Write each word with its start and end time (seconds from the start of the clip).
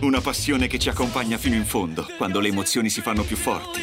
Una 0.00 0.20
passione 0.20 0.66
che 0.66 0.78
ci 0.78 0.90
accompagna 0.90 1.38
fino 1.38 1.54
in 1.54 1.64
fondo, 1.64 2.06
quando 2.18 2.38
le 2.38 2.48
emozioni 2.48 2.90
si 2.90 3.00
fanno 3.00 3.24
più 3.24 3.34
forti. 3.34 3.80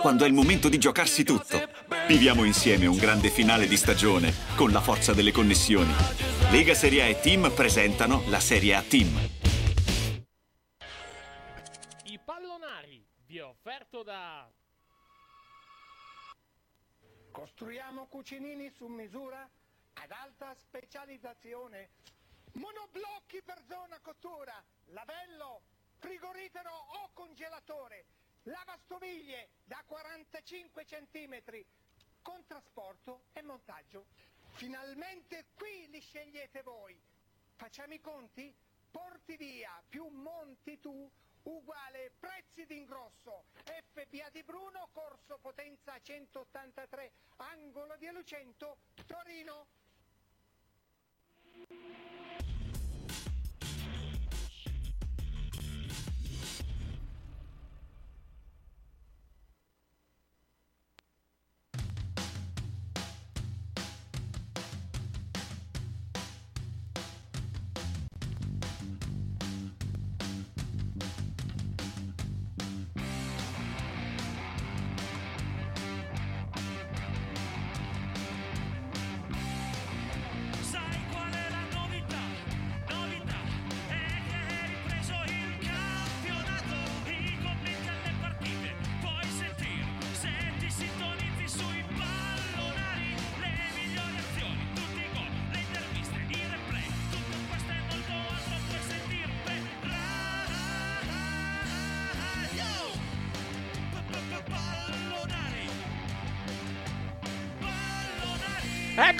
Quando 0.00 0.24
è 0.24 0.28
il 0.28 0.32
momento 0.32 0.68
di 0.68 0.78
giocarsi 0.78 1.24
tutto. 1.24 1.58
Viviamo 2.06 2.44
insieme 2.44 2.86
un 2.86 2.96
grande 2.96 3.30
finale 3.30 3.66
di 3.66 3.76
stagione, 3.76 4.32
con 4.54 4.70
la 4.70 4.80
forza 4.80 5.12
delle 5.12 5.32
connessioni. 5.32 5.92
Lega 6.52 6.72
Serie 6.74 7.02
A 7.02 7.06
e 7.06 7.20
Team 7.20 7.50
presentano 7.52 8.22
la 8.28 8.38
Serie 8.38 8.74
A 8.76 8.82
Team. 8.82 9.08
I 12.04 12.20
pallonari 12.24 13.04
vi 13.26 13.40
ho 13.40 13.48
offerto 13.48 14.04
da 14.04 14.48
Costruiamo 17.32 18.06
cucinini 18.06 18.70
su 18.70 18.86
misura 18.86 19.48
ad 19.94 20.10
alta 20.10 20.54
specializzazione. 20.54 21.90
Monoblocchi 22.52 23.42
per 23.44 23.62
zona 23.68 23.98
cottura, 24.02 24.52
lavello, 24.90 25.62
frigorifero 25.98 26.70
o 26.70 27.10
congelatore, 27.12 28.04
lavastoviglie 28.44 29.50
da 29.64 29.82
45 29.86 30.84
cm, 30.84 31.64
con 32.22 32.44
trasporto 32.46 33.24
e 33.32 33.42
montaggio. 33.42 34.06
Finalmente 34.52 35.46
qui 35.54 35.88
li 35.88 36.00
scegliete 36.00 36.62
voi. 36.62 36.98
Facciamo 37.56 37.94
i 37.94 38.00
conti? 38.00 38.54
Porti 38.90 39.36
via 39.36 39.82
più 39.88 40.06
monti 40.08 40.80
tu 40.80 41.08
uguale 41.42 42.12
prezzi 42.18 42.66
d'ingrosso. 42.66 43.44
FPA 43.64 44.28
di 44.30 44.42
Bruno, 44.42 44.88
corso 44.92 45.38
potenza 45.38 45.98
183, 46.00 47.12
angolo 47.36 47.96
di 47.96 48.10
Lucento, 48.10 48.78
Torino. 49.06 49.66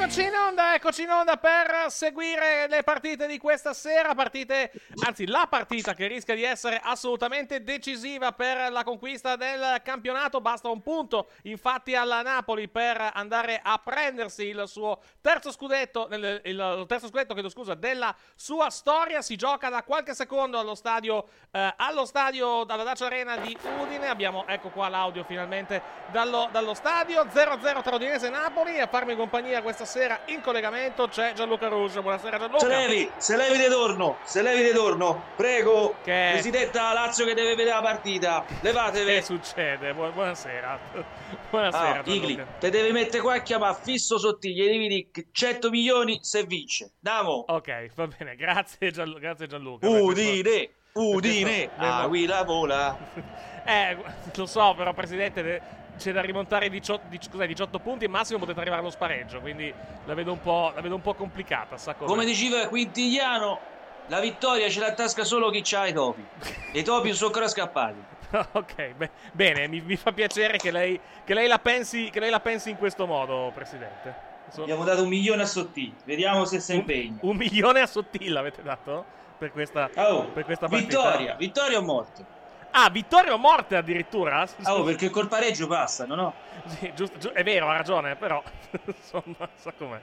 Eccoci 0.01 0.23
in 0.23 0.35
onda, 0.35 0.75
eccoci 0.75 1.03
in 1.03 1.11
onda 1.11 1.37
per 1.37 1.91
seguire 1.91 2.67
le 2.69 2.83
partite 2.83 3.27
di 3.27 3.37
questa 3.37 3.75
sera, 3.75 4.15
partite, 4.15 4.73
anzi 5.11 5.27
la 5.27 5.47
partita 5.49 5.93
che 5.93 6.07
rischia 6.07 6.37
di 6.37 6.45
essere 6.45 6.81
assolutamente 6.83 7.65
decisiva 7.65 8.31
per 8.33 8.71
la 8.71 8.85
conquista 8.85 9.35
del 9.35 9.81
campionato, 9.83 10.41
basta 10.41 10.69
un 10.69 10.83
punto 10.83 11.29
infatti 11.43 11.97
alla 11.97 12.23
Napoli 12.23 12.69
per 12.69 13.11
andare 13.15 13.61
a 13.63 13.79
prendersi 13.83 14.45
il 14.45 14.63
suo 14.67 15.01
terzo 15.21 15.51
scudetto, 15.51 16.09
il, 16.13 16.85
terzo 16.87 17.09
scudetto 17.09 17.35
chiedo 17.35 17.49
scusa, 17.49 17.75
della 17.75 18.15
sua 18.37 18.71
storia, 18.71 19.21
si 19.21 19.35
gioca 19.35 19.69
da 19.69 19.83
qualche 19.83 20.15
secondo 20.15 20.59
allo 20.59 20.77
stadio, 20.77 21.27
eh, 21.51 21.75
allo 21.77 22.05
stadio, 22.05 22.63
dalla 22.63 22.85
Dacia 22.85 23.07
Arena 23.07 23.37
di 23.37 23.57
Udine, 23.81 24.07
abbiamo 24.09 24.47
ecco 24.47 24.69
qua 24.69 24.89
l'audio 24.89 25.25
finalmente 25.25 25.83
dallo, 26.13 26.49
dallo 26.53 26.75
stadio, 26.75 27.25
0-0 27.25 27.83
tra 27.83 27.97
Udinese 27.97 28.29
e 28.29 28.31
Napoli, 28.31 28.79
a 28.79 28.87
farmi 28.87 29.17
compagnia 29.17 29.61
questa 29.61 29.85
sera 29.85 30.21
in 30.27 30.41
collegamento 30.41 31.09
c'è 31.09 31.33
Gianluca 31.33 31.67
Ruggio, 31.67 32.01
buonasera 32.01 32.39
Gianluca. 32.39 32.59
Se 32.61 32.69
levi, 32.69 33.11
se 33.17 33.37
levi 33.37 33.59
di 33.59 33.69
torno, 33.69 34.19
se 34.23 34.41
levi 34.43 34.63
di 34.63 34.73
torno, 35.01 35.23
prego, 35.37 35.95
Che- 36.03 36.29
presidenta 36.33 36.93
Lazio 36.93 37.25
che 37.25 37.35
deve 37.35 37.51
vedere 37.55 37.71
la 37.77 37.81
partita, 37.83 38.45
Che 38.47 38.55
levatevi. 38.61 39.23
succede? 39.23 39.95
Bu- 39.95 40.13
buonasera. 40.13 40.79
Buonasera. 41.51 42.01
Ah, 42.01 42.03
Igli, 42.05 42.41
te 42.59 42.71
devi 42.71 42.93
mettere 42.93 43.23
qua 43.23 43.35
a 43.35 43.43
chiamare 43.43 43.77
fisso 43.83 44.19
sottigli, 44.19 44.63
devi 44.65 44.89
dire 44.89 45.27
100 45.33 45.71
milioni 45.71 46.19
se 46.23 46.45
vince. 46.45 46.93
Damo. 47.01 47.45
Ok, 47.49 47.93
va 47.95 48.07
bene, 48.07 48.37
grazie, 48.37 48.91
Gianlu- 48.91 49.19
grazie 49.19 49.47
Gianluca. 49.47 49.89
Udine, 49.89 50.69
Udine, 50.93 51.71
ah, 51.77 52.07
qui 52.09 52.27
la 52.27 52.45
vola. 52.45 52.99
Eh, 53.63 53.95
lo 54.37 54.47
so, 54.47 54.75
però, 54.75 54.93
Presidente, 54.95 55.43
de- 55.43 55.61
c'è 55.99 56.13
da 56.13 56.23
rimontare 56.23 56.71
18, 56.71 57.07
dic- 57.09 57.31
cos'è, 57.31 57.47
18 57.47 57.79
punti, 57.79 58.09
massimo 58.09 58.39
potete 58.39 58.59
arrivare 58.59 58.81
allo 58.81 58.91
spareggio, 58.91 59.39
quindi 59.41 59.73
la 60.07 60.15
vedo 60.15 60.33
un 60.33 60.41
po', 60.41 60.73
la 60.75 60.81
vedo 60.81 60.95
un 60.95 61.03
po' 61.03 61.13
complicata. 61.13 61.77
Come 61.99 62.25
diceva 62.25 62.67
Quintigliano, 62.69 63.61
la 64.11 64.19
vittoria 64.21 64.69
ce 64.69 64.81
la 64.81 64.93
tasca 64.93 65.23
solo 65.25 65.51
chi 65.51 65.61
c'ha 65.63 65.87
i 65.87 65.93
topi. 65.93 66.25
I 66.75 66.83
topi 66.83 67.13
sono 67.15 67.29
ancora 67.29 67.49
scappati. 67.49 68.03
ok, 68.53 68.93
be- 68.95 69.11
bene, 69.33 69.69
mi, 69.69 69.81
mi 69.81 69.97
fa 69.97 70.13
piacere 70.13 70.57
che 70.59 70.71
lei, 70.71 71.01
che, 71.25 71.33
lei 71.35 71.47
la 71.49 71.59
pensi, 71.59 72.11
che 72.11 72.21
lei 72.21 72.31
la 72.31 72.41
pensi 72.41 72.71
in 72.71 72.77
questo 72.77 73.07
modo, 73.07 73.51
Presidente. 73.55 74.29
So- 74.51 74.63
Abbiamo 74.63 74.83
dato 74.85 75.03
un 75.03 75.09
milione 75.09 75.43
a 75.43 75.47
Sottili, 75.47 75.95
vediamo 76.05 76.45
se 76.45 76.59
si 76.61 76.73
un, 76.73 76.79
impegna. 76.79 77.19
un 77.23 77.37
milione 77.37 77.81
a 77.81 77.87
Sottilla 77.87 78.41
avete 78.41 78.63
dato? 78.63 79.19
Per 79.39 79.53
questa, 79.53 79.89
Oh, 79.95 80.25
per 80.27 80.45
questa 80.45 80.69
partita? 80.69 80.99
vittoria, 81.03 81.35
vittoria 81.37 81.79
o 81.79 81.83
morte? 81.83 82.25
Ah, 82.73 82.91
vittoria 82.91 83.33
o 83.33 83.39
morte 83.39 83.75
addirittura? 83.77 84.47
Ah, 84.63 84.75
oh, 84.75 84.83
perché 84.83 85.09
col 85.09 85.29
pareggio 85.29 85.67
passano, 85.67 86.15
no? 86.15 86.35
Sì, 86.67 86.93
giusto, 86.95 87.17
giu- 87.19 87.33
è 87.33 87.43
vero, 87.43 87.69
ha 87.69 87.73
ragione, 87.77 88.17
però 88.17 88.43
insomma, 88.85 89.49
sa 89.57 89.73
com'è. 89.73 90.01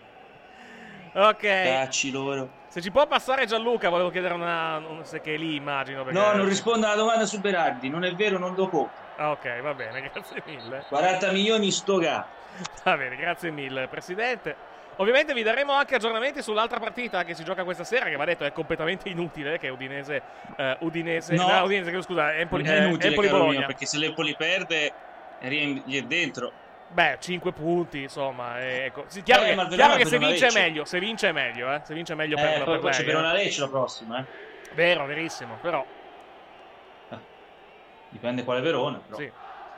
Ok, 1.13 1.39
Cacci 1.39 2.11
loro. 2.11 2.56
Se 2.67 2.81
ci 2.81 2.91
può 2.91 3.05
passare 3.07 3.45
Gianluca, 3.45 3.89
volevo 3.89 4.09
chiedere 4.09 4.33
una, 4.33 4.77
un- 4.77 5.05
se 5.05 5.21
che 5.21 5.33
è 5.35 5.37
lì, 5.37 5.55
immagino. 5.55 6.03
Perché... 6.03 6.19
No, 6.19 6.33
non 6.33 6.45
rispondo 6.47 6.85
alla 6.85 6.95
domanda 6.95 7.25
su 7.25 7.39
Berardi, 7.39 7.89
non 7.89 8.03
è 8.03 8.13
vero, 8.13 8.37
non 8.37 8.53
lo 8.55 8.67
compro. 8.67 9.05
Ah, 9.17 9.31
ok, 9.31 9.61
va 9.61 9.73
bene, 9.73 10.01
grazie 10.13 10.41
mille. 10.45 10.83
40 10.87 11.31
milioni 11.31 11.71
sto 11.71 11.97
gatto. 11.97 12.35
Va 12.83 12.97
bene, 12.97 13.15
grazie 13.15 13.51
mille, 13.51 13.87
Presidente. 13.87 14.55
Ovviamente 14.99 15.33
vi 15.33 15.43
daremo 15.43 15.73
anche 15.73 15.93
aggiornamenti 15.95 16.41
sull'altra 16.41 16.79
partita 16.79 17.23
che 17.23 17.35
si 17.35 17.43
gioca 17.43 17.63
questa 17.63 17.83
sera, 17.83 18.05
che 18.05 18.15
va 18.15 18.25
detto 18.25 18.45
è 18.45 18.51
completamente 18.51 19.09
inutile, 19.09 19.59
che 19.59 19.67
è 19.67 19.69
Udinese, 19.69 20.21
eh, 20.55 20.77
Udinese, 20.79 21.35
No. 21.35 21.47
no, 21.47 21.63
Udinese, 21.65 22.01
scusa, 22.01 22.33
Empoli, 22.33 22.63
Non 22.63 22.73
è 22.73 22.77
eh, 22.81 22.85
inutile, 22.87 23.07
Empoli 23.09 23.27
caro 23.27 23.39
Bologna. 23.39 23.65
perché 23.67 23.85
se 23.85 23.97
l'Empoli 23.99 24.35
perde, 24.35 24.91
gli 25.41 25.97
è 25.97 26.01
dentro. 26.01 26.51
Beh, 26.89 27.17
5 27.19 27.51
punti, 27.51 28.03
insomma. 28.03 28.59
e- 28.61 28.85
Ecco. 28.85 29.03
Sì, 29.07 29.21
chiaro 29.23 29.43
Eh, 29.43 29.47
che, 29.49 29.53
chiaro 29.53 29.67
Verona 29.75 29.95
che 29.95 30.05
se 30.05 30.17
per 30.17 30.27
vince 30.27 30.47
è 30.47 30.53
meglio, 30.53 30.85
se 30.85 30.99
vince 30.99 31.29
è 31.29 31.31
meglio, 31.31 31.73
eh. 31.73 31.81
Se 31.83 31.93
vince 31.93 32.13
è 32.13 32.15
meglio 32.15 32.35
per, 32.35 32.45
Eh, 32.45 32.53
per 32.53 32.63
poi, 32.63 32.79
poi 32.79 32.91
c'è 32.91 32.97
lei, 32.97 33.05
per 33.07 33.15
eh. 33.15 33.19
una 33.19 33.33
Lecce 33.33 33.59
la 33.61 33.67
prossima, 33.67 34.19
eh. 34.19 34.25
Vero, 34.73 35.05
verissimo, 35.05 35.57
però, 35.61 35.85
Dipende 38.09 38.43
quale 38.43 38.61
Verona, 38.61 38.99
però. 38.99 39.17
sì. 39.17 39.29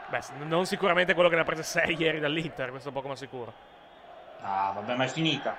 Beh, 0.09 0.19
non 0.45 0.65
sicuramente 0.65 1.13
quello 1.13 1.29
che 1.29 1.35
ne 1.35 1.41
ha 1.41 1.45
prese 1.45 1.63
6 1.63 1.95
ieri 2.00 2.19
dall'Inter, 2.19 2.69
questo 2.69 2.89
è 2.89 2.91
poco 2.91 3.07
ma 3.07 3.15
sicuro. 3.15 3.53
Ah, 4.41 4.71
vabbè, 4.75 4.95
ma 4.95 5.03
è 5.03 5.07
finita. 5.07 5.56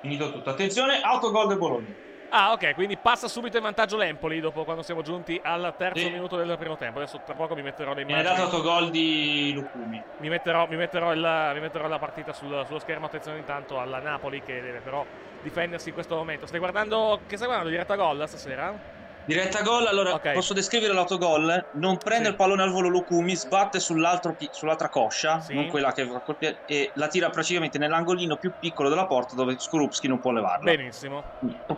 Finito 0.00 0.32
tutto. 0.32 0.50
Attenzione, 0.50 1.00
autogol 1.02 1.48
del 1.48 1.58
Bologna. 1.58 1.92
Ah, 2.32 2.52
ok, 2.52 2.74
quindi 2.74 2.96
passa 2.96 3.26
subito 3.26 3.56
in 3.56 3.62
vantaggio 3.64 3.96
l'Empoli 3.96 4.38
dopo 4.38 4.62
quando 4.64 4.82
siamo 4.82 5.02
giunti 5.02 5.40
al 5.42 5.74
terzo 5.76 6.04
Sì. 6.04 6.10
minuto 6.10 6.36
del 6.36 6.56
primo 6.58 6.76
tempo. 6.76 6.98
Adesso 7.00 7.22
tra 7.24 7.34
poco 7.34 7.56
mi 7.56 7.62
metterò 7.62 7.92
le 7.92 8.02
immagini. 8.02 8.22
dato 8.22 8.42
autogol 8.42 8.90
di 8.90 9.52
Lucumi. 9.52 10.00
Mi 10.18 10.28
metterò, 10.28 10.68
mi 10.68 10.76
metterò, 10.76 11.12
il- 11.12 11.50
mi 11.54 11.60
metterò 11.60 11.88
la 11.88 11.98
partita 11.98 12.32
sul- 12.32 12.62
sullo 12.66 12.78
schermo. 12.78 13.06
Attenzione 13.06 13.38
intanto 13.38 13.80
alla 13.80 13.98
Napoli 13.98 14.42
che 14.42 14.60
deve 14.62 14.78
però 14.78 15.04
difendersi 15.42 15.88
in 15.88 15.94
questo 15.94 16.14
momento. 16.14 16.46
Stai 16.46 16.60
guardando. 16.60 17.20
Che 17.26 17.34
stai 17.34 17.46
guardando? 17.48 17.68
Diretta 17.72 17.96
gol 17.96 18.22
stasera? 18.28 18.98
Diretta 19.30 19.62
gol, 19.62 19.86
allora 19.86 20.14
Ok. 20.14 20.32
posso 20.32 20.52
descrivere 20.54 20.92
l'autogol? 20.92 21.68
Non 21.74 21.98
prende 21.98 22.24
Sì. 22.24 22.30
il 22.30 22.36
pallone 22.36 22.62
al 22.62 22.70
volo 22.72 22.88
Lucumi, 22.88 23.36
sbatte 23.36 23.78
pi- 24.36 24.48
sull'altra 24.50 24.88
coscia, 24.88 25.38
Sì. 25.40 25.54
non 25.54 25.68
quella 25.68 25.92
che 25.92 26.04
va 26.04 26.20
col 26.20 26.36
piede, 26.36 26.62
e 26.66 26.90
la 26.94 27.06
tira 27.06 27.30
praticamente 27.30 27.78
nell'angolino 27.78 28.36
più 28.38 28.52
piccolo 28.58 28.88
della 28.88 29.06
porta 29.06 29.36
dove 29.36 29.56
Skorupski 29.56 30.08
non 30.08 30.18
può 30.18 30.32
levarla. 30.32 30.64
Benissimo. 30.64 31.22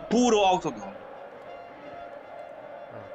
Puro 0.07 0.47
autogol. 0.47 0.95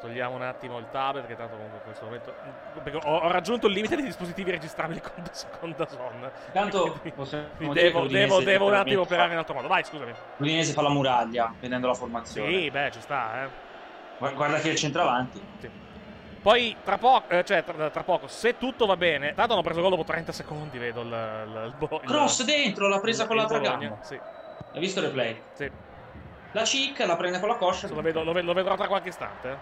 Togliamo 0.01 0.35
un 0.37 0.43
attimo 0.43 0.79
il 0.79 0.87
tablet 0.91 1.27
che 1.27 1.35
tanto 1.35 1.55
comunque 1.55 1.79
in 1.79 1.85
questo 1.85 2.05
momento 2.05 2.35
perché 2.83 2.99
ho, 2.99 3.17
ho 3.19 3.31
raggiunto 3.31 3.67
il 3.67 3.73
limite 3.73 3.97
dei 3.97 4.05
dispositivi 4.05 4.51
registrabili 4.53 5.01
con, 5.01 5.25
con 5.59 5.73
Dazon. 5.77 6.31
Dire 6.53 7.73
devo, 7.73 8.01
l'Udinese 8.03 8.27
devo, 8.27 8.41
devo 8.41 8.67
un 8.67 8.75
attimo 8.75 9.03
operare 9.03 9.33
in 9.33 9.39
altro 9.39 9.55
modo. 9.55 9.67
Vai, 9.67 9.83
scusami. 9.85 10.13
L'Udinese 10.37 10.73
fa 10.73 10.83
la 10.83 10.91
muraglia 10.91 11.53
vedendo 11.59 11.89
la 11.89 11.95
formazione. 11.95 12.51
Sì, 12.53 12.71
beh, 12.71 12.91
ci 12.93 13.01
sta, 13.01 13.45
eh. 13.45 13.49
Gu- 14.19 14.35
Guarda 14.35 14.59
che 14.59 14.69
è 14.69 14.73
il 14.73 14.77
centravanti. 14.77 15.41
Sì. 15.61 15.71
Poi 16.41 16.77
tra 16.85 16.99
poco, 16.99 17.29
eh, 17.31 17.45
cioè 17.45 17.65
tra, 17.65 17.91
tra 17.91 18.03
poco, 18.05 18.29
se 18.29 18.57
tutto 18.59 18.87
va 18.87 18.97
bene, 18.97 19.35
tanto 19.35 19.53
hanno 19.55 19.63
preso 19.63 19.81
gol 19.81 19.91
dopo 19.91 20.05
30 20.05 20.33
secondi, 20.33 20.79
vedo 20.79 21.01
il, 21.03 21.07
il, 21.09 21.75
il, 21.91 22.01
Cross 22.07 22.45
dentro, 22.45 22.89
l'ha 22.89 23.01
presa 23.01 23.23
il- 23.23 23.29
con 23.29 23.37
l'altra 23.37 23.59
gamba. 23.59 23.99
Sì, 24.03 24.15
Hai 24.73 24.81
visto 24.81 25.01
il 25.01 25.07
replay? 25.07 25.41
sì. 25.55 25.71
La 26.53 26.65
cic 26.65 27.01
la 27.01 27.17
prende 27.17 27.41
con 27.41 27.49
la 27.49 27.57
coscia. 27.57 27.89
Lo, 27.89 28.01
vedo- 28.01 28.23
lo 28.25 28.33
lo 28.33 28.53
vedrò 28.55 28.75
tra 28.77 28.87
qualche 28.87 29.09
istante. 29.11 29.51
eh. 29.51 29.57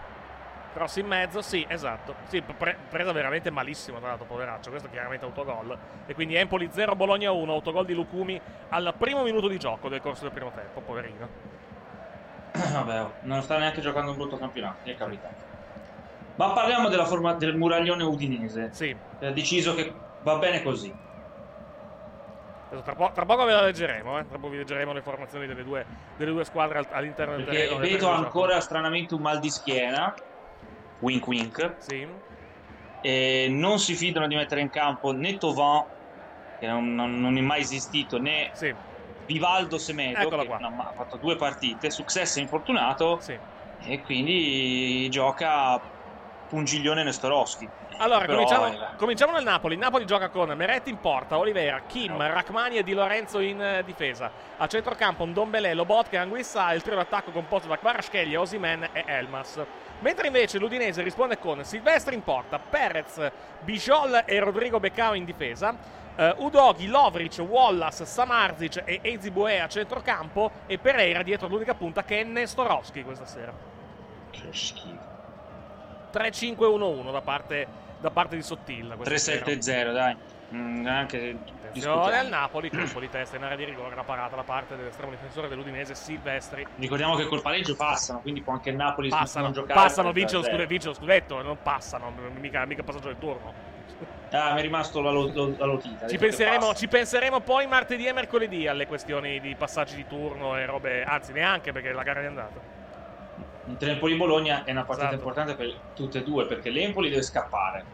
Cross 0.73 0.97
in 0.97 1.07
mezzo, 1.07 1.41
sì, 1.41 1.65
esatto. 1.67 2.15
Sì, 2.27 2.41
pre- 2.41 2.77
presa 2.89 3.11
veramente 3.11 3.49
malissimo, 3.49 3.97
tra 3.97 4.09
l'altro, 4.09 4.25
poveraccio. 4.27 4.69
Questo 4.69 4.87
è 4.87 4.91
chiaramente 4.91 5.25
autogol. 5.25 5.75
E 6.05 6.13
quindi 6.13 6.35
Empoli 6.35 6.69
0, 6.71 6.95
Bologna 6.95 7.31
1, 7.31 7.51
autogol 7.51 7.85
di 7.85 7.93
Lucumi 7.93 8.39
al 8.69 8.93
primo 8.97 9.23
minuto 9.23 9.47
di 9.47 9.57
gioco 9.57 9.89
del 9.89 9.99
corso 9.99 10.23
del 10.23 10.31
primo 10.31 10.51
tempo, 10.51 10.79
poverino. 10.81 11.27
Vabbè, 12.73 13.01
oh, 13.03 13.17
non 13.21 13.41
sta 13.41 13.57
neanche 13.57 13.81
giocando 13.81 14.11
un 14.11 14.17
brutto 14.17 14.37
campionato, 14.37 14.79
è 14.89 14.95
capitato. 14.95 15.45
Ma 16.35 16.53
parliamo 16.53 16.89
della 16.89 17.05
forma 17.05 17.33
del 17.35 17.55
muraglione 17.57 18.03
udinese. 18.03 18.71
Sì, 18.73 18.95
Ha 19.19 19.31
deciso 19.31 19.73
che 19.73 20.01
va 20.19 20.37
bene 20.37 20.61
così. 20.61 20.95
tra, 22.69 22.93
po- 22.95 23.11
tra 23.13 23.25
poco 23.25 23.45
ve 23.45 23.53
la 23.53 23.63
leggeremo, 23.63 24.19
eh. 24.19 24.25
Tra 24.25 24.37
poco 24.37 24.49
vi 24.49 24.57
leggeremo 24.57 24.93
le 24.93 25.01
formazioni 25.01 25.47
delle 25.47 25.63
due, 25.63 25.85
delle 26.15 26.31
due 26.31 26.45
squadre 26.45 26.79
al- 26.79 26.87
all'interno 26.89 27.35
del 27.37 27.45
terreno. 27.45 27.77
vedo 27.77 27.87
di 27.87 27.97
gioco. 27.99 28.13
ancora 28.13 28.59
stranamente 28.59 29.13
un 29.15 29.21
mal 29.21 29.39
di 29.39 29.49
schiena. 29.49 30.13
Wink 30.99 31.27
wink. 31.27 31.75
Sì, 31.79 32.07
E 32.99 33.47
non 33.49 33.79
si 33.79 33.93
fidano 33.95 34.27
di 34.27 34.35
mettere 34.35 34.61
in 34.61 34.69
campo 34.69 35.11
né 35.11 35.37
Tovan, 35.37 35.81
che 36.57 36.67
non, 36.67 36.93
non- 36.93 37.19
non 37.19 37.37
è 37.37 37.41
mai 37.41 37.61
esistito, 37.61 38.17
né 38.17 38.49
sì, 38.53 38.75
Vivaldo 39.27 39.77
Semedo, 39.77 40.29
che 40.29 40.45
qua. 40.45 40.57
non 40.57 40.79
ha 40.79 40.93
fatto 40.95 41.17
due 41.17 41.35
partite. 41.35 41.91
Success 41.91 42.37
è 42.37 42.41
infortunato 42.41 43.19
sì. 43.19 43.37
e 43.83 44.01
quindi 44.01 45.07
gioca 45.09 45.79
Pungiglione 46.47 47.03
Nestorowski. 47.03 47.69
Allora, 47.97 48.25
Però, 48.25 48.33
cominciamo, 48.33 48.67
eh, 48.67 48.95
cominciamo 48.95 49.31
nel 49.33 49.43
Napoli. 49.43 49.73
Il 49.73 49.79
Napoli 49.79 50.05
gioca 50.05 50.29
con 50.29 50.49
Meretti 50.51 50.89
in 50.89 50.99
porta, 50.99 51.37
Olivera, 51.37 51.81
Kim, 51.87 52.15
Rachmani 52.15 52.77
e 52.77 52.83
Di 52.83 52.93
Lorenzo 52.93 53.39
in 53.39 53.61
eh, 53.61 53.83
difesa. 53.83 54.31
A 54.57 54.67
centrocampo 54.67 55.25
Ndombele, 55.25 55.73
Lobotka 55.73 56.15
e 56.15 56.19
Anguissa, 56.19 56.71
il 56.73 56.81
trio 56.81 56.95
d'attacco 56.95 57.31
composto 57.31 57.67
da 57.67 57.77
Kvaratskhelia, 57.77 58.39
Osimen 58.39 58.89
e 58.93 59.03
Elmas. 59.05 59.59
Mentre 59.99 60.27
invece 60.27 60.59
l'Udinese 60.59 61.01
risponde 61.01 61.39
con 61.39 61.63
Silvestri 61.65 62.13
in 62.13 62.23
porta, 62.23 62.59
Perez, 62.59 63.31
Bijol 63.61 64.23
e 64.25 64.39
Rodrigo 64.39 64.79
Beccao 64.79 65.15
in 65.15 65.25
difesa. 65.25 66.05
Eh, 66.17 66.35
Udoghi, 66.37 66.87
Lovric, 66.87 67.37
Wallace, 67.47 68.05
Samarzic 68.05 68.81
e 68.83 68.99
Ezibue 69.03 69.61
a 69.61 69.67
centrocampo 69.67 70.51
e 70.65 70.77
Pereira 70.77 71.23
dietro 71.23 71.47
l'unica 71.47 71.75
punta 71.75 72.03
che 72.03 72.21
è 72.21 72.23
Nestorowski 72.23 73.03
questa 73.03 73.25
sera. 73.25 73.53
Che 74.31 74.47
schifo. 74.51 75.15
3-5-1-1 76.11 77.11
da 77.11 77.21
parte, 77.21 77.67
da 77.99 78.09
parte 78.09 78.35
di 78.35 78.41
Sottilla. 78.41 78.95
questa 78.95 79.17
sera. 79.17 79.45
3-7-0, 79.45 79.93
dai. 79.93 80.17
Mm, 80.53 80.85
anche 80.87 81.37
Attenzione 81.67 82.19
al 82.19 82.27
Napoli, 82.29 82.69
colpo 82.69 82.99
di 82.99 83.09
testa 83.09 83.35
in 83.35 83.43
area 83.43 83.57
di 83.57 83.65
rigore, 83.65 83.93
la 83.95 84.03
parata 84.03 84.35
da 84.35 84.43
parte 84.43 84.75
dell'estremo 84.75 85.11
difensore 85.11 85.47
dell'Udinese 85.47 85.93
Silvestri. 85.95 86.65
Ricordiamo 86.77 87.15
che 87.15 87.25
col 87.25 87.41
pareggio 87.41 87.75
passano, 87.75 88.19
quindi 88.21 88.41
può 88.41 88.53
anche 88.53 88.69
il 88.69 88.75
Napoli 88.75 89.09
Passano, 89.09 89.45
non 89.45 89.53
giocare. 89.53 89.73
passano, 89.79 90.11
vince 90.11 90.35
lo, 90.35 90.43
0. 90.43 90.53
scudetto, 90.53 90.69
vince 90.69 90.87
lo 90.87 90.93
scudetto, 90.93 91.41
non 91.41 91.57
passano, 91.61 92.13
mica, 92.39 92.65
mica 92.65 92.83
passaggio 92.83 93.07
del 93.07 93.17
turno. 93.17 93.66
Ah, 94.29 94.53
mi 94.53 94.59
è 94.59 94.61
rimasto 94.61 95.01
la, 95.01 95.09
lo- 95.11 95.31
lo- 95.33 95.55
la 95.57 95.65
lotita. 95.65 96.05
Ci 96.07 96.17
penseremo, 96.17 96.73
ci 96.73 96.87
penseremo 96.87 97.41
poi 97.41 97.65
martedì 97.65 98.05
e 98.05 98.13
mercoledì 98.13 98.67
alle 98.67 98.85
questioni 98.85 99.39
di 99.39 99.55
passaggi 99.55 99.95
di 99.95 100.05
turno 100.05 100.57
e 100.57 100.65
robe, 100.65 101.03
anzi 101.03 101.31
neanche 101.31 101.71
perché 101.71 101.91
la 101.93 102.03
gara 102.03 102.21
è 102.21 102.25
andata. 102.25 102.61
Mentre 103.63 103.91
Empoli-Bologna 103.91 104.63
è 104.63 104.71
una 104.71 104.85
partita 104.85 105.07
Esatto. 105.09 105.23
importante 105.23 105.55
per 105.55 105.81
tutte 105.93 106.19
e 106.19 106.23
due, 106.23 106.45
perché 106.45 106.69
l'Empoli 106.69 107.09
deve 107.09 107.21
scappare, 107.21 107.87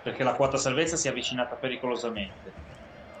perché 0.00 0.24
la 0.24 0.34
quota 0.34 0.56
salvezza 0.56 0.96
si 0.96 1.06
è 1.06 1.10
avvicinata 1.10 1.56
pericolosamente. 1.56 2.54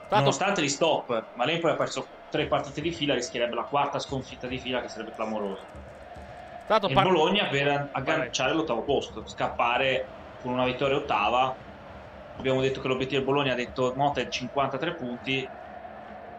Tanto, 0.08 0.16
Nonostante 0.24 0.62
gli 0.62 0.68
stop, 0.68 1.30
ma 1.34 1.44
l'Empoli 1.44 1.72
ha 1.72 1.76
perso 1.76 2.08
tre 2.28 2.46
partite 2.46 2.80
di 2.80 2.92
fila, 2.92 3.14
rischierebbe 3.14 3.54
la 3.54 3.64
quarta 3.64 3.98
sconfitta 3.98 4.46
di 4.46 4.58
fila 4.58 4.80
che 4.80 4.88
sarebbe 4.88 5.12
clamorosa. 5.12 5.68
tanto 6.66 6.88
E 6.88 6.92
par- 6.92 7.06
Bologna 7.06 7.48
per 7.48 7.88
agganciare 7.92 8.54
l'ottavo 8.54 8.84
posto, 8.84 9.26
scappare 9.26 10.14
con 10.38 10.52
una 10.52 10.64
vittoria 10.64 10.96
ottava. 10.96 11.56
Abbiamo 12.36 12.60
detto 12.60 12.80
che 12.80 12.88
l'obiettivo 12.88 13.20
del 13.20 13.28
Bologna 13.28 13.52
ha 13.52 13.56
detto 13.56 13.92
Mota 13.96 14.20
è 14.20 14.28
53 14.28 14.94
punti, 14.96 15.48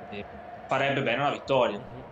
e 0.10 0.25
farebbe 0.66 1.01
bene 1.01 1.22
una 1.22 1.31
vittoria. 1.31 1.78
Mhm. 1.78 2.04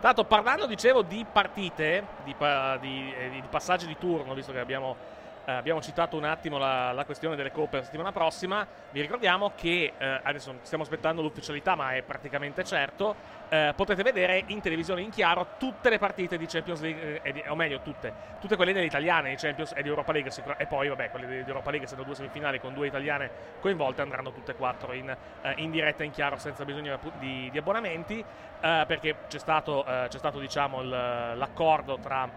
Tanto 0.00 0.24
parlando, 0.24 0.66
dicevo, 0.66 1.02
di 1.02 1.24
partite, 1.30 2.08
di, 2.22 2.36
di- 2.80 3.14
eh, 3.14 3.30
di 3.30 3.48
passaggi 3.48 3.86
di 3.86 3.96
turno, 3.96 4.34
visto 4.34 4.52
che 4.52 4.58
abbiamo, 4.58 4.96
eh, 5.46 5.52
abbiamo 5.52 5.80
citato 5.80 6.16
un 6.16 6.24
attimo 6.24 6.58
la, 6.58 6.92
la 6.92 7.04
questione 7.04 7.36
delle 7.36 7.50
coppe 7.52 7.76
la 7.78 7.82
settimana 7.84 8.12
prossima, 8.12 8.66
vi 8.90 9.00
ricordiamo 9.00 9.52
che 9.54 9.94
eh, 9.96 10.20
adesso 10.24 10.58
stiamo 10.62 10.82
aspettando 10.82 11.22
l'ufficialità, 11.22 11.74
ma 11.76 11.94
è 11.94 12.02
praticamente 12.02 12.64
certo. 12.64 13.16
eh, 13.48 13.72
potete 13.76 14.02
vedere 14.02 14.44
in 14.48 14.60
televisione 14.60 15.02
in 15.02 15.10
chiaro 15.10 15.54
tutte 15.56 15.88
le 15.88 15.98
partite 15.98 16.36
di 16.36 16.46
Champions 16.46 16.80
League, 16.80 17.20
eh, 17.22 17.32
di- 17.32 17.44
o 17.46 17.54
meglio, 17.54 17.80
tutte, 17.80 18.14
tutte 18.38 18.56
quelle 18.56 18.72
delle 18.72 18.86
italiane 18.86 19.30
di 19.30 19.36
Champions 19.36 19.72
e 19.76 19.82
di 19.82 19.88
Europa 19.88 20.12
League, 20.12 20.30
sicur- 20.30 20.60
e 20.60 20.66
poi, 20.66 20.88
vabbè, 20.88 21.10
quelle 21.10 21.26
di 21.26 21.48
Europa 21.48 21.70
League, 21.70 21.84
essendo 21.86 22.04
due 22.04 22.14
semifinali 22.16 22.58
con 22.58 22.74
due 22.74 22.88
italiane 22.88 23.30
coinvolte, 23.60 24.02
andranno 24.02 24.32
tutte 24.32 24.52
e 24.52 24.54
quattro 24.56 24.92
in, 24.92 25.08
eh, 25.40 25.52
in 25.58 25.70
diretta 25.70 26.02
in 26.04 26.10
chiaro 26.10 26.36
senza 26.38 26.64
bisogno 26.64 26.98
di, 27.14 27.50
di 27.50 27.58
abbonamenti. 27.58 28.18
Eh, 28.58 28.84
perché 28.86 29.20
c'è 29.28 29.38
stato, 29.38 29.82
c'è 29.86 30.18
stato 30.18 30.38
diciamo, 30.40 30.80
il- 30.80 30.88
l'accordo 30.88 31.98
tra, 31.98 32.28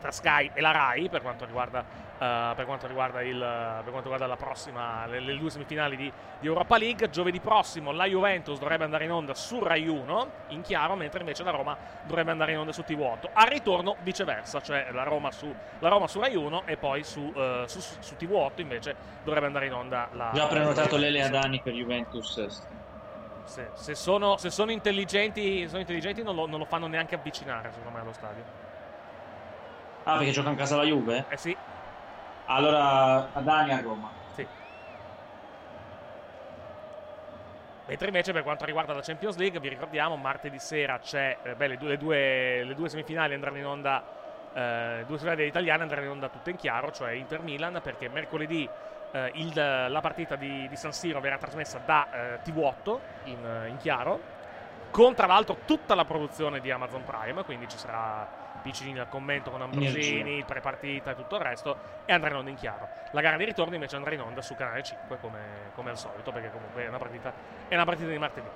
tra 0.00 0.10
Sky 0.10 0.50
e 0.54 0.60
la 0.60 0.70
Rai 0.70 1.08
per 1.08 1.22
quanto 1.22 1.44
riguarda, 1.44 1.80
eh, 2.18 2.52
per 2.54 2.64
quanto 2.64 2.86
riguarda, 2.86 3.22
il, 3.22 3.38
per 3.38 3.90
quanto 3.90 4.02
riguarda 4.02 4.26
la 4.26 4.36
prossima, 4.36 5.06
le, 5.06 5.20
le 5.20 5.36
due 5.36 5.50
semifinali 5.50 5.96
di, 5.96 6.12
di 6.40 6.46
Europa 6.46 6.78
League. 6.78 7.10
Giovedì 7.10 7.40
prossimo 7.40 7.92
la 7.92 8.06
Juventus 8.06 8.58
dovrebbe 8.58 8.84
andare 8.84 9.04
in 9.04 9.12
onda 9.12 9.34
su 9.34 9.62
Rai 9.62 9.86
1 9.86 10.30
in 10.48 10.62
chiaro, 10.62 10.94
mentre 10.94 11.20
invece 11.20 11.42
la 11.42 11.50
Roma 11.50 11.76
dovrebbe 12.04 12.30
andare 12.30 12.52
in 12.52 12.58
onda 12.58 12.72
su 12.72 12.82
TV8. 12.86 13.28
Al 13.32 13.46
ritorno 13.46 13.96
viceversa, 14.02 14.60
cioè 14.60 14.88
la 14.92 15.02
Roma 15.02 15.30
su, 15.30 15.52
la 15.78 15.88
Roma 15.88 16.06
su 16.06 16.20
Rai 16.20 16.34
1 16.34 16.62
e 16.66 16.76
poi 16.76 17.02
su, 17.04 17.32
eh, 17.34 17.64
su, 17.66 17.80
su 17.80 18.14
TV8 18.18 18.60
invece 18.60 18.94
dovrebbe 19.24 19.46
andare 19.46 19.66
in 19.66 19.74
onda 19.74 20.08
la... 20.12 20.30
Già 20.32 20.46
prenotato 20.46 20.96
Lele 20.96 21.22
Adani 21.22 21.60
per 21.60 21.72
Juventus. 21.72 22.40
se, 23.44 23.70
se 23.74 23.94
sono, 23.94 24.36
se 24.36 24.50
sono 24.50 24.70
intelligenti, 24.70 25.66
sono 25.68 25.80
intelligenti 25.80 26.22
non, 26.22 26.34
lo, 26.34 26.46
non 26.46 26.58
lo 26.58 26.64
fanno 26.64 26.86
neanche 26.86 27.14
avvicinare, 27.14 27.70
secondo 27.70 27.90
me, 27.90 28.00
allo 28.02 28.12
stadio. 28.12 28.65
Ah, 30.08 30.18
perché 30.18 30.30
gioca 30.30 30.50
in 30.50 30.56
casa 30.56 30.76
la 30.76 30.84
Juve? 30.84 31.24
Eh 31.28 31.36
sì, 31.36 31.56
Allora 32.46 33.28
Adani 33.32 33.72
a 33.72 33.80
Roma. 33.80 34.08
sì. 34.34 34.46
Mentre 37.86 38.06
invece 38.06 38.32
per 38.32 38.42
quanto 38.44 38.64
riguarda 38.64 38.92
la 38.94 39.00
Champions 39.00 39.36
League, 39.36 39.58
vi 39.58 39.68
ricordiamo, 39.68 40.14
martedì 40.16 40.58
sera 40.60 40.98
c'è, 41.00 41.38
eh, 41.42 41.54
beh, 41.56 41.66
le, 41.68 41.76
due, 41.76 41.88
le, 41.88 41.96
due, 41.98 42.64
le 42.64 42.74
due 42.76 42.88
semifinali 42.88 43.34
andranno 43.34 43.58
in 43.58 43.66
onda, 43.66 44.02
eh, 44.52 45.04
due 45.06 45.18
semifinali 45.18 45.48
italiane 45.48 45.82
andranno 45.82 46.04
in 46.04 46.10
onda 46.10 46.28
tutte 46.28 46.50
in 46.50 46.56
chiaro, 46.56 46.92
cioè 46.92 47.10
Inter-Milan, 47.12 47.80
perché 47.82 48.08
mercoledì 48.08 48.68
eh, 49.12 49.30
il- 49.34 49.86
la 49.88 50.00
partita 50.00 50.36
di, 50.36 50.68
di 50.68 50.76
San 50.76 50.92
Siro 50.92 51.18
verrà 51.20 51.38
trasmessa 51.38 51.80
da 51.84 52.06
eh, 52.12 52.38
TV8 52.44 52.98
in, 53.24 53.66
in 53.70 53.76
chiaro, 53.78 54.20
con 54.92 55.14
tra 55.14 55.26
l'altro 55.26 55.58
tutta 55.64 55.94
la 55.96 56.04
produzione 56.04 56.60
di 56.60 56.70
Amazon 56.70 57.04
Prime, 57.04 57.42
quindi 57.44 57.68
ci 57.68 57.76
sarà 57.78 58.44
Piccini 58.62 58.98
al 58.98 59.08
commento 59.08 59.50
con 59.50 59.62
Ambrosini, 59.62 60.42
prepartita 60.44 61.12
e 61.12 61.14
tutto 61.14 61.36
il 61.36 61.42
resto, 61.42 61.76
e 62.04 62.12
andrà 62.12 62.30
in 62.30 62.36
onda 62.36 62.50
in 62.50 62.56
chiaro. 62.56 62.88
La 63.12 63.20
gara 63.20 63.36
di 63.36 63.44
ritorno 63.44 63.74
invece 63.74 63.96
andrà 63.96 64.14
in 64.14 64.20
onda 64.20 64.42
su 64.42 64.54
canale 64.54 64.82
5 64.82 65.18
come, 65.18 65.38
come 65.74 65.90
al 65.90 65.98
solito, 65.98 66.32
perché 66.32 66.50
comunque 66.50 66.84
è 66.84 66.88
una 66.88 66.98
partita, 66.98 67.32
è 67.68 67.74
una 67.74 67.84
partita 67.84 68.08
di 68.08 68.18
martedì. 68.18 68.48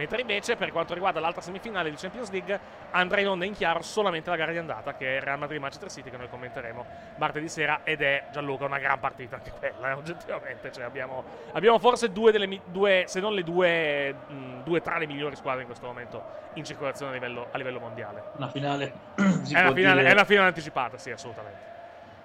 Mentre 0.00 0.22
invece 0.22 0.56
per 0.56 0.72
quanto 0.72 0.94
riguarda 0.94 1.20
l'altra 1.20 1.42
semifinale 1.42 1.90
di 1.90 1.96
Champions 1.96 2.30
League 2.30 2.58
andrà 2.92 3.20
in 3.20 3.28
onda 3.28 3.44
in 3.44 3.52
chiaro 3.52 3.82
solamente 3.82 4.30
la 4.30 4.36
gara 4.36 4.50
di 4.50 4.56
andata 4.56 4.94
che 4.94 5.18
è 5.18 5.20
Real 5.20 5.38
Madrid-Manchester 5.38 5.90
City 5.90 6.08
che 6.08 6.16
noi 6.16 6.26
commenteremo 6.30 6.86
martedì 7.16 7.50
sera 7.50 7.80
ed 7.84 8.00
è 8.00 8.24
Gianluca 8.32 8.64
una 8.64 8.78
gran 8.78 8.98
partita 8.98 9.36
anche 9.36 9.50
quella, 9.50 9.90
eh, 9.90 9.92
oggettivamente. 9.92 10.72
Cioè, 10.72 10.84
abbiamo, 10.84 11.22
abbiamo 11.52 11.78
forse 11.78 12.10
due 12.10 12.32
delle 12.32 12.62
due, 12.64 13.04
se 13.08 13.20
non 13.20 13.34
le 13.34 13.42
due, 13.42 14.14
mh, 14.14 14.62
due 14.62 14.80
tra 14.80 14.96
le 14.96 15.06
migliori 15.06 15.36
squadre 15.36 15.60
in 15.60 15.66
questo 15.66 15.84
momento 15.84 16.22
in 16.54 16.64
circolazione 16.64 17.10
a 17.10 17.14
livello, 17.14 17.48
a 17.50 17.58
livello 17.58 17.78
mondiale. 17.78 18.22
Una 18.36 18.48
finale. 18.48 18.92
È 19.20 19.60
una, 19.60 19.72
finale, 19.72 20.00
dire- 20.00 20.08
è 20.08 20.12
una 20.12 20.24
finale 20.24 20.48
anticipata, 20.48 20.96
sì, 20.96 21.10
assolutamente. 21.10 21.79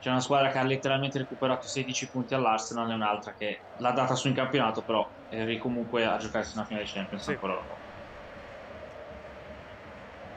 C'è 0.06 0.12
una 0.12 0.20
squadra 0.20 0.52
che 0.52 0.60
ha 0.60 0.64
letteralmente 0.64 1.18
recuperato 1.18 1.68
16 1.68 2.12
punti 2.12 2.36
all'Arsenal 2.36 2.92
e 2.92 2.94
un'altra 2.94 3.34
che 3.34 3.64
l'ha 3.78 3.90
data 3.92 4.14
su 4.14 4.28
in 4.28 4.36
campionato, 4.36 4.84
però 4.84 5.12
è 5.28 5.58
comunque 5.58 6.06
a 6.06 6.18
giocarsi 6.18 6.56
una 6.56 6.64
finale 6.68 6.86
di 6.86 6.92
Champions 6.92 7.24
Sì. 7.24 7.32
ancora 7.32 7.54
loro. 7.54 7.80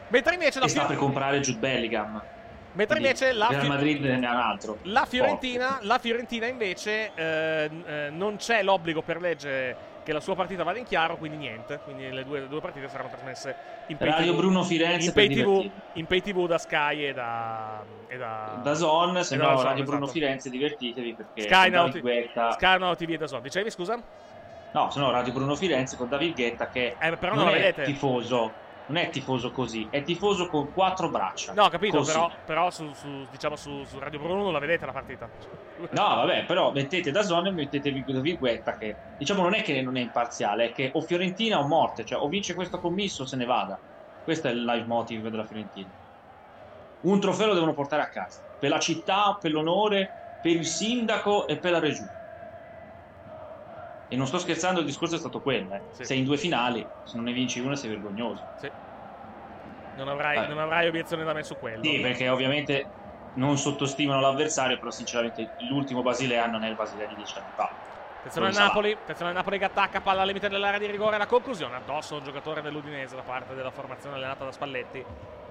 Mentre 0.07 0.33
invece 0.33 0.59
la, 0.59 0.65
E 0.65 0.69
sta 0.71 0.79
Fior- 0.87 0.93
per 0.95 1.05
comprare 1.05 1.41
Jude 1.41 1.59
Bellingham. 1.59 2.13
mentre 2.71 2.97
Quindi 2.97 3.09
invece 3.09 3.33
la, 3.35 3.49
Real 3.49 3.67
Madrid 3.67 4.01
ne 4.01 4.27
ha 4.27 4.33
un 4.33 4.41
altro. 4.41 4.79
la 4.85 5.05
Fiorentina, 5.05 5.79
la 5.83 5.99
Fiorentina 5.99 6.47
invece 6.47 7.13
eh, 7.15 7.69
eh, 7.85 8.09
non 8.11 8.37
c'è 8.37 8.63
l'obbligo 8.63 9.03
per 9.03 9.21
legge 9.21 9.77
che 10.09 10.15
la 10.15 10.21
sua 10.21 10.35
partita 10.35 10.63
vada 10.63 10.79
in 10.79 10.87
chiaro, 10.87 11.19
quindi 11.19 11.37
niente. 11.37 11.81
Quindi 11.85 12.11
le 12.11 12.25
due, 12.25 12.41
le 12.41 12.49
due 12.49 12.63
partite 12.63 12.89
saranno 12.89 13.11
trasmesse 13.11 13.55
in 13.89 13.99
pay 13.99 14.09
Radio 14.09 14.33
TV, 14.33 14.39
Bruno 14.39 14.65
Firenze 14.65 15.09
in 15.09 15.13
pay, 15.13 15.29
TV, 15.29 15.71
in 15.93 16.07
pay 16.07 16.21
TV 16.23 16.47
da 16.47 16.57
Sky 16.57 17.05
e 17.09 17.13
da, 17.13 17.85
e 18.09 18.17
da, 18.17 18.61
Da 18.65 18.73
Zon, 18.73 19.23
se 19.23 19.37
no 19.37 19.61
Radio 19.63 19.85
Bruno 19.85 20.05
esatto. 20.05 20.19
Firenze 20.19 20.49
divertitevi 20.49 21.15
perché 21.15 21.43
Sky 21.43 21.69
Now, 21.69 21.91
Guetta- 21.91 22.53
Sky 22.53 22.79
Now 22.79 22.95
TV 22.95 23.11
e 23.11 23.17
da 23.19 23.27
Zon. 23.27 23.43
Dicevi 23.43 23.71
scusa? 23.71 24.03
No, 24.73 24.91
se 24.91 24.99
no 24.99 25.11
Radio 25.11 25.33
Bruno 25.35 25.55
Firenze 25.55 25.97
con 25.99 26.09
David 26.09 26.35
Guetta 26.35 26.69
che 26.71 26.97
Eh, 26.99 27.17
però 27.19 27.35
non, 27.35 27.45
non 27.45 27.55
è 27.55 27.59
vedete. 27.59 27.83
tifoso, 27.83 28.51
non 28.89 28.97
è 28.97 29.11
tifoso 29.11 29.51
così, 29.51 29.87
è 29.91 30.03
tifoso 30.03 30.49
con 30.49 30.73
quattro 30.73 31.11
braccia. 31.11 31.53
No, 31.53 31.69
capito, 31.69 31.99
Così. 31.99 32.13
però, 32.13 32.31
però 32.45 32.71
su, 32.71 32.93
su- 32.95 33.27
diciamo 33.31 33.55
su, 33.55 33.85
su 33.85 33.99
Radio 33.99 34.19
Bruno 34.19 34.43
non 34.45 34.53
la 34.53 34.59
vedete 34.59 34.87
la 34.87 34.93
partita. 34.93 35.29
No, 35.77 35.89
vabbè, 35.91 36.47
però 36.47 36.73
mettete 36.73 37.11
da 37.11 37.23
zone 37.23 37.51
e 37.51 37.53
mettetevi 37.53 38.05
David 38.05 38.39
Guetta 38.39 38.77
che 38.79 38.97
diciamo 39.17 39.43
non 39.43 39.55
è 39.55 39.63
che 39.63 39.81
non 39.83 39.97
è 39.97 40.01
imparziale, 40.01 40.71
è 40.71 40.73
che 40.73 40.91
o 40.95 41.03
Fiorentina 41.03 41.59
o 41.61 41.67
morte, 41.67 42.05
cioè 42.05 42.21
o 42.21 42.29
vince 42.29 42.55
questo 42.55 42.79
commisso 42.81 43.23
o 43.23 43.27
se 43.27 43.37
ne 43.37 43.45
vada. 43.45 43.79
Questo 44.25 44.49
è 44.49 44.51
il 44.53 44.65
live 44.65 44.87
motive 44.87 45.31
della 45.31 45.45
Fiorentina. 45.45 45.89
Un 47.01 47.21
trofeo 47.21 47.47
lo 47.49 47.55
devono 47.55 47.75
portare 47.75 48.03
a 48.03 48.09
casa, 48.09 48.41
per 48.59 48.71
la 48.71 48.81
città, 48.81 49.37
per 49.41 49.53
l'onore, 49.53 50.11
per 50.41 50.53
il 50.53 50.67
sindaco 50.67 51.47
e 51.47 51.57
per 51.59 51.73
la 51.73 51.79
regione. 51.79 52.18
E 54.09 54.17
non 54.17 54.27
sto 54.27 54.39
scherzando, 54.39 54.81
il 54.81 54.87
discorso 54.87 55.17
è 55.17 55.19
stato 55.19 55.41
quello. 55.41 55.75
eh. 55.75 55.83
Sì. 55.93 56.05
Sei 56.05 56.19
in 56.19 56.25
due 56.25 56.39
finali, 56.39 56.87
se 57.05 57.17
non 57.17 57.25
ne 57.27 57.33
vinci 57.33 57.61
una 57.61 57.77
sei 57.77 57.91
vergognoso. 57.91 58.43
Sì. 58.59 58.71
Non 59.97 60.09
avrai, 60.09 60.37
Vai. 60.37 60.49
non 60.49 60.59
avrai 60.59 60.89
obiezione 60.89 61.25
da 61.25 61.33
me 61.33 61.43
su 61.43 61.57
quello. 61.59 61.83
Sì, 61.83 62.01
perché 62.01 62.29
ovviamente 62.29 62.87
non 63.35 63.59
sottostimano 63.59 64.21
l'avversario, 64.21 64.79
però 64.79 64.91
sinceramente 64.91 65.51
l'ultimo 65.69 66.03
Basilea 66.03 66.47
non 66.47 66.65
è 66.65 66.69
il 66.69 66.75
Basilea 66.75 67.07
di 67.07 67.17
dieci 67.17 67.37
anni 67.37 67.51
fa. 67.55 67.71
Attenzione 68.19 68.49
al. 68.49 68.55
Napoli, 68.55 68.93
attenzione 68.93 69.31
al 69.31 69.37
Napoli 69.37 69.59
che 69.59 69.65
attacca 69.65 70.01
palla 70.01 70.23
al 70.23 70.27
limite 70.27 70.49
dell'area 70.49 70.79
di 70.79 70.87
rigore. 70.87 71.19
La 71.19 71.27
conclusione 71.27 71.77
addosso 71.77 72.17
un 72.17 72.25
giocatore 72.25 72.63
dell'Udinese 72.63 73.15
da 73.15 73.23
parte 73.23 73.55
della 73.55 73.71
formazione 73.71 74.17
allenata 74.17 74.45
da 74.45 74.53
Spalletti. 74.53 75.05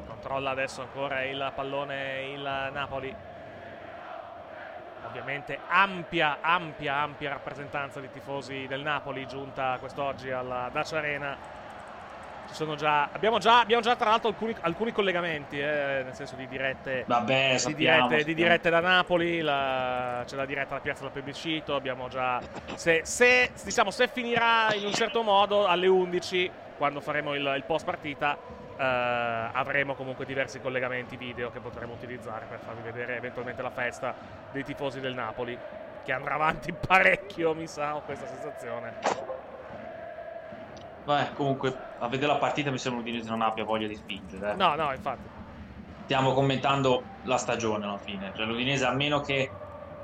Controlla 0.08 0.50
adesso 0.50 0.82
ancora 0.82 1.24
il 1.24 1.52
pallone 1.54 2.32
il 2.34 2.42
Napoli. 2.42 3.16
Ovviamente 5.06 5.58
ampia, 5.68 6.38
ampia, 6.42 6.96
ampia 6.98 7.30
rappresentanza 7.30 8.00
di 8.00 8.10
tifosi 8.12 8.66
del 8.68 8.82
Napoli 8.82 9.26
giunta 9.28 9.78
quest'oggi 9.80 10.32
alla 10.32 10.70
Dacia 10.72 10.98
Arena. 10.98 11.56
Ci 12.48 12.54
sono 12.54 12.76
già, 12.76 13.10
abbiamo 13.12 13.40
già, 13.40 13.60
abbiamo 13.60 13.82
già 13.82 13.96
tra 13.98 14.10
l'altro 14.10 14.30
alcuni, 14.30 14.56
alcuni 14.62 14.94
collegamenti, 14.94 15.60
eh, 15.60 16.02
nel 16.06 16.14
senso 16.14 16.36
di 16.36 16.48
dirette 16.48 17.04
Vabbè, 17.06 17.52
di 17.54 17.60
sappiamo, 17.60 18.08
dirette, 18.08 18.16
di 18.16 18.20
sappiamo. 18.32 18.36
dirette 18.42 18.70
da 18.70 18.80
Napoli, 18.80 19.42
la- 19.42 20.24
c'è 20.26 20.36
la 20.38 20.46
diretta 20.46 20.72
alla 20.72 20.80
piazza 20.82 21.02
del 21.04 21.12
plebiscito, 21.12 21.76
abbiamo 21.76 22.08
già... 22.08 22.40
Se, 22.76 23.02
se, 23.04 23.52
diciamo, 23.64 23.92
se 23.92 24.08
finirà 24.08 24.74
in 24.74 24.86
un 24.86 24.94
certo 24.94 25.24
modo 25.24 25.68
alle 25.68 25.88
11, 25.88 26.50
quando 26.78 27.02
faremo 27.02 27.34
il, 27.34 27.54
il 27.58 27.64
post 27.66 27.84
partita, 27.84 28.38
eh, 28.78 29.50
avremo 29.54 29.96
comunque 29.96 30.26
diversi 30.26 30.60
collegamenti 30.60 31.18
video 31.18 31.50
che 31.52 31.60
potremo 31.60 31.94
utilizzare 31.94 32.46
per 32.46 32.60
farvi 32.60 32.82
vedere 32.82 33.16
eventualmente 33.18 33.62
la 33.62 33.72
festa 33.72 34.14
dei 34.52 34.64
tifosi 34.64 35.00
del 35.00 35.14
Napoli, 35.14 35.58
che 36.04 36.12
andrà 36.12 36.36
avanti 36.36 36.72
parecchio, 36.74 37.54
mi 37.54 37.68
sa, 37.68 37.96
ho 37.96 38.02
questa 38.02 38.26
sensazione. 38.28 38.94
Vabbè, 41.04 41.34
comunque, 41.34 41.74
a 42.00 42.08
vedere 42.10 42.34
la 42.34 42.38
partita 42.38 42.70
mi 42.70 42.78
sembra 42.78 43.02
l'Udinese 43.02 43.30
non 43.30 43.42
abbia 43.42 43.64
voglia 43.64 43.88
di 43.88 43.96
spingere. 43.96 44.52
eh. 44.52 44.56
No, 44.56 44.76
no, 44.76 44.92
infatti. 44.92 45.30
Stiamo 46.04 46.34
commentando 46.34 47.04
la 47.24 47.38
stagione 47.38 47.86
alla 47.86 47.98
fine. 47.98 48.32
Cioè, 48.36 48.46
l'Udinese, 48.46 48.86
a 48.86 48.94
meno 48.94 49.22
che 49.22 49.52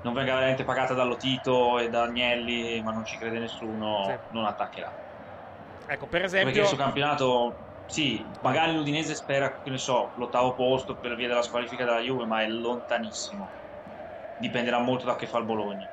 non 0.02 0.14
venga 0.14 0.34
veramente 0.34 0.64
pagata 0.64 0.94
dallo 0.94 1.16
Tito 1.18 1.80
e 1.80 1.90
da 1.90 2.04
Agnelli, 2.04 2.82
ma 2.82 2.92
non 2.92 3.06
ci 3.06 3.18
crede 3.18 3.40
nessuno, 3.40 4.04
Sì. 4.06 4.16
non 4.34 4.46
attaccherà. 4.46 4.94
Ecco, 5.86 6.08
per 6.08 6.22
Perché 6.22 6.26
esempio... 6.38 6.62
il 6.62 6.68
suo 6.68 6.78
campionato, 6.78 7.56
sì, 7.86 8.32
magari 8.42 8.74
l'Udinese 8.76 9.16
spera, 9.16 9.60
che 9.62 9.70
ne 9.70 9.78
so, 9.78 10.14
l'ottavo 10.16 10.54
posto 10.56 10.98
per 10.98 11.16
via 11.16 11.28
della 11.28 11.42
squalifica 11.42 11.86
della 11.86 12.00
Juve, 12.02 12.26
ma 12.26 12.42
è 12.42 12.48
lontanissimo. 12.48 13.56
Dipenderà 14.36 14.80
molto 14.80 15.06
da 15.06 15.16
che 15.16 15.28
fa 15.28 15.38
il 15.40 15.46
Bologna. 15.46 15.90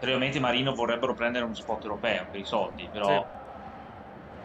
Ovviamente 0.00 0.40
Marino 0.40 0.74
vorrebbero 0.74 1.14
prendere 1.14 1.44
uno 1.44 1.54
spot 1.54 1.84
europeo 1.84 2.26
per 2.28 2.40
i 2.40 2.44
soldi, 2.44 2.88
però 2.88 3.24
Sì. 3.24 3.38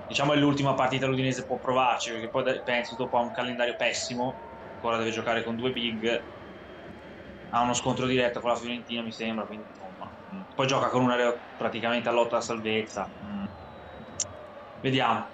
diciamo 0.05 0.33
è 0.33 0.37
l'ultima 0.37 0.73
partita 0.73 1.05
l'Udinese 1.07 1.45
può 1.45 1.57
provarci, 1.59 2.11
perché 2.11 2.29
poi 2.29 2.61
penso 2.63 2.95
dopo 2.95 3.17
ha 3.17 3.21
un 3.21 3.31
calendario 3.31 3.75
pessimo, 3.75 4.43
ancora 4.73 4.97
deve 4.97 5.11
giocare 5.11 5.43
con 5.43 5.55
due 5.55 5.71
big, 5.71 6.27
ha 7.49 7.61
uno 7.61 7.73
scontro 7.73 8.05
diretto 8.07 8.39
con 8.41 8.49
la 8.49 8.55
Fiorentina 8.57 9.01
mi 9.01 9.11
sembra, 9.11 9.45
quindi 9.45 9.67
insomma, 9.67 10.13
mm. 10.35 10.41
poi 10.53 10.67
gioca 10.67 10.89
con 10.89 11.03
una 11.03 11.15
re- 11.15 11.43
praticamente 11.55 12.09
a 12.09 12.11
lotta 12.11 12.35
alla 12.35 12.43
salvezza. 12.43 13.13
Vediamo. 14.83 15.25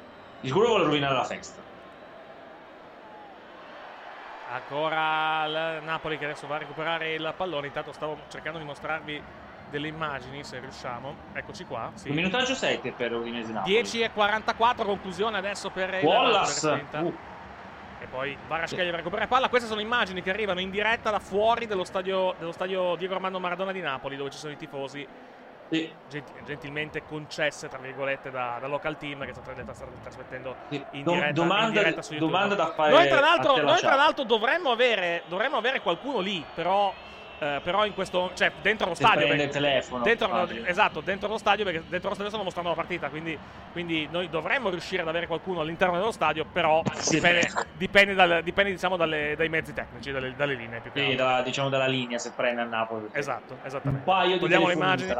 Di 0.41 0.47
sicuro 0.47 0.67
vuole 0.67 0.83
rovinare 0.83 1.15
la 1.15 1.23
festa. 1.23 1.59
Ancora 4.51 5.45
il 5.45 5.83
Napoli 5.83 6.19
che 6.19 6.25
adesso 6.25 6.45
va 6.45 6.55
a 6.55 6.59
recuperare 6.59 7.15
il 7.15 7.33
pallone. 7.35 7.65
Intanto 7.65 7.91
stavo 7.91 8.19
cercando 8.29 8.59
di 8.59 8.65
mostrarvi 8.65 9.21
delle 9.71 9.87
immagini, 9.87 10.43
se 10.43 10.59
riusciamo. 10.59 11.15
Eccoci 11.33 11.65
qua. 11.65 11.91
Sì. 11.95 12.09
Un 12.09 12.15
minutaggio 12.15 12.53
7 12.53 12.91
per 12.91 13.11
Udinese 13.11 13.51
Napoli. 13.51 13.73
10 13.73 14.01
e 14.01 14.11
44, 14.11 14.85
conclusione 14.85 15.37
adesso 15.39 15.71
per 15.71 15.99
Wallace! 16.03 16.85
Uh, 16.91 17.13
E 18.01 18.05
poi 18.05 18.37
Varaskelia 18.47 18.91
va 18.91 18.93
a 18.93 18.97
recuperare 18.97 19.27
palla. 19.27 19.49
Queste 19.49 19.67
sono 19.67 19.81
immagini 19.81 20.21
che 20.21 20.29
arrivano 20.29 20.59
in 20.59 20.69
diretta 20.69 21.09
da 21.09 21.19
fuori 21.19 21.65
dello 21.65 21.83
stadio, 21.83 22.35
dello 22.37 22.51
stadio 22.51 22.95
Diego 22.95 23.15
Armando 23.15 23.39
Maradona 23.39 23.71
di 23.71 23.81
Napoli, 23.81 24.15
dove 24.15 24.29
ci 24.29 24.37
sono 24.37 24.53
i 24.53 24.57
tifosi 24.57 25.05
sì, 25.69 25.95
genti- 26.07 26.33
gentilmente 26.43 27.03
concesse, 27.03 27.69
tra 27.69 27.77
virgolette, 27.77 28.31
da, 28.31 28.57
da 28.59 28.67
local 28.67 28.97
team 28.97 29.23
che 29.25 29.33
sta, 29.33 29.41
trasmettendo 30.01 30.57
sì. 30.67 30.85
in 30.91 31.03
diretta, 31.03 31.31
domanda, 31.31 31.65
in 31.67 31.73
diretta 31.73 32.01
su 32.01 32.13
YouTube. 32.13 32.31
domanda 32.31 32.55
da 32.55 32.73
fare 32.73 32.91
Noi 32.91 33.07
tra 33.07 33.19
l'altro, 33.19 33.61
noi 33.61 33.79
tra 33.79 33.95
l'altro 33.95 34.23
dovremmo, 34.23 34.71
avere, 34.71 35.23
dovremmo 35.27 35.57
avere 35.57 35.81
qualcuno 35.81 36.19
lì, 36.19 36.49
però, 36.51 36.91
eh, 37.39 37.59
però 37.63 37.85
in 37.85 37.93
questo, 37.93 38.31
cioè 38.35 38.51
dentro 38.61 38.87
lo 38.89 38.93
stadio. 38.95 39.27
perché- 39.27 39.43
il 39.43 39.49
telefono, 39.49 40.03
Dentro, 40.03 40.47
esatto, 40.65 41.01
dentro 41.01 41.29
lo 41.29 41.37
stadio, 41.37 41.63
perché 41.63 41.83
dentro 41.87 42.09
lo 42.09 42.13
stadio 42.13 42.29
stanno 42.29 42.43
mostrando 42.43 42.69
la 42.69 42.75
partita, 42.75 43.09
quindi, 43.09 43.37
quindi 43.71 44.07
noi 44.11 44.29
dovremmo 44.29 44.69
riuscire 44.69 45.01
ad 45.01 45.07
avere 45.07 45.25
qualcuno 45.27 45.61
all'interno 45.61 45.97
dello 45.97 46.11
stadio, 46.11 46.45
però 46.45 46.81
Sì. 46.93 47.15
dipende, 47.15 47.47
dipende, 47.77 48.13
dal- 48.13 48.43
dipende, 48.43 48.71
diciamo 48.71 48.97
dalle- 48.97 49.35
dai 49.37 49.49
mezzi 49.49 49.73
tecnici, 49.73 50.11
dalle, 50.11 50.33
dalle 50.35 50.55
linee 50.55 50.81
più 50.81 50.91
che 50.91 51.01
Sì, 51.09 51.15
dalla, 51.15 51.41
diciamo 51.41 51.69
dalla 51.69 51.87
linea 51.87 52.17
se 52.17 52.33
prende 52.35 52.61
a 52.61 52.65
Napoli. 52.65 53.07
Esatto, 53.13 53.53
Un 53.53 53.59
esattamente. 53.63 54.05
paio 54.05 54.33
di 54.33 54.39
Togliamo 54.39 54.67
le 54.67 54.73
immagini. 54.73 55.13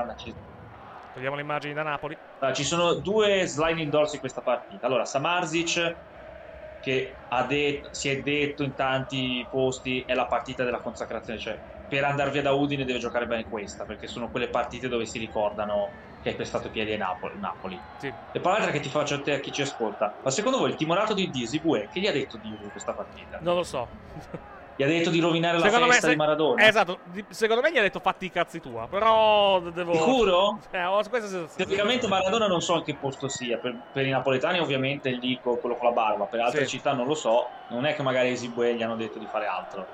Togliamo 1.14 1.36
le 1.36 1.42
immagini 1.42 1.74
da 1.74 1.84
Napoli. 1.84 2.18
Allora, 2.38 2.56
ci 2.56 2.64
sono 2.64 2.96
due 2.96 3.46
sliding 3.48 3.90
doors 3.90 4.14
in 4.14 4.20
questa 4.20 4.42
partita. 4.42 4.86
Allora, 4.88 5.06
Samarzic, 5.06 5.98
che 6.80 7.18
ha 7.30 7.44
det- 7.46 7.88
si 7.92 8.10
è 8.10 8.22
detto 8.22 8.64
in 8.64 8.74
tanti 8.76 9.46
posti, 9.50 10.04
è 10.06 10.14
la 10.14 10.28
partita 10.28 10.64
della 10.64 10.80
consacrazione. 10.80 11.40
Cioè, 11.40 11.60
per 11.90 12.04
andare 12.06 12.30
via 12.32 12.42
da 12.44 12.54
Udine 12.54 12.86
deve 12.86 13.00
giocare 13.00 13.26
bene 13.26 13.46
questa, 13.46 13.84
perché 13.84 14.08
sono 14.08 14.30
quelle 14.30 14.50
partite 14.50 14.88
dove 14.88 15.06
si 15.06 15.18
ricordano 15.18 15.96
che 16.22 16.30
hai 16.30 16.36
prestato 16.36 16.70
piedi 16.70 16.92
ai 16.92 16.98
Napoli. 16.98 17.38
Napoli. 17.40 17.84
Sì. 17.98 18.08
E 18.32 18.40
poi 18.40 18.52
l'altra 18.54 18.72
che 18.72 18.80
ti 18.80 18.90
faccio 18.90 19.16
a 19.16 19.22
te 19.22 19.34
a 19.34 19.40
chi 19.40 19.52
ci 19.52 19.62
ascolta. 19.62 20.20
Ma 20.22 20.30
secondo 20.32 20.60
voi 20.60 20.70
il 20.70 20.76
timorato 20.76 21.14
di 21.14 21.30
Disibue, 21.30 21.88
che 21.90 22.00
gli 22.00 22.08
ha 22.08 22.12
detto 22.12 22.38
di 22.38 22.56
questa 22.72 22.94
partita? 22.94 23.40
Non 23.42 23.56
lo 23.56 23.64
so. 23.64 23.90
Gli 24.76 24.84
ha 24.84 24.88
detto 24.88 25.10
di 25.10 25.20
rovinare 25.20 25.58
la 25.58 25.64
Secondo 25.66 25.86
me, 25.88 25.92
festa 25.94 26.08
se- 26.08 26.14
di 26.14 26.20
Maradona? 26.20 26.64
eh, 26.64 26.68
esatto, 26.68 27.02
secondo 27.30 27.62
me 27.62 27.72
gli 27.72 27.78
ha 27.78 27.82
detto 27.82 28.00
fatti 28.00 28.26
i 28.28 28.30
cazzi 28.30 28.60
tua, 28.62 28.88
però 28.88 29.60
devo... 29.72 29.94
Sicuro? 29.94 30.60
Eh, 30.72 30.84
ho 30.86 30.96
questa 31.10 31.28
sensazione. 31.28 31.50
Teoricamente 31.70 32.08
Maradona 32.08 32.48
non 32.48 32.62
so 32.62 32.76
in 32.76 32.84
che 32.84 32.98
posto 32.98 33.28
sia, 33.28 33.58
per, 33.58 33.78
per 33.92 34.06
i 34.06 34.10
napoletani 34.12 34.60
ovviamente 34.60 35.10
lì 35.12 35.38
con 35.40 35.60
quello 35.60 35.76
con 35.76 35.88
la 35.88 35.94
barba, 35.94 36.28
per 36.28 36.40
altre 36.42 36.64
Sì. 36.66 36.78
città 36.78 36.94
non 36.94 37.08
lo 37.08 37.16
so, 37.16 37.56
non 37.68 37.86
è 37.86 37.94
che 37.96 38.04
magari 38.04 38.30
Esibue 38.30 38.74
gli 38.76 38.82
hanno 38.82 38.96
detto 38.96 39.20
di 39.20 39.28
fare 39.28 39.48
altro. 39.48 39.90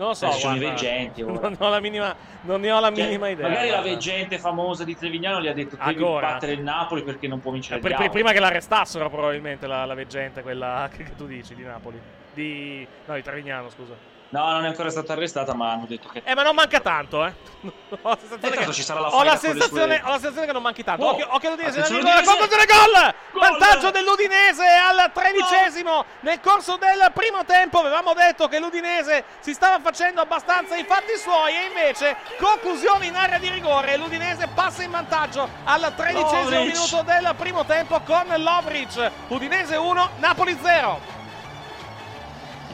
Non 0.00 0.08
lo 0.08 0.14
so, 0.14 0.28
guarda. 0.40 0.58
veggenti. 0.70 1.20
Non 1.28 1.56
ho 1.58 1.68
la 1.68 1.78
minima, 1.78 2.16
non 2.42 2.62
ne 2.62 2.70
ho 2.72 2.80
la 2.80 2.90
Cioè, 2.90 3.04
minima 3.04 3.28
idea. 3.28 3.46
magari 3.48 3.68
la 3.68 3.74
guarda. 3.80 3.90
veggente 3.90 4.38
famosa 4.38 4.82
di 4.82 4.96
Trevignano 4.96 5.42
gli 5.42 5.46
ha 5.46 5.52
detto 5.52 5.76
devi 5.76 5.90
Ancora? 6.02 6.26
battere 6.32 6.52
il 6.52 6.62
Napoli 6.62 7.02
perché 7.02 7.28
non 7.28 7.38
può 7.40 7.50
vincere 7.52 7.76
Eh, 7.76 7.80
pri- 7.80 7.88
diavolo. 7.90 8.10
prima 8.10 8.32
che 8.32 8.40
l'arrestassero 8.40 9.10
probabilmente 9.10 9.66
la, 9.66 9.84
la 9.84 9.92
veggente, 9.94 10.40
quella 10.40 10.88
che, 10.94 11.04
che 11.04 11.14
tu 11.16 11.26
dici 11.26 11.54
di 11.54 11.64
Napoli. 11.64 12.00
Di... 12.32 12.86
No, 13.04 13.14
di 13.14 13.22
Trevignano, 13.22 13.68
scusa. 13.68 13.92
No, 14.32 14.48
non 14.52 14.64
è 14.64 14.68
ancora 14.68 14.90
stata 14.90 15.12
arrestata, 15.14 15.54
ma 15.54 15.72
hanno 15.72 15.86
detto 15.88 16.08
che 16.08 16.22
Eh, 16.24 16.34
ma 16.36 16.42
non 16.44 16.54
manca 16.54 16.78
tanto, 16.78 17.26
eh. 17.26 17.34
Ho 18.02 18.08
la 18.10 18.16
sensazione, 18.16 18.54
Eh, 18.54 18.64
che... 18.64 18.72
ci 18.72 18.82
sarà 18.84 19.00
la 19.00 19.08
ho, 19.08 19.22
la 19.24 19.36
sensazione, 19.36 20.00
ho 20.04 20.06
la 20.08 20.12
sensazione 20.12 20.46
che 20.46 20.52
non 20.52 20.62
manchi 20.62 20.84
tanto. 20.84 21.04
Oh, 21.04 21.10
occhio, 21.10 21.26
occhio 21.30 21.50
rigore, 21.50 21.80
all'Udinese. 21.80 22.24
conclusione, 22.24 22.64
gol! 22.66 23.14
Gol! 23.32 23.40
Vantaggio 23.40 23.90
dell'Udinese 23.90 24.64
al 24.64 25.10
tredicesimo 25.12 26.04
nel 26.20 26.38
corso 26.40 26.76
del 26.76 27.10
primo 27.12 27.44
tempo. 27.44 27.80
Avevamo 27.80 28.14
detto 28.14 28.46
che 28.46 28.60
l'Udinese 28.60 29.24
si 29.40 29.52
stava 29.52 29.80
facendo 29.82 30.20
abbastanza 30.20 30.76
i 30.76 30.84
fatti 30.84 31.16
suoi 31.18 31.52
e 31.56 31.64
invece 31.66 32.16
conclusione 32.38 33.06
in 33.06 33.16
area 33.16 33.38
di 33.38 33.48
rigore. 33.50 33.96
L'Udinese 33.96 34.46
passa 34.54 34.84
in 34.84 34.92
vantaggio 34.92 35.48
al 35.64 35.92
tredicesimo 35.96 36.50
Lovric. 36.50 36.74
minuto 36.74 37.02
del 37.02 37.34
primo 37.36 37.64
tempo 37.64 38.00
con 38.02 38.32
Lovric. 38.36 39.10
Udinese 39.28 39.74
1, 39.76 40.10
Napoli 40.18 40.56
0. 40.62 41.18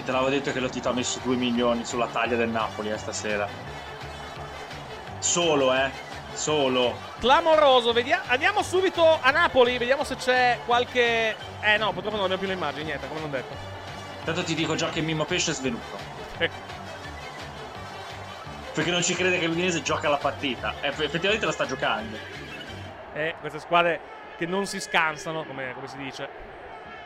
Te 0.07 0.13
l'avevo 0.13 0.31
detto 0.31 0.53
che 0.53 0.61
lo 0.61 0.69
Tito 0.69 0.89
ha 0.89 0.93
messo 0.93 1.19
2 1.25 1.35
milioni 1.35 1.85
sulla 1.85 2.07
taglia 2.07 2.37
del 2.37 2.49
Napoli 2.49 2.93
eh, 2.93 2.97
stasera. 2.97 3.49
Solo, 5.19 5.75
eh. 5.75 5.91
Solo. 6.33 6.97
Clamoroso, 7.19 7.93
vediamo, 7.93 8.23
andiamo 8.29 8.63
subito 8.63 9.19
a 9.21 9.31
Napoli, 9.33 9.77
vediamo 9.79 10.05
se 10.05 10.15
c'è 10.15 10.61
qualche... 10.65 11.35
Eh 11.61 11.77
no, 11.77 11.93
purtroppo 11.93 12.15
non 12.15 12.27
abbiamo 12.27 12.39
più 12.39 12.47
le 12.47 12.55
immagini, 12.55 12.85
niente, 12.85 13.09
come 13.09 13.19
non 13.19 13.33
detto. 13.33 13.53
Tanto 14.23 14.45
ti 14.45 14.55
dico 14.55 14.77
già 14.77 14.91
che 14.91 15.01
Mimmo 15.01 15.25
Pesce 15.25 15.51
è 15.51 15.55
svenuto. 15.55 15.99
Eh, 16.39 16.51
Perché 18.75 18.91
non 18.93 19.03
ci 19.03 19.15
crede 19.17 19.41
che 19.41 19.47
l'Udinese 19.49 19.83
gioca 19.83 20.09
la 20.09 20.19
partita. 20.19 20.73
Eh, 20.83 20.89
effettivamente 20.89 21.47
la 21.47 21.53
sta 21.53 21.67
giocando. 21.67 22.17
eh, 23.15 23.35
queste 23.41 23.59
squadre 23.59 24.01
che 24.37 24.47
non 24.47 24.67
si 24.67 24.79
scansano, 24.79 25.45
come, 25.45 25.73
come 25.75 25.89
si 25.89 25.97
dice. 25.97 26.46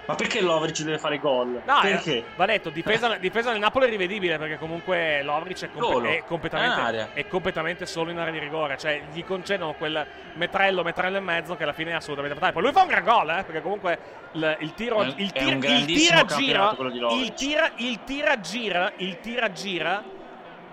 Ma 0.06 0.14
perché 0.14 0.40
Lovric 0.40 0.82
deve 0.82 0.98
fare 0.98 1.18
gol? 1.18 1.60
No, 1.64 1.82
eh, 1.82 1.90
perché? 1.90 2.24
va 2.34 2.46
detto, 2.46 2.70
difesa, 2.70 3.16
difesa 3.16 3.50
del 3.52 3.60
Napoli 3.60 3.86
è 3.86 3.90
rivedibile 3.90 4.38
perché 4.38 4.58
comunque 4.58 5.22
Lovric 5.22 5.64
è, 5.64 5.68
Solo. 5.78 6.08
è 6.08 6.24
completamente, 6.26 7.10
è 7.12 7.28
completamente 7.28 7.86
solo 7.86 8.10
in 8.10 8.18
area 8.18 8.32
di 8.32 8.38
rigore. 8.38 8.76
Cioè, 8.76 9.02
gli 9.12 9.24
concedono 9.24 9.74
quel 9.74 10.04
metrello, 10.34 10.82
metrello 10.82 11.18
e 11.18 11.20
mezzo 11.20 11.54
che 11.54 11.62
alla 11.62 11.72
fine 11.72 11.92
è 11.92 11.94
assolutamente 11.94 12.34
fatale. 12.34 12.52
Poi 12.54 12.62
lui 12.62 12.72
fa 12.72 12.82
un 12.82 12.88
gran 12.88 13.04
gol, 13.04 13.30
eh, 13.30 13.44
perché 13.44 13.62
comunque 13.62 13.98
il, 14.32 14.56
il 14.60 14.74
tiro, 14.74 15.02
il, 15.02 15.14
tir- 15.14 15.48
il 15.48 15.58
grandissimo 15.58 16.24
tira 16.24 16.36
gira, 16.36 16.76
il 17.12 17.32
tira, 17.34 17.70
il 17.76 18.04
tira 18.04 18.40
gira, 18.40 18.92
il 18.96 19.20
tira 19.20 19.52
gira 19.52 20.02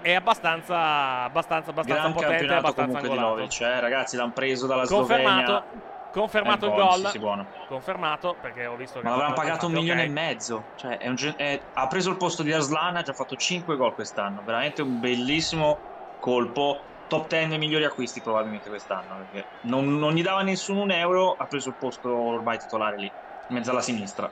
è 0.01 0.13
abbastanza, 0.13 1.23
abbastanza, 1.23 1.71
abbastanza 1.71 2.01
Gran 2.01 2.13
potente, 2.13 2.53
abbastanza 2.53 2.81
comunque 2.81 3.01
di 3.01 3.07
angolato. 3.09 3.35
Lovric, 3.35 3.61
eh, 3.61 3.79
ragazzi, 3.79 4.15
l'hanno 4.15 4.31
preso 4.31 4.67
dalla 4.67 4.85
Confermato, 4.85 5.45
Slovenia. 5.45 5.95
Confermato 6.17 6.65
Eh, 6.65 6.69
il 6.69 6.73
buono, 6.75 6.89
gol. 6.89 6.99
sì, 7.05 7.09
sì, 7.11 7.19
buono. 7.19 7.45
Confermato 7.67 8.35
perché 8.41 8.65
ho 8.65 8.75
visto 8.75 8.99
che 8.99 9.05
Ma 9.05 9.11
l'avranno 9.11 9.33
pagato 9.33 9.67
un 9.67 9.73
milione 9.73 10.03
e 10.03 10.07
mezzo. 10.09 10.63
Cioè, 10.75 10.97
è 10.97 11.07
un 11.07 11.33
è- 11.37 11.61
ha 11.73 11.87
preso 11.87 12.09
il 12.09 12.17
posto 12.17 12.43
di 12.43 12.51
Arslan, 12.51 12.95
ha 12.97 13.01
già 13.01 13.13
fatto 13.13 13.35
5 13.35 13.75
gol 13.75 13.93
quest'anno. 13.93 14.41
Veramente 14.43 14.81
un 14.81 14.99
bellissimo 14.99 15.77
colpo. 16.19 16.79
Top 17.07 17.27
10 17.29 17.47
dei 17.47 17.57
migliori 17.57 17.85
acquisti 17.85 18.19
probabilmente 18.19 18.67
quest'anno. 18.69 19.15
Perché 19.31 19.47
non, 19.61 19.97
non 19.97 20.13
gli 20.13 20.21
dava 20.21 20.41
nessun 20.41 20.77
un 20.77 20.91
euro, 20.91 21.35
ha 21.37 21.45
preso 21.45 21.69
il 21.69 21.75
posto 21.75 22.13
ormai 22.13 22.57
titolare 22.57 22.97
lì, 22.97 23.05
in 23.05 23.55
mezzo 23.55 23.71
alla 23.71 23.81
sinistra. 23.81 24.29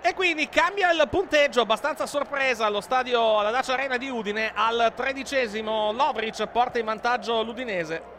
E 0.00 0.14
quindi 0.14 0.48
cambia 0.48 0.92
il 0.92 1.02
punteggio, 1.10 1.62
abbastanza 1.62 2.06
sorpresa 2.06 2.64
allo 2.66 2.80
stadio, 2.80 3.40
alla 3.40 3.50
Dacia 3.50 3.72
Arena 3.72 3.96
di 3.96 4.08
Udine. 4.08 4.52
Al 4.54 4.92
tredicesimo 4.94 5.90
Lovric 5.90 6.46
porta 6.46 6.78
in 6.78 6.84
vantaggio 6.84 7.42
l'Udinese. 7.42 8.14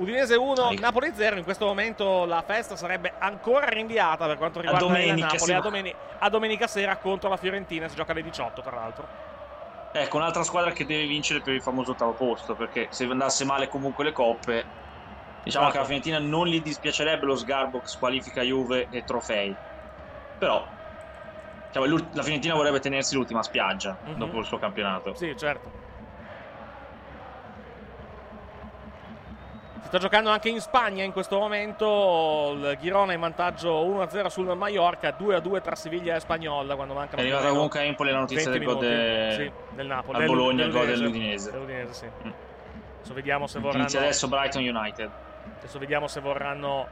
Udinese 0.00 0.34
1, 0.34 0.62
Ah, 0.62 0.72
Napoli 0.78 1.12
0. 1.14 1.36
In 1.36 1.44
questo 1.44 1.66
momento 1.66 2.24
la 2.24 2.42
festa 2.42 2.74
sarebbe 2.74 3.12
ancora 3.18 3.66
rinviata 3.66 4.26
per 4.26 4.38
quanto 4.38 4.60
riguarda 4.60 4.98
il 4.98 5.14
Napoli. 5.18 5.52
A, 5.52 5.60
domeni- 5.60 5.94
a 6.20 6.28
domenica 6.30 6.66
sera 6.66 6.96
contro 6.96 7.28
la 7.28 7.36
Fiorentina. 7.36 7.86
Si 7.86 7.96
gioca 7.96 8.12
alle 8.12 8.22
18, 8.22 8.62
tra 8.62 8.74
l'altro. 8.76 9.06
Ecco, 9.92 10.16
un'altra 10.16 10.42
squadra 10.42 10.70
che 10.72 10.86
deve 10.86 11.04
vincere 11.06 11.42
per 11.42 11.52
il 11.52 11.60
famoso 11.60 11.90
ottavo 11.90 12.14
posto. 12.14 12.54
Perché 12.54 12.88
se 12.90 13.04
andasse 13.04 13.44
male 13.44 13.68
comunque 13.68 14.04
le 14.04 14.12
coppe, 14.12 14.64
diciamo 15.42 15.66
Esatto. 15.66 15.70
che 15.70 15.76
alla 15.76 15.86
Fiorentina 15.86 16.18
non 16.18 16.46
gli 16.46 16.62
dispiacerebbe 16.62 17.26
lo 17.26 17.36
sgarbo 17.36 17.80
che 17.80 17.88
squalifica 17.88 18.40
Juve 18.40 18.88
e 18.90 19.04
trofei. 19.04 19.54
Però, 20.38 20.66
diciamo, 21.66 21.86
la 22.14 22.22
Fiorentina 22.22 22.54
vorrebbe 22.54 22.80
tenersi 22.80 23.14
l'ultima 23.16 23.42
spiaggia 23.42 23.98
Mhm. 24.02 24.14
dopo 24.16 24.38
il 24.38 24.46
suo 24.46 24.56
campionato. 24.58 25.14
Sì, 25.14 25.36
certo. 25.36 25.88
Sta 29.82 29.98
giocando 29.98 30.30
anche 30.30 30.48
in 30.48 30.60
Spagna 30.60 31.02
in 31.02 31.12
questo 31.12 31.38
momento. 31.38 32.52
Il 32.54 32.78
Girona 32.80 33.12
in 33.12 33.20
vantaggio 33.20 33.84
1-0 33.84 34.26
sul 34.28 34.54
Mallorca, 34.56 35.14
2-2 35.18 35.60
tra 35.60 35.74
Siviglia 35.74 36.16
e 36.16 36.20
Spagnola 36.20 36.74
quando 36.76 36.94
mancano 36.94 37.20
È 37.22 37.24
arrivata 37.24 37.48
comunque 37.48 37.80
a 37.80 37.82
Empoli 37.84 38.10
la 38.10 38.18
notizia 38.18 38.50
20 38.50 38.64
del 38.64 38.74
gol 38.74 38.84
de- 38.86 39.34
Sì, 39.36 39.74
del 39.74 39.86
Napoli. 39.86 40.12
al 40.18 40.18
del- 40.24 40.28
Bologna, 40.36 40.64
il 40.64 40.70
gol 40.72 40.86
dell'Udinese. 40.86 41.50
dell'Udinese. 41.50 41.50
Dell'Udinese, 41.50 41.92
sì. 41.92 42.28
Mm. 42.28 42.30
Adesso 42.98 43.14
vediamo 43.14 43.46
se 43.46 43.58
vorranno 43.58 43.80
Inizia 43.80 44.00
adesso 44.00 44.28
Brighton 44.28 44.62
United. 44.62 45.10
Adesso 45.58 45.78
vediamo 45.78 46.06
se 46.06 46.20
vorranno 46.20 46.86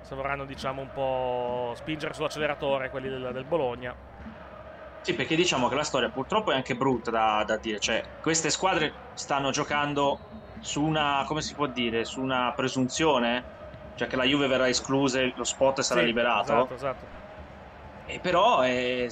se 0.00 0.14
vorranno 0.14 0.46
diciamo 0.46 0.80
un 0.80 0.90
po' 0.90 1.72
spingere 1.76 2.14
sull'acceleratore 2.14 2.88
quelli 2.88 3.08
del, 3.10 3.30
del 3.32 3.44
Bologna. 3.44 3.94
Sì, 5.02 5.14
perché 5.14 5.36
diciamo 5.36 5.68
che 5.68 5.74
la 5.74 5.84
storia 5.84 6.08
purtroppo 6.08 6.50
è 6.50 6.54
anche 6.54 6.74
brutta 6.74 7.10
da, 7.10 7.44
da 7.46 7.56
dire. 7.56 7.78
Cioè, 7.78 8.02
queste 8.22 8.48
squadre 8.50 8.92
stanno 9.14 9.50
giocando 9.50 10.18
su 10.60 10.82
una, 10.82 11.24
come 11.26 11.42
si 11.42 11.54
può 11.54 11.66
dire, 11.68 12.04
su 12.04 12.20
una 12.20 12.52
presunzione, 12.54 13.46
cioè 13.94 14.08
che 14.08 14.16
la 14.16 14.24
Juve 14.24 14.46
verrà 14.46 14.68
esclusa 14.68 15.20
e 15.20 15.32
lo 15.34 15.44
spot 15.44 15.80
sarà 15.80 16.00
Sì, 16.00 16.06
liberato. 16.06 16.52
Esatto, 16.52 16.74
esatto. 16.74 17.08
E 18.04 18.20
però, 18.20 18.64
eh, 18.64 19.08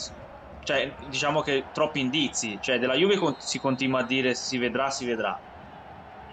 cioè, 0.61 0.95
diciamo 0.99 1.41
che 1.43 1.69
troppi 1.73 2.01
indizi. 2.01 2.59
Cioè, 2.61 2.79
della 2.79 2.95
Juve 2.95 3.19
si 3.39 3.59
continua 3.59 4.01
a 4.01 4.05
dire 4.05 4.35
si 4.35 4.59
vedrà, 4.59 4.91
si 4.91 5.05
vedrà. 5.05 5.39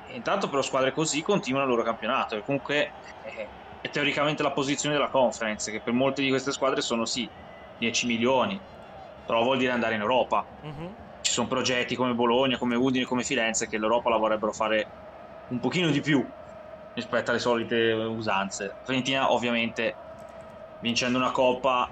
E 0.08 0.16
intanto 0.16 0.50
però 0.50 0.62
squadre 0.62 0.92
così 0.92 1.22
continuano 1.22 1.66
il 1.66 1.72
loro 1.72 1.84
campionato. 1.84 2.36
E 2.36 2.44
comunque 2.44 2.96
eh, 3.22 3.52
è 3.80 3.90
teoricamente 3.90 4.44
la 4.44 4.52
posizione 4.54 4.96
della 4.96 5.10
conference, 5.10 5.72
che 5.72 5.82
per 5.82 5.94
molte 5.94 6.22
di 6.22 6.30
queste 6.30 6.52
squadre 6.52 6.82
sono 6.82 7.06
sì 7.06 7.32
10 7.76 8.08
milioni. 8.08 8.62
Però 9.26 9.44
vuol 9.44 9.58
dire 9.58 9.72
andare 9.72 9.96
in 9.96 10.02
Europa. 10.02 10.48
Mhm. 10.62 10.96
Ci 11.22 11.32
sono 11.32 11.48
progetti 11.48 11.96
come 11.96 12.14
Bologna, 12.14 12.58
come 12.58 12.76
Udine, 12.76 13.06
come 13.06 13.24
Firenze 13.24 13.68
che 13.68 13.78
l'Europa 13.78 14.10
la 14.10 14.18
vorrebbero 14.18 14.52
fare 14.52 14.90
un 15.50 15.60
pochino 15.60 15.90
di 15.90 16.02
più 16.02 16.26
rispetto 16.94 17.32
alle 17.32 17.40
solite 17.40 17.92
usanze. 17.92 18.76
Fiorentina 18.84 19.32
ovviamente 19.32 19.96
vincendo 20.80 21.18
una 21.18 21.32
coppa 21.32 21.90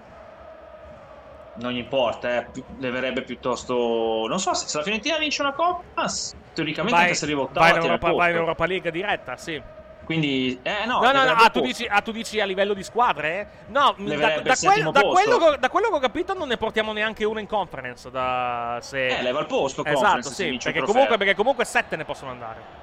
non 1.54 1.72
gli 1.72 1.78
importa, 1.78 2.38
eh, 2.38 2.48
leverebbe 2.80 3.24
piuttosto 3.24 4.26
non 4.28 4.40
so 4.40 4.54
se, 4.54 4.78
la 4.78 4.84
Fiorentina 4.84 5.18
vince 5.18 5.42
una 5.42 5.54
coppa 5.54 6.06
teoricamente 6.54 6.96
Vai, 6.96 7.08
anche 7.08 7.18
se 7.18 7.26
arriva 7.26 7.42
ottava 7.42 7.60
vai, 7.68 7.76
in 7.76 7.84
Europa, 7.84 8.12
vai 8.12 8.32
in. 8.32 8.38
Europa 8.38 8.66
League 8.66 8.92
diretta, 8.92 9.38
sì. 9.38 9.62
quindi 10.06 10.60
eh 10.62 10.86
no, 10.86 11.02
No, 11.02 11.12
no, 11.12 11.24
no, 11.26 11.32
ah, 11.32 11.50
tu 11.50 11.60
dici, 11.62 11.86
ah, 11.86 12.02
tu 12.02 12.12
dici 12.12 12.40
a 12.40 12.46
livello 12.46 12.74
di 12.74 12.84
squadre? 12.84 13.40
eh? 13.40 13.48
No, 13.68 13.96
da, 13.98 14.40
da 14.40 14.56
quello, 14.56 14.92
da, 14.92 15.02
quello 15.02 15.38
che, 15.38 15.58
da 15.60 15.70
quello 15.70 15.90
che 15.90 15.96
ho 15.96 16.00
capito 16.00 16.34
non 16.34 16.48
ne 16.48 16.58
portiamo 16.58 16.94
neanche 16.94 17.26
uno 17.26 17.40
in 17.40 17.48
conference. 17.48 18.10
Da, 18.10 18.80
se... 18.82 19.08
eh, 19.08 19.22
leva 19.22 19.42
il 19.42 19.46
posto 19.46 19.84
Esatto, 19.84 20.30
sì, 20.30 20.58
perché 20.62 20.82
comunque, 20.82 21.18
perché 21.18 21.36
comunque 21.36 21.66
sette 21.66 21.96
ne 21.96 22.06
possono 22.06 22.32
andare. 22.32 22.81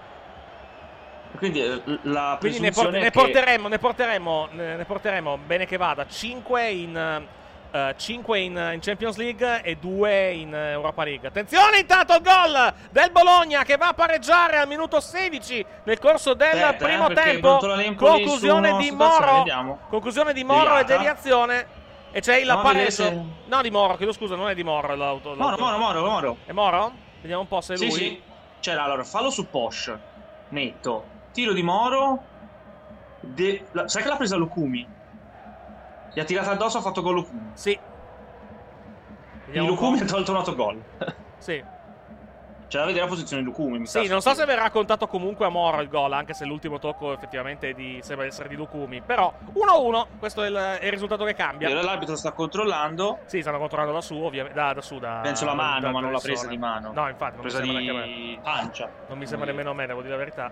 Quindi 1.37 1.63
eh, 1.63 1.83
la 2.03 2.37
Quindi 2.41 2.61
ne, 2.61 2.71
por- 2.71 2.89
presunzione 2.89 2.99
ne 2.99 3.05
che- 3.05 3.11
porteremo, 3.11 3.69
ne, 3.69 3.79
porteremo, 3.79 4.49
ne, 4.53 4.85
porteremo, 4.85 5.39
bene 5.47 5.67
che 5.67 5.77
vada, 5.77 6.07
5 6.07 6.69
in, 6.71 6.97
eh, 7.71 7.95
cinque 7.99 8.41
in, 8.41 8.71
in 8.75 8.81
Champions 8.81 9.17
League 9.17 9.61
e 9.63 9.77
2 9.77 10.31
in 10.33 10.55
eh, 10.55 10.71
Europa 10.73 11.05
League. 11.05 11.29
Attenzione 11.29 11.79
intanto 11.81 12.13
al 12.15 12.23
gol 12.23 12.75
del 12.91 13.11
Bologna 13.13 13.63
che 13.63 13.77
va 13.77 13.89
a 13.89 13.95
pareggiare 13.95 14.57
al 14.57 14.67
minuto 14.67 15.01
16 15.01 15.65
nel 15.85 15.99
corso 15.99 16.35
del 16.35 16.49
Aspetta, 16.49 16.71
eh, 16.71 16.75
primo 16.89 17.07
perché 17.09 17.23
tempo. 17.41 17.59
Conclusione 17.97 18.77
di 18.79 18.91
Moro. 18.91 19.37
vediamo. 19.39 19.79
Conclusione 19.89 20.33
di 20.33 20.45
Moro 20.45 20.79
e 20.79 20.85
deviazione. 20.85 21.77
E 22.11 22.21
c'è 22.21 22.37
il 22.37 22.47
vedere 22.47 22.63
pareggio. 22.63 22.91
se- 22.91 23.23
No, 23.49 23.61
di 23.61 23.71
Moro, 23.71 23.97
chiedo 23.97 24.13
scusa, 24.13 24.35
non 24.35 24.49
è 24.49 24.55
di 24.55 24.65
Moro 24.65 24.95
l'auto. 24.97 25.35
Moro, 25.35 25.57
l'auto- 25.57 25.63
Moro, 25.63 25.79
Moro, 25.79 26.05
Moro. 26.11 26.37
È 26.47 26.53
Moro? 26.53 26.93
Vediamo 27.21 27.43
un 27.43 27.49
po' 27.49 27.61
se 27.61 27.75
è 27.75 27.77
Sì, 27.77 27.85
lui. 27.87 27.95
sì. 27.95 28.23
C'era 28.61 28.85
allora, 28.85 29.05
fallo 29.05 29.29
su 29.29 29.49
Posh. 29.51 29.93
Netto. 30.49 31.05
Tiro 31.39 31.53
di 31.53 31.63
Moro. 31.63 32.21
De- 33.21 33.67
la- 33.71 33.87
Sai 33.87 34.03
che 34.03 34.09
l'ha 34.09 34.17
presa 34.17 34.35
Lukumi? 34.35 34.85
Gli 36.13 36.19
ha 36.19 36.25
tirato 36.25 36.51
addosso, 36.51 36.79
ha 36.79 36.81
fatto 36.81 37.01
gol 37.01 37.15
Lukumi. 37.15 37.51
Sì. 37.53 37.79
Vediamo 39.45 39.69
po'. 39.69 39.75
Lukumi 39.75 40.01
ha 40.01 40.05
tolto 40.05 40.33
un 40.33 40.37
autogol. 40.39 40.83
Sì. 41.39 41.63
C'è 42.67 42.79
da 42.81 42.87
vedere 42.87 43.05
la 43.05 43.11
posizione 43.11 43.43
di 43.43 43.49
Lukumi. 43.49 43.79
Mi 43.79 43.87
Sì, 43.87 44.09
non 44.09 44.21
so 44.21 44.35
se 44.35 44.45
verrà 44.47 44.69
contato 44.71 45.07
comunque 45.07 45.47
a 45.47 45.49
Moro 45.49 45.81
il 45.81 45.89
gol, 45.89 46.13
anche 46.13 46.35
se 46.35 46.45
l'ultimo 46.45 46.81
tocco 46.81 47.13
effettivamente 47.13 47.73
di, 47.73 48.01
sembra 48.03 48.27
essere 48.27 48.49
di 48.49 48.57
Lukumi. 48.57 49.01
Però 49.01 49.33
1-1, 49.55 50.07
questo 50.19 50.43
è 50.43 50.49
il, 50.49 50.57
è 50.81 50.85
il 50.87 50.91
risultato 50.91 51.25
che 51.25 51.35
cambia. 51.35 51.69
Allora 51.69 51.85
L'arbitro 51.85 52.17
sta 52.17 52.33
controllando. 52.33 53.21
Sì, 53.27 53.43
stanno 53.43 53.59
controllando 53.59 53.93
da 53.95 54.01
su, 54.01 54.17
ovviamente. 54.17 54.59
Da, 54.59 54.73
da 54.73 54.81
su, 54.83 54.99
da. 54.99 55.21
Penso 55.23 55.45
la 55.45 55.55
mano, 55.55 55.81
da- 55.83 55.91
ma 55.93 56.01
non 56.01 56.11
l'ha 56.11 56.19
presa 56.19 56.49
di 56.49 56.59
mano. 56.59 56.91
No, 56.93 57.09
infatti, 57.09 57.37
non 57.37 57.43
presa 57.43 57.61
mi 57.61 57.67
sembra 57.67 57.81
neanche 57.85 58.03
a 58.03 58.07
me. 58.07 58.15
di 58.15 58.39
pancia. 58.43 58.91
Non 59.07 59.19
mi 59.19 59.27
sembra 59.27 59.47
nemmeno 59.47 59.71
a 59.71 59.75
me, 59.75 59.87
devo 59.87 60.01
dire 60.01 60.13
la 60.13 60.19
verità. 60.19 60.51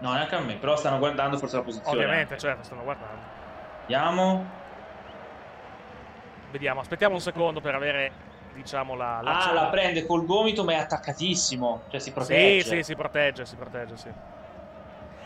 No, 0.00 0.12
neanche 0.12 0.34
a 0.34 0.40
me, 0.40 0.54
però 0.56 0.76
stanno 0.76 0.98
guardando 0.98 1.36
forse 1.38 1.56
la 1.56 1.62
posizione. 1.62 1.96
Ovviamente, 1.96 2.38
certo, 2.38 2.62
stanno 2.62 2.82
guardando. 2.82 3.18
Vediamo. 3.82 4.58
Vediamo, 6.50 6.80
aspettiamo 6.80 7.14
un 7.14 7.20
secondo 7.20 7.60
per 7.60 7.74
avere, 7.74 8.10
diciamo, 8.54 8.94
la. 8.96 9.20
la 9.22 9.38
Ah, 9.38 9.52
la 9.52 9.66
prende 9.66 10.06
col 10.06 10.24
gomito, 10.24 10.64
ma 10.64 10.72
è 10.72 10.76
attaccatissimo. 10.76 11.82
Cioè 11.90 12.00
si 12.00 12.06
Sì, 12.08 12.12
protegge. 12.12 12.62
sì, 12.62 12.82
si 12.82 12.94
protegge, 12.96 13.44
si 13.46 13.56
protegge, 13.56 13.96
sì. 13.96 14.12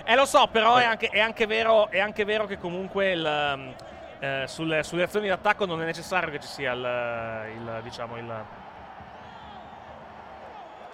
Eh, 0.07 0.15
lo 0.17 0.27
so, 0.27 0.49
però 0.49 0.77
è 0.77 0.85
anche, 0.85 1.09
è 1.09 1.21
anche 1.21 1.47
vero, 1.47 1.89
è 1.89 1.99
anche 1.99 2.25
vero 2.25 2.45
che 2.45 2.59
comunque 2.59 3.13
il, 3.13 3.53
um, 3.55 3.75
eh, 4.19 4.45
sulle, 4.47 4.83
sulle 4.83 5.05
azioni 5.05 5.29
d'attacco 5.29 5.65
non 5.65 5.81
è 5.81 5.85
necessario 5.87 6.31
che 6.31 6.41
ci 6.41 6.49
sia 6.49 6.73
il, 6.73 7.47
il 7.57 7.81
diciamo, 7.83 8.19
il... 8.19 8.45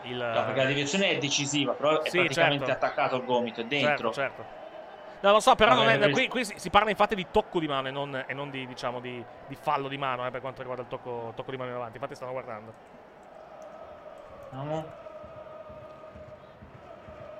il 0.02 0.16
No, 0.16 0.44
perché 0.44 0.60
la 0.60 0.66
deviazione 0.66 1.10
è 1.10 1.18
decisiva, 1.18 1.72
però 1.72 2.00
è 2.02 2.08
Sì, 2.08 2.18
praticamente 2.18 2.66
certo. 2.66 2.84
attaccato 2.84 3.14
al 3.16 3.24
gomito, 3.24 3.60
è 3.60 3.64
dentro. 3.64 4.12
Certo, 4.12 4.42
certo. 4.42 4.58
No, 5.22 5.32
lo 5.32 5.40
so, 5.40 5.54
però 5.54 5.74
Vabbè, 5.74 5.98
non 5.98 6.08
è- 6.08 6.12
qui, 6.12 6.28
qui 6.28 6.44
si, 6.44 6.54
si 6.56 6.70
parla 6.70 6.88
infatti 6.88 7.14
di 7.14 7.26
tocco 7.30 7.60
di 7.60 7.68
mano 7.68 7.88
e 7.88 7.90
non, 7.90 8.24
e 8.26 8.32
non 8.32 8.50
di, 8.50 8.66
diciamo, 8.66 9.00
di, 9.00 9.22
di 9.46 9.54
fallo 9.60 9.86
di 9.88 9.98
mano 9.98 10.26
eh, 10.26 10.30
per 10.30 10.40
quanto 10.40 10.60
riguarda 10.60 10.82
il 10.84 10.88
tocco, 10.88 11.32
tocco 11.36 11.50
di 11.50 11.56
mano 11.58 11.70
in 11.70 11.76
avanti. 11.76 11.96
Infatti 11.96 12.14
stanno 12.14 12.32
guardando. 12.32 12.72
Vediamo. 14.50 14.86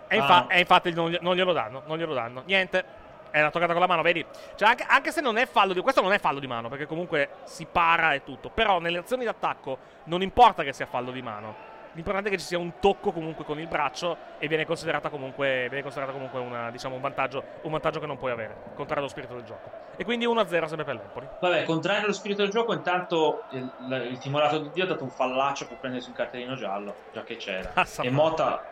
E, 0.09 0.17
Ah. 0.17 0.21
infa- 0.21 0.47
e 0.49 0.59
infatti 0.59 0.93
non, 0.93 1.17
non 1.21 1.37
glielo 1.37 1.53
danno, 1.53 1.83
non 1.87 1.97
glielo 1.97 2.15
danno. 2.15 2.43
Niente. 2.45 2.99
È 3.31 3.41
la 3.41 3.51
toccata 3.53 3.71
con 3.71 3.81
la 3.81 3.87
mano, 3.87 4.03
vedi? 4.03 4.27
Cioè, 4.57 4.69
anche, 4.69 4.85
anche 4.89 5.13
se 5.13 5.21
non 5.21 5.37
è 5.39 5.47
fallo 5.47 5.73
di... 5.73 5.81
Questo 5.81 6.01
non 6.03 6.13
è 6.13 6.19
fallo 6.19 6.41
di 6.41 6.49
mano, 6.49 6.69
perché 6.69 6.87
comunque 6.87 7.29
si 7.45 7.65
para 7.65 8.13
e 8.13 8.25
tutto. 8.25 8.51
Però 8.51 8.81
nelle 8.81 8.99
azioni 8.99 9.25
d'attacco 9.25 9.79
non 10.05 10.21
importa 10.21 10.65
che 10.65 10.73
sia 10.73 10.87
fallo 10.87 11.13
di 11.13 11.23
mano. 11.23 11.69
L'importante 11.93 12.29
è 12.29 12.33
che 12.33 12.39
ci 12.39 12.45
sia 12.47 12.59
un 12.59 12.79
tocco 12.79 13.11
comunque 13.11 13.45
con 13.45 13.59
il 13.59 13.67
braccio 13.67 14.17
e 14.39 14.47
viene 14.47 14.65
considerata 14.65 15.09
comunque, 15.09 15.67
viene 15.69 15.83
considerata 15.83 16.13
comunque 16.13 16.39
una, 16.39 16.71
diciamo, 16.71 16.95
un, 16.95 17.01
vantaggio, 17.01 17.43
un 17.63 17.71
vantaggio 17.73 17.99
che 17.99 18.07
non 18.07 18.17
puoi 18.17 18.31
avere, 18.31 18.55
contrario 18.75 19.03
allo 19.03 19.09
spirito 19.09 19.35
del 19.35 19.43
gioco. 19.43 19.71
E 19.97 20.05
quindi 20.05 20.27
1-0 20.27 20.47
sempre 20.67 20.85
per 20.85 20.95
l'Empoli. 20.95 21.29
Vabbè, 21.41 21.65
contrario 21.65 22.05
allo 22.05 22.13
spirito 22.13 22.43
del 22.43 22.51
gioco, 22.51 22.73
intanto 22.73 23.43
il, 23.51 23.71
il- 24.09 24.19
timorato 24.19 24.59
di 24.59 24.71
Dio 24.71 24.85
ha 24.85 24.87
dato 24.87 25.03
un 25.03 25.11
fallaccio 25.11 25.67
per 25.67 25.79
prendersi 25.79 26.09
un 26.09 26.15
cartellino 26.15 26.55
giallo, 26.55 26.95
già 27.13 27.25
che 27.25 27.37
c'era. 27.37 27.71
Ah, 27.75 27.85
sa 27.85 28.03
e. 28.03 28.11
Motta. 28.11 28.65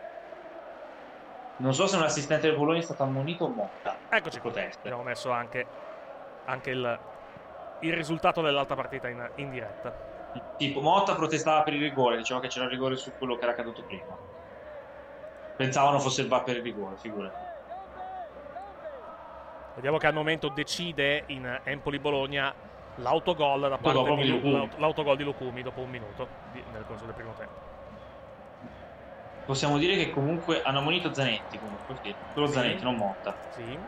Non 1.57 1.73
so 1.73 1.87
se 1.87 1.97
un 1.97 2.03
assistente 2.03 2.47
del 2.47 2.55
Bologna 2.55 2.79
è 2.79 2.83
stato 2.83 3.03
ammonito 3.03 3.43
o 3.43 3.49
Motta. 3.49 3.97
Eccoci 4.09 4.39
qua. 4.39 4.51
Abbiamo 4.51 5.03
messo 5.03 5.29
anche, 5.29 5.65
anche 6.45 6.69
il, 6.69 6.99
il 7.81 7.93
risultato 7.93 8.41
dell'altra 8.41 8.75
partita 8.75 9.09
in, 9.09 9.29
in 9.35 9.49
diretta. 9.49 10.08
Tipo, 10.55 10.81
Motta 10.81 11.15
protestava 11.15 11.63
per 11.63 11.73
il 11.73 11.81
rigore, 11.81 12.17
diceva 12.17 12.39
che 12.39 12.47
c'era 12.47 12.65
il 12.65 12.71
rigore 12.71 12.95
su 12.97 13.15
quello 13.17 13.37
che 13.37 13.43
era 13.43 13.53
accaduto 13.53 13.83
prima. 13.83 14.17
Pensavano 15.55 15.99
fosse 15.99 16.21
il 16.21 16.27
VAR 16.27 16.43
per 16.43 16.57
il 16.57 16.63
rigore, 16.63 16.97
figurati. 16.97 17.43
Vediamo 19.73 19.97
che 19.97 20.07
al 20.07 20.13
momento 20.13 20.49
decide 20.49 21.23
in 21.27 21.61
Empoli-Bologna 21.63 22.53
l'autogol 22.95 23.61
da 23.61 23.77
parte 23.77 23.97
Autogol 23.97 24.17
di, 24.17 24.23
di 24.23 24.29
Lu- 24.29 24.35
Lukumi. 24.35 24.53
l'aut- 24.53 24.77
l'autogol 24.77 25.15
di 25.17 25.23
Lukumi 25.23 25.61
dopo 25.61 25.81
un 25.81 25.89
minuto 25.89 26.29
di- 26.43 26.63
nel 26.67 26.85
corso 26.85 27.05
del 27.05 27.13
primo 27.13 27.33
tempo. 27.33 27.61
Possiamo 29.45 29.77
dire 29.77 29.95
che 29.95 30.11
comunque 30.11 30.61
hanno 30.61 30.79
ammonito 30.79 31.13
Zanetti, 31.13 31.59
comunque, 31.59 31.95
sì. 32.01 32.15
Quello 32.31 32.47
Sì. 32.47 32.53
Zanetti, 32.53 32.83
non 32.83 32.95
Motta. 32.95 33.39
Sì. 33.49 33.79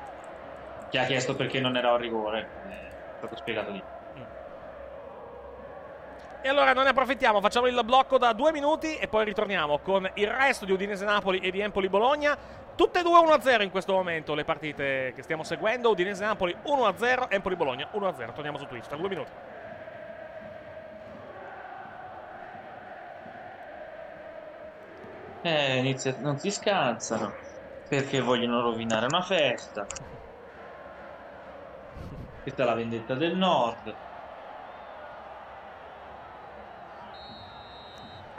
Che 0.89 0.97
ha 0.97 1.05
chiesto 1.05 1.35
perché 1.35 1.59
non 1.59 1.75
era 1.77 1.91
un 1.91 1.97
rigore. 1.97 2.51
È 2.67 2.95
stato 3.17 3.35
spiegato 3.35 3.71
lì. 3.71 3.85
E 6.43 6.49
allora 6.49 6.73
non 6.73 6.85
ne 6.85 6.89
approfittiamo, 6.89 7.39
facciamo 7.39 7.67
il 7.67 7.79
blocco 7.85 8.17
da 8.17 8.33
due 8.33 8.51
minuti 8.51 8.95
e 8.95 9.07
poi 9.07 9.25
ritorniamo 9.25 9.77
con 9.77 10.09
il 10.15 10.27
resto 10.27 10.65
di 10.65 10.71
Udinese 10.71 11.05
Napoli 11.05 11.37
e 11.37 11.51
di 11.51 11.59
Empoli 11.59 11.87
Bologna. 11.87 12.35
Tutte 12.75 13.01
e 13.01 13.03
due 13.03 13.19
1-0 13.19 13.61
in 13.61 13.69
questo 13.69 13.93
momento 13.93 14.33
le 14.33 14.43
partite 14.43 15.13
che 15.15 15.21
stiamo 15.21 15.43
seguendo. 15.43 15.91
Udinese 15.91 16.25
Napoli 16.25 16.57
1-0, 16.65 17.27
Empoli 17.29 17.55
Bologna 17.55 17.87
1-0. 17.93 18.33
Torniamo 18.33 18.57
su 18.57 18.65
Twitch 18.65 18.87
tra 18.87 18.97
due 18.97 19.09
minuti. 19.09 19.31
Eh, 25.43 25.77
inizia- 25.77 26.15
non 26.19 26.37
si 26.39 26.49
scansano. 26.51 27.33
Perché 27.87 28.19
vogliono 28.21 28.61
rovinare 28.61 29.05
una 29.05 29.21
festa. 29.21 29.85
Questa 32.41 32.63
è 32.63 32.65
la 32.65 32.73
vendetta 32.73 33.15
del 33.15 33.35
nord. 33.37 33.95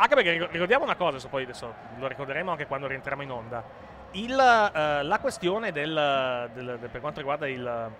Anche 0.02 0.16
perché 0.16 0.32
ricor- 0.32 0.50
ricordiamo 0.50 0.82
una 0.82 0.96
cosa, 0.96 1.10
adesso 1.10 1.28
poi 1.28 1.44
adesso 1.44 1.72
lo 1.96 2.08
ricorderemo 2.08 2.50
anche 2.50 2.66
quando 2.66 2.88
rientriamo 2.88 3.22
in 3.22 3.30
onda. 3.30 3.62
Il, 4.12 4.32
eh, 4.32 5.02
la 5.04 5.18
questione 5.20 5.70
del, 5.70 6.50
del- 6.52 6.76
del- 6.80 6.88
per 6.90 7.00
quanto 7.00 7.20
riguarda 7.20 7.46
il, 7.48 7.90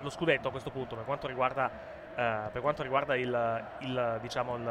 lo 0.00 0.08
scudetto 0.10 0.46
a 0.46 0.50
questo 0.52 0.70
punto, 0.70 0.94
per 0.94 1.04
quanto 1.04 1.26
riguarda, 1.26 1.68
eh, 2.14 2.48
per 2.52 2.60
quanto 2.62 2.84
riguarda 2.84 3.16
il, 3.16 3.64
il, 3.80 4.18
diciamo 4.22 4.54
il, 4.54 4.62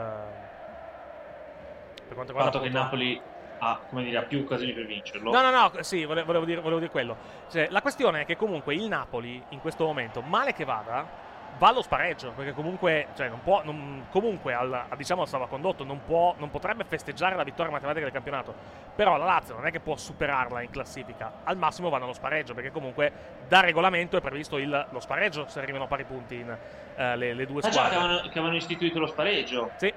per 2.08 2.14
quanto 2.16 2.32
Il 2.32 2.38
riguarda 2.38 2.52
fatto 2.52 2.60
che 2.62 2.68
il 2.70 2.78
appunto- 2.78 2.96
Napoli 2.98 3.22
ha, 3.60 3.80
come 3.90 4.04
dire, 4.04 4.18
ha 4.18 4.22
più 4.24 4.40
occasioni 4.40 4.72
per 4.72 4.86
vincerlo. 4.86 5.30
No, 5.30 5.42
no, 5.42 5.50
no, 5.50 5.72
sì, 5.84 6.06
vole- 6.06 6.24
volevo 6.24 6.46
dire, 6.46 6.62
volevo 6.62 6.80
dire 6.80 6.92
quello. 6.92 7.18
Cioè, 7.50 7.68
la 7.70 7.82
questione 7.82 8.22
è 8.22 8.26
che 8.26 8.38
comunque 8.38 8.74
il 8.74 8.88
Napoli, 8.88 9.44
in 9.50 9.60
questo 9.60 9.84
momento, 9.86 10.22
male 10.22 10.54
che 10.54 10.64
vada, 10.64 11.06
va 11.58 11.68
allo 11.70 11.82
spareggio, 11.82 12.32
perché 12.32 12.52
comunque, 12.54 13.08
cioè, 13.16 13.30
non 13.30 13.42
può, 13.42 13.62
non- 13.63 14.06
comunque, 14.10 14.54
al, 14.54 14.86
diciamo, 14.98 15.26
stava 15.26 15.48
condotto, 15.48 15.84
non, 15.84 16.02
può, 16.06 16.34
non 16.38 16.50
potrebbe 16.50 16.84
festeggiare 16.84 17.36
la 17.36 17.44
vittoria 17.44 17.72
matematica 17.72 18.04
del 18.06 18.13
campionato. 18.13 18.54
Però 18.96 19.18
la 19.18 19.26
Lazio 19.26 19.56
non 19.56 19.66
è 19.66 19.72
che 19.72 19.80
può 19.80 19.96
superarla 19.96 20.62
in 20.62 20.70
classifica, 20.70 21.32
al 21.44 21.58
massimo 21.58 21.89
vanno 21.89 22.04
allo 22.06 22.13
spareggio, 22.13 22.54
perché 22.54 22.72
comunque 22.72 23.12
da 23.48 23.60
regolamento 23.62 24.18
è 24.18 24.22
previsto 24.22 24.58
il- 24.58 24.88
lo 24.89 25.00
spareggio 25.00 25.48
se 25.48 25.60
arrivano 25.60 25.86
a 25.86 25.88
pari 25.88 26.04
punti 26.04 26.36
in, 26.36 26.58
eh, 26.96 27.16
le, 27.16 27.34
le 27.34 27.46
due 27.46 27.62
già, 27.62 27.68
che 27.68 27.74
squadre. 27.74 27.96
avevano, 27.96 28.22
che 28.22 28.30
avevano 28.30 28.56
istituito 28.56 29.00
lo 29.00 29.08
spareggio. 29.08 29.72
Sì. 29.78 29.94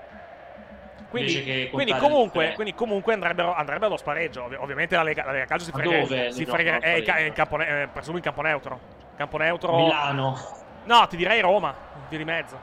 Quindi, 1.09 1.69
quindi 1.71 1.93
comunque, 1.97 2.53
quindi 2.55 2.75
comunque 2.75 3.13
andrebbero, 3.15 3.55
andrebbero 3.55 3.87
allo 3.87 3.97
spareggio. 3.97 4.43
Ovvi- 4.45 4.57
ovviamente 4.57 4.97
la 4.97 5.03
Lega, 5.05 5.25
la 5.25 5.33
Lega 5.33 5.45
Calcio 5.45 5.65
si 5.65 5.71
Ma 5.71 5.79
frega. 5.79 6.31
si 6.33 6.45
frega 6.45 6.79
eh, 6.81 7.03
al 7.07 7.57
ne- 7.57 7.83
eh, 7.83 7.87
presumo 7.89 8.17
in 8.17 8.23
campo 8.23 8.43
neutro. 8.43 8.81
Campo 9.17 9.39
neutro. 9.39 9.77
Milano. 9.77 10.65
No, 10.87 11.07
ti 11.07 11.17
direi 11.17 11.41
Roma. 11.41 11.75
Via 12.09 12.19
di 12.19 12.25
mezzo. 12.25 12.59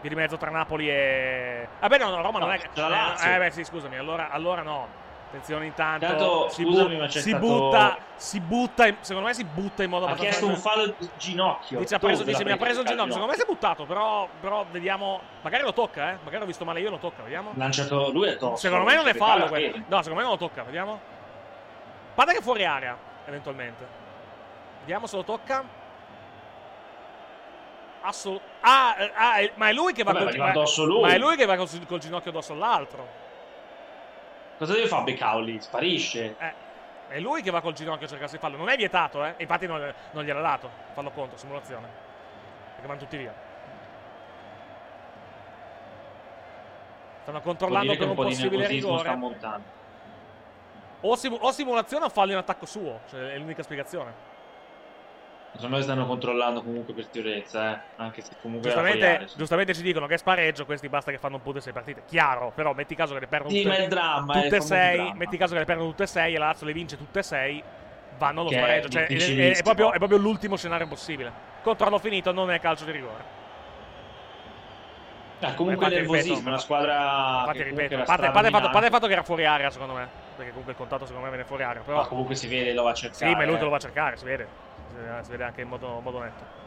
Via 0.00 0.08
di 0.10 0.16
mezzo 0.16 0.36
tra 0.36 0.50
Napoli 0.50 0.88
e. 0.88 1.68
Vabbè, 1.78 1.98
no, 1.98 2.08
no, 2.10 2.22
Roma 2.22 2.38
non 2.38 2.48
No, 2.48 2.54
è 2.54 2.58
che. 2.58 3.34
Eh, 3.34 3.38
beh, 3.38 3.50
sì, 3.50 3.64
scusami. 3.64 3.96
Allora, 3.98 4.30
allora 4.30 4.62
no. 4.62 4.98
Attenzione 5.28 5.66
intanto. 5.66 6.04
Intanto, 6.06 6.48
si, 6.48 6.64
scusami, 6.64 6.96
ma 6.96 7.06
c'è 7.06 7.20
si 7.20 7.28
stato- 7.28 7.46
butta. 7.46 7.98
Si 8.16 8.40
butta. 8.40 8.86
in- 8.88 8.96
secondo 9.00 9.28
me 9.28 9.34
si 9.34 9.44
butta 9.44 9.84
in 9.84 9.90
modo 9.90 10.06
Ha 10.06 10.14
chiesto 10.14 10.46
un 10.46 10.56
fallo 10.56 10.92
di 10.98 11.08
ginocchio. 11.18 11.78
Dice, 11.78 11.94
ha 11.94 11.98
preso, 12.00 12.24
dice, 12.24 12.44
mi 12.44 12.50
ha 12.50 12.56
preso 12.56 12.80
il 12.80 12.86
ginocchio. 12.86 13.12
Secondo 13.12 13.30
me 13.32 13.38
si 13.38 13.44
è 13.44 13.46
buttato, 13.46 13.84
però, 13.84 14.28
però 14.40 14.66
vediamo. 14.68 15.20
Magari 15.42 15.62
lo 15.62 15.72
tocca, 15.72 16.10
eh. 16.10 16.18
Magari 16.24 16.42
ho 16.42 16.46
visto 16.46 16.64
male 16.64 16.80
io, 16.80 16.90
lo 16.90 16.98
tocca, 16.98 17.22
vediamo. 17.22 17.52
Lanciato 17.54 18.10
lui 18.10 18.28
addosso. 18.28 18.56
Secondo 18.56 18.84
me 18.84 18.94
non 18.96 19.06
è 19.06 19.14
fallo 19.14 19.46
quello. 19.46 19.76
No, 19.86 20.02
secondo 20.02 20.14
me 20.14 20.22
non 20.22 20.30
lo 20.32 20.36
tocca, 20.38 20.62
vediamo. 20.64 20.92
A 20.94 22.14
parte 22.14 22.32
che 22.32 22.38
è 22.38 22.42
fuori 22.42 22.64
area, 22.64 22.96
eventualmente. 23.26 23.86
Vediamo 24.80 25.06
se 25.06 25.14
lo 25.16 25.22
tocca. 25.22 25.78
Assolut- 28.02 28.42
ah, 28.60 28.96
eh, 28.98 29.12
ah, 29.14 29.34
è- 29.36 29.52
ma 29.56 29.68
è 29.68 29.72
lui 29.72 29.92
che 29.92 30.02
va 30.02 30.12
Vabbè, 30.12 30.24
col 30.24 30.36
ma 30.38 30.52
lui. 30.86 31.00
Ma 31.02 31.12
è 31.12 31.18
lui 31.18 31.36
che 31.36 31.44
va 31.44 31.56
col, 31.56 31.68
col 31.86 31.98
ginocchio 31.98 32.30
addosso 32.30 32.52
all'altro. 32.52 33.06
Cosa 34.56 34.72
deve 34.74 34.86
fare 34.86 35.04
Becauli? 35.04 35.60
Sparisce. 35.60 36.36
Eh, 36.38 36.52
è 37.08 37.20
lui 37.20 37.42
che 37.42 37.50
va 37.50 37.60
col 37.60 37.74
ginocchio 37.74 38.06
a 38.06 38.08
cercarsi 38.08 38.36
di 38.36 38.40
fallo. 38.40 38.56
Non 38.56 38.68
è 38.68 38.76
vietato, 38.76 39.24
eh. 39.24 39.34
Infatti 39.38 39.66
non, 39.66 39.92
non 40.12 40.24
gliel'ha 40.24 40.40
dato. 40.40 40.70
Fallo 40.92 41.10
contro, 41.10 41.36
simulazione. 41.36 41.88
Perché 42.74 42.86
vanno 42.86 43.00
tutti 43.00 43.16
via. 43.16 43.34
Stanno 47.22 47.40
controllando 47.40 47.92
per 47.96 48.08
un 48.08 48.14
po' 48.14 48.22
possibile 48.22 48.66
rigore. 48.66 49.08
O, 51.02 51.16
simu- 51.16 51.42
o 51.42 51.50
simulazione 51.52 52.04
o 52.04 52.08
fallo 52.08 52.32
in 52.32 52.38
attacco 52.38 52.66
suo. 52.66 53.00
Cioè, 53.08 53.32
è 53.32 53.38
l'unica 53.38 53.62
spiegazione. 53.62 54.28
Secondo 55.52 55.76
me 55.76 55.82
stanno 55.82 56.06
controllando 56.06 56.62
comunque 56.62 56.94
per 56.94 57.08
sicurezza, 57.10 57.74
eh. 57.74 57.84
Anche 57.96 58.22
se 58.22 58.36
comunque 58.40 58.70
Giustamente, 58.70 59.26
giustamente 59.36 59.74
ci 59.74 59.82
dicono 59.82 60.06
che 60.06 60.14
è 60.14 60.18
spareggio, 60.18 60.64
questi 60.64 60.88
basta 60.88 61.10
che 61.10 61.18
fanno 61.18 61.36
un 61.36 61.42
punto 61.42 61.58
e 61.58 61.62
sei 61.62 61.72
partite. 61.72 62.04
Chiaro, 62.06 62.52
però 62.54 62.72
metti 62.72 62.94
caso 62.94 63.14
che 63.14 63.20
le 63.20 63.26
perdono 63.26 63.50
Sì, 63.50 63.62
tutte, 63.62 63.76
è 63.76 63.88
dramma, 63.88 64.32
è 64.32 64.42
tutte 64.42 64.56
e 64.56 64.58
famoso 64.58 64.74
sei. 64.74 64.94
dramma. 64.96 65.14
Metti 65.14 65.36
caso 65.36 65.52
che 65.54 65.58
le 65.58 65.64
perdono 65.66 65.88
tutte 65.90 66.02
e 66.04 66.06
sei 66.06 66.34
e 66.34 66.38
la 66.38 66.46
Lazio 66.46 66.66
le 66.66 66.72
vince 66.72 66.96
tutte 66.96 67.18
e 67.18 67.22
sei. 67.22 67.64
Vanno 68.16 68.40
allo 68.42 68.50
Che 68.50 68.56
è 68.56 68.58
spareggio. 68.58 68.88
Cioè, 68.88 69.02
è, 69.02 69.04
è- 69.04 69.08
è 69.08 69.14
difficilissimo. 69.14 69.62
proprio, 69.62 69.92
è 69.92 69.98
proprio 69.98 70.18
l'ultimo 70.18 70.56
scenario 70.56 70.86
possibile. 70.86 71.32
Controllo 71.62 71.98
finito, 71.98 72.32
non 72.32 72.50
è 72.50 72.58
calcio 72.60 72.84
di 72.84 72.92
rigore. 72.92 73.38
Eh, 75.42 75.54
comunque 75.54 75.86
Infatti, 75.86 75.94
nervosismo, 75.94 76.34
ripeto, 76.34 76.48
una 76.48 76.58
squadra 76.58 77.38
Infatti, 77.40 77.62
ripeto, 77.62 77.94
a 77.96 78.04
parte, 78.04 78.30
parte 78.30 78.50
fatto, 78.50 78.68
parte 78.68 78.86
il 78.86 78.92
fatto 78.92 79.06
che 79.06 79.12
era 79.12 79.22
fuori 79.22 79.44
area, 79.46 79.70
secondo 79.70 79.94
me. 79.94 80.08
Perché 80.36 80.50
comunque 80.50 80.72
il 80.72 80.78
contatto, 80.78 81.06
secondo 81.06 81.24
me, 81.24 81.30
viene 81.32 81.46
fuori 81.46 81.62
area. 81.62 81.82
Però, 81.82 81.96
Ma 81.98 82.06
comunque 82.06 82.34
si 82.34 82.46
vede, 82.46 82.72
lo 82.74 82.82
va 82.82 82.90
a 82.90 82.94
cercare. 82.94 83.30
sì, 83.30 83.36
ma 83.36 83.42
è 83.42 83.46
lui 83.46 83.56
eh. 83.56 83.60
lo 83.60 83.68
va 83.70 83.76
a 83.76 83.80
cercare, 83.80 84.16
si 84.16 84.24
vede. 84.24 84.48
Si 85.22 85.30
vede, 85.30 85.44
anche 85.44 85.60
in 85.60 85.68
modo, 85.68 86.00
modo 86.00 86.18
netto. 86.20 86.58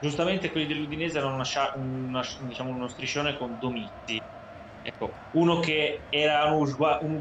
Giustamente 0.00 0.50
quelli 0.50 0.66
dell'Udinese 0.66 1.18
erano 1.18 1.34
una 1.34 1.44
una- 1.74 2.22
diciamo, 2.40 2.70
uno 2.70 2.88
striscione 2.88 3.36
con 3.36 3.58
Domizzi. 3.58 4.20
Ecco, 4.80 5.12
uno 5.32 5.58
che 5.60 6.02
era 6.08 6.50
sgua- 6.66 6.98
un, 7.02 7.20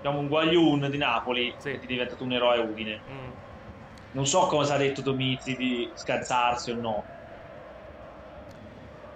diciamo, 0.00 0.20
un 0.20 0.28
guagliun 0.28 0.88
di 0.88 0.98
Napoli 0.98 1.54
Sì. 1.58 1.70
è 1.70 1.78
diventato 1.86 2.22
un 2.24 2.32
eroe 2.32 2.58
Udine. 2.58 3.02
Mm. 3.10 3.30
Non 4.12 4.26
so 4.26 4.46
cosa 4.46 4.74
ha 4.74 4.78
detto 4.78 5.02
Domizzi 5.02 5.56
di 5.56 5.90
scazzarsi 5.94 6.70
o 6.70 6.76
no. 6.76 7.04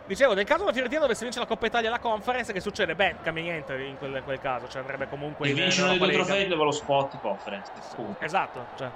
Dicevo, 0.07 0.35
nel 0.35 0.45
caso 0.45 0.65
la 0.65 0.73
Fiorentina 0.73 1.01
dovesse 1.01 1.25
vincere 1.25 1.45
la 1.45 1.51
Coppa 1.53 1.67
Italia 1.67 1.89
e 1.89 1.91
la 1.93 1.99
Conference, 1.99 2.53
che 2.53 2.61
succede? 2.61 2.95
Beh, 2.95 3.17
cambia 3.23 3.43
niente 3.43 3.75
in 3.83 3.97
quel, 3.99 4.15
in 4.15 4.23
quel 4.23 4.39
caso, 4.39 4.69
cioè 4.69 4.81
andrebbe 4.81 5.09
comunque 5.09 5.47
E 5.47 5.51
in 5.51 5.57
vince 5.57 5.81
uno 5.83 5.91
dei 5.91 5.99
due 5.99 6.13
trofei 6.13 6.47
dove 6.47 6.63
lo 6.65 6.71
spot 6.71 7.19
conference. 7.21 7.73
Punto. 7.95 8.23
Esatto, 8.25 8.67
cioè. 8.77 8.89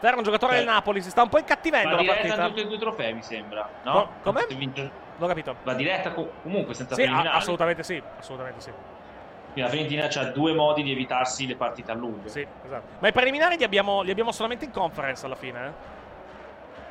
Te 0.00 0.06
era 0.06 0.16
un 0.16 0.22
giocatore 0.22 0.56
del 0.56 0.64
Napoli, 0.64 1.02
si 1.02 1.10
sta 1.10 1.20
un 1.22 1.28
po' 1.28 1.38
incattivendo 1.38 1.94
la 1.94 2.02
partita. 2.04 2.42
a 2.42 2.48
tutti 2.48 2.60
e 2.60 2.64
due 2.66 2.78
trofei, 2.78 3.12
mi 3.12 3.22
sembra. 3.22 3.70
No? 3.82 3.92
Co- 3.92 4.18
come? 4.22 4.46
Se 4.48 4.54
vince- 4.54 4.80
Non 5.16 5.24
ho 5.24 5.26
capito. 5.26 5.58
Va 5.62 5.74
diretta 5.74 6.14
co- 6.14 6.38
comunque 6.40 6.72
senza 6.72 6.94
Sì, 6.94 7.02
preliminari. 7.02 7.36
assolutamente 7.36 7.82
sì, 7.82 8.02
assolutamente 8.16 8.60
sì. 8.60 8.70
Quindi 8.70 9.60
La 9.60 9.68
Fiorentina 9.68 10.08
ha 10.08 10.32
due 10.32 10.54
modi 10.54 10.82
di 10.82 10.92
evitarsi 10.92 11.46
le 11.46 11.56
partite 11.56 11.90
a 11.90 11.94
lungo. 11.94 12.28
Sì, 12.28 12.46
esatto. 12.62 12.94
Ma 13.00 13.08
i 13.08 13.12
preliminari 13.12 13.58
li 13.58 13.64
abbiamo, 13.64 14.00
li 14.00 14.10
abbiamo 14.10 14.32
solamente 14.32 14.64
in 14.64 14.70
conference 14.70 15.26
alla 15.26 15.34
fine, 15.34 15.66
eh? 15.66 15.72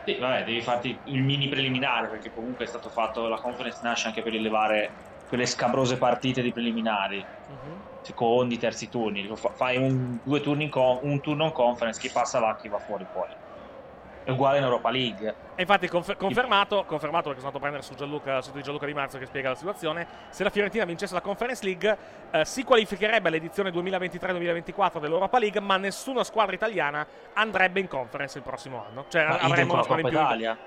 Sì, 0.03 0.19
vabbè, 0.19 0.43
devi 0.43 0.61
farti 0.61 1.01
il 1.05 1.23
mini 1.23 1.47
preliminare 1.47 2.09
perché 2.09 2.31
comunque 2.31 2.65
è 2.65 2.67
stato 2.67 2.89
fatto 2.89 3.27
la 3.27 3.37
conference 3.37 3.79
nasce 3.81 4.07
anche 4.07 4.21
per 4.21 4.33
rilevare 4.33 4.97
quelle 5.25 5.47
scabrose 5.47 5.97
partite 5.97 6.43
di 6.43 6.51
preliminari, 6.51 7.27
Mhm. 7.47 7.88
Secondi, 8.01 8.57
terzi 8.57 8.89
turni. 8.89 9.29
Fai 9.53 9.77
un, 9.77 10.19
due 10.23 10.41
turni 10.41 10.65
in 10.65 10.69
con- 10.69 10.99
un 11.01 11.19
turno 11.21 11.45
in 11.45 11.51
conference, 11.51 11.99
chi 11.99 12.09
passa 12.09 12.39
va, 12.39 12.55
chi 12.55 12.67
va 12.67 12.79
fuori 12.79 13.05
poi. 13.11 13.27
È 14.23 14.31
uguale 14.31 14.57
in 14.59 14.63
Europa 14.63 14.91
League. 14.91 15.35
E 15.55 15.61
infatti 15.61 15.87
confer- 15.87 16.17
confermato, 16.17 16.83
confermato 16.85 17.29
perché 17.29 17.39
sono 17.39 17.47
andato 17.47 17.57
a 17.57 17.59
prendere 17.59 17.81
su 17.81 17.95
Gianluca, 17.95 18.41
sito 18.41 18.57
di 18.57 18.63
Gianluca 18.63 18.85
Di 18.85 18.93
Marzio 18.93 19.17
che 19.17 19.25
spiega 19.25 19.49
la 19.49 19.55
situazione, 19.55 20.05
se 20.29 20.43
la 20.43 20.51
Fiorentina 20.51 20.85
vincesse 20.85 21.15
la 21.15 21.21
Conference 21.21 21.63
League 21.63 21.97
eh, 22.29 22.45
si 22.45 22.63
qualificherebbe 22.63 23.27
all'edizione 23.29 23.71
2023-2024 23.71 24.99
dell'Europa 24.99 25.39
League, 25.39 25.59
ma 25.59 25.77
nessuna 25.77 26.23
squadra 26.23 26.53
italiana 26.53 27.07
andrebbe 27.33 27.79
in 27.79 27.87
Conference 27.87 28.37
il 28.37 28.43
prossimo 28.43 28.85
anno. 28.87 29.05
Cioè 29.07 29.25
Ma 29.25 29.37
avremmo 29.39 29.73
una 29.73 29.83
squadra 29.83 30.03
in 30.07 30.09
più. 30.13 30.19
Italia. 30.19 30.57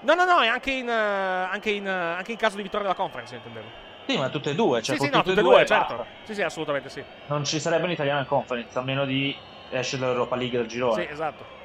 No, 0.00 0.14
no, 0.14 0.24
no, 0.24 0.40
è 0.40 0.48
anche 0.48 0.72
in, 0.72 0.88
eh, 0.88 0.92
anche 0.92 1.70
in, 1.70 1.86
eh, 1.86 1.90
anche 1.90 2.32
in 2.32 2.38
caso 2.38 2.56
di 2.56 2.62
vittoria 2.62 2.88
della 2.88 2.98
Conference, 2.98 3.36
intendevo. 3.36 3.90
Sì, 4.06 4.18
ma 4.18 4.28
tutte 4.28 4.50
e 4.50 4.54
due. 4.54 4.82
Cioè 4.82 4.96
sì, 4.96 5.04
sì, 5.04 5.10
no, 5.10 5.22
tutte 5.22 5.40
e 5.40 5.42
due, 5.42 5.64
certo. 5.64 5.96
basta. 5.96 6.12
Sì, 6.24 6.34
sì, 6.34 6.42
assolutamente 6.42 6.88
sì. 6.88 7.04
Non 7.26 7.44
ci 7.44 7.60
sarebbe 7.60 7.84
un 7.84 7.90
italiano 7.90 8.20
in 8.20 8.26
conference, 8.26 8.78
a 8.78 8.82
meno 8.82 9.04
di 9.04 9.34
esce 9.70 9.98
dall'Europa 9.98 10.36
League 10.36 10.58
del 10.58 10.66
girone. 10.66 11.04
Sì, 11.04 11.10
esatto. 11.10 11.60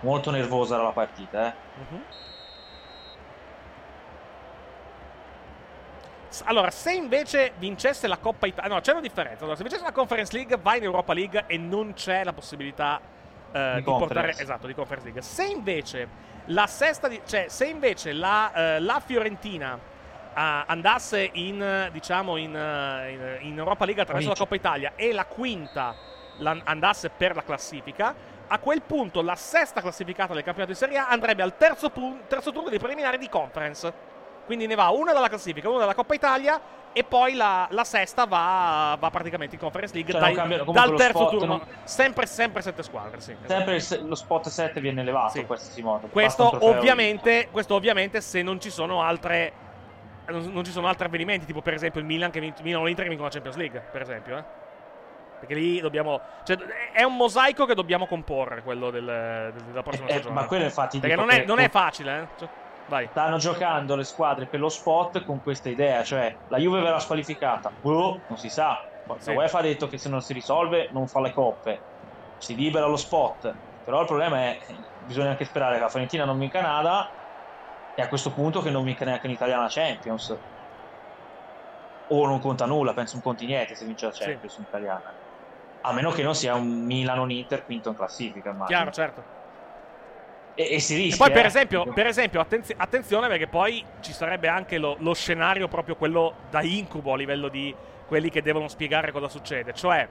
Molto 0.00 0.30
nervosa 0.30 0.74
era 0.74 0.84
la 0.84 0.90
partita, 0.90 1.46
eh. 1.48 1.54
S- 6.28 6.42
Allora, 6.44 6.70
se 6.70 6.92
invece 6.92 7.52
vincesse 7.58 8.06
la 8.06 8.18
Coppa 8.18 8.46
Italia, 8.46 8.74
no, 8.74 8.80
c'è 8.80 8.92
una 8.92 9.00
differenza. 9.00 9.40
Allora, 9.40 9.56
se 9.56 9.62
vincesse 9.62 9.84
la 9.84 9.92
Conference 9.92 10.34
League, 10.34 10.56
vai 10.60 10.78
in 10.78 10.84
Europa 10.84 11.12
League 11.14 11.44
e 11.46 11.56
non 11.56 11.94
c'è 11.94 12.24
la 12.24 12.32
possibilità 12.32 13.00
eh, 13.52 13.70
Di 13.76 13.82
di, 13.82 13.84
portare 13.84 14.30
esatto 14.36 14.66
di 14.66 14.74
Conference 14.74 15.04
League. 15.04 15.22
Se 15.22 15.44
invece 15.46 16.08
la 16.46 16.66
sesta, 16.66 17.08
di- 17.08 17.20
cioè, 17.26 17.46
se 17.48 17.66
invece 17.66 18.12
la, 18.12 18.52
eh, 18.76 18.80
la 18.80 19.00
Fiorentina 19.04 19.78
ah, 20.36 20.64
andasse 20.66 21.30
in, 21.34 21.88
diciamo, 21.92 22.36
in, 22.36 22.54
eh, 22.56 23.10
in- 23.40 23.50
in 23.52 23.58
Europa 23.58 23.84
League 23.84 24.02
attraverso 24.02 24.28
la 24.30 24.34
Vince. 24.34 24.42
Coppa 24.42 24.54
Italia 24.56 24.92
e 24.96 25.12
la 25.12 25.24
quinta 25.26 25.94
la- 26.38 26.60
andasse 26.64 27.08
per 27.10 27.34
la 27.36 27.42
classifica, 27.44 28.14
a 28.46 28.58
quel 28.58 28.82
punto 28.82 29.22
la 29.22 29.36
sesta 29.36 29.80
classificata 29.80 30.34
del 30.34 30.42
campionato 30.42 30.72
di 30.72 30.78
Serie 30.78 30.98
A 30.98 31.06
andrebbe 31.08 31.42
al 31.42 31.56
terzo, 31.56 31.88
pun- 31.90 32.22
terzo 32.26 32.50
turno 32.52 32.68
dei 32.68 32.78
preliminari 32.78 33.16
di 33.18 33.28
conference. 33.28 34.12
Quindi 34.44 34.66
ne 34.66 34.74
va 34.74 34.90
una 34.90 35.12
dalla 35.12 35.28
classifica, 35.28 35.68
una 35.68 35.78
dalla 35.80 35.94
Coppa 35.94 36.14
Italia 36.14 36.60
e 36.92 37.02
poi 37.02 37.34
la, 37.34 37.66
la 37.70 37.82
sesta 37.84 38.24
va, 38.24 38.96
va 39.00 39.10
praticamente 39.10 39.54
in 39.56 39.60
Conference 39.60 39.92
League 39.94 40.12
Cioè, 40.12 40.20
dai- 40.20 40.34
cambia- 40.34 40.62
dal 40.64 40.94
terzo 40.94 41.26
turno. 41.28 41.46
non- 41.46 41.62
Sempre, 41.84 42.26
sempre 42.26 42.62
sette 42.62 42.82
squadre, 42.82 43.20
sì. 43.20 43.32
esatto. 43.32 43.48
Sempre 43.52 43.80
se- 43.80 43.98
lo 44.00 44.14
spot 44.14 44.48
7 44.48 44.80
viene 44.80 45.00
elevato 45.00 45.32
Sì. 45.32 45.46
Questo 46.10 46.50
trofeo 46.50 46.68
ovviamente, 46.78 47.48
questo 47.50 47.74
ovviamente 47.74 48.20
se 48.20 48.42
non 48.42 48.60
ci 48.60 48.70
sono 48.70 49.02
altre 49.02 49.52
non, 50.26 50.42
non 50.52 50.64
ci 50.64 50.70
sono 50.70 50.86
altri 50.86 51.04
avvenimenti, 51.06 51.44
tipo 51.46 51.60
per 51.60 51.74
esempio 51.74 52.00
il 52.00 52.06
Milan 52.06 52.30
che 52.30 52.40
vince, 52.40 52.62
Milan 52.62 52.80
o 52.80 52.84
l'Inter 52.84 53.02
che 53.04 53.10
vincono 53.10 53.28
la 53.28 53.34
Champions 53.34 53.58
League, 53.58 53.80
per 53.92 54.00
esempio, 54.02 54.38
eh. 54.38 54.44
Perché 55.40 55.54
lì 55.54 55.80
dobbiamo 55.80 56.20
cioè 56.44 56.56
è 56.92 57.02
un 57.02 57.16
mosaico 57.16 57.66
che 57.66 57.74
dobbiamo 57.74 58.06
comporre 58.06 58.62
quello 58.62 58.90
del, 58.90 59.04
del- 59.04 59.62
della 59.64 59.82
prossima 59.82 60.06
Eh, 60.06 60.10
eh, 60.10 60.12
stagione. 60.14 60.34
ma 60.34 60.46
quello 60.46 60.64
infatti 60.64 60.98
Perché 61.00 61.16
non 61.16 61.30
è, 61.30 61.44
non 61.44 61.58
è 61.58 61.68
facile, 61.68 62.20
eh. 62.20 62.26
Cioè, 62.38 62.48
vai. 62.86 63.08
Stanno 63.08 63.38
giocando 63.38 63.96
le 63.96 64.04
squadre 64.04 64.48
per 64.48 64.60
lo 64.60 64.68
spot 64.68 65.24
con 65.24 65.40
questa 65.40 65.68
idea, 65.68 66.02
cioè 66.04 66.36
la 66.46 66.58
Juve 66.58 66.80
verrà 66.80 66.98
squalificata. 66.98 67.74
Boh, 67.78 68.24
non 68.26 68.38
si 68.38 68.48
sa. 68.48 68.76
La 69.06 69.16
Sì. 69.18 69.30
UEFA 69.30 69.58
ha 69.58 69.62
detto 69.62 69.86
che 69.86 69.98
se 69.98 70.08
non 70.08 70.20
si 70.20 70.32
risolve 70.32 70.88
non 70.92 71.06
fa 71.06 71.20
le 71.20 71.32
coppe. 71.32 71.86
Si 72.36 72.54
libera 72.54 72.86
lo 72.86 72.96
spot. 72.96 73.58
Però 73.82 74.00
il 74.00 74.06
problema 74.06 74.38
è 74.44 74.58
bisogna 74.94 75.30
anche 75.30 75.44
sperare 75.44 75.74
che 75.74 75.80
la 75.82 75.88
Fiorentina 75.88 76.24
non 76.24 76.38
vinca 76.38 76.62
nada 76.62 77.14
e 77.92 78.00
a 78.00 78.08
questo 78.08 78.32
punto 78.32 78.62
che 78.62 78.70
non 78.70 78.82
vinca 78.82 79.04
neanche 79.04 79.26
in 79.26 79.32
Italiana 79.34 79.66
Champions. 79.68 80.34
O 82.06 82.26
non 82.26 82.40
conta 82.40 82.66
nulla, 82.66 82.92
penso 82.94 83.16
un 83.16 83.22
conti 83.22 83.46
niente 83.46 83.74
se 83.74 83.84
vince 83.84 84.06
la 84.06 84.12
Sì. 84.12 84.24
Champions 84.24 84.56
in 84.56 84.64
italiana. 84.64 85.16
A 85.86 85.92
meno 85.92 86.10
che 86.12 86.22
non 86.22 86.34
sia 86.34 86.54
un 86.54 86.84
Milan 86.84 87.18
un 87.18 87.30
Inter 87.30 87.64
quinto 87.64 87.90
in 87.90 87.94
classifica, 87.94 88.50
immagino. 88.50 88.78
Chiaro, 88.78 88.90
certo. 88.90 89.26
E, 90.54 90.74
e 90.74 90.78
si 90.80 90.94
E 90.94 90.96
rischia. 90.98 91.24
poi, 91.24 91.34
per 91.34 91.44
eh. 91.44 91.48
esempio, 91.48 91.84
per 91.92 92.06
esempio 92.06 92.40
attenzi- 92.40 92.74
attenzione 92.76 93.26
perché 93.28 93.46
poi 93.48 93.84
ci 94.00 94.12
sarebbe 94.12 94.48
anche 94.48 94.78
lo, 94.78 94.96
lo 95.00 95.12
scenario 95.14 95.66
proprio 95.68 95.96
quello 95.96 96.34
da 96.50 96.62
incubo 96.62 97.12
a 97.12 97.16
livello 97.16 97.48
di 97.48 97.74
quelli 98.06 98.30
che 98.30 98.40
devono 98.42 98.68
spiegare 98.68 99.10
cosa 99.12 99.28
succede. 99.28 99.72
Cioè, 99.74 100.06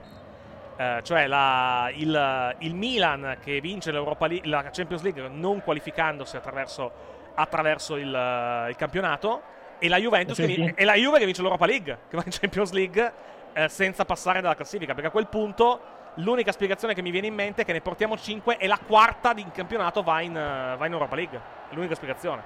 eh, 0.76 1.00
cioè 1.02 1.26
la- 1.26 1.90
il, 1.94 2.56
il 2.58 2.74
Milan 2.74 3.38
che 3.42 3.60
vince 3.60 3.90
l'Europa 3.90 4.26
League- 4.26 4.48
la 4.48 4.68
Champions 4.70 5.02
League 5.02 5.28
non 5.28 5.62
qualificandosi 5.62 6.36
attraverso, 6.36 6.92
attraverso 7.34 7.96
il, 7.96 8.14
eh, 8.14 8.68
il 8.70 8.76
campionato 8.76 9.42
e 9.78 9.88
la, 9.88 9.96
Juventus 9.98 10.36
che, 10.36 10.46
vi- 10.46 10.72
e 10.76 10.84
la 10.84 10.94
Juve 10.94 11.18
che 11.20 11.24
vince 11.24 11.40
l'Europa 11.42 11.66
League, 11.66 11.98
che 12.10 12.16
va 12.16 12.22
in 12.26 12.32
Champions 12.32 12.72
League 12.72 13.12
eh, 13.54 13.68
senza 13.68 14.04
passare 14.04 14.40
dalla 14.40 14.54
classifica. 14.56 14.92
Perché 14.92 15.08
a 15.08 15.12
quel 15.12 15.28
punto 15.28 15.80
l'unica 16.14 16.52
spiegazione 16.52 16.94
che 16.94 17.02
mi 17.02 17.10
viene 17.10 17.26
in 17.26 17.34
mente 17.34 17.62
è 17.62 17.64
che 17.64 17.72
ne 17.72 17.80
portiamo 17.80 18.16
5 18.16 18.56
e 18.58 18.66
la 18.66 18.78
quarta 18.78 19.32
di 19.32 19.40
in 19.42 19.50
campionato 19.50 20.02
va 20.02 20.20
in, 20.20 20.36
eh, 20.36 20.76
va 20.76 20.86
in 20.86 20.92
Europa 20.92 21.14
League. 21.16 21.40
È 21.68 21.74
l'unica 21.74 21.94
spiegazione. 21.94 22.42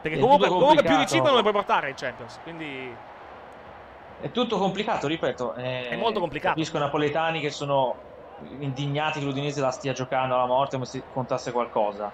Perché 0.00 0.18
È 0.18 0.20
comunque, 0.20 0.48
comunque 0.48 0.82
più 0.82 0.90
di 0.90 1.04
complicato. 1.04 1.14
5 1.14 1.28
non 1.28 1.36
le 1.36 1.42
puoi 1.42 1.54
portare 1.54 1.88
in 1.90 1.94
Champions. 1.96 2.38
Quindi 2.42 2.94
È 4.20 4.30
tutto 4.30 4.58
complicato, 4.58 5.06
ripeto. 5.06 5.54
eh, 5.54 5.88
È 5.88 5.96
molto 5.96 6.20
complicato. 6.20 6.54
Capisco 6.54 6.76
i 6.76 6.80
napoletani 6.80 7.40
che 7.40 7.50
sono 7.50 7.96
indignati 8.58 9.18
che 9.18 9.24
l'Udinese 9.24 9.60
la 9.60 9.70
stia 9.70 9.92
giocando 9.92 10.34
alla 10.34 10.46
morte 10.46 10.72
come 10.76 10.86
se 10.86 11.02
contasse 11.12 11.52
qualcosa. 11.52 12.10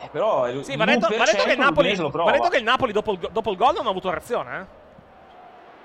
Eh, 0.00 0.08
però 0.10 0.46
Sì, 0.62 0.76
va 0.76 0.84
detto, 0.84 1.08
va 1.08 1.24
detto 1.24 1.44
che 1.44 1.52
il 1.52 1.58
1% 1.58 1.62
Napoli, 1.62 1.94
va 1.94 2.30
detto 2.32 2.48
che 2.48 2.56
il 2.58 2.64
Napoli 2.64 2.92
dopo 2.92 3.12
il, 3.12 3.28
dopo 3.30 3.50
il 3.52 3.56
gol 3.56 3.74
non 3.74 3.86
ha 3.86 3.90
avuto 3.90 4.10
reazione. 4.10 4.58
Eh? 4.58 4.82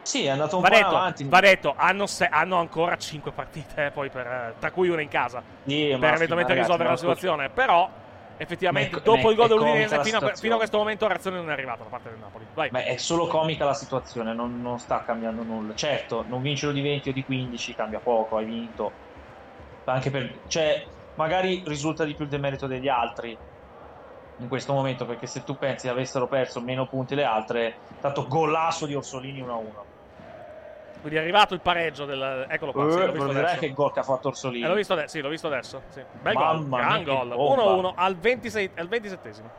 Sì, 0.01 0.23
è 0.25 0.29
andato 0.29 0.55
un 0.55 0.61
Va 0.63 0.69
po' 0.69 0.75
detto, 0.75 0.87
avanti. 0.87 1.27
va 1.27 1.39
detto 1.39 1.73
hanno, 1.77 2.07
se- 2.07 2.27
hanno 2.27 2.57
ancora 2.57 2.95
5 2.95 3.31
partite, 3.31 3.85
eh, 3.87 3.91
poi 3.91 4.09
per, 4.09 4.25
eh, 4.25 4.55
tra 4.57 4.71
cui 4.71 4.89
una 4.89 5.01
in 5.01 5.07
casa, 5.09 5.43
Sì, 5.63 5.95
per 5.99 6.13
eventualmente 6.13 6.53
ragazzi, 6.53 6.59
risolvere 6.59 6.89
la 6.89 6.97
situazione. 6.97 7.49
Però, 7.51 7.91
effettivamente, 8.35 8.97
è- 8.97 9.01
dopo 9.01 9.21
ma 9.25 9.29
il 9.29 9.35
gol 9.35 9.45
è 9.45 9.49
dell'Udinese, 9.49 9.97
la 9.97 10.03
fino 10.03 10.17
a, 10.17 10.33
fino 10.35 10.53
a 10.55 10.57
questo 10.57 10.77
momento 10.77 11.07
reazione 11.07 11.37
non 11.37 11.49
è 11.49 11.53
arrivata 11.53 11.83
da 11.83 11.89
parte 11.89 12.09
del 12.09 12.17
Napoli. 12.17 12.47
Vai. 12.53 12.69
Ma 12.71 12.83
è 12.83 12.97
solo 12.97 13.27
comica 13.27 13.65
la 13.65 13.73
situazione, 13.73 14.33
non, 14.33 14.59
non 14.61 14.79
sta 14.79 15.03
cambiando 15.03 15.43
nulla. 15.43 15.75
Certo, 15.75 16.25
non 16.27 16.41
vincere 16.41 16.73
di 16.73 16.81
20 16.81 17.09
o 17.09 17.13
di 17.13 17.23
15 17.23 17.75
cambia 17.75 17.99
poco, 17.99 18.37
hai 18.37 18.45
vinto. 18.45 18.91
Anche 19.83 20.09
per... 20.09 20.41
Cioè, 20.47 20.87
magari 21.15 21.63
risulta 21.65 22.03
di 22.03 22.15
più 22.15 22.23
il 22.23 22.29
demerito 22.29 22.65
degli 22.67 22.87
altri 22.87 23.37
in 24.37 24.47
questo 24.47 24.71
momento, 24.73 25.05
perché 25.05 25.27
se 25.27 25.43
tu 25.43 25.57
pensi 25.57 25.87
avessero 25.89 26.27
perso 26.27 26.61
meno 26.61 26.87
punti 26.87 27.13
le 27.13 27.25
altre, 27.25 27.81
tanto 27.99 28.25
golasso 28.27 28.85
di 28.85 28.95
Orsolini 28.95 29.41
1-1. 29.41 29.88
Quindi 31.01 31.17
è 31.17 31.21
arrivato 31.21 31.53
il 31.53 31.61
pareggio 31.61 32.05
del... 32.05 32.45
Eccolo 32.49 32.71
qua, 32.73 32.89
sì, 32.91 32.97
l'ho 32.97 33.03
Eh, 33.03 33.11
visto 33.11 33.25
vedrai 33.27 33.43
adesso. 33.43 33.59
che 33.59 33.73
gol 33.73 33.93
che 33.93 33.99
ha 33.99 34.03
fatto 34.03 34.27
Orsolini. 34.27 34.65
Eh, 34.65 34.67
l'ho 34.67 34.73
visto 34.75 34.93
adesso, 34.93 35.07
sì, 35.09 35.21
l'ho 35.21 35.29
visto 35.29 35.47
adesso. 35.47 35.81
Sì. 35.89 36.03
Bel 36.21 36.33
Mamma 36.33 36.77
gol, 36.77 36.85
gran 36.87 37.03
gol. 37.03 37.27
bomba. 37.35 37.89
1-1 37.89 37.93
al, 37.95 38.17
26, 38.17 38.71
al 38.75 38.87
27esimo. 38.89 39.49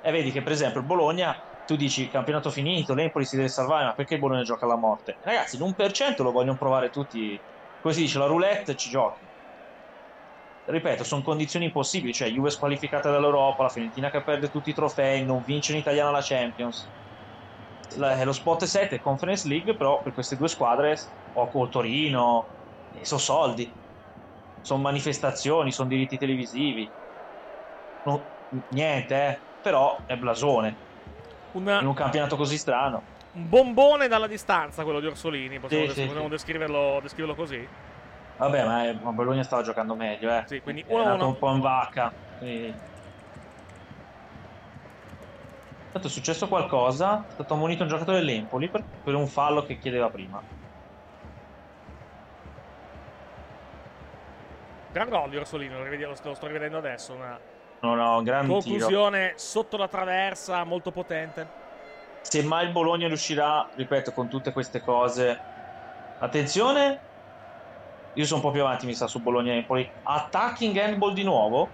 E 0.00 0.10
vedi 0.10 0.32
che 0.32 0.42
per 0.42 0.52
esempio 0.52 0.80
il 0.80 0.86
Bologna, 0.86 1.36
tu 1.66 1.76
dici 1.76 2.08
campionato 2.08 2.50
finito, 2.50 2.94
l'Empoli 2.94 3.24
si 3.24 3.36
deve 3.36 3.48
salvare, 3.48 3.84
ma 3.84 3.92
perché 3.92 4.14
il 4.14 4.20
Bologna 4.20 4.42
gioca 4.42 4.64
alla 4.64 4.76
morte? 4.76 5.16
Ragazzi, 5.22 5.58
l'1% 5.58 6.22
lo 6.22 6.32
vogliono 6.32 6.56
provare 6.56 6.90
tutti. 6.90 7.38
Come 7.80 7.94
si 7.94 8.00
dice, 8.00 8.18
la 8.18 8.26
roulette 8.26 8.74
ci 8.76 8.88
giochi. 8.90 9.20
ripeto, 10.64 11.04
sono 11.04 11.22
condizioni 11.22 11.66
impossibili, 11.66 12.12
cioè 12.14 12.28
Juve 12.28 12.50
squalificata 12.50 13.10
dall'Europa, 13.10 13.64
la 13.64 13.68
Fiorentina 13.68 14.10
che 14.10 14.20
perde 14.22 14.50
tutti 14.50 14.70
i 14.70 14.74
trofei, 14.74 15.24
non 15.24 15.42
vince 15.44 15.72
in 15.72 15.78
italiano 15.78 16.10
la 16.12 16.20
Champions. 16.22 16.88
La- 17.96 18.18
eh, 18.20 18.24
lo 18.24 18.32
spot 18.32 18.64
è 18.64 18.66
7 18.66 19.00
Conference 19.00 19.46
League, 19.48 19.74
però 19.76 20.02
per 20.02 20.12
queste 20.12 20.36
due 20.36 20.48
squadre, 20.48 20.96
o 21.34 21.48
col 21.48 21.70
Torino, 21.70 22.46
eh, 22.94 23.04
sono 23.04 23.20
soldi, 23.20 23.72
sono 24.60 24.82
manifestazioni, 24.82 25.72
sono 25.72 25.88
diritti 25.88 26.18
televisivi. 26.18 26.90
No- 28.04 28.26
niente, 28.70 29.14
eh, 29.14 29.40
però 29.60 29.96
è 30.06 30.16
blasone. 30.16 30.76
Un, 31.52 31.78
In 31.80 31.86
un 31.86 31.94
campionato 31.94 32.36
così 32.36 32.56
strano. 32.56 33.02
un 33.34 33.48
bombone 33.48 34.08
dalla 34.08 34.26
distanza 34.26 34.82
quello 34.84 35.00
di 35.00 35.06
Orsolini, 35.06 35.58
possiamo, 35.58 35.84
Sì, 35.84 35.88
des- 35.88 35.96
sì, 35.98 36.04
possiamo 36.04 36.24
sì. 36.26 36.30
descriverlo, 36.32 36.98
descriverlo 37.00 37.34
così? 37.34 37.66
Vabbè, 38.36 38.64
ma, 38.64 38.92
ma 39.02 39.10
Bologna 39.12 39.42
stava 39.42 39.62
giocando 39.62 39.94
meglio, 39.94 40.30
eh. 40.34 40.44
Sì, 40.46 40.60
quindi 40.60 40.82
è 40.86 40.94
andato 40.94 41.24
1-1. 41.24 41.28
un 41.28 41.38
po' 41.38 41.52
in 41.54 41.60
vacca. 41.60 42.12
quindi- 42.38 42.90
Tanto 45.92 46.06
è 46.06 46.10
successo 46.10 46.48
qualcosa, 46.48 47.26
è 47.28 47.32
stato 47.32 47.54
ammonito 47.54 47.82
un 47.82 47.88
giocatore 47.88 48.18
dell'Empoli 48.18 48.68
per, 48.68 48.82
per 49.04 49.14
un 49.14 49.26
fallo 49.26 49.64
che 49.64 49.78
chiedeva 49.78 50.08
prima. 50.08 50.42
Gran 54.90 55.08
gol 55.08 55.30
di 55.30 55.36
Orsolini, 55.36 55.74
lo, 55.74 56.08
lo 56.08 56.14
sto, 56.14 56.46
rivedendo 56.46 56.78
adesso. 56.78 57.12
Una 57.12 57.38
No, 57.82 57.94
no, 57.94 58.22
gran 58.22 58.46
tiro. 58.46 58.60
conclusione 58.60 59.32
sotto 59.36 59.76
la 59.76 59.88
traversa, 59.88 60.62
molto 60.64 60.92
potente. 60.92 61.60
Se 62.22 62.42
mai 62.44 62.66
il 62.66 62.72
Bologna 62.72 63.08
riuscirà, 63.08 63.68
ripeto, 63.74 64.12
con 64.12 64.28
tutte 64.28 64.52
queste 64.52 64.80
cose. 64.80 65.38
Attenzione, 66.20 67.00
io 68.14 68.24
sono 68.24 68.40
un 68.40 68.46
po' 68.46 68.52
più 68.52 68.62
avanti, 68.62 68.86
mi 68.86 68.94
sa, 68.94 69.08
su 69.08 69.20
Bologna-Empoli. 69.20 69.90
Attacking 70.04 70.76
handball 70.76 71.12
di 71.12 71.24
nuovo. 71.24 71.68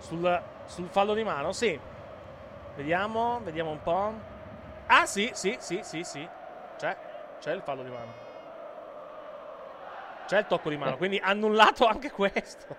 Sul, 0.00 0.42
sul 0.66 0.88
fallo 0.90 1.14
di 1.14 1.24
mano, 1.24 1.52
sì. 1.52 1.80
Vediamo, 2.78 3.40
vediamo 3.42 3.70
un 3.70 3.82
po'. 3.82 4.12
Ah, 4.86 5.04
sì, 5.04 5.30
sì, 5.34 5.56
sì, 5.58 5.80
sì, 5.82 6.04
sì. 6.04 6.26
C'è, 6.76 6.96
c'è 7.40 7.52
il 7.52 7.62
fallo 7.62 7.82
di 7.82 7.90
mano. 7.90 8.12
C'è 10.26 10.38
il 10.38 10.46
tocco 10.46 10.68
di 10.68 10.76
mano, 10.76 10.92
Eh. 10.92 10.96
quindi 10.96 11.18
annullato 11.20 11.86
anche 11.86 12.08
questo. 12.12 12.76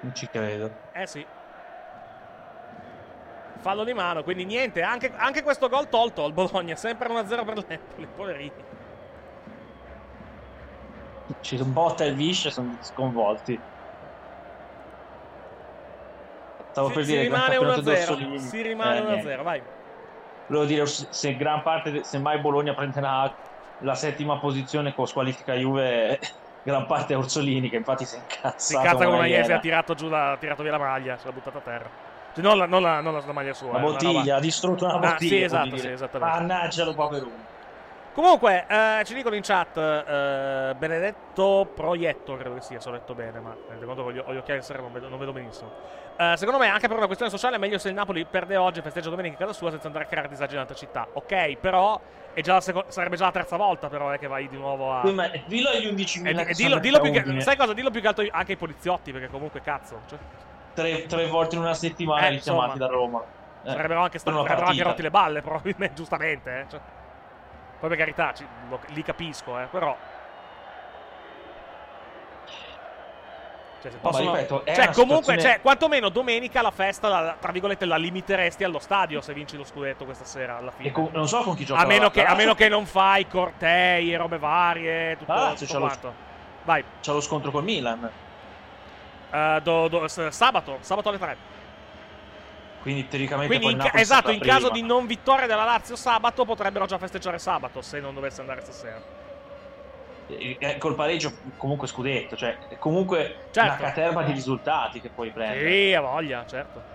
Non 0.00 0.12
ci 0.16 0.28
credo. 0.28 0.72
Eh 0.90 1.06
sì. 1.06 1.24
Fallo 3.58 3.84
di 3.84 3.92
mano, 3.92 4.24
quindi 4.24 4.44
niente, 4.44 4.82
anche, 4.82 5.12
anche 5.14 5.44
questo 5.44 5.68
gol 5.68 5.88
tolto 5.88 6.24
al 6.24 6.32
Bologna, 6.32 6.74
sempre 6.74 7.08
1-0 7.08 7.44
per 7.44 7.64
l'Empoli, 7.68 8.06
poverini. 8.16 8.64
Ci 11.40 11.56
botta 11.62 12.04
il 12.04 12.16
Vish 12.16 12.46
e 12.46 12.50
sono 12.50 12.76
sconvolti. 12.80 13.60
Stavo 16.72 16.88
Si, 16.88 16.94
per 16.94 17.04
si 17.04 17.10
dire 17.12 17.28
gran 17.28 17.48
rimane 17.50 17.56
campionato 17.56 17.80
1-0, 17.80 17.84
d'Orsolini. 17.84 18.38
si 18.38 18.62
rimane 18.62 18.96
Eh, 18.98 19.02
1-0, 19.02 19.06
niente. 19.12 19.36
vai. 19.42 19.62
Volevo 20.46 20.66
dire, 20.66 20.86
se 20.86 21.36
gran 21.36 21.62
parte, 21.62 21.90
de- 21.90 22.04
se 22.04 22.18
mai 22.18 22.40
Bologna 22.40 22.74
prenderà 22.74 23.32
la 23.82 23.94
settima 23.94 24.38
posizione 24.38 24.94
con 24.94 25.06
squalifica 25.06 25.54
Juve, 25.54 26.18
gran 26.64 26.86
parte 26.86 27.12
è 27.12 27.16
Orsolini, 27.16 27.68
che 27.68 27.76
infatti 27.76 28.04
si 28.06 28.16
è 28.16 28.18
incazzato. 28.18 28.58
Si 28.58 28.74
incazza 28.74 29.06
con. 29.06 29.26
Iesi, 29.26 29.52
ha 29.52 29.58
tirato, 29.60 29.94
giù 29.94 30.08
la, 30.08 30.32
ha 30.32 30.36
tirato 30.38 30.62
via 30.62 30.72
la 30.72 30.78
maglia, 30.78 31.16
se 31.18 31.26
l'ha 31.26 31.32
buttata 31.32 31.58
a 31.58 31.60
terra. 31.60 31.90
Cioè, 32.34 32.42
non, 32.42 32.56
la, 32.56 32.66
non, 32.66 32.80
la, 32.80 33.00
non 33.00 33.12
la- 33.12 33.22
la 33.24 33.32
maglia 33.32 33.52
sua. 33.52 33.68
Una 33.68 33.78
eh, 33.78 33.82
bottiglia, 33.82 34.36
ha 34.36 34.40
distrutto 34.40 34.84
una 34.86 34.94
Ah, 34.94 34.98
bottiglia. 34.98 35.18
sì, 35.18 35.28
come 35.34 35.44
esatto, 35.44 35.76
sì, 35.76 35.88
esattamente. 35.88 36.38
Mannaggia 36.38 36.84
lo 36.84 36.94
povero. 36.94 37.30
Comunque, 38.12 38.66
eh, 38.68 39.02
ci 39.04 39.14
dicono 39.14 39.34
in 39.34 39.40
chat, 39.42 39.74
eh, 39.78 40.74
Benedetto 40.76 41.66
Proietto, 41.74 42.36
credo 42.36 42.56
che 42.56 42.60
sia, 42.60 42.78
se 42.78 42.90
ho 42.90 42.92
letto 42.92 43.14
bene, 43.14 43.40
ma 43.40 43.56
conto 43.84 43.94
che 43.94 44.00
ho 44.02 44.12
gli, 44.12 44.18
ho 44.18 44.34
gli 44.34 44.36
occhiali 44.36 44.60
non 44.76 44.92
vedo, 44.92 45.08
non 45.08 45.18
vedo 45.18 45.32
benissimo. 45.32 45.70
Eh, 46.18 46.34
secondo 46.36 46.60
me, 46.60 46.68
anche 46.68 46.88
per 46.88 46.98
una 46.98 47.06
questione 47.06 47.32
sociale, 47.32 47.56
è 47.56 47.58
meglio 47.58 47.78
se 47.78 47.88
il 47.88 47.94
Napoli 47.94 48.26
perde 48.26 48.56
oggi 48.56 48.80
e 48.80 48.82
festeggia 48.82 49.08
domenica 49.08 49.32
in 49.34 49.40
casa 49.40 49.54
sua 49.58 49.70
senza 49.70 49.86
andare 49.86 50.04
a 50.04 50.08
creare 50.08 50.28
disagi 50.28 50.54
in 50.54 50.60
altre 50.60 50.76
città. 50.76 51.08
Ok, 51.14 51.56
però 51.56 51.98
è 52.34 52.42
già 52.42 52.60
seco- 52.60 52.84
sarebbe 52.88 53.16
già 53.16 53.24
la 53.24 53.30
terza 53.32 53.56
volta, 53.56 53.88
però, 53.88 54.12
eh, 54.12 54.18
che 54.18 54.26
vai 54.26 54.46
di 54.46 54.58
nuovo 54.58 54.92
a... 54.92 55.10
Ma 55.10 55.30
dillo 55.46 55.70
agli 55.70 55.86
11.000 55.86 56.26
E, 56.26 56.34
di- 56.34 56.44
che 56.44 56.50
e 56.50 56.54
sono 56.54 56.78
dillo, 56.78 57.00
dillo 57.00 57.00
più 57.00 57.34
che, 57.34 57.40
sai 57.40 57.56
cosa? 57.56 57.72
Dillo 57.72 57.90
più 57.90 58.00
che 58.02 58.06
altro 58.08 58.26
anche 58.30 58.52
ai 58.52 58.58
poliziotti, 58.58 59.10
perché 59.10 59.28
comunque 59.28 59.62
cazzo. 59.62 60.00
Cioè, 60.06 60.18
tre, 60.74 61.06
tre 61.06 61.26
volte 61.28 61.54
in 61.54 61.62
una 61.62 61.72
settimana 61.74 62.26
Eh, 62.26 62.30
richiamati 62.30 62.76
da 62.78 62.88
Roma. 62.88 63.22
Eh, 63.64 63.70
sarebbero 63.70 64.02
anche, 64.02 64.18
sta- 64.18 64.32
sarebbero 64.32 64.66
anche 64.66 64.82
rotti 64.82 65.00
le 65.02 65.10
balle, 65.10 65.40
probabilmente, 65.42 65.94
giustamente. 65.94 66.60
Eh. 66.60 66.64
Cioè, 66.68 66.80
poi 67.82 67.88
per 67.88 67.98
carità, 67.98 68.32
ci- 68.32 68.46
lo- 68.68 68.78
li 68.90 69.02
capisco, 69.02 69.58
eh, 69.58 69.64
però. 69.66 69.96
Cioè, 73.82 73.90
se 73.90 73.96
possono- 73.98 74.32
ripeto, 74.36 74.64
è 74.64 74.74
cioè, 74.76 74.90
comunque, 74.92 75.16
situazione- 75.24 75.40
cioè, 75.42 75.60
quantomeno 75.60 76.08
domenica 76.08 76.62
la 76.62 76.70
festa, 76.70 77.08
la- 77.08 77.36
tra 77.40 77.50
virgolette, 77.50 77.84
la 77.84 77.96
limiteresti 77.96 78.62
allo 78.62 78.78
stadio 78.78 79.20
se 79.20 79.32
vinci 79.34 79.56
lo 79.56 79.64
scudetto 79.64 80.04
questa 80.04 80.24
sera 80.24 80.58
alla 80.58 80.70
fine. 80.70 80.92
Con- 80.92 81.08
non 81.10 81.26
so 81.26 81.42
con 81.42 81.56
chi 81.56 81.64
gioca. 81.64 81.80
a, 81.80 81.86
meno 81.86 82.08
che, 82.10 82.22
a 82.24 82.34
meno 82.36 82.54
che 82.54 82.68
non 82.68 82.86
fai 82.86 83.26
cortei 83.26 84.12
e 84.12 84.16
robe 84.16 84.38
varie, 84.38 85.16
tutto, 85.18 85.32
Lazio 85.32 85.66
tutto 85.66 85.78
lo- 85.80 85.86
quanto. 85.86 86.14
Vai, 86.62 86.84
C'ha 87.00 87.12
lo 87.12 87.20
scontro 87.20 87.50
col 87.50 87.64
Milan. 87.64 88.08
eh, 89.32 89.60
do- 89.64 89.88
do- 89.88 90.06
sabato, 90.06 90.78
sabato 90.82 91.08
alle 91.08 91.18
3. 91.18 91.36
Quindi 92.82 93.06
teoricamente 93.08 93.56
Quindi, 93.58 93.72
in 93.74 93.78
ca- 93.90 93.98
esatto, 93.98 94.30
in 94.30 94.40
caso 94.40 94.70
prima. 94.70 94.72
di 94.74 94.82
non 94.82 95.06
vittoria 95.06 95.46
della 95.46 95.64
Lazio 95.64 95.94
sabato, 95.96 96.44
potrebbero 96.44 96.84
già 96.86 96.98
festeggiare 96.98 97.38
sabato 97.38 97.80
se 97.80 98.00
non 98.00 98.12
dovesse 98.12 98.40
andare 98.40 98.60
stasera. 98.62 99.00
Eh, 100.28 100.78
col 100.78 100.94
pareggio 100.94 101.32
comunque 101.58 101.86
scudetto, 101.86 102.36
cioè 102.36 102.56
è 102.68 102.78
comunque 102.78 103.36
Certo. 103.50 103.60
una 103.68 103.76
caterva 103.76 104.22
di 104.22 104.32
risultati 104.32 105.00
che 105.00 105.10
puoi 105.10 105.30
prendere. 105.30 105.70
Sì, 105.70 105.94
a 105.94 106.00
voglia, 106.00 106.44
certo. 106.46 106.90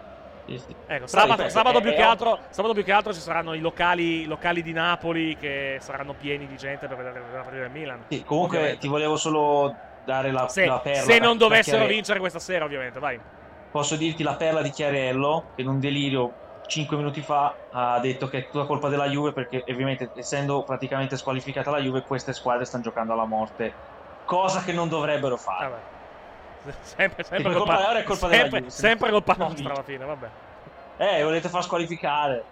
Ecco, 0.87 1.07
sabato, 1.07 1.47
sabato 1.49 1.77
è- 1.79 1.81
più 1.81 1.91
ovvio- 1.91 2.07
altro, 2.09 2.39
sabato 2.49 2.73
più 2.73 2.83
che 2.83 2.91
altro 2.93 3.13
ci 3.13 3.19
saranno 3.19 3.53
i 3.53 3.59
locali, 3.59 4.25
locali 4.25 4.63
di 4.63 4.71
Napoli 4.71 5.35
che 5.37 5.77
saranno 5.81 6.13
pieni 6.13 6.47
di 6.47 6.55
gente 6.57 6.87
per 6.87 6.95
vedere 6.97 7.19
la 7.19 7.41
partita 7.41 7.61
del 7.63 7.69
Milan. 7.71 8.05
Sì, 8.09 8.23
comunque 8.23 8.55
Ovviamente. 8.57 8.81
ti 8.81 8.87
volevo 8.87 9.17
solo 9.17 9.75
dare 10.05 10.31
la, 10.31 10.47
Se, 10.47 10.65
la 10.65 10.79
perla. 10.79 11.01
se 11.03 11.19
non 11.19 11.37
dovessero 11.37 11.85
vincere 11.85 12.19
questa 12.19 12.39
sera, 12.39 12.63
ovviamente, 12.65 12.97
vai. 12.99 13.19
Posso 13.71 13.95
dirti 13.95 14.23
la 14.23 14.35
perla 14.35 14.61
di 14.61 14.69
Chiarello, 14.69 15.45
che 15.55 15.61
in 15.61 15.67
un 15.67 15.79
delirio 15.79 16.33
5 16.67 16.97
minuti 16.97 17.21
fa 17.21 17.55
ha 17.71 17.99
detto 17.99 18.27
che 18.27 18.39
è 18.39 18.49
tutta 18.49 18.65
colpa 18.65 18.89
della 18.89 19.07
Juve 19.07 19.31
perché 19.31 19.63
ovviamente 19.69 20.11
essendo 20.15 20.63
praticamente 20.63 21.17
squalificata 21.17 21.71
la 21.71 21.79
Juve 21.79 22.03
queste 22.03 22.33
squadre 22.33 22.65
stanno 22.65 22.83
giocando 22.83 23.13
alla 23.13 23.25
morte, 23.25 23.73
cosa 24.25 24.61
che 24.61 24.73
non 24.73 24.89
dovrebbero 24.89 25.37
fare. 25.37 25.69
Vabbè. 25.69 25.81
Sempre, 26.81 27.23
sempre 27.23 27.53
colpa, 27.53 27.75
colpa- 27.75 27.97
è 27.97 28.03
colpa 28.03 28.27
della 28.27 28.41
sempre, 28.41 28.59
Juve, 28.59 28.71
se 28.71 28.79
sempre 28.81 29.09
colpa 29.09 29.35
nostra 29.37 29.71
alla 29.71 29.83
fine, 29.83 30.03
vabbè. 30.03 30.29
Eh, 30.97 31.23
volete 31.23 31.47
far 31.47 31.63
squalificare. 31.63 32.43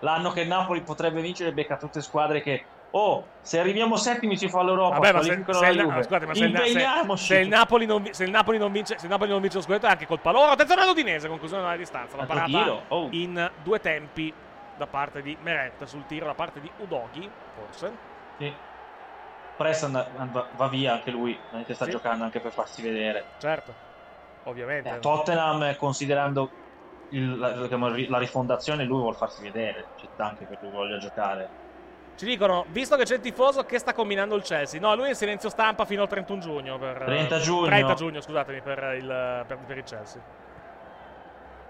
L'anno 0.00 0.30
che 0.30 0.42
il 0.42 0.48
Napoli 0.48 0.82
potrebbe 0.82 1.20
vincere 1.20 1.52
becca 1.52 1.78
tutte 1.78 2.00
squadre 2.00 2.42
che 2.42 2.64
Oh, 2.90 3.26
se 3.40 3.58
arriviamo 3.58 3.96
settimi 3.96 4.38
ci 4.38 4.48
fa 4.48 4.62
l'Europa, 4.62 4.98
Vabbè, 4.98 5.12
ma 5.12 5.22
se, 5.22 5.44
se 5.50 5.66
il, 5.66 5.86
Na- 5.86 6.02
scusate, 6.02 6.26
ma 6.26 6.34
se 6.34 6.44
il, 6.44 7.18
se- 7.18 7.38
il 7.40 7.48
Napoli 7.48 7.84
non, 7.84 8.08
se 8.10 8.24
il 8.24 8.30
Napoli 8.30 8.58
non 8.58 8.72
vince, 8.72 8.98
se 8.98 9.04
il 9.04 9.10
Napoli 9.10 9.30
non 9.30 9.40
vince 9.40 9.56
lo 9.56 9.62
scudetto 9.62 9.86
è 9.86 9.90
anche 9.90 10.06
colpa 10.06 10.30
loro. 10.30 10.52
Attenzione 10.52 10.82
all'Udinese, 10.82 11.28
conclusione 11.28 11.62
della 11.62 11.76
distanza. 11.76 12.16
La 12.16 12.24
parata 12.24 12.82
oh. 12.88 13.08
in 13.10 13.50
due 13.62 13.80
tempi 13.80 14.32
da 14.76 14.86
parte 14.86 15.20
di 15.20 15.36
Meret 15.42 15.84
sul 15.84 16.06
tiro 16.06 16.26
da 16.26 16.34
parte 16.34 16.60
di 16.60 16.70
Udoghi, 16.78 17.28
forse. 17.54 17.92
Sì. 18.38 18.52
Preston 19.56 20.06
va- 20.54 20.68
via 20.68 20.94
anche 20.94 21.10
lui, 21.10 21.38
veramente 21.44 21.74
sta 21.74 21.84
Sì. 21.86 21.90
giocando 21.90 22.24
anche 22.24 22.40
per 22.40 22.52
farsi 22.52 22.82
vedere. 22.82 23.24
Certo, 23.38 23.74
ovviamente. 24.44 24.88
Eh, 24.88 24.98
Tottenham, 25.00 25.76
considerando 25.76 26.50
il- 27.10 27.38
la, 27.38 27.54
la 28.08 28.18
rifondazione, 28.18 28.84
lui 28.84 29.00
vuole 29.00 29.16
farsi 29.16 29.42
vedere. 29.42 29.86
C'è 29.96 30.08
anche 30.16 30.46
che 30.46 30.58
lui 30.60 30.70
voglia 30.70 30.98
giocare. 30.98 31.64
Ci 32.16 32.24
dicono, 32.24 32.64
visto 32.68 32.96
che 32.96 33.04
c'è 33.04 33.16
il 33.16 33.20
tifoso, 33.20 33.64
che 33.64 33.78
sta 33.78 33.92
combinando 33.92 34.34
il 34.36 34.42
Chelsea? 34.42 34.80
No, 34.80 34.94
lui 34.94 35.06
è 35.06 35.08
in 35.10 35.14
silenzio 35.14 35.50
stampa 35.50 35.84
fino 35.84 36.00
al 36.00 36.08
31 36.08 36.40
giugno. 36.40 36.78
Per, 36.78 37.02
30 37.04 37.38
giugno. 37.40 37.66
30 37.66 37.94
giugno, 37.94 38.20
scusatemi, 38.22 38.62
per 38.62 38.94
il, 38.98 39.44
per, 39.46 39.58
per 39.58 39.76
il 39.76 39.84
Chelsea. 39.84 40.22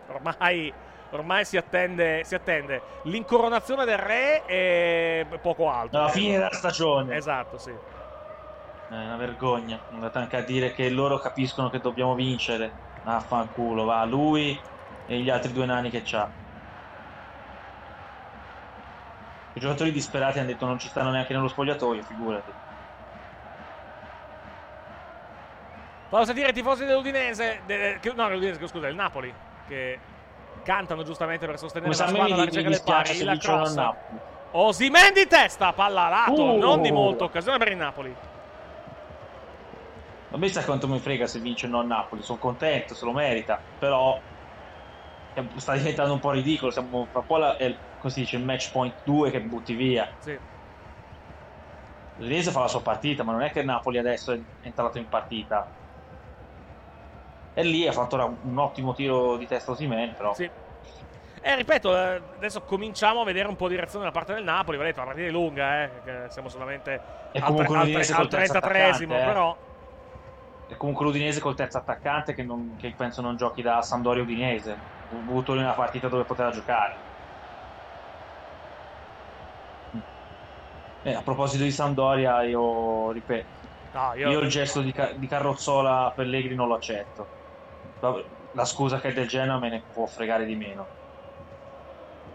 Ormai, 0.07 0.73
ormai 1.11 1.45
si, 1.45 1.57
attende, 1.57 2.23
si 2.23 2.37
attende 2.37 2.81
l'incoronazione 3.03 3.85
del 3.85 3.99
re 3.99 4.47
e 4.47 5.27
poco 5.43 5.69
altro. 5.69 5.99
Alla 5.99 6.09
fine 6.11 6.35
della 6.35 6.53
stagione. 6.53 7.17
Esatto, 7.17 7.59
sì. 7.59 7.71
È 7.71 8.95
una 8.95 9.17
vergogna. 9.17 9.81
Andate 9.91 10.19
anche 10.19 10.37
a 10.37 10.43
dire 10.43 10.73
che 10.73 10.89
loro 10.91 11.19
capiscono 11.19 11.71
che 11.71 11.81
dobbiamo 11.81 12.15
vincere. 12.15 12.85
Affanculo, 13.03 13.85
va 13.85 14.05
lui 14.05 14.57
e 15.07 15.19
gli 15.19 15.29
altri 15.29 15.53
due 15.53 15.67
nani 15.67 15.91
che 15.91 16.03
c'ha. 16.05 16.45
I 19.57 19.61
giocatori 19.61 19.91
disperati 19.91 20.39
hanno 20.39 20.49
detto 20.49 20.67
non 20.67 20.79
ci 20.79 20.87
stanno 20.89 21.11
neanche 21.11 21.33
nello 21.33 21.49
spogliatoio, 21.49 22.03
figurati. 22.03 22.53
Fallo 26.09 26.25
sentire 26.27 26.51
i 26.51 26.53
tifosi 26.53 26.85
dell'Udinese, 26.85 27.63
de- 27.65 27.97
che- 28.01 28.13
no, 28.13 28.29
dell'Udinese, 28.29 28.59
scusa, 28.69 28.85
del 28.87 28.95
Napoli, 28.95 29.33
che 29.67 29.99
cantano 30.63 31.03
giustamente 31.05 31.47
per 31.47 31.57
sostenere 31.59 31.91
Come 31.91 32.03
la 32.05 32.09
squadra 32.11 32.35
alla 32.35 32.45
ricerca 32.45 32.69
del 32.69 32.83
pari. 32.85 33.15
se 33.15 33.25
La 33.25 33.37
cross. 33.39 33.75
Napoli. 33.75 34.19
Osimen 34.53 35.13
di 35.15 35.27
testa, 35.27 35.73
palla 35.73 36.05
a 36.05 36.09
lato, 36.11 36.43
Uh. 36.53 36.59
non 36.59 36.83
di 36.83 36.93
molto, 36.93 37.25
occasione 37.25 37.57
per 37.57 37.69
il 37.69 37.77
Napoli. 37.79 38.15
Me 40.29 40.49
sa 40.49 40.63
quanto 40.65 40.87
mi 40.87 40.99
frega 40.99 41.27
se 41.27 41.39
vince 41.39 41.65
o 41.65 41.71
no 41.71 41.81
Napoli, 41.83 42.21
sono 42.23 42.39
contento, 42.39 42.95
se 42.95 43.07
lo 43.07 43.13
merita, 43.13 43.59
però 43.79 44.21
sta 45.57 45.75
diventando 45.75 46.13
un 46.13 46.21
po' 46.21 46.31
ridicolo, 46.31 46.71
siamo 46.71 47.09
fra 47.11 47.23
poi 47.23 47.41
la- 47.41 47.57
è 47.57 47.79
come 47.99 48.13
si 48.13 48.21
dice, 48.21 48.37
il 48.37 48.45
match 48.45 48.71
point 48.71 48.95
2 49.03 49.31
che 49.31 49.43
butti 49.43 49.75
via. 49.75 50.09
Sì. 50.19 50.39
L'Udinese 52.19 52.51
fa 52.51 52.61
la 52.61 52.69
sua 52.69 52.83
partita, 52.83 53.25
ma 53.25 53.33
non 53.33 53.43
è 53.43 53.51
che 53.51 53.63
Napoli 53.63 53.99
adesso 53.99 54.33
è 54.33 54.41
entrato 54.61 54.99
in 54.99 55.09
partita. 55.09 55.71
E 57.53 57.65
lì 57.65 57.87
ha 57.87 57.93
fatto 57.93 58.39
un 58.43 58.59
ottimo 58.59 58.93
tiro 58.95 59.37
di 59.37 59.47
testa 59.47 59.71
Osimhen, 59.73 60.15
però 60.17 60.35
Sì. 60.35 60.51
Eh, 61.43 61.55
ripeto, 61.57 61.97
eh, 61.97 62.23
adesso 62.35 62.63
cominciamo 62.63 63.21
a 63.21 63.25
vedere 63.25 63.49
un 63.49 63.57
po' 63.57 63.69
di 63.69 63.77
reazione 63.77 64.05
da 64.05 64.11
parte 64.11 64.35
del 64.35 64.45
Napoli. 64.45 64.77
Va 64.77 64.85
detto, 64.85 65.01
la 65.01 65.07
partita 65.07 65.27
è 65.27 65.31
lunga, 65.31 65.85
eh, 65.85 66.27
siamo 66.29 66.49
solamente 66.49 67.03
E 67.31 67.39
al, 67.39 67.55
tre- 67.55 67.67
al, 67.67 67.89
tre- 67.89 68.01
al 68.01 68.15
col 68.17 68.29
terzo 68.29 68.53
33esimo, 68.53 68.57
attaccante, 68.57 69.21
eh. 69.21 69.25
però... 69.25 69.59
è 70.67 70.77
comunque 70.77 71.05
l'Udinese 71.05 71.41
col 71.41 71.55
terzo 71.55 71.79
attaccante 71.79 72.35
che, 72.35 72.43
non- 72.43 72.77
che 72.77 72.93
penso 72.97 73.23
non 73.23 73.37
giochi 73.37 73.63
da 73.63 73.81
Sampdoria 73.83 74.23
Udinese. 74.23 74.96
Avuto 75.09 75.53
una 75.53 75.75
partita 75.75 76.09
dove 76.09 76.25
poteva 76.25 76.51
giocare. 76.51 77.03
Eh, 81.03 81.13
a 81.15 81.23
proposito 81.23 81.63
di 81.63 81.71
Sampdoria, 81.71 82.43
io 82.43 83.13
ripeto, 83.13 83.51
No, 83.93 84.13
io, 84.15 84.31
io... 84.33 84.41
il 84.41 84.49
gesto 84.49 84.83
di, 84.83 84.93
Ca- 84.93 85.13
di 85.13 85.27
Carrozzola 85.29 86.07
a 86.07 86.13
Pellegrini 86.13 86.55
non 86.57 86.67
lo 86.69 86.75
accetto. 86.75 87.31
Vabbè, 87.99 88.27
La 88.53 88.65
scusa 88.65 88.99
che 89.01 89.09
è 89.11 89.13
del 89.13 89.29
Genoa 89.29 89.59
me 89.59 89.69
ne 89.71 89.87
può 89.91 90.07
fregare 90.07 90.45
di 90.45 90.57
meno. 90.57 90.91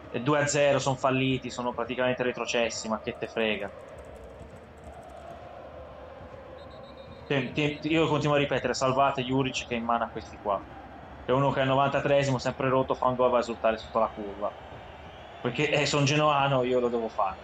E 0.10 0.20
2-0 0.22 0.80
sono 0.80 0.98
falliti, 0.98 1.50
sono 1.50 1.72
praticamente 1.74 2.24
retrocessi, 2.24 2.90
ma 2.90 3.00
che 3.00 3.14
te 3.16 3.28
frega. 3.28 3.74
Io 7.90 8.08
continuo 8.08 8.36
a 8.36 8.38
ripetere, 8.38 8.76
salvate 8.76 9.24
Juric 9.24 9.66
che 9.66 9.74
è 9.74 9.78
in 9.80 9.86
mano 9.86 10.04
a 10.04 10.10
questi 10.10 10.38
qua. 10.38 10.64
È 11.26 11.32
uno 11.32 11.52
che 11.52 11.62
al 11.62 11.68
93esimo, 11.68 12.36
sempre 12.38 12.70
rotto, 12.70 12.96
fa 12.96 13.08
un 13.08 13.16
gol 13.16 13.30
va 13.30 13.38
a 13.38 13.42
esultare 13.42 13.78
sotto 13.78 14.00
la 14.00 14.10
curva. 14.14 14.52
Perché 15.42 15.70
eh, 15.70 15.86
sono 15.86 16.04
genoano, 16.04 16.64
io 16.64 16.80
lo 16.80 16.88
devo 16.88 17.08
fare. 17.08 17.38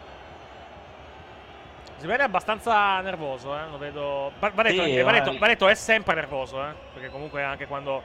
Osimhen 1.98 2.20
è 2.20 2.24
abbastanza 2.24 3.02
nervoso, 3.02 3.58
eh, 3.58 3.68
lo 3.72 3.78
vedo... 3.78 4.32
Detto, 4.40 4.84
Sì, 4.84 5.02
va 5.02 5.48
detto, 5.48 5.68
è 5.68 5.74
sempre 5.74 6.14
nervoso, 6.14 6.64
eh, 6.64 6.74
perché 6.94 7.10
comunque 7.10 7.44
anche 7.44 7.66
quando... 7.66 8.04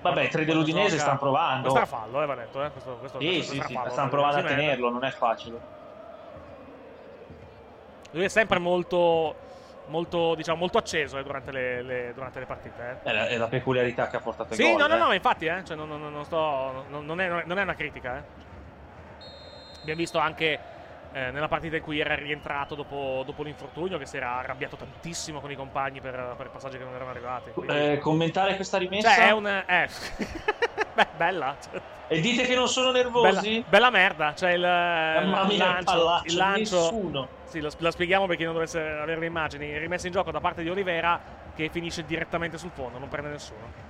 Vabbè, 0.00 0.28
tre 0.28 0.44
dell'Udinese 0.44 0.90
gioca- 0.90 1.02
stanno 1.02 1.18
provando. 1.18 1.60
Questo 1.60 1.78
era 1.78 1.86
fallo, 1.86 2.22
eh, 2.22 2.26
va 2.26 2.34
detto, 2.34 2.64
eh, 2.64 2.70
questo, 2.70 2.96
questo, 2.96 3.20
Sì, 3.20 3.26
questo 3.26 3.52
sì, 3.52 3.60
sì, 3.60 3.78
stanno 3.90 4.08
provando 4.08 4.38
a 4.38 4.42
tenerlo, 4.42 4.90
non 4.90 5.04
è 5.04 5.10
facile. 5.10 5.60
Lui 8.10 8.24
è 8.24 8.28
sempre 8.28 8.58
molto, 8.58 9.36
molto, 9.88 10.34
diciamo, 10.34 10.58
molto 10.58 10.78
acceso 10.78 11.18
eh, 11.18 11.22
durante, 11.22 11.50
le, 11.52 11.82
le- 11.82 12.12
durante 12.14 12.38
le 12.38 12.46
partite, 12.46 12.98
eh. 13.02 13.08
È 13.08 13.12
la, 13.12 13.26
è 13.26 13.36
la 13.36 13.48
peculiarità 13.48 14.08
che 14.08 14.16
ha 14.16 14.20
portato 14.20 14.54
Sì, 14.54 14.62
gol. 14.62 14.76
no, 14.80 14.86
no, 14.86 14.94
eh. 14.94 14.98
no, 14.98 15.12
infatti, 15.12 15.46
eh, 15.46 15.64
cioè, 15.64 15.76
non, 15.76 15.88
non- 15.88 16.12
non 16.12 16.24
sto, 16.24 16.84
non, 16.88 17.04
non 17.04 17.20
è, 17.20 17.42
non 17.44 17.58
è 17.58 17.62
una 17.62 17.74
critica. 17.74 18.16
Eh. 18.16 18.22
Abbiamo 19.80 20.00
visto 20.00 20.18
anche 20.18 20.58
eh, 21.12 21.30
nella 21.30 21.48
partita 21.48 21.76
in 21.76 21.82
cui 21.82 21.98
era 22.00 22.14
rientrato 22.14 22.74
dopo, 22.74 23.22
dopo 23.24 23.42
l'infortunio 23.42 23.96
che 23.98 24.06
si 24.06 24.16
era 24.16 24.38
arrabbiato 24.38 24.76
tantissimo 24.76 25.40
con 25.40 25.50
i 25.50 25.56
compagni 25.56 26.00
per, 26.00 26.34
per 26.36 26.50
passaggi 26.50 26.76
che 26.78 26.84
non 26.84 26.94
erano 26.94 27.10
arrivati. 27.10 27.50
quindi- 27.52 27.72
Eh, 27.92 27.98
commentare 27.98 28.54
questa 28.56 28.78
rimessa 28.78 29.14
cioè, 29.14 29.26
è 29.28 29.30
un. 29.32 29.46
Eh. 29.46 29.88
Beh, 30.94 31.06
bella. 31.16 31.56
e 32.08 32.20
dite 32.20 32.42
che 32.44 32.54
non 32.54 32.66
sono 32.68 32.90
bella. 32.92 33.04
nervosi? 33.10 33.64
Bella 33.68 33.90
merda. 33.90 34.34
Cioè, 34.34 34.52
il, 34.52 34.60
Mamma 34.60 35.44
mia, 35.44 35.52
il 35.52 35.56
lancio. 35.58 35.84
pallaccio, 35.84 36.26
Il 36.26 36.34
lancio 36.36 36.76
nessuno. 36.80 37.28
sì, 37.44 37.60
lo, 37.60 37.70
la 37.78 37.90
spieghiamo 37.92 38.26
per 38.26 38.36
chi 38.36 38.44
non 38.44 38.52
dovesse 38.54 38.80
avere 38.80 39.20
le 39.20 39.26
immagini. 39.26 39.78
Rimessa 39.78 40.06
in 40.08 40.12
gioco 40.12 40.30
da 40.32 40.40
parte 40.40 40.62
di 40.62 40.68
Olivera 40.70 41.20
che 41.54 41.68
finisce 41.70 42.04
direttamente 42.04 42.58
sul 42.58 42.70
fondo, 42.74 42.98
non 42.98 43.08
prende 43.08 43.30
nessuno. 43.30 43.86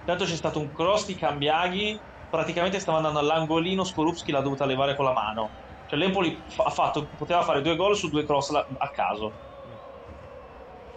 Intanto 0.00 0.24
c'è 0.24 0.34
stato 0.34 0.58
un 0.58 0.72
cross 0.72 1.06
di 1.06 1.14
Cambiaghi, 1.14 1.98
praticamente 2.32 2.80
stava 2.80 2.96
andando 2.96 3.18
all'angolino, 3.18 3.84
Skorupski 3.84 4.32
l'ha 4.32 4.40
dovuta 4.40 4.64
levare 4.64 4.96
con 4.96 5.04
la 5.04 5.12
mano. 5.12 5.50
Cioè 5.86 5.98
l'Empoli 5.98 6.42
ha 6.56 6.70
fatto, 6.70 7.06
poteva 7.18 7.42
fare 7.42 7.60
due 7.60 7.76
gol 7.76 7.94
su 7.94 8.08
due 8.08 8.24
cross 8.24 8.48
la- 8.50 8.64
a 8.78 8.88
caso. 8.88 9.30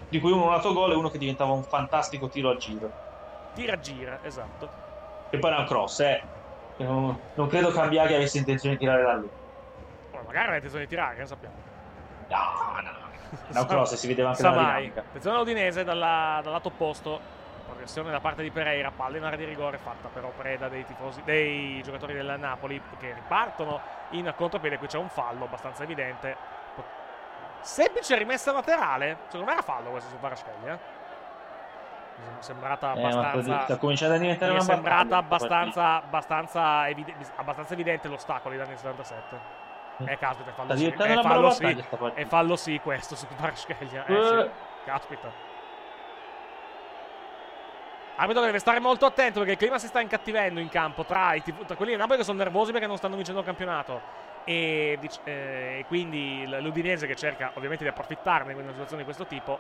Di 0.08 0.20
cui 0.22 0.32
uno 0.32 0.46
un 0.46 0.52
lato 0.52 0.72
gol 0.72 0.94
e 0.94 0.96
uno 0.96 1.10
che 1.10 1.18
diventava 1.18 1.52
un 1.52 1.64
fantastico 1.64 2.30
tiro 2.30 2.52
a 2.52 2.56
giro. 2.56 2.90
Tira 3.54 3.78
gira, 3.78 4.20
esatto. 4.24 4.70
Che 5.30 5.38
poi 5.38 5.52
era 5.52 5.60
un 5.60 5.66
cross, 5.66 6.00
eh. 6.00 6.24
Non, 6.78 7.20
non 7.34 7.48
credo 7.48 7.70
Cambiaghi 7.72 8.14
avesse 8.14 8.38
intenzione 8.38 8.76
di 8.76 8.82
tirare 8.82 9.04
da 9.04 9.16
lì. 9.16 9.30
Poi 10.12 10.24
magari 10.26 10.52
ha 10.52 10.56
intenzione 10.56 10.86
di 10.86 10.90
tirare, 10.90 11.16
che 11.16 11.22
ne 11.22 11.28
sappiamo. 11.28 11.56
No, 12.30 12.82
no. 12.82 12.92
Era 13.50 13.60
un 13.60 13.66
cross 13.66 13.92
e 13.92 13.98
si 13.98 14.08
vedeva 14.08 14.30
anche 14.30 14.42
Sa 14.42 14.50
dalla 14.52 14.62
mai. 14.62 14.72
dinamica. 14.76 15.00
Attenzione 15.02 15.36
all'Udinese 15.36 15.84
dalla- 15.84 16.40
dal 16.42 16.54
lato 16.54 16.70
opposto. 16.70 17.20
Progressione 17.86 18.10
da 18.10 18.20
parte 18.20 18.42
di 18.42 18.50
Pereira, 18.50 18.90
palla 18.90 19.18
in 19.18 19.24
area 19.24 19.38
di 19.38 19.46
rigore 19.46 19.78
fatta 19.78 20.08
però 20.08 20.30
preda 20.36 20.68
dei 20.70 20.84
tifosi, 20.86 21.22
dei 21.24 21.84
giocatori 21.84 22.14
del 22.16 22.34
Napoli 22.40 22.82
che 22.98 23.14
ripartono 23.14 23.80
in 24.12 24.34
contropiede. 24.36 24.80
Qui 24.80 24.88
c'è 24.88 24.98
un 24.98 25.08
fallo 25.08 25.44
abbastanza 25.44 25.84
evidente. 25.84 26.36
Semplice 27.62 28.18
rimessa 28.18 28.52
laterale. 28.52 29.18
Secondo 29.26 29.46
me 29.46 29.52
era 29.52 29.62
fallo 29.62 29.92
questo 29.92 30.10
su 30.10 30.18
Paraschelli, 30.18 30.66
eh. 30.68 30.80
Mi 32.18 32.40
è 32.40 32.42
sembrata 32.42 32.96
Eh, 32.96 33.04
abbastanza. 33.06 33.60
sta 33.66 33.78
cominciando 33.78 34.16
a 34.16 34.18
diventare 34.18 34.52
Mi 34.54 34.58
è 34.58 34.62
sembrata 34.62 35.18
abbastanza, 35.18 35.96
abbastanza, 35.98 36.88
evide- 36.90 37.14
abbastanza 37.36 37.74
evidente 37.74 38.08
l'ostacolo 38.08 38.56
di 38.56 38.62
Dani 38.62 38.76
77. 38.76 39.38
Eh, 40.06 40.18
caspita, 40.18 40.52
fallo 40.54 40.76
sì. 40.76 40.86
una 40.98 41.22
fallo 41.22 41.52
sì. 41.52 41.86
È 42.16 42.26
fallo 42.26 42.56
sì 42.56 42.80
questo 42.82 43.16
su 43.16 43.28
Parascheglia. 43.28 44.06
Eh, 44.08 44.14
Eh. 44.16 44.24
sì. 44.26 44.50
Caspita. 44.86 45.45
Arbitro 48.18 48.44
deve 48.46 48.60
stare 48.60 48.80
molto 48.80 49.06
attento 49.06 49.40
perché 49.40 49.54
il 49.54 49.58
clima 49.58 49.78
si 49.78 49.88
sta 49.88 50.00
incattivendo 50.00 50.60
in 50.62 50.70
campo 50.70 51.04
tra, 51.04 51.34
i 51.34 51.42
tif- 51.42 51.66
tra 51.66 51.76
quelli 51.76 51.92
del 51.92 52.00
Napoli 52.00 52.18
che 52.20 52.24
sono 52.24 52.38
nervosi 52.38 52.72
perché 52.72 52.88
non 52.88 52.96
stanno 52.98 53.16
vincendo 53.16 53.42
il 53.42 53.46
campionato 53.46 54.02
e, 54.46 54.98
eh, 55.26 55.84
quindi 55.88 56.46
l'Udinese 56.48 57.08
che 57.08 57.16
cerca 57.16 57.52
ovviamente 57.56 57.84
di 57.84 57.90
approfittarne 57.90 58.54
in 58.54 58.60
una 58.60 58.72
situazione 58.72 59.00
di 59.02 59.04
questo 59.06 59.26
tipo 59.26 59.60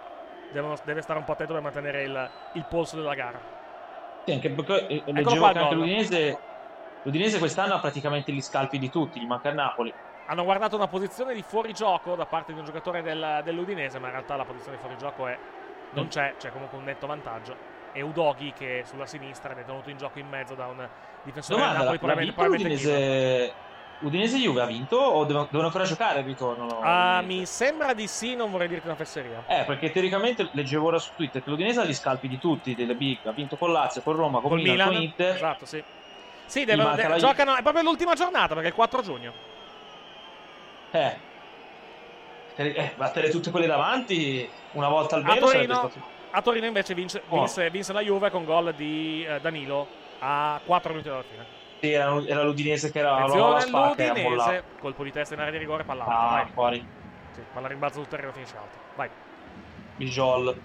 devono- 0.51 0.75
deve 0.83 1.01
stare 1.01 1.19
un 1.19 1.25
po' 1.25 1.33
attento 1.33 1.51
per 1.51 1.61
mantenere 1.61 2.03
il, 2.03 2.29
il 2.53 2.65
polso 2.69 2.95
della 2.95 3.13
gara. 3.13 3.39
Sì, 4.23 4.31
anche 4.31 4.49
perché 4.49 4.87
eh, 4.87 5.03
leggevo 5.05 5.37
qua 5.37 5.51
che 5.51 5.59
anche 5.59 5.75
l'Udinese, 5.75 6.37
l'Udinese 7.01 7.39
quest'anno 7.39 7.73
ha 7.73 7.79
praticamente 7.79 8.31
gli 8.31 8.41
scalpi 8.41 8.79
di 8.79 8.89
tutti, 8.89 9.19
gli 9.19 9.25
manca 9.27 9.49
il 9.49 9.55
Napoli. 9.55 9.93
Hanno 10.27 10.43
guardato 10.45 10.77
una 10.77 10.87
posizione 10.87 11.33
di 11.33 11.41
fuorigioco 11.43 12.15
da 12.15 12.25
parte 12.25 12.53
di 12.53 12.59
un 12.59 12.65
giocatore 12.65 13.01
del- 13.03 13.41
dell'Udinese, 13.43 13.99
ma 13.99 14.05
in 14.07 14.13
realtà 14.13 14.37
la 14.37 14.45
posizione 14.45 14.77
di 14.77 14.81
fuorigioco 14.81 15.27
è, 15.27 15.37
non 15.91 16.05
Mm. 16.05 16.07
c'è, 16.07 16.33
c'è 16.37 16.51
comunque 16.51 16.77
un 16.77 16.85
netto 16.85 17.05
vantaggio. 17.05 17.73
E 17.95 18.01
Udoghi 18.01 18.51
che 18.51 18.83
sulla 18.85 19.05
sinistra 19.05 19.53
è 19.55 19.63
tenuto 19.63 19.89
in 19.89 19.97
gioco 19.97 20.19
in 20.19 20.27
mezzo 20.27 20.53
da 20.53 20.65
un 20.67 20.85
difensore 21.23 21.57
Domanda, 21.59 21.79
Napoli 21.79 21.97
probabilmente, 21.97 22.33
probabilmente 22.41 22.83
l'Udinese... 22.83 23.53
Udinese 24.01 24.37
Juve 24.37 24.61
ha 24.61 24.65
vinto 24.65 24.97
o 24.97 25.23
devono, 25.23 25.45
devono 25.45 25.67
ancora 25.67 25.85
giocare 25.85 26.19
il 26.19 26.25
ritorno? 26.25 26.65
no? 26.65 26.79
Ah, 26.81 27.21
mi 27.21 27.45
sembra 27.45 27.93
di 27.93 28.07
sì, 28.07 28.35
non 28.35 28.51
vorrei 28.51 28.67
dirti 28.67 28.87
una 28.87 28.97
fesseria. 28.97 29.45
Eh, 29.47 29.63
perché 29.63 29.91
teoricamente 29.91 30.49
leggevo 30.51 30.87
ora 30.87 30.99
su 30.99 31.11
Twitter 31.15 31.41
che 31.41 31.49
l'Udinese 31.49 31.79
ha 31.79 31.85
gli 31.85 31.93
scalpi 31.93 32.27
di 32.27 32.37
tutti, 32.37 32.75
delle 32.75 32.95
big, 32.95 33.19
ha 33.25 33.31
vinto 33.31 33.55
con 33.55 33.71
Lazio, 33.71 34.01
con 34.01 34.13
Roma, 34.17 34.41
con 34.41 34.49
Col 34.49 34.59
Milan, 34.59 34.73
Milan, 34.75 34.93
con 34.93 35.01
Inter. 35.01 35.35
esatto, 35.35 35.65
sì. 35.65 35.81
Sì, 36.45 36.65
devono- 36.65 36.93
de- 36.95 37.07
la- 37.07 37.17
giocano, 37.17 37.55
è 37.55 37.61
proprio 37.61 37.83
l'ultima 37.83 38.13
giornata 38.13 38.49
perché 38.49 38.65
è 38.65 38.69
il 38.69 38.75
4 38.75 39.01
giugno. 39.01 39.33
Eh. 40.91 41.17
Eh, 42.57 42.93
battere 42.97 43.29
tutte 43.29 43.51
quelle 43.51 43.65
davanti 43.67 44.47
una 44.73 44.89
volta 44.89 45.15
al 45.15 45.23
A 45.23 45.33
vero 45.33 45.47
sarebbe 45.47 45.67
Torino, 45.73 45.89
stato... 45.89 46.07
a 46.35 46.41
Torino 46.41 46.65
invece 46.65 46.93
vince, 46.93 47.23
Oh. 47.29 47.37
vinse, 47.39 47.69
vinse 47.69 47.93
la 47.93 48.01
Juve 48.01 48.29
con 48.29 48.43
gol 48.43 48.73
di 48.73 49.23
eh, 49.25 49.39
Danilo 49.39 49.87
a 50.19 50.59
4 50.63 50.91
minuti 50.91 51.09
dalla 51.09 51.23
fine. 51.23 51.45
Sì, 51.79 51.91
era, 51.91 52.21
era 52.25 52.43
l'Udinese 52.43 52.91
che 52.91 52.99
era 52.99 53.25
la 53.25 53.59
spacca 53.59 54.13
e 54.13 54.21
mollato. 54.23 54.63
colpo 54.79 55.03
di 55.03 55.11
testa 55.11 55.33
in 55.33 55.39
area 55.39 55.51
di 55.53 55.57
rigore, 55.59 55.83
palla 55.83 56.03
alta, 56.03 56.19
Ah, 56.19 56.31
vai. 56.43 56.51
fuori. 56.51 56.87
Sì, 57.31 57.41
palla 57.53 57.67
rimbalza 57.67 57.99
sul 57.99 58.07
terreno, 58.07 58.31
finisce 58.33 58.57
alto. 58.57 58.77
Vai. 58.95 59.09
Bijol. 59.95 60.61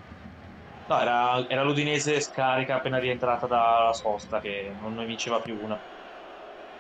No, 0.86 1.00
era, 1.00 1.46
era 1.48 1.62
l'Udinese 1.62 2.20
scarica 2.20 2.76
appena 2.76 2.98
rientrata 2.98 3.46
dalla 3.46 3.92
sosta 3.92 4.40
che 4.40 4.72
non 4.80 4.94
ne 4.94 5.04
vinceva 5.04 5.40
più 5.40 5.56
una. 5.62 5.78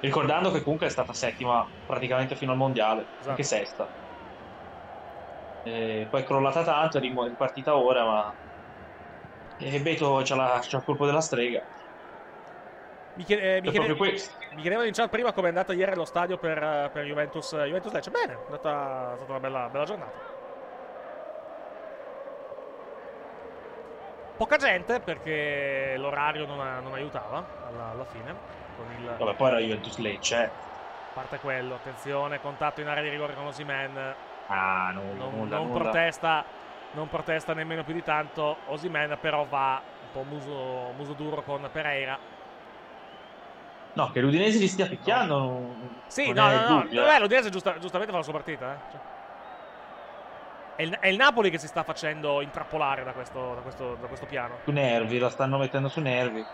Ricordando 0.00 0.50
che 0.50 0.62
comunque 0.62 0.86
è 0.86 0.90
stata 0.90 1.12
settima 1.12 1.64
praticamente 1.86 2.34
fino 2.34 2.52
al 2.52 2.56
mondiale, 2.58 3.02
Esatto. 3.12 3.30
anche 3.30 3.42
sesta. 3.44 3.86
E 5.62 6.06
poi 6.08 6.22
è 6.22 6.24
crollata 6.24 6.64
tanto, 6.64 6.98
è 6.98 7.00
ripartita 7.00 7.76
ora, 7.76 8.04
ma. 8.04 8.34
E 9.62 9.80
Beto 9.80 10.20
c'ha, 10.24 10.34
la- 10.36 10.60
c'ha 10.62 10.78
il 10.78 10.84
colpo 10.84 11.04
della 11.06 11.20
strega. 11.20 11.62
Mi, 13.14 13.24
chiede- 13.24 13.56
eh, 13.56 13.60
mi 13.60 13.70
chiede- 13.70 13.94
mi 14.54 14.60
chiedevano 14.60 14.86
in 14.86 14.94
chat 14.94 15.08
prima 15.10 15.32
come 15.32 15.46
è 15.46 15.50
andata 15.50 15.72
ieri 15.74 15.90
allo 15.92 16.04
stadio 16.06 16.38
per, 16.38 16.56
eh, 16.62 16.90
per 16.92 17.04
Juventus, 17.04 17.54
Juventus 17.54 17.92
Lecce. 17.92 18.10
Bene, 18.10 18.32
è 18.32 18.36
andata- 18.46 19.12
è 19.12 19.16
stata 19.16 19.30
una 19.30 19.40
bella, 19.40 19.68
bella 19.68 19.84
giornata. 19.84 20.38
Poca 24.36 24.56
gente 24.56 25.00
perché 25.00 25.96
l'orario 25.98 26.46
non, 26.46 26.60
ha- 26.60 26.80
non 26.80 26.94
aiutava 26.94 27.44
alla, 27.68 27.90
alla 27.90 28.04
fine. 28.04 28.34
Con 28.76 28.86
il, 28.98 29.14
Vabbè, 29.18 29.34
poi 29.34 29.48
era 29.48 29.58
Juventus 29.58 29.98
Lecce. 29.98 30.36
eh. 30.36 30.44
a 30.44 31.12
parte 31.12 31.38
quello, 31.38 31.74
attenzione, 31.74 32.40
contatto 32.40 32.80
in 32.80 32.86
area 32.86 33.02
di 33.02 33.08
rigore 33.10 33.34
con 33.34 33.46
Osimen. 33.46 34.14
Ah, 34.46 34.90
no, 34.94 35.02
Non, 35.14 35.34
nulla, 35.34 35.56
non 35.56 35.66
nulla. 35.66 35.80
protesta 35.80 36.44
non 36.92 37.08
protesta 37.08 37.54
nemmeno 37.54 37.84
più 37.84 37.94
di 37.94 38.02
tanto. 38.02 38.56
Osimen 38.66 39.16
però 39.20 39.44
va 39.44 39.80
un 40.02 40.10
po' 40.12 40.22
muso, 40.28 40.92
muso 40.96 41.12
duro 41.12 41.42
con 41.42 41.68
Pereira. 41.72 42.18
No, 43.92 44.10
che 44.12 44.20
l'Udinese 44.20 44.58
li 44.58 44.68
stia 44.68 44.86
picchiando. 44.86 45.36
non- 45.38 46.00
Sì, 46.06 46.32
no, 46.32 46.48
no, 46.48 46.68
no. 46.68 46.84
eh. 46.84 46.94
Beh, 46.94 47.18
l'Udinese 47.18 47.50
giusta- 47.50 47.78
giustamente 47.78 48.12
fa 48.12 48.18
la 48.18 48.24
sua 48.24 48.32
partita. 48.34 48.72
eh. 48.72 48.90
Cioè. 48.90 49.00
È, 50.76 50.82
il, 50.82 50.96
è 51.00 51.08
il 51.08 51.16
Napoli 51.16 51.50
che 51.50 51.58
si 51.58 51.66
sta 51.66 51.82
facendo 51.82 52.40
intrappolare 52.40 53.02
da 53.04 53.12
questo, 53.12 53.54
da 53.54 53.60
questo- 53.60 53.96
da 54.00 54.06
questo 54.06 54.26
piano. 54.26 54.58
Su 54.64 54.70
nervi, 54.70 55.18
la 55.18 55.28
stanno 55.28 55.58
mettendo 55.58 55.88
su 55.88 56.00
nervi. 56.00 56.44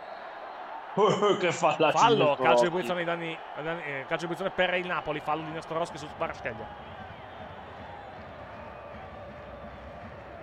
che 1.39 1.53
falla 1.53 1.91
Fallo, 1.91 2.37
calcio 2.41 2.65
di 2.65 2.71
punizione, 2.71 3.05
danni, 3.05 3.39
danni- 3.63 3.83
eh, 3.85 4.05
calcio 4.09 4.27
di 4.27 4.35
punizione 4.35 4.51
per 4.51 4.73
il 4.75 4.87
Napoli, 4.87 5.21
fallo 5.21 5.43
di 5.43 5.51
Nestorowski 5.51 5.99
su 5.99 6.07
Sbarascheglia. 6.09 6.96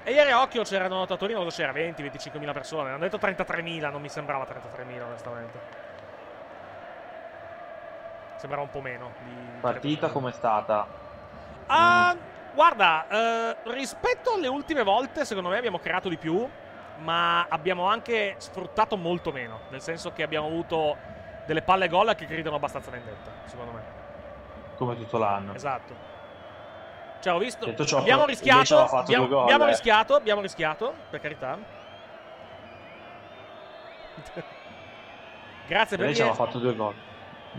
E 0.05 0.11
ieri 0.11 0.31
a 0.31 0.41
occhio 0.41 0.63
c'erano 0.63 1.03
a 1.03 1.07
Torino, 1.15 1.45
c'era? 1.45 1.71
20-25 1.71 2.37
mila 2.37 2.51
persone. 2.51 2.89
Hanno 2.89 2.97
detto 3.07 3.17
33.000, 3.17 3.89
non 3.89 4.01
mi 4.01 4.09
sembrava 4.09 4.45
33.000 4.45 5.01
onestamente. 5.01 5.59
Sembrava 8.35 8.63
un 8.63 8.69
po' 8.69 8.81
meno. 8.81 9.11
di- 9.23 9.59
Partita 9.61 10.09
com'è 10.09 10.31
stata? 10.33 10.85
Ah, 11.67 12.15
guarda, 12.53 13.05
eh, 13.07 13.55
rispetto 13.71 14.33
alle 14.33 14.47
ultime 14.47 14.83
volte, 14.83 15.23
secondo 15.23 15.47
me 15.49 15.57
abbiamo 15.57 15.79
creato 15.79 16.09
di 16.09 16.17
più, 16.17 16.45
ma 16.97 17.45
abbiamo 17.47 17.87
anche 17.87 18.35
sfruttato 18.39 18.97
molto 18.97 19.31
meno. 19.31 19.61
Nel 19.69 19.81
senso 19.81 20.11
che 20.11 20.23
abbiamo 20.23 20.47
avuto 20.47 20.97
delle 21.45 21.61
palle 21.61 21.87
gol 21.87 22.13
che 22.15 22.25
gridano 22.25 22.57
abbastanza 22.57 22.91
vendetta, 22.91 23.31
secondo 23.45 23.71
me. 23.71 23.81
Come 24.75 24.97
tutto 24.97 25.17
l'anno. 25.17 25.53
Esatto. 25.53 26.11
Cioè, 27.23 27.33
ho 27.33 27.37
visto. 27.37 27.65
Detto 27.65 27.85
ciò, 27.85 27.99
abbiamo 27.99 28.23
invece 28.23 28.43
rischiato. 28.43 28.97
Abbiamo, 28.97 29.27
gol, 29.29 29.43
abbiamo 29.43 29.63
eh. 29.63 29.67
rischiato, 29.67 30.15
abbiamo 30.15 30.41
rischiato, 30.41 30.93
per 31.09 31.21
carità. 31.21 31.57
Grazie 35.65 35.95
per 35.95 36.13
ci 36.13 36.19
aveva 36.19 36.35
fatto 36.35 36.59
due 36.59 36.75
gol. 36.75 36.93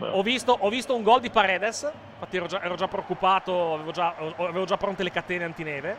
Ho 0.01 0.23
visto, 0.23 0.55
ho 0.61 0.69
visto 0.69 0.95
un 0.95 1.03
gol 1.03 1.23
di 1.23 1.31
Paredes. 1.31 1.91
Infatti 2.13 2.37
ero 2.37 2.45
già, 2.45 2.61
ero 2.61 2.75
già 2.75 2.89
preoccupato, 2.89 3.73
avevo 3.73 3.91
già, 3.91 4.15
avevo 4.37 4.67
già 4.67 4.77
pronte 4.77 5.03
le 5.03 5.11
catene 5.11 5.45
antineve. 5.45 5.97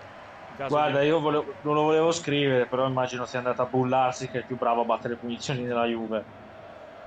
Guarda, 0.67 0.99
di- 0.99 1.07
io 1.07 1.19
volevo- 1.19 1.55
non 1.61 1.73
lo 1.73 1.81
volevo 1.81 2.11
scrivere, 2.11 2.67
però 2.67 2.85
immagino 2.85 3.25
sia 3.25 3.39
andato 3.39 3.63
a 3.63 3.65
bullarsi 3.65 4.29
che 4.29 4.37
è 4.37 4.41
il 4.41 4.45
più 4.45 4.57
bravo 4.57 4.81
a 4.81 4.85
battere 4.85 5.15
punizioni 5.15 5.63
nella 5.63 5.85
Juve. 5.85 6.23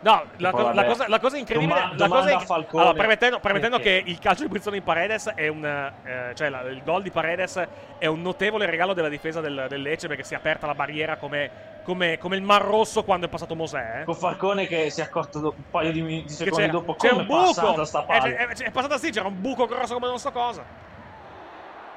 No, 0.01 0.23
la, 0.37 0.51
co- 0.53 0.71
la 0.73 0.85
cosa, 0.85 1.09
la 1.09 1.19
cosa 1.19 1.37
incredibile. 1.39 1.81
Doma- 1.95 1.95
la 1.97 2.09
cosa 2.09 2.39
Falcone. 2.41 2.83
allora, 2.85 2.97
premettendo, 2.99 3.41
premettendo 3.41 3.79
che 3.79 4.01
il 4.07 4.19
calcio 4.21 4.43
di 4.43 4.49
punizione 4.49 4.79
di 4.79 4.85
Paredes 4.85 5.29
è 5.35 5.49
un. 5.49 5.65
eh, 5.65 6.33
cioè, 6.37 6.49
la- 6.51 6.61
il 6.69 6.83
gol 6.85 7.03
di 7.03 7.11
Paredes 7.11 7.69
è 7.99 8.07
un 8.07 8.23
notevole 8.23 8.67
regalo 8.67 8.93
della 8.93 9.09
difesa 9.09 9.41
del, 9.41 9.67
del 9.69 9.83
Lecce 9.83 10.07
perché 10.07 10.23
si 10.23 10.35
è 10.35 10.37
aperta 10.37 10.67
la 10.69 10.75
barriera 10.77 11.17
come, 11.17 11.51
come- 11.83 12.17
come 12.17 12.37
il 12.37 12.43
Mar 12.43 12.63
Rosso 12.63 13.03
quando 13.03 13.27
è 13.27 13.29
passato 13.29 13.57
Mosè. 13.57 14.01
eh. 14.01 14.05
Con 14.05 14.15
Falcone 14.15 14.67
che 14.69 14.89
si 14.91 15.01
è 15.01 15.05
accorto 15.05 15.41
do- 15.41 15.55
un 15.57 15.65
paio 15.69 15.91
di, 15.91 16.01
di 16.03 16.29
secondi 16.29 16.67
c'era, 16.67 16.73
dopo 16.73 16.95
come 16.95 17.13
un 17.13 17.21
è 17.23 17.27
passata 17.27 17.71
buco. 17.71 17.85
sta 17.85 18.07
È, 18.07 18.21
è- 18.23 18.47
è 18.57 18.71
passata 18.71 18.99
sì, 18.99 19.11
c'era 19.11 19.27
un 19.27 19.41
buco 19.41 19.67
grosso 19.67 19.95
come 19.95 20.07
non 20.07 20.19
so 20.21 20.31
cosa. 20.31 20.63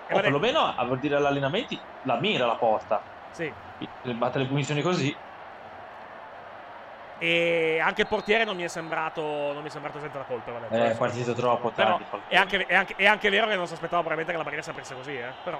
E 0.07 0.13
Oh, 0.15 0.19
perlomeno 0.19 0.59
a 0.75 0.83
vuol 0.85 0.99
dire 0.99 1.15
agli 1.17 1.25
allenamenti 1.25 1.79
la 2.05 2.19
mira 2.19 2.47
la 2.47 2.55
porta. 2.55 3.01
sì. 3.31 3.53
Battere 4.15 4.43
le 4.45 4.49
punizioni 4.49 4.81
così. 4.81 5.15
E 7.23 7.79
anche 7.79 8.01
il 8.01 8.07
portiere 8.07 8.43
non 8.45 8.55
mi 8.55 8.63
è 8.63 8.67
sembrato, 8.67 9.21
non 9.21 9.61
mi 9.61 9.67
è 9.67 9.69
sembrato 9.69 9.99
esente 9.99 10.17
da 10.17 10.23
colpa. 10.23 10.53
vabbè. 10.53 10.75
Eh, 10.75 10.91
è 10.93 10.97
partito 10.97 11.33
troppo 11.33 11.69
tardi. 11.69 12.03
È 12.27 12.35
anche, 12.35 12.65
è 12.65 12.73
anche- 12.73 12.95
è 12.97 13.05
anche 13.05 13.29
vero 13.29 13.45
che 13.45 13.55
non 13.55 13.67
si 13.67 13.73
aspettava 13.73 14.01
probabilmente 14.01 14.31
che 14.31 14.37
la 14.39 14.43
barriera 14.43 14.63
si 14.63 14.71
aprisse 14.71 14.95
così, 14.95 15.15
eh. 15.17 15.31
Però. 15.43 15.59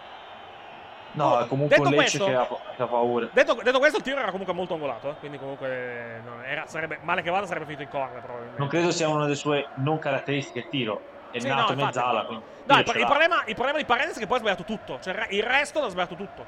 No, 1.14 1.40
è 1.40 1.46
comunque 1.46 1.78
detto 1.78 1.92
questo- 1.94 2.26
che 2.26 2.34
ha, 2.34 2.48
che 2.76 2.82
ha 2.82 2.88
paura. 2.88 3.28
Detto, 3.32 3.54
detto 3.62 3.78
questo, 3.78 3.98
il 3.98 4.04
tiro 4.04 4.20
era 4.20 4.32
comunque 4.32 4.56
molto 4.56 4.74
angolato. 4.74 5.10
eh, 5.10 5.16
Quindi, 5.20 5.38
comunque, 5.38 6.20
non- 6.26 6.44
era- 6.44 6.66
sarebbe, 6.66 6.98
male 7.04 7.22
che 7.22 7.30
vada, 7.30 7.46
sarebbe 7.46 7.66
finito 7.66 7.84
in 7.84 7.90
corner. 7.90 8.24
Non 8.56 8.68
credo 8.68 8.90
sia 8.90 9.08
una 9.10 9.24
delle 9.26 9.36
sue 9.36 9.68
non 9.76 10.00
caratteristiche 10.00 10.60
il 10.60 10.68
tiro. 10.70 11.02
È 11.30 11.38
Sì, 11.38 11.48
nato 11.48 11.76
no, 11.76 11.86
mezzala. 11.86 12.24
Quindi 12.26 12.44
No, 12.66 12.80
il, 12.80 12.92
il 12.96 13.06
problema, 13.06 13.44
il 13.46 13.54
problema 13.54 13.78
di 13.78 13.86
Paredes 13.86 14.16
è 14.16 14.20
che 14.20 14.26
poi 14.26 14.38
ha 14.38 14.40
sbagliato 14.40 14.64
tutto. 14.64 15.00
Cioè, 15.00 15.14
il 15.14 15.20
re- 15.20 15.28
il 15.30 15.44
resto 15.44 15.80
l'ha 15.80 15.90
sbagliato 15.90 16.16
tutto. 16.16 16.44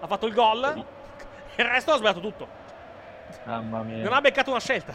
Ha 0.00 0.06
fatto 0.06 0.26
il 0.26 0.34
gol, 0.34 0.84
il 1.56 1.64
resto 1.64 1.92
l'ha 1.92 1.96
sbagliato 1.96 2.20
tutto. 2.20 2.58
Mamma 3.44 3.82
mia. 3.82 4.02
Non 4.04 4.12
ha 4.12 4.20
beccato 4.20 4.50
una 4.50 4.60
scelta. 4.60 4.94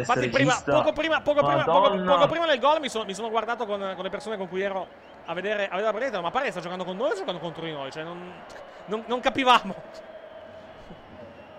Infatti, 0.00 0.28
prima, 0.30 0.54
poco, 0.64 0.92
prima, 0.92 1.20
poco, 1.20 1.44
prima, 1.44 1.64
poco, 1.64 1.90
poco 2.02 2.26
prima 2.26 2.46
del 2.46 2.58
gol 2.58 2.80
mi 2.80 2.88
sono, 2.88 3.04
mi 3.04 3.14
sono 3.14 3.30
guardato 3.30 3.66
con, 3.66 3.92
con 3.94 4.02
le 4.02 4.10
persone 4.10 4.36
con 4.36 4.48
cui 4.48 4.62
ero 4.62 4.86
a 5.26 5.32
vedere, 5.34 5.64
a 5.68 5.76
vedere 5.76 5.84
la 5.84 5.92
partita. 5.92 6.20
Ma 6.20 6.30
Paredes 6.30 6.52
sta 6.52 6.60
giocando 6.60 6.84
con 6.84 6.96
noi 6.96 7.10
o 7.12 7.14
giocando 7.14 7.40
contro 7.40 7.64
di 7.64 7.72
noi? 7.72 7.90
Cioè, 7.92 8.02
non, 8.02 8.32
non- 8.86 9.04
non 9.06 9.20
capivamo. 9.20 9.74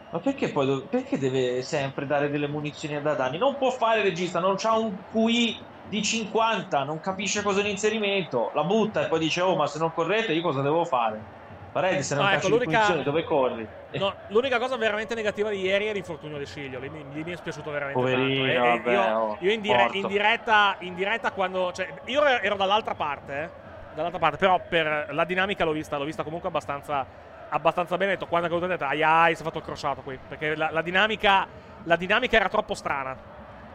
Ma 0.10 0.20
perché 0.20 0.49
poi 0.49 0.86
perché 0.89 1.18
deve 1.18 1.62
sempre 1.62 2.06
dare 2.06 2.30
delle 2.30 2.47
munizioni 2.49 2.97
a 2.97 3.02
Dadani? 3.02 3.38
Non 3.38 3.58
può 3.58 3.70
fare 3.72 4.02
regista, 4.02 4.39
non 4.41 4.56
c'ha 4.58 4.78
un 4.78 4.93
QI 5.10 5.64
di 5.88 6.04
50, 6.04 6.84
non 6.84 6.99
capisce 6.99 7.41
cos'è 7.41 7.62
l'inserimento, 7.62 8.52
la 8.54 8.64
butta 8.64 9.06
e 9.06 9.08
poi 9.08 9.20
dice 9.20 9.39
"Oh, 9.39 9.56
ma 9.56 9.68
se 9.68 9.80
non 9.80 9.93
correte 9.93 10.34
io 10.34 10.41
cosa 10.41 10.62
devo 10.62 10.84
fare?". 10.84 11.39
Paredes 11.72 12.05
se 12.07 12.15
non 12.15 12.26
No, 12.26 12.32
ecco, 12.32 12.47
l'unica- 12.49 12.93
dove 12.95 13.24
corri? 13.24 13.67
Eh, 13.91 13.97
No, 13.97 14.13
l'unica 14.28 14.57
cosa 14.59 14.76
veramente 14.78 15.15
negativa 15.15 15.49
di 15.49 15.61
ieri 15.61 15.88
è 15.88 15.93
l'infortunio 15.93 16.38
di 16.38 16.45
Sciglio. 16.45 16.80
Lì 16.80 16.89
mi, 16.89 17.05
lì 17.11 17.24
mi 17.24 17.32
è 17.32 17.36
spiaciuto 17.38 17.72
veramente 17.72 17.99
Poverino, 17.99 18.45
tanto. 18.45 18.45
E- 18.45 18.53
e 18.53 18.78
vabbè, 18.78 18.91
io, 18.91 19.17
oh, 19.17 19.38
io 19.39 19.51
in, 19.51 19.61
dire- 19.61 19.89
in 19.93 20.07
diretta, 20.07 20.76
in 20.80 20.95
diretta 20.95 21.32
quando. 21.32 21.72
Cioè, 21.72 21.88
io 22.05 22.26
ero 22.26 22.55
dall'altra 22.55 22.93
parte, 22.93 23.43
eh, 23.43 23.49
dall'altra 23.93 24.19
parte, 24.19 24.38
però 24.38 24.59
per 24.67 25.07
la 25.11 25.24
dinamica 25.24 25.63
l'ho 25.63 25.72
vista, 25.72 25.97
l'ho 25.97 26.05
vista 26.05 26.24
comunque 26.24 26.49
abbastanza, 26.49 27.05
abbastanza 27.49 27.95
bene. 27.97 28.11
Ho 28.11 28.15
detto, 28.15 28.28
quando 28.28 28.53
ho 28.53 28.59
detto, 28.59 28.84
ai 28.86 29.03
ai, 29.03 29.36
si 29.36 29.41
è 29.41 29.45
fatto 29.45 29.59
il 29.59 29.63
crociato 29.63 30.01
qui. 30.01 30.17
Perché 30.28 30.55
la, 30.55 30.69
la 30.72 30.82
dinamica, 30.82 31.47
la 31.84 31.95
dinamica 31.95 32.36
era 32.38 32.49
troppo 32.49 32.74
strana. 32.74 33.15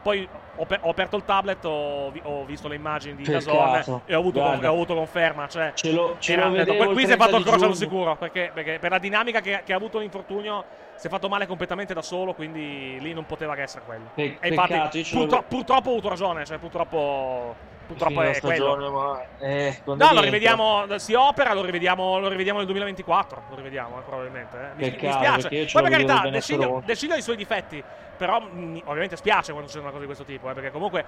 Poi 0.07 0.29
ho, 0.55 0.67
ho 0.83 0.89
aperto 0.91 1.17
il 1.17 1.25
tablet, 1.25 1.65
ho, 1.65 2.11
vi- 2.13 2.21
ho 2.23 2.45
visto 2.45 2.69
le 2.69 2.77
immagini 2.77 3.17
di. 3.17 3.25
Dazon 3.25 4.03
e 4.07 4.15
ho 4.15 4.21
avuto, 4.21 4.39
con- 4.41 4.65
ho 4.65 4.69
avuto 4.73 4.95
conferma. 4.95 5.49
Cioè, 5.49 5.73
Ce 5.75 5.91
lo, 5.91 6.15
ce 6.21 6.33
era- 6.35 6.47
lo 6.49 6.93
qui, 6.93 7.07
si 7.07 7.13
è 7.13 7.17
fatto 7.17 7.31
30 7.31 7.37
il 7.39 7.43
crociato 7.43 7.59
giugno. 7.73 7.75
sicuro 7.75 8.17
perché, 8.17 8.53
perché 8.55 8.79
per 8.79 8.93
la 8.93 8.99
dinamica 9.01 9.41
che, 9.41 9.63
che 9.65 9.73
ha 9.73 9.77
avuto 9.77 9.99
l'infortunio 9.99 10.65
si 10.97 11.07
è 11.07 11.11
fatto 11.11 11.29
male 11.29 11.47
completamente 11.47 11.95
da 11.95 12.03
solo 12.03 12.33
quindi 12.35 12.99
lì 13.01 13.13
non 13.13 13.27
poteva 13.27 13.55
che 13.55 13.63
essere 13.63 13.85
quello 13.85 14.11
Pe- 14.15 14.39
e 14.41 14.49
infatti 14.49 14.73
peccato, 14.73 14.99
purtro- 15.11 15.43
purtroppo 15.43 15.89
ho 15.89 15.93
avuto 15.93 16.09
ragione 16.09 16.45
cioè 16.45 16.59
purtroppo 16.59 17.55
purtroppo 17.87 18.21
è 18.23 18.41
quello 18.41 18.55
stagione, 18.57 18.89
ma 18.89 19.23
eh, 19.39 19.81
no 19.85 20.13
lo 20.13 20.21
rivediamo 20.21 20.99
si 20.99 21.15
opera 21.15 21.53
lo 21.53 21.63
rivediamo, 21.63 22.19
lo 22.19 22.29
rivediamo 22.29 22.59
nel 22.59 22.67
2024 22.67 23.43
lo 23.51 23.55
rivediamo 23.57 23.99
eh, 23.99 24.03
probabilmente 24.03 24.57
eh. 24.57 24.75
mi, 24.75 24.85
mi 24.85 24.91
Peccato, 24.91 25.13
spiace 25.19 25.41
perché 25.43 25.57
io 25.57 25.67
ce 25.67 25.73
poi 25.73 25.83
per 25.83 25.91
carità 25.93 26.15
bene 26.15 26.29
a 26.29 26.31
De 26.31 26.41
Sciglio, 26.41 26.61
Toronto. 26.63 26.87
De 26.87 26.95
Sciglio 26.97 27.15
ha 27.15 27.17
i 27.19 27.23
suoi 27.23 27.37
difetti 27.37 27.85
però 28.17 28.41
mm, 28.41 28.79
ovviamente 28.85 29.17
spiace 29.17 29.53
quando 29.53 29.69
succede 29.69 29.83
una 29.89 29.91
cosa 29.93 30.01
di 30.01 30.13
questo 30.13 30.25
tipo 30.25 30.51
eh, 30.51 30.55
perché 30.55 30.71
comunque 30.71 31.05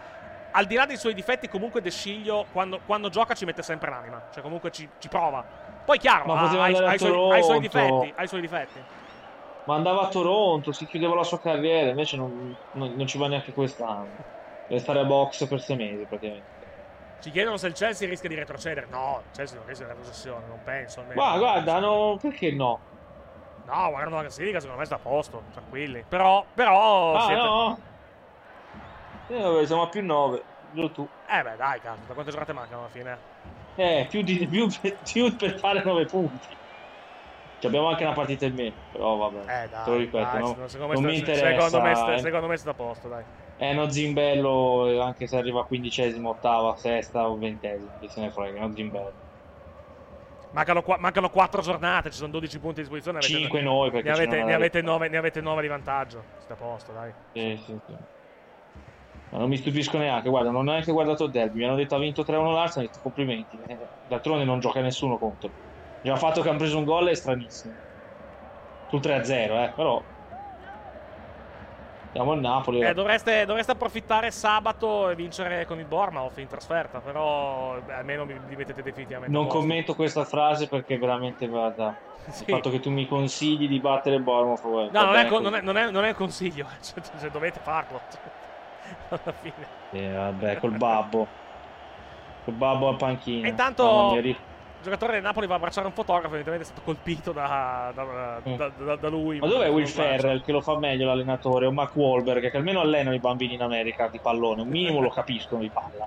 al 0.50 0.66
di 0.66 0.74
là 0.76 0.86
dei 0.86 0.96
suoi 0.96 1.14
difetti 1.14 1.48
comunque 1.48 1.80
De 1.80 1.90
Sciglio 1.90 2.46
quando, 2.52 2.80
quando 2.86 3.08
gioca 3.08 3.34
ci 3.34 3.44
mette 3.44 3.62
sempre 3.62 3.90
l'anima 3.90 4.22
cioè 4.32 4.42
comunque 4.42 4.70
ci, 4.70 4.88
ci 4.98 5.08
prova 5.08 5.44
poi 5.84 5.98
chiaro 5.98 6.32
ha, 6.34 6.44
i- 6.44 6.48
suoi, 6.48 6.74
ha 6.86 6.92
i 6.94 6.98
suoi 6.98 7.10
Toronto. 7.10 7.58
difetti 7.58 8.12
ha 8.14 8.22
i 8.22 8.28
suoi 8.28 8.40
difetti 8.40 8.80
Ma 9.68 9.74
andava 9.74 10.00
a 10.06 10.08
Toronto, 10.08 10.72
si 10.72 10.86
chiudeva 10.86 11.14
la 11.14 11.22
sua 11.24 11.38
carriera, 11.38 11.90
invece 11.90 12.16
non, 12.16 12.56
non- 12.70 12.94
non 12.94 13.06
ci 13.06 13.18
va 13.18 13.28
neanche 13.28 13.52
quest'anno. 13.52 14.16
Deve 14.66 14.80
stare 14.80 15.00
a 15.00 15.04
box 15.04 15.46
per 15.46 15.60
sei 15.60 15.76
mesi 15.76 16.06
praticamente. 16.06 16.66
Ci 17.20 17.30
chiedono 17.30 17.58
se 17.58 17.66
il 17.66 17.74
Chelsea 17.74 18.08
rischia 18.08 18.30
di 18.30 18.34
retrocedere. 18.34 18.86
No, 18.86 19.20
il 19.26 19.30
Chelsea 19.34 19.58
non 19.58 19.66
rischia 19.66 19.86
di 19.86 19.92
retrocessione, 19.92 20.46
non 20.46 20.62
penso. 20.62 21.00
almeno. 21.00 21.20
Ma 21.20 21.36
guarda, 21.36 21.80
no, 21.80 22.16
perché 22.18 22.52
no? 22.52 22.80
No, 23.66 23.88
guardando 23.90 24.16
la 24.16 24.22
classifica, 24.22 24.60
secondo 24.60 24.80
me 24.80 24.86
sta 24.86 24.94
a 24.94 24.98
posto, 25.00 25.42
tranquilli. 25.52 26.02
Però, 26.08 26.46
però. 26.54 27.14
Ah 27.16 27.26
siete- 27.26 27.42
no? 27.42 27.78
Eh, 29.28 29.38
vabbè, 29.42 29.66
siamo 29.66 29.82
a 29.82 29.88
più 29.90 30.02
9, 30.02 30.42
giù 30.72 30.90
tu. 30.92 31.06
Eh 31.28 31.42
beh, 31.42 31.56
dai, 31.56 31.78
cazzo, 31.80 32.06
da 32.06 32.14
quante 32.14 32.30
giornate 32.30 32.54
mancano 32.54 32.80
alla 32.80 32.88
fine? 32.88 33.18
Eh, 33.76 34.06
più, 34.08 34.22
di, 34.22 34.46
più, 34.46 34.66
più 35.04 35.36
per 35.36 35.58
fare 35.58 35.82
9 35.84 36.06
punti. 36.06 36.57
Abbiamo 37.66 37.88
anche 37.88 38.04
una 38.04 38.12
partita 38.12 38.46
in 38.46 38.54
meno, 38.54 38.76
però 38.90 39.16
vabbè. 39.16 39.64
Eh, 39.64 39.68
dai. 39.68 39.84
Te 39.84 39.90
lo 39.90 39.96
ripeto, 39.96 40.24
dai, 40.24 40.40
no? 40.40 40.68
secondo 40.68 40.86
me, 40.86 41.00
non 41.00 41.02
sta, 41.02 41.08
mi 41.08 41.18
interessa. 41.18 41.48
secondo, 41.48 41.80
me 41.80 41.94
sta, 41.94 42.14
eh. 42.14 42.18
secondo 42.18 42.46
me 42.46 42.56
sta 42.56 42.70
a 42.70 42.74
posto, 42.74 43.08
dai. 43.08 43.24
È 43.56 43.72
uno 43.72 43.90
zimbello, 43.90 44.88
eh, 44.88 45.00
anche 45.00 45.26
se 45.26 45.36
arriva 45.36 45.60
a 45.60 45.64
quindicesima, 45.64 46.28
ottava, 46.28 46.76
sesta 46.76 47.28
o 47.28 47.36
ventesima, 47.36 47.90
chi 47.98 48.08
se 48.08 48.20
ne 48.20 48.30
frega, 48.30 48.60
è 48.60 48.64
uno 48.64 48.74
zimbello. 48.74 49.14
Mancano, 50.50 50.82
qua- 50.82 50.96
mancano 50.98 51.28
4 51.28 51.60
giornate, 51.60 52.10
ci 52.10 52.16
sono 52.16 52.30
12 52.30 52.58
punti 52.58 52.78
a 52.78 52.82
disposizione. 52.82 53.18
avete- 53.18 53.34
5 53.34 53.60
noi 53.60 53.90
perché 53.90 54.08
ne 54.08 54.14
avete, 54.14 54.36
ne 54.36 54.54
avete 54.54 54.80
restare. 54.80 54.84
9, 54.84 55.08
ne 55.08 55.16
avete 55.16 55.40
9 55.40 55.62
di 55.62 55.68
vantaggio. 55.68 56.24
Sta 56.38 56.54
a 56.54 56.56
posto, 56.56 56.92
dai. 56.92 57.12
Sì, 57.32 57.56
sì, 57.64 57.78
sì. 57.84 57.96
Ma 59.30 59.38
non 59.38 59.48
mi 59.48 59.58
stupisco 59.58 59.98
neanche, 59.98 60.30
guarda, 60.30 60.50
non 60.50 60.66
ho 60.66 60.70
neanche 60.70 60.90
guardato 60.90 61.24
il 61.24 61.30
derby, 61.30 61.58
mi 61.58 61.64
hanno 61.64 61.76
detto 61.76 61.96
ha 61.96 61.98
vinto 61.98 62.24
3-1 62.24 62.52
l'Arsenal, 62.52 62.86
ho 62.86 62.88
detto 62.88 63.00
complimenti. 63.02 63.60
Eh, 63.66 63.88
d'altronde 64.06 64.44
non 64.44 64.58
gioca 64.58 64.80
nessuno 64.80 65.18
contro. 65.18 65.52
Già 66.02 66.12
il 66.12 66.18
fatto 66.18 66.40
che 66.42 66.48
hanno 66.48 66.58
preso 66.58 66.78
un 66.78 66.84
gol 66.84 67.08
è 67.08 67.14
stranissimo. 67.14 67.74
Sul 68.88 69.00
3-0, 69.00 69.30
eh, 69.30 69.72
però 69.74 70.02
Siamo 72.12 72.32
il 72.32 72.40
Napoli. 72.40 72.80
Eh, 72.80 72.94
dovreste, 72.94 73.44
dovreste 73.44 73.72
approfittare 73.72 74.30
sabato 74.30 75.10
e 75.10 75.14
vincere 75.14 75.66
con 75.66 75.78
il 75.78 75.84
Bournemouth 75.84 76.38
in 76.38 76.48
trasferta, 76.48 77.00
però 77.00 77.78
beh, 77.80 77.92
almeno 77.92 78.24
vi, 78.24 78.34
vi 78.46 78.56
mettete 78.56 78.82
definitivamente 78.82 79.36
non 79.36 79.46
commento 79.46 79.94
questa 79.94 80.24
frase 80.24 80.68
perché 80.68 80.98
veramente 80.98 81.46
vada. 81.46 82.06
Sì. 82.28 82.44
Il 82.46 82.56
fatto 82.56 82.68
che 82.68 82.78
tu 82.80 82.90
mi 82.90 83.06
consigli 83.08 83.66
di 83.66 83.80
battere 83.80 84.18
Bournemouth. 84.18 84.62
No, 84.62 85.04
non 85.04 85.14
è, 85.14 85.24
bene 85.24 85.28
co- 85.30 85.36
così. 85.36 85.44
non, 85.44 85.54
è, 85.54 85.60
non, 85.62 85.76
è, 85.78 85.90
non 85.90 86.04
è 86.04 86.08
un 86.08 86.14
consiglio, 86.14 86.66
cioè, 86.82 87.02
cioè, 87.18 87.30
dovete 87.30 87.58
farlo. 87.62 88.00
Alla 89.08 89.32
fine. 89.40 89.66
Eh, 89.92 90.12
vabbè, 90.12 90.58
col 90.58 90.76
babbo. 90.76 91.26
Col 92.44 92.52
babbo 92.52 92.88
a 92.90 92.94
panchina. 92.96 93.46
E 93.46 93.50
intanto- 93.50 94.14
ri- 94.20 94.36
Il 94.78 94.84
giocatore 94.84 95.14
del 95.14 95.22
Napoli 95.22 95.46
va 95.46 95.54
a 95.54 95.56
abbracciare 95.56 95.86
un 95.86 95.92
fotografo, 95.92 96.34
evidentemente 96.34 96.64
è 96.64 96.66
stato 96.66 96.82
colpito 96.84 97.32
da, 97.32 97.90
da, 97.92 98.40
da- 98.44 98.70
da- 98.76 98.96
da 98.96 99.08
lui. 99.08 99.36
Mm. 99.36 99.40
Ma 99.40 99.46
dov'è 99.48 99.68
Will. 99.70 99.86
Ferrell 99.86 100.42
che 100.42 100.52
lo 100.52 100.60
fa 100.60 100.78
meglio 100.78 101.06
l'allenatore? 101.06 101.66
O 101.66 101.72
Mark 101.72 101.96
Wahlberg 101.96 102.48
che 102.48 102.56
almeno 102.56 102.80
allenano 102.80 103.16
i 103.16 103.18
bambini 103.18 103.54
in 103.54 103.62
America 103.62 104.06
di 104.06 104.20
pallone. 104.20 104.62
Un 104.62 104.68
minimo 104.68 105.00
lo 105.00 105.10
capiscono 105.10 105.60
di 105.62 105.68
palla. 105.68 106.06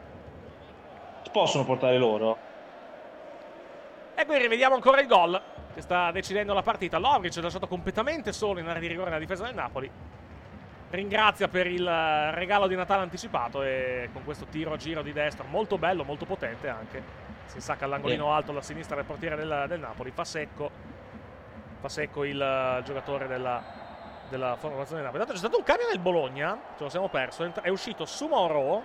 Possono 1.31 1.65
portare 1.65 1.97
loro? 1.97 2.37
E 4.15 4.25
qui 4.25 4.37
rivediamo 4.37 4.75
ancora 4.75 5.01
il 5.01 5.07
gol 5.07 5.41
che 5.73 5.81
sta 5.81 6.11
decidendo 6.11 6.53
la 6.53 6.61
partita. 6.61 6.97
Lovric 6.97 7.37
è 7.37 7.41
lasciato 7.41 7.67
completamente 7.67 8.31
solo 8.31 8.59
in 8.59 8.67
area 8.67 8.81
di 8.81 8.87
rigore 8.87 9.09
nella 9.09 9.19
difesa 9.21 9.43
del 9.43 9.55
Napoli. 9.55 9.89
Ringrazia 10.89 11.47
per 11.47 11.67
il 11.67 11.87
eh, 11.87 12.31
regalo 12.31 12.67
di 12.67 12.75
Natale 12.75 13.03
anticipato 13.03 13.63
e 13.63 14.09
con 14.11 14.23
questo 14.25 14.45
tiro 14.45 14.73
a 14.73 14.77
giro 14.77 15.01
di 15.01 15.13
destra 15.13 15.45
molto 15.47 15.77
bello, 15.77 16.03
molto 16.03 16.25
potente 16.25 16.67
anche. 16.67 17.20
Si 17.51 17.57
insacca 17.57 17.83
all'angolino 17.83 18.31
alto 18.31 18.51
alla 18.51 18.61
sinistra 18.61 18.95
del 18.95 19.03
portiere 19.03 19.35
del, 19.35 19.65
del 19.67 19.79
Napoli. 19.81 20.11
Fa 20.11 20.23
secco. 20.23 20.71
Fa 21.81 21.89
secco 21.89 22.23
il 22.23 22.41
eh, 22.41 22.81
giocatore 22.85 23.27
della, 23.27 23.61
della 24.29 24.55
formazione 24.55 25.01
del 25.01 25.11
Napoli. 25.11 25.21
Intanto 25.21 25.33
c'è 25.33 25.37
stato 25.39 25.57
un 25.57 25.63
cambio 25.63 25.87
nel 25.87 25.99
Bologna, 25.99 26.57
ce 26.77 26.83
lo 26.83 26.89
siamo 26.89 27.09
perso. 27.09 27.43
È 27.43 27.51
È 27.61 27.67
uscito 27.67 28.05
Sumoro 28.05 28.83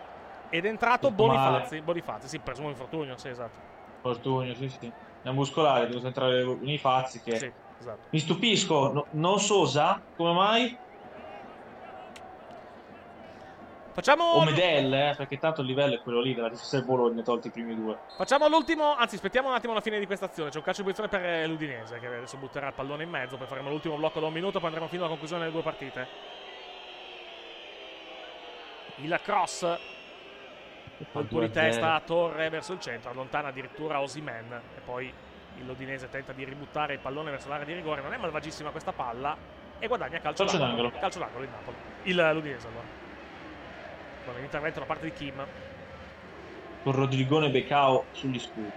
ed 0.48 0.64
è 0.64 0.68
entrato 0.68 1.10
male. 1.10 1.14
Bonifazzi. 1.14 1.80
Bonifazzi, 1.80 2.28
sì, 2.28 2.38
presumo 2.40 2.68
infortunio, 2.70 3.16
sì, 3.16 3.28
esatto. 3.28 3.56
Fortunio, 4.00 4.54
sì, 4.54 4.68
sì. 4.68 4.92
È 5.22 5.30
muscolare, 5.30 5.86
devo 5.86 6.04
entrare 6.04 6.42
nei 6.60 6.78
Fazzi 6.78 7.20
che... 7.20 7.36
Sì, 7.36 7.52
esatto. 7.78 8.08
Mi 8.10 8.18
stupisco, 8.18 8.92
no- 8.92 9.06
non 9.10 9.38
Sosa, 9.38 10.00
come 10.16 10.32
mai? 10.32 10.76
Facciamo, 13.96 14.24
O 14.24 14.44
Medel, 14.44 14.92
eh, 14.92 15.14
perché 15.16 15.38
tanto 15.38 15.62
il 15.62 15.68
livello 15.68 15.94
è 15.94 16.02
quello 16.02 16.20
lì 16.20 16.34
della 16.34 16.50
difesa 16.50 16.76
del 16.76 16.84
Bologna, 16.84 17.22
tolti 17.22 17.46
i 17.46 17.50
primi 17.50 17.74
due. 17.74 17.96
facciamo 18.14 18.46
l'ultimo, 18.46 18.94
anzi 18.94 19.14
aspettiamo 19.14 19.48
un 19.48 19.54
attimo 19.54 19.72
la 19.72 19.80
fine 19.80 19.98
di 19.98 20.04
questa 20.04 20.26
azione. 20.26 20.50
C'è 20.50 20.58
un 20.58 20.64
calcio 20.64 20.82
di 20.82 20.92
posizione 20.92 21.08
per 21.08 21.26
eh, 21.26 21.46
l'Udinese 21.46 21.98
che 21.98 22.06
adesso 22.06 22.36
butterà 22.36 22.66
il 22.66 22.74
pallone 22.74 23.04
in 23.04 23.08
mezzo. 23.08 23.38
Poi 23.38 23.46
faremo 23.46 23.70
l'ultimo 23.70 23.96
blocco 23.96 24.20
da 24.20 24.26
un 24.26 24.34
minuto, 24.34 24.58
poi 24.58 24.66
andremo 24.66 24.86
fino 24.88 25.00
alla 25.00 25.08
conclusione 25.08 25.44
delle 25.44 25.54
due 25.54 25.62
partite. 25.62 26.06
Il 28.96 29.18
cross, 29.22 29.78
colpo 31.10 31.40
di 31.40 31.50
testa 31.50 31.94
a 31.94 32.00
Torre 32.00 32.50
verso 32.50 32.74
il 32.74 32.80
centro, 32.80 33.08
allontana 33.08 33.48
addirittura 33.48 34.02
Osimen. 34.02 34.60
E 34.76 34.80
poi 34.84 35.10
l'Udinese 35.64 36.10
tenta 36.10 36.32
di 36.32 36.44
ributtare 36.44 36.92
il 36.92 36.98
pallone 36.98 37.30
verso 37.30 37.48
l'area 37.48 37.64
di 37.64 37.72
rigore. 37.72 38.02
Non 38.02 38.12
è 38.12 38.18
malvagissima 38.18 38.68
questa 38.68 38.92
palla 38.92 39.34
e 39.78 39.86
guadagna 39.86 40.20
calcio, 40.20 40.42
Calcio 40.42 40.58
d'angolo. 40.58 40.82
d'angolo. 40.82 41.00
Calcio 41.00 41.18
d'angolo 41.18 41.44
il 41.44 41.50
Napoli. 41.50 41.76
Il 42.02 42.30
l'Udinese 42.34 42.66
allora. 42.66 43.05
Con 44.26 44.34
l'intervento 44.40 44.80
da 44.80 44.86
parte 44.86 45.04
di 45.04 45.12
Kim. 45.12 45.46
Con 46.82 46.92
Rodrigone 46.92 47.48
Becao 47.48 48.06
sugli 48.12 48.38
scudi. 48.38 48.70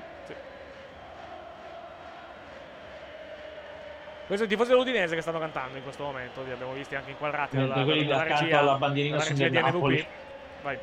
Questo 4.28 4.46
è 4.46 4.48
il 4.48 4.54
tifoso 4.54 4.76
dell'Udinese 4.76 5.16
che 5.16 5.22
stanno 5.22 5.40
cantando 5.40 5.78
in 5.78 5.84
questo 5.84 6.04
momento. 6.04 6.44
Li 6.44 6.52
abbiamo 6.52 6.74
visti 6.74 6.94
anche 6.94 7.10
inquadrati 7.10 7.56
dalla, 7.56 7.76
Mentre 7.76 7.84
quelli 7.84 8.08
dalla 8.08 8.24
regia, 8.24 8.60
alla 8.60 8.76
bandierina 8.76 9.18
dalla 9.18 9.28
sono 9.28 9.40
regia 9.40 9.52
del 9.52 9.64
di. 9.64 9.72
Napoli. 9.72 10.08
Vai. 10.62 10.78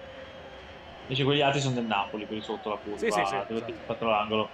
Invece 1.02 1.22
quegli 1.22 1.40
altri 1.40 1.60
sono 1.60 1.74
del 1.74 1.84
Napoli, 1.84 2.26
quelli 2.26 2.42
sotto 2.42 2.70
la 2.70 2.76
curva, 2.76 2.98
Sì, 2.98 3.08
sì, 3.12 3.24
sì, 3.24 3.36
dove 3.46 3.54
esatto. 3.54 3.72
fatto 3.84 4.04
l'angolo. 4.06 4.48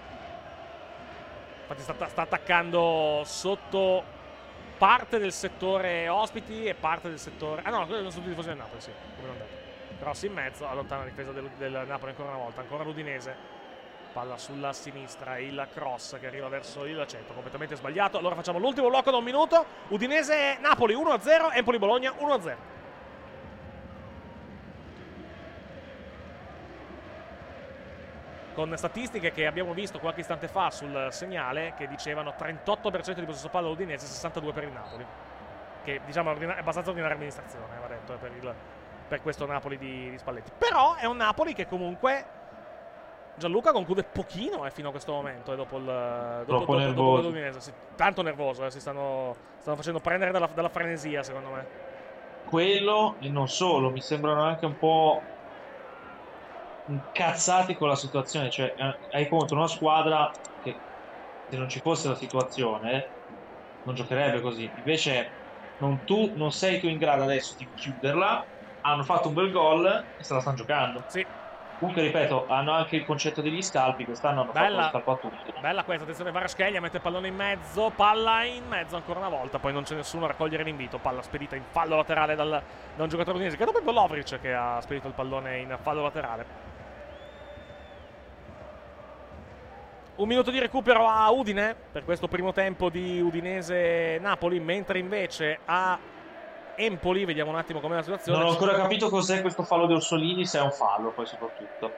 Infatti 1.62 1.80
sta, 1.80 2.08
sta 2.08 2.22
attaccando 2.22 3.22
sotto 3.24 4.04
parte 4.76 5.18
del 5.18 5.32
settore 5.32 6.08
ospiti 6.08 6.66
e 6.66 6.74
parte 6.74 7.08
del 7.08 7.18
settore... 7.18 7.62
Ah 7.64 7.70
no, 7.70 7.86
quello 7.86 8.10
sono 8.10 8.22
tutti 8.22 8.28
tifosi 8.28 8.48
del 8.48 8.58
Napoli, 8.58 8.80
sì, 8.82 8.90
come 9.16 9.28
non 9.28 9.38
detto. 9.38 9.61
Cross 10.02 10.22
in 10.22 10.32
mezzo, 10.32 10.66
allontana 10.66 11.04
la 11.04 11.10
difesa 11.10 11.30
del, 11.30 11.48
del 11.56 11.84
Napoli 11.86 12.10
ancora 12.10 12.30
una 12.30 12.38
volta, 12.38 12.60
ancora 12.60 12.82
l'Udinese. 12.82 13.36
Palla 14.12 14.36
sulla 14.36 14.72
sinistra, 14.72 15.38
il 15.38 15.68
cross 15.72 16.18
che 16.18 16.26
arriva 16.26 16.48
verso 16.48 16.84
il 16.86 17.04
centro, 17.06 17.34
completamente 17.34 17.76
sbagliato. 17.76 18.18
Allora 18.18 18.34
facciamo 18.34 18.58
l'ultimo 18.58 18.88
blocco 18.88 19.12
da 19.12 19.18
un 19.18 19.22
minuto. 19.22 19.64
Udinese-Napoli 19.90 20.96
1-0, 20.96 21.54
Empoli-Bologna 21.54 22.12
1-0. 22.18 22.56
con 28.54 28.76
statistiche 28.76 29.32
che 29.32 29.46
abbiamo 29.46 29.72
visto 29.72 29.98
qualche 29.98 30.20
istante 30.20 30.46
fa 30.46 30.70
sul 30.70 31.08
segnale 31.10 31.72
che 31.74 31.88
dicevano 31.88 32.34
38% 32.38 33.14
di 33.14 33.24
possesso 33.24 33.48
palla 33.48 33.68
all'Udinese, 33.68 34.04
62 34.04 34.52
per 34.52 34.64
il 34.64 34.72
Napoli. 34.72 35.06
Che 35.84 36.00
diciamo 36.04 36.32
è 36.32 36.58
abbastanza 36.58 36.90
ordinaria 36.90 37.14
amministrazione, 37.14 37.78
va 37.80 37.86
detto, 37.86 38.14
per, 38.20 38.30
il- 38.32 38.54
per 39.12 39.20
questo 39.20 39.44
Napoli 39.44 39.76
di, 39.76 40.08
di 40.08 40.16
Spalletti. 40.16 40.50
Però 40.56 40.94
è 40.94 41.04
un 41.04 41.18
Napoli 41.18 41.52
che 41.52 41.66
comunque 41.66 42.24
Gianluca 43.36 43.70
conclude 43.70 44.04
pochino 44.04 44.64
eh, 44.64 44.70
fino 44.70 44.88
a 44.88 44.90
questo 44.90 45.12
momento, 45.12 45.52
eh, 45.52 45.56
dopo 45.56 45.76
il 45.76 45.84
dopo, 45.84 46.44
dopo- 46.46 46.56
dopo 46.56 46.76
nervoso. 46.78 47.28
l'Udinese. 47.28 47.60
Sì, 47.60 47.72
tanto 47.94 48.22
nervoso, 48.22 48.64
eh, 48.64 48.70
si 48.70 48.80
stanno, 48.80 49.36
stanno 49.60 49.76
facendo 49.76 50.00
prendere 50.00 50.32
dalla, 50.32 50.46
dalla 50.46 50.70
frenesia, 50.70 51.22
secondo 51.22 51.50
me. 51.50 51.66
Quello 52.48 53.16
e 53.20 53.28
non 53.28 53.48
solo, 53.48 53.90
mi 53.90 54.00
sembrano 54.00 54.44
anche 54.44 54.64
un 54.64 54.78
po' 54.78 55.20
incazzati 56.86 57.74
con 57.74 57.88
la 57.88 57.96
situazione. 57.96 58.50
Cioè, 58.50 58.72
eh, 58.74 58.98
hai 59.10 59.28
contro 59.28 59.58
una 59.58 59.68
squadra 59.68 60.30
che 60.62 60.74
se 61.50 61.56
non 61.58 61.68
ci 61.68 61.80
fosse 61.80 62.08
la 62.08 62.16
situazione 62.16 63.10
non 63.82 63.94
giocherebbe 63.94 64.40
così. 64.40 64.72
Invece 64.74 65.32
non, 65.82 66.02
tu, 66.04 66.32
non 66.36 66.50
sei 66.50 66.80
tu 66.80 66.86
in 66.86 66.96
grado 66.96 67.24
adesso 67.24 67.54
di 67.58 67.68
chiuderla. 67.74 68.46
Hanno 68.82 69.02
fatto 69.04 69.28
un 69.28 69.34
bel 69.34 69.50
gol 69.50 69.86
e 70.18 70.22
se 70.22 70.34
la 70.34 70.40
stanno 70.40 70.56
giocando. 70.56 71.02
Sì, 71.06 71.24
Comunque, 71.78 72.04
ripeto, 72.06 72.46
hanno 72.46 72.70
anche 72.74 72.94
il 72.94 73.04
concetto 73.04 73.40
degli 73.40 73.60
scalpi. 73.60 74.04
Quest'anno 74.04 74.42
hanno 74.42 74.52
Bella. 74.52 74.82
fatto 74.84 74.98
lo 74.98 75.02
scalpo 75.04 75.10
a 75.10 75.16
tutti. 75.16 75.52
Bella 75.60 75.82
questa, 75.82 76.02
attenzione 76.04 76.30
Varascheglia, 76.30 76.80
mette 76.80 76.98
il 76.98 77.02
pallone 77.02 77.26
in 77.26 77.34
mezzo, 77.34 77.90
palla 77.94 78.44
in 78.44 78.68
mezzo 78.68 78.94
ancora 78.94 79.18
una 79.18 79.28
volta, 79.28 79.58
poi 79.58 79.72
non 79.72 79.82
c'è 79.82 79.96
nessuno 79.96 80.26
a 80.26 80.28
raccogliere 80.28 80.62
l'invito, 80.62 80.98
palla 80.98 81.22
spedita 81.22 81.56
in 81.56 81.64
fallo 81.70 81.96
laterale 81.96 82.36
dal- 82.36 82.62
da 82.94 83.02
un 83.02 83.08
giocatore 83.08 83.34
udinese, 83.36 83.56
credo 83.56 83.72
proprio 83.72 83.92
Lovric 83.92 84.40
che 84.40 84.54
ha 84.54 84.80
spedito 84.80 85.08
il 85.08 85.14
pallone 85.14 85.58
in 85.58 85.76
fallo 85.80 86.02
laterale. 86.02 86.46
Un 90.14 90.28
minuto 90.28 90.52
di 90.52 90.60
recupero 90.60 91.08
a 91.08 91.28
Udine 91.30 91.74
per 91.90 92.04
questo 92.04 92.28
primo 92.28 92.52
tempo 92.52 92.90
di 92.90 93.20
Udinese-Napoli, 93.20 94.60
mentre 94.60 95.00
invece 95.00 95.58
a 95.64 95.98
Empoli, 96.84 97.24
vediamo 97.24 97.50
un 97.50 97.56
attimo 97.56 97.80
com'è 97.80 97.94
la 97.94 98.02
situazione. 98.02 98.38
Non 98.38 98.48
ho 98.48 98.50
ancora 98.52 98.74
capito 98.74 99.08
cos'è 99.08 99.40
questo 99.40 99.62
fallo 99.62 99.86
di 99.86 99.94
Orsolini, 99.94 100.44
se 100.46 100.58
è 100.58 100.62
un 100.62 100.72
fallo, 100.72 101.10
poi 101.10 101.26
soprattutto. 101.26 101.92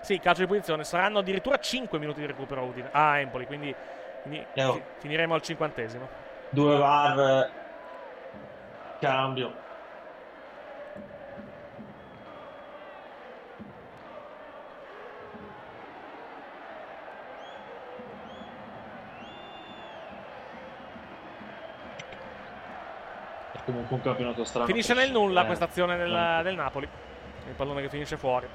Sì, 0.00 0.18
calcio 0.20 0.42
di 0.42 0.46
posizione, 0.46 0.84
saranno 0.84 1.18
addirittura 1.18 1.58
5 1.58 1.98
minuti 1.98 2.20
di 2.20 2.26
recupero 2.26 2.72
a 2.92 3.18
Empoli, 3.18 3.46
quindi, 3.46 3.74
quindi 4.22 4.46
fi- 4.54 4.82
finiremo 4.98 5.34
al 5.34 5.42
cinquantesimo. 5.42 6.08
Due 6.50 6.76
VAR, 6.78 7.50
cambio. 9.00 9.66
Comunque 23.68 23.96
un 23.96 24.02
campionato 24.02 24.44
strano. 24.44 24.66
Finisce 24.66 24.94
nel 24.94 25.10
nulla 25.10 25.42
eh, 25.42 25.46
questa 25.46 25.66
azione 25.66 25.96
del, 25.96 26.40
del 26.42 26.54
Napoli. 26.54 26.88
Il 27.46 27.54
pallone 27.54 27.82
che 27.82 27.88
finisce 27.88 28.16
fuori. 28.16 28.46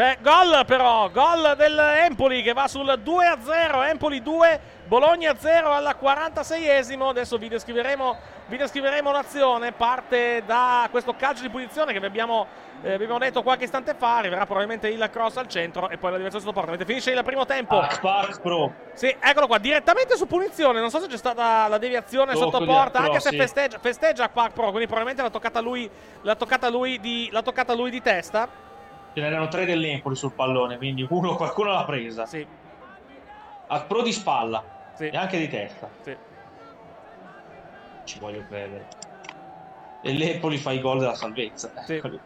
C'è 0.00 0.16
gol 0.22 0.64
però, 0.64 1.10
gol 1.10 1.52
del 1.58 1.78
Empoli 1.78 2.40
che 2.40 2.54
va 2.54 2.66
sul 2.68 2.86
2-0, 3.04 3.86
Empoli 3.86 4.22
2, 4.22 4.60
Bologna 4.86 5.36
0 5.36 5.70
alla 5.70 5.94
46esimo. 6.00 7.08
Adesso 7.08 7.36
vi 7.36 7.48
descriveremo, 7.48 8.16
vi 8.46 8.56
descriveremo 8.56 9.12
l'azione, 9.12 9.72
parte 9.72 10.42
da 10.46 10.88
questo 10.90 11.14
calcio 11.16 11.42
di 11.42 11.50
punizione 11.50 11.92
che 11.92 12.00
vi 12.00 12.06
abbiamo, 12.06 12.46
eh, 12.80 12.94
abbiamo 12.94 13.18
detto 13.18 13.42
qualche 13.42 13.64
istante 13.64 13.92
fa, 13.92 14.16
arriverà 14.16 14.46
probabilmente 14.46 14.88
il 14.88 15.06
cross 15.12 15.36
al 15.36 15.48
centro 15.48 15.90
e 15.90 15.98
poi 15.98 16.12
la 16.12 16.16
direzione 16.16 16.46
sotto 16.46 16.58
porta. 16.58 16.82
Finisce 16.82 17.10
il 17.10 17.22
primo 17.22 17.44
tempo. 17.44 17.78
Ah. 17.78 17.88
Sì, 18.94 19.14
eccolo 19.20 19.48
qua, 19.48 19.58
direttamente 19.58 20.16
su 20.16 20.26
punizione. 20.26 20.80
Non 20.80 20.88
so 20.88 21.00
se 21.00 21.08
c'è 21.08 21.18
stata 21.18 21.68
la 21.68 21.76
deviazione 21.76 22.32
Tocco 22.32 22.50
sotto 22.52 22.64
porta, 22.64 23.00
anche 23.00 23.20
se 23.20 23.28
sì. 23.28 23.36
festeggia, 23.36 23.78
festeggia 23.78 24.30
Quark 24.30 24.54
Pro, 24.54 24.70
quindi 24.70 24.86
probabilmente 24.86 25.20
l'ha 25.20 25.28
toccata 25.28 25.60
lui, 25.60 25.90
l'ha 26.22 26.36
toccata 26.36 26.70
lui 26.70 26.98
di, 27.00 27.28
l'ha 27.30 27.42
toccata 27.42 27.74
lui 27.74 27.90
di 27.90 28.00
testa. 28.00 28.68
Ce 29.12 29.20
n'erano 29.20 29.48
tre 29.48 29.64
dell'Empoli 29.64 30.14
sul 30.14 30.34
pallone, 30.34 30.76
quindi 30.76 31.04
uno, 31.08 31.34
qualcuno 31.34 31.72
l'ha 31.72 31.84
presa. 31.84 32.26
Sì, 32.26 32.46
A 33.66 33.84
Pro 33.84 34.02
di 34.02 34.12
spalla 34.12 34.64
sì, 34.94 35.08
e 35.08 35.16
anche 35.16 35.38
di 35.38 35.48
testa. 35.48 35.90
sì. 36.00 36.16
Ci 38.04 38.18
voglio 38.18 38.44
credere. 38.44 38.88
E 40.00 40.12
l'Empoli 40.12 40.58
fa 40.58 40.72
i 40.72 40.80
gol 40.80 40.98
della 40.98 41.14
salvezza. 41.14 41.72
Sì. 41.86 41.94
Eccoli. 41.94 42.20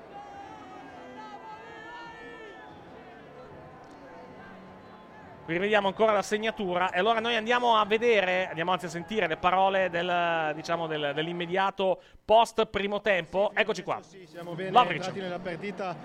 Rivediamo 5.47 5.89
ancora 5.89 6.13
la 6.13 6.23
segnatura 6.23 6.91
e 6.91 6.99
allora 6.99 7.21
noi 7.21 7.37
andiamo 7.37 7.77
a 7.77 7.85
vedere, 7.85 8.49
andiamo 8.49 8.73
anzi 8.73 8.87
a 8.87 8.89
sentire 8.89 9.27
le 9.27 9.37
parole 9.37 9.91
del, 9.91 10.53
diciamo, 10.55 10.87
del- 10.87 11.13
dell'immediato 11.15 12.01
post 12.25 12.67
primo 12.67 13.01
tempo. 13.01 13.51
Eccoci 13.55 13.83
qua. 13.83 14.01
Sì, 14.03 14.27
siamo 14.27 14.55
bene 14.55 14.71
Lavric. 14.71 14.97
entrati 14.97 15.21
nella 15.21 15.39
partita, 15.39 15.97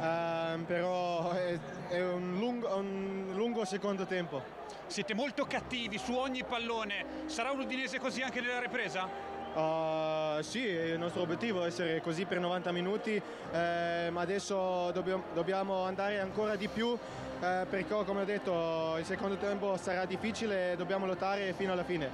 ehm, 0.00 0.64
però 0.64 1.30
è, 1.30 1.58
è 1.88 2.02
un, 2.04 2.36
lungo, 2.38 2.76
un 2.76 3.30
lungo 3.34 3.64
secondo 3.64 4.04
tempo. 4.04 4.56
Siete 4.86 5.14
molto 5.14 5.44
cattivi 5.44 5.98
su 5.98 6.14
ogni 6.14 6.44
pallone. 6.44 7.04
Sarà 7.26 7.50
un 7.50 7.60
udinese 7.60 7.98
così 7.98 8.22
anche 8.22 8.40
nella 8.40 8.60
ripresa? 8.60 9.36
Uh, 9.54 10.40
sì, 10.42 10.60
il 10.60 10.98
nostro 10.98 11.22
obiettivo 11.22 11.64
è 11.64 11.66
essere 11.66 12.00
così 12.00 12.26
per 12.26 12.38
90 12.38 12.70
minuti, 12.70 13.20
eh, 13.50 14.08
ma 14.10 14.20
adesso 14.20 14.90
dobbiamo, 14.92 15.24
dobbiamo 15.32 15.82
andare 15.84 16.20
ancora 16.20 16.54
di 16.54 16.68
più 16.68 16.96
eh, 17.40 17.66
perché 17.68 18.04
come 18.04 18.22
ho 18.22 18.24
detto 18.24 18.96
il 18.98 19.04
secondo 19.04 19.36
tempo 19.36 19.76
sarà 19.76 20.04
difficile 20.04 20.72
e 20.72 20.76
dobbiamo 20.76 21.06
lottare 21.06 21.52
fino 21.52 21.72
alla 21.72 21.84
fine. 21.84 22.10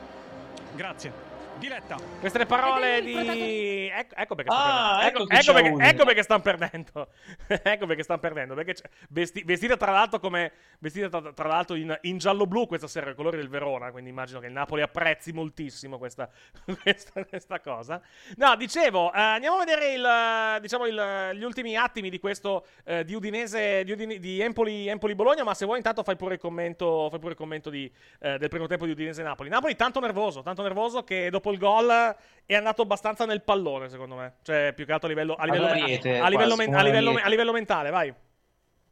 Grazie. 0.75 1.34
Diletta. 1.59 1.97
Queste 2.21 2.39
le 2.39 2.47
parole 2.47 3.01
di. 3.01 3.89
Ecco, 3.93 4.15
ecco 4.17 4.35
perché 4.35 4.51
stanno 4.51 4.71
Ah, 4.73 4.99
perdendo. 5.01 5.23
ecco 5.23 5.35
Ecco, 5.35 5.35
ecco 5.35 5.53
perché, 5.53 5.89
ecco 5.89 6.05
perché 6.05 6.23
stanno 6.23 6.43
perdendo. 6.43 7.09
ecco 7.63 7.87
perché 7.87 8.03
stanno 8.03 8.21
perdendo. 8.21 8.55
Perché 8.55 8.75
vesti- 9.11 9.45
vestita 9.45 9.77
tra 9.77 9.93
l'altro 9.93 10.19
come. 10.19 10.53
Vestita 10.79 11.09
tra, 11.09 11.33
tra 11.33 11.49
l'altro 11.49 11.77
in, 11.77 11.97
in 12.03 12.19
giallo-blu 12.19 12.67
questa 12.67 12.87
sera, 12.89 13.11
i 13.11 13.15
colori 13.15 13.37
del 13.39 13.49
Verona. 13.49 13.91
Quindi 13.93 14.11
immagino 14.11 14.41
che 14.41 14.47
il 14.47 14.53
Napoli 14.53 14.83
apprezzi 14.83 15.33
moltissimo 15.33 15.97
questa, 15.97 16.29
questa, 16.83 17.25
questa 17.25 17.61
cosa. 17.61 18.01
No, 18.37 18.57
dicevo, 18.57 19.13
eh, 19.13 19.19
andiamo 19.21 19.57
a 19.57 19.65
vedere 19.65 19.93
il, 19.95 20.61
diciamo 20.61 20.87
il- 20.87 21.31
gli 21.35 21.45
ultimi 21.45 21.77
attimi 21.77 22.11
di 22.11 22.19
questo 22.19 22.67
eh, 22.85 23.05
di 23.05 23.15
Udinese, 23.15 23.85
di, 23.85 23.93
Udine- 23.93 24.19
di 24.19 24.41
Empoli, 24.41 24.89
Empoli-Bologna. 24.89 25.45
Ma 25.45 25.55
se 25.55 25.65
vuoi, 25.65 25.79
intanto 25.79 26.03
fai 26.03 26.17
pure 26.17 26.35
il 26.35 26.41
commento, 26.41 27.09
fai 27.11 27.19
pure 27.21 27.33
il 27.33 27.39
commento 27.39 27.71
di, 27.71 27.91
eh, 28.21 28.37
del 28.39 28.49
primo 28.49 28.67
tempo 28.67 28.85
di 28.85 28.91
Udinese-Napoli. 28.91 29.49
Napoli 29.49 29.77
tanto 29.77 30.01
nervoso, 30.01 30.43
tanto 30.43 30.63
nervoso 30.63 31.05
che 31.05 31.31
dopo 31.31 31.44
il 31.51 31.59
gol 31.59 32.17
è 32.47 32.55
andato 32.55 32.83
abbastanza 32.83 33.25
nel 33.25 33.43
pallone, 33.43 33.89
secondo 33.89 34.17
me. 34.17 34.37
Cioè, 34.43 34.73
più 34.75 34.85
che 34.85 34.93
altro 34.93 35.07
a 35.09 35.11
livello, 35.11 35.35
a 35.35 35.45
livello, 35.45 35.67
All'ariete, 35.67 36.19
a 36.19 36.29
livello, 36.29 36.55
quasi, 36.55 36.71
men- 36.71 36.79
a 36.79 36.83
livello- 36.83 37.21
a 37.23 37.29
livello 37.29 37.53
mentale, 37.53 37.91
vai. 37.91 38.15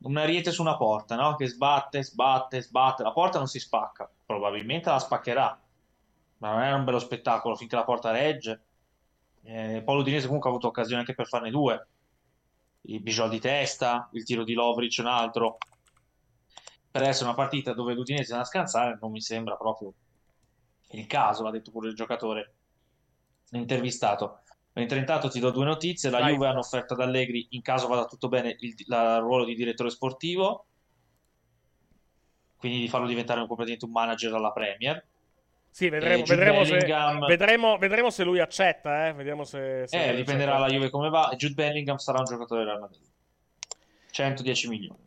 Un 0.05 0.17
ariete 0.17 0.51
su 0.51 0.63
una 0.63 0.77
porta, 0.77 1.15
no? 1.15 1.37
Che 1.37 1.47
sbatte, 1.47 2.03
sbatte, 2.03 2.61
sbatte. 2.61 3.03
La 3.03 3.13
porta 3.13 3.39
non 3.39 3.47
si 3.47 3.61
spacca. 3.61 4.11
Probabilmente 4.27 4.91
la 4.91 4.99
spaccherà. 4.99 5.61
Ma 6.39 6.51
non 6.51 6.63
è 6.63 6.73
un 6.73 6.85
bello 6.85 6.99
spettacolo 6.99 7.55
finché 7.55 7.77
la 7.77 7.85
porta 7.85 8.11
regge. 8.11 8.63
Eh, 9.45 9.83
poi 9.85 9.97
l'Udinese 9.97 10.27
comunque 10.27 10.49
ha 10.49 10.53
avuto 10.53 10.69
occasione 10.69 11.01
anche 11.01 11.15
per 11.15 11.29
farne 11.29 11.51
due. 11.51 11.87
Il 12.83 13.01
Bijol 13.01 13.29
di 13.29 13.39
testa, 13.39 14.09
il 14.13 14.25
tiro 14.25 14.43
di 14.43 14.55
Lovric, 14.55 14.97
un 14.99 15.07
altro. 15.07 15.59
Per 16.91 17.03
essere 17.03 17.27
una 17.27 17.35
partita 17.35 17.73
dove 17.73 17.95
l'Udinese 17.95 18.35
è 18.35 18.37
da 18.37 18.45
scansare, 18.45 18.99
non 19.01 19.13
mi 19.13 19.21
sembra 19.21 19.55
proprio 19.55 19.93
il 20.93 21.07
caso, 21.07 21.43
l'ha 21.43 21.51
detto 21.51 21.71
pure 21.71 21.89
il 21.89 21.95
giocatore 21.95 22.55
intervistato. 23.53 24.41
Mentre 24.75 24.99
intanto 24.99 25.29
ti 25.29 25.39
do 25.41 25.51
due 25.51 25.65
notizie: 25.67 26.09
la 26.11 26.21
Vai. 26.21 26.33
Juve 26.33 26.47
hanno 26.47 26.61
offerto 26.61 26.95
ad 26.95 27.01
Allegri, 27.01 27.47
in 27.51 27.63
caso 27.63 27.89
vada 27.89 28.07
tutto 28.07 28.29
bene, 28.29 28.57
il, 28.61 28.75
la- 28.87 29.17
il 29.17 29.21
ruolo 29.23 29.45
di 29.45 29.55
direttore 29.55 29.91
sportivo, 29.91 30.67
quindi 32.57 32.79
di 32.81 32.89
farlo 32.89 33.07
diventare 33.07 33.41
un- 33.41 33.47
completamente 33.47 33.85
un 33.85 33.91
manager 33.93 34.33
alla 34.35 34.53
Premier. 34.53 35.05
Sì, 35.69 35.89
vedremo, 35.89 36.15
Eh, 36.15 36.25
Jude 36.25 36.37
vedremo, 36.37 36.65
se, 36.65 37.27
vedremo, 37.27 37.79
vedremo 37.79 38.11
se 38.11 38.25
lui 38.25 38.41
accetta, 38.41 39.09
eh. 39.09 39.13
Vediamo 39.15 39.45
se... 39.45 39.85
se 39.87 39.97
Eh, 40.11 40.15
dipenderà 40.17 40.53
accetta. 40.53 40.67
dalla 40.69 40.73
Juve 40.73 40.91
come 40.91 41.09
va. 41.09 41.33
Jude 41.37 41.55
Bellingham 41.55 41.97
sarà 41.97 42.19
un 42.19 42.25
giocatore 42.27 42.61
del 42.61 42.69
Real 42.69 42.81
Madrid. 42.81 43.01
110 44.11 44.69
milioni. 44.69 44.99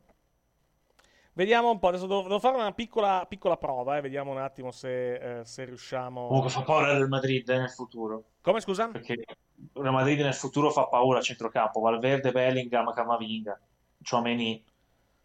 Vediamo 1.38 1.70
un 1.70 1.80
po', 1.80 1.90
adesso 1.90 2.08
devo, 2.08 2.22
devo 2.22 2.40
fare 2.40 2.56
una 2.56 2.72
piccola, 2.72 3.26
piccola 3.28 3.58
prova, 3.58 3.98
eh. 3.98 4.02
Vediamo 4.02 4.32
un 4.32 4.38
attimo 4.38 4.72
se, 4.72 5.40
eh, 5.40 5.46
se 5.46 5.66
riusciamo... 5.66 6.28
Comunque 6.28 6.50
fa 6.50 6.62
paura 6.62 6.94
Real 6.94 7.10
Madrid 7.10 7.48
eh, 7.50 7.58
nel 7.58 7.70
futuro. 7.70 8.24
Come, 8.40 8.62
scusa? 8.62 8.88
Perché 8.88 9.14
il 9.14 9.92
Madrid 9.92 10.22
nel 10.22 10.34
futuro 10.34 10.72
fa 10.72 10.88
paura 10.88 11.20
a 11.20 11.22
centrocampo. 11.22 11.82
Valverde, 11.82 12.32
Bellingham, 12.32 12.94
Camavinga, 12.94 13.60
Tchouameni. 14.02 14.64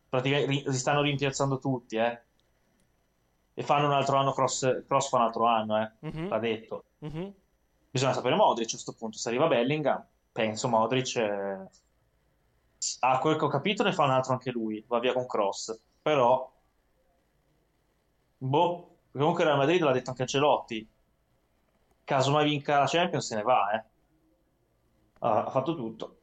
Praticamente 0.09 0.73
si 0.73 0.79
stanno 0.79 1.03
rimpiazzando 1.03 1.61
tutti, 1.61 1.95
eh. 1.95 2.21
E 3.55 3.63
fanno 3.63 3.87
un 3.87 3.93
altro 3.93 4.17
anno, 4.17 4.33
cross, 4.33 4.85
cross 4.87 5.11
fa 5.11 5.19
un 5.19 5.23
altro 5.23 5.47
anno, 5.47 5.81
eh. 5.81 5.93
Mhm, 6.01 6.29
L'ha 6.29 6.39
detto. 6.41 6.85
mhm. 6.99 7.35
Bisogna 7.89 8.15
sapere 8.15 8.35
Modric 8.35 8.67
a 8.67 8.71
questo 8.71 8.95
punto. 8.95 9.17
Se 9.17 9.29
arriva 9.29 9.47
Bellingham, 9.47 10.05
penso 10.33 10.67
Modric, 10.67 11.15
eh, 11.17 11.69
a 13.01 13.19
quel 13.21 13.37
che 13.37 13.45
ho 13.45 13.49
capito, 13.49 13.85
ne 13.85 13.93
fa 13.93 14.03
un 14.03 14.11
altro 14.11 14.33
anche 14.33 14.51
lui. 14.51 14.85
Va 14.89 14.99
via 14.99 15.13
con 15.13 15.27
cross. 15.27 15.81
Però, 16.03 16.51
boh, 18.39 18.97
comunque 19.13 19.45
Real 19.45 19.59
Madrid 19.59 19.81
l'ha 19.83 19.93
detto 19.93 20.11
anche 20.11 20.23
Ancelotti. 20.23 20.89
Caso 22.05 22.31
mai 22.33 22.45
vinca 22.45 22.79
la 22.79 22.87
Champions, 22.87 23.27
se 23.27 23.37
ne 23.37 23.43
va, 23.43 23.71
eh. 23.73 23.85
Ha, 25.21 25.45
ha 25.45 25.51
fatto 25.51 25.75
tutto. 25.77 26.17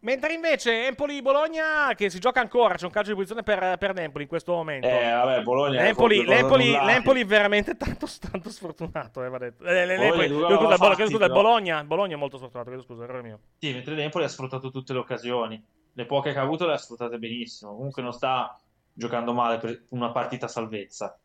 Mentre 0.00 0.32
invece 0.32 0.86
Empoli-Bologna, 0.86 1.92
che 1.96 2.08
si 2.08 2.20
gioca 2.20 2.40
ancora, 2.40 2.74
c'è 2.74 2.84
un 2.84 2.90
calcio 2.92 3.08
di 3.08 3.14
posizione 3.14 3.42
per, 3.42 3.78
per 3.78 3.94
l'Empoli 3.94 4.24
in 4.24 4.28
questo 4.28 4.52
momento. 4.52 4.86
Eh, 4.86 5.10
vabbè, 5.10 5.42
Bologna 5.42 5.80
è 5.80 5.82
L'Empoli, 5.82 6.24
l'Empoli, 6.24 6.70
l'Empoli 6.70 7.24
veramente 7.24 7.76
tanto, 7.76 8.06
tanto 8.20 8.50
sfortunato, 8.50 9.24
eh, 9.24 9.28
va 9.28 9.38
detto. 9.38 9.64
Eh, 9.64 9.86
l'Empoli- 9.86 10.28
scusa, 10.28 10.76
fatti. 10.76 11.16
Bologna, 11.16 11.82
Bologna 11.82 12.14
è 12.14 12.18
molto 12.18 12.36
sfortunato, 12.36 12.80
scusa, 12.82 13.04
errore 13.04 13.22
mio. 13.22 13.40
Sì, 13.58 13.72
mentre 13.72 13.94
l'Empoli 13.94 14.24
ha 14.24 14.28
sfruttato 14.28 14.70
tutte 14.70 14.92
le 14.92 14.98
occasioni. 15.00 15.64
Le 15.98 16.06
poche 16.06 16.32
che 16.32 16.38
ha 16.38 16.42
avuto 16.42 16.64
le 16.64 16.74
ha 16.74 16.76
sfruttate 16.76 17.18
benissimo. 17.18 17.74
Comunque 17.74 18.02
non 18.02 18.12
sta 18.12 18.56
giocando 18.92 19.32
male 19.32 19.58
per 19.58 19.86
una 19.88 20.12
partita 20.12 20.46
salvezza. 20.46 21.18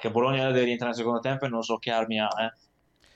Che 0.00 0.10
Bologna 0.10 0.46
deve 0.48 0.64
rientrare 0.64 0.90
nel 0.90 0.98
secondo 0.98 1.20
tempo 1.20 1.44
e 1.44 1.48
non 1.48 1.62
so 1.62 1.78
che 1.78 1.92
armi 1.92 2.18
ha, 2.18 2.28
eh. 2.40 2.52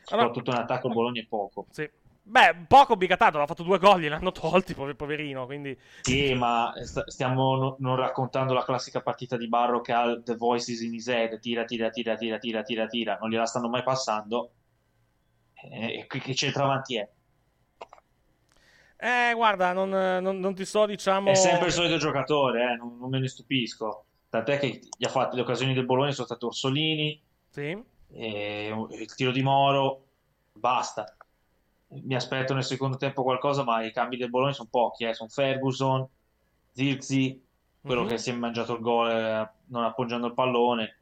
Soprattutto 0.04 0.52
in 0.52 0.58
attacco 0.58 0.90
Bologna 0.90 1.20
è 1.20 1.26
poco. 1.26 1.66
Sì. 1.70 1.90
Beh, 2.22 2.66
poco 2.68 2.96
Bicatato, 2.96 3.40
ha 3.40 3.46
fatto 3.46 3.64
due 3.64 3.78
gol, 3.78 4.00
gliel'hanno 4.00 4.30
tolti, 4.30 4.74
pover- 4.74 4.94
poverino, 4.94 5.44
quindi... 5.44 5.76
Sì, 6.02 6.34
ma 6.34 6.72
sta- 6.84 7.10
stiamo 7.10 7.56
no- 7.56 7.76
non 7.80 7.96
raccontando 7.96 8.54
la 8.54 8.62
classica 8.62 9.00
partita 9.00 9.36
di 9.36 9.48
Barro 9.48 9.80
che 9.80 9.92
ha 9.92 10.20
The 10.22 10.36
Voices 10.36 10.82
in 10.82 10.94
his 10.94 11.08
head, 11.08 11.40
tira, 11.40 11.64
tira, 11.64 11.90
tira, 11.90 12.14
tira, 12.14 12.38
tira, 12.38 12.62
tira, 12.62 12.86
tira, 12.86 13.18
non 13.20 13.28
gliela 13.28 13.44
stanno 13.44 13.68
mai 13.68 13.82
passando. 13.82 14.52
E 15.54 16.06
che, 16.06 16.20
che 16.20 16.34
centravanti 16.34 16.96
è? 16.96 17.10
Eh, 19.04 19.34
guarda, 19.34 19.72
non, 19.74 19.90
non- 19.90 20.38
non 20.38 20.54
ti 20.54 20.64
so, 20.64 20.86
diciamo... 20.86 21.30
È 21.30 21.34
sempre 21.34 21.66
il 21.66 21.72
solito 21.72 21.98
giocatore, 21.98 22.72
eh, 22.72 22.76
non, 22.76 22.96
non 22.98 23.10
me 23.10 23.18
ne 23.18 23.28
stupisco. 23.28 24.04
Tant'è 24.30 24.58
che 24.58 24.80
gli 24.96 25.04
ha 25.04 25.10
fatto 25.10 25.36
le 25.36 25.42
occasioni 25.42 25.74
del 25.74 25.84
Bologna 25.84 26.10
sono 26.12 26.26
state 26.26 26.44
Orsolini, 26.46 27.20
Sì. 27.50 27.82
il 28.12 29.14
tiro 29.14 29.30
di 29.30 29.42
Moro, 29.42 30.04
basta. 30.52 31.04
Mi 31.88 32.14
aspetto 32.14 32.54
nel 32.54 32.64
secondo 32.64 32.96
tempo 32.96 33.22
qualcosa, 33.22 33.62
ma 33.62 33.84
i 33.84 33.92
cambi 33.92 34.16
del 34.16 34.30
Bologna 34.30 34.54
sono 34.54 34.68
pochi, 34.70 35.04
eh. 35.04 35.12
Sono 35.12 35.28
Ferguson, 35.28 36.08
Zirzi, 36.72 37.40
quello 37.82 38.02
Mhm. 38.04 38.08
che 38.08 38.16
si 38.18 38.30
è 38.30 38.32
mangiato 38.32 38.72
il 38.74 38.80
gol 38.80 39.10
eh, 39.10 39.50
non 39.66 39.84
appoggiando 39.84 40.26
il 40.28 40.34
pallone, 40.34 40.96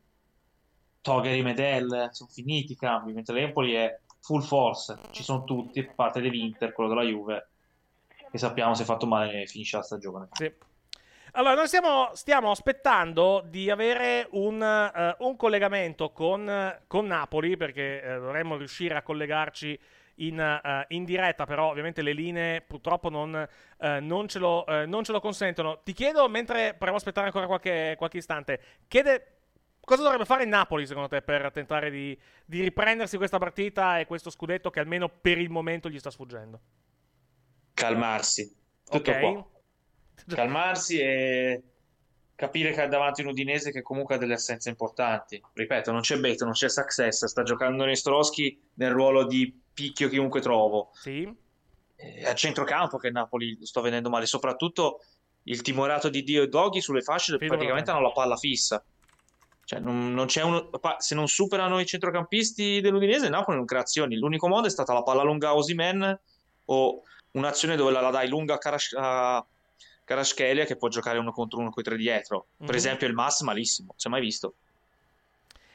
Togeri 1.01 1.43
Medel, 1.43 2.09
sono 2.11 2.29
finiti 2.31 2.73
i 2.73 2.77
cambi, 2.77 3.13
mentre 3.13 3.35
l'Empoli 3.35 3.73
è 3.75 3.99
full 4.21 4.43
force, 4.43 4.99
ci 5.13 5.23
sono 5.23 5.45
tutti, 5.45 5.79
a 5.81 5.93
parte 5.95 6.21
dell'Inter, 6.21 6.73
quello 6.73 6.91
della 6.91 7.03
Juve, 7.05 7.49
che 8.33 8.39
sappiamo 8.39 8.73
se 8.73 8.85
fatto 8.85 9.07
male 9.07 9.47
finisce 9.47 9.77
la 9.77 9.83
stagione. 9.83 10.29
Sì. 10.33 10.51
Allora, 11.33 11.55
noi 11.55 11.67
stiamo, 11.67 12.09
stiamo 12.15 12.51
aspettando 12.51 13.45
di 13.47 13.71
avere 13.71 14.27
un, 14.31 14.63
eh, 14.63 15.17
un 15.19 15.37
collegamento 15.37 16.13
con, 16.13 16.81
con 16.87 17.07
Napoli, 17.07 17.59
perché 17.59 18.03
eh, 18.03 18.19
dovremmo 18.19 18.57
riuscire 18.57 18.95
a 18.95 19.03
collegarci 19.03 19.79
in, 20.17 20.41
eh, 20.41 20.85
in 20.89 21.05
diretta, 21.05 21.45
però 21.45 21.69
ovviamente 21.69 22.01
le 22.01 22.15
linee 22.15 22.63
purtroppo 22.63 23.11
non, 23.11 23.47
non, 24.01 24.29
ce, 24.29 24.39
lo, 24.39 24.65
non 24.87 25.05
ce 25.05 25.13
lo 25.13 25.21
consentono. 25.21 25.81
Ti 25.83 25.93
chiedo, 25.93 26.27
mentre 26.31 26.69
proviamo 26.69 26.95
a 26.95 26.97
aspettare 26.97 27.27
ancora 27.27 27.47
qualche, 27.47 27.95
qualche 27.99 28.17
istante, 28.19 28.61
chiede 28.89 29.27
cosa 29.85 30.03
dovrebbe 30.03 30.25
fare 30.25 30.45
il 30.45 30.49
Napoli 30.49 30.87
secondo 30.87 31.09
te 31.09 31.23
per 31.23 31.51
tentare 31.51 31.91
di, 31.91 32.19
di 32.45 32.63
riprendersi 32.63 33.17
questa 33.17 33.39
partita 33.39 33.99
e 33.99 34.07
questo 34.07 34.31
scudetto 34.31 34.71
che 34.71 34.81
almeno 34.81 35.09
per 35.09 35.39
il 35.39 35.51
momento 35.51 35.91
gli 35.91 35.99
sta 35.99 36.11
sfuggendo? 36.11 36.61
Calmarsi. 37.83 38.55
Tutto 38.85 39.11
Ok. 39.11 39.21
qua. 39.21 39.47
Calmarsi 40.35 40.99
e 40.99 41.63
capire 42.35 42.73
che 42.73 42.83
ha 42.83 42.89
davanti 42.89 43.23
un 43.23 43.29
Udinese 43.29 43.71
che 43.71 43.83
comunque 43.83 44.15
ha 44.15 44.19
delle 44.19 44.35
assenze 44.35 44.69
importanti. 44.69 45.43
Ripeto, 45.53 45.93
non 45.93 46.01
c'è 46.01 46.19
Beto, 46.19 46.45
non 46.45 46.55
c'è 46.55 46.69
Success, 46.69 47.25
sta 47.25 47.43
giocando 47.43 47.85
Nestroschi 47.85 48.61
nel 48.75 48.91
ruolo 48.91 49.27
di 49.27 49.61
picchio 49.73 50.09
chiunque 50.09 50.41
trovo. 50.41 50.91
Sì. 50.95 51.33
È 51.95 52.25
a 52.25 52.35
centrocampo 52.35 52.99
che 52.99 53.11
Napoli 53.11 53.59
sto 53.65 53.81
vedendo 53.81 54.11
male, 54.11 54.27
soprattutto 54.27 55.03
il 55.45 55.63
timorato 55.63 56.09
di 56.09 56.23
Dio 56.23 56.43
e 56.43 56.49
Doghi 56.49 56.81
sulle 56.81 57.03
fasce 57.03 57.37
Sì, 57.39 57.47
praticamente 57.47 57.91
hanno 57.91 58.01
la 58.01 58.13
palla 58.13 58.37
fissa. 58.37 58.85
Cioè, 59.65 59.79
non, 59.79 60.13
non 60.13 60.27
c'è 60.27 60.43
uno, 60.43 60.71
se 60.99 61.15
non 61.15 61.29
superano 61.29 61.79
i 61.79 61.87
centrocampisti 61.87 62.81
dell'Udinese, 62.81 63.29
Napoli 63.29 63.57
non 63.57 63.67
crea 63.67 63.83
azioni. 63.83 64.17
L'unico 64.17 64.49
modo 64.49 64.67
è 64.67 64.71
stata 64.71 64.93
la 64.93 65.03
palla 65.03 65.23
lunga 65.23 65.51
a 65.51 65.55
Osimen 65.55 66.21
o 66.65 67.03
un'azione 67.33 67.77
dove 67.77 67.93
la, 67.93 68.01
la 68.01 68.11
dai 68.11 68.29
lunga 68.29 68.55
a, 68.55 68.59
Karash- 68.59 68.97
a 68.97 69.45
Kvaratskhelia 70.05 70.65
che 70.65 70.77
può 70.77 70.89
giocare 70.89 71.19
uno 71.19 71.33
contro 71.33 71.59
uno 71.61 71.71
con 71.71 71.83
i 71.83 71.85
tre 71.85 71.97
dietro. 71.97 72.49
Per 72.57 72.69
Mhm. 72.71 72.75
esempio 72.75 73.07
il 73.07 73.15
Mas 73.15 73.41
malissimo, 73.43 73.95
si 73.97 74.09
è 74.09 74.11
mai 74.11 74.21
visto. 74.21 74.55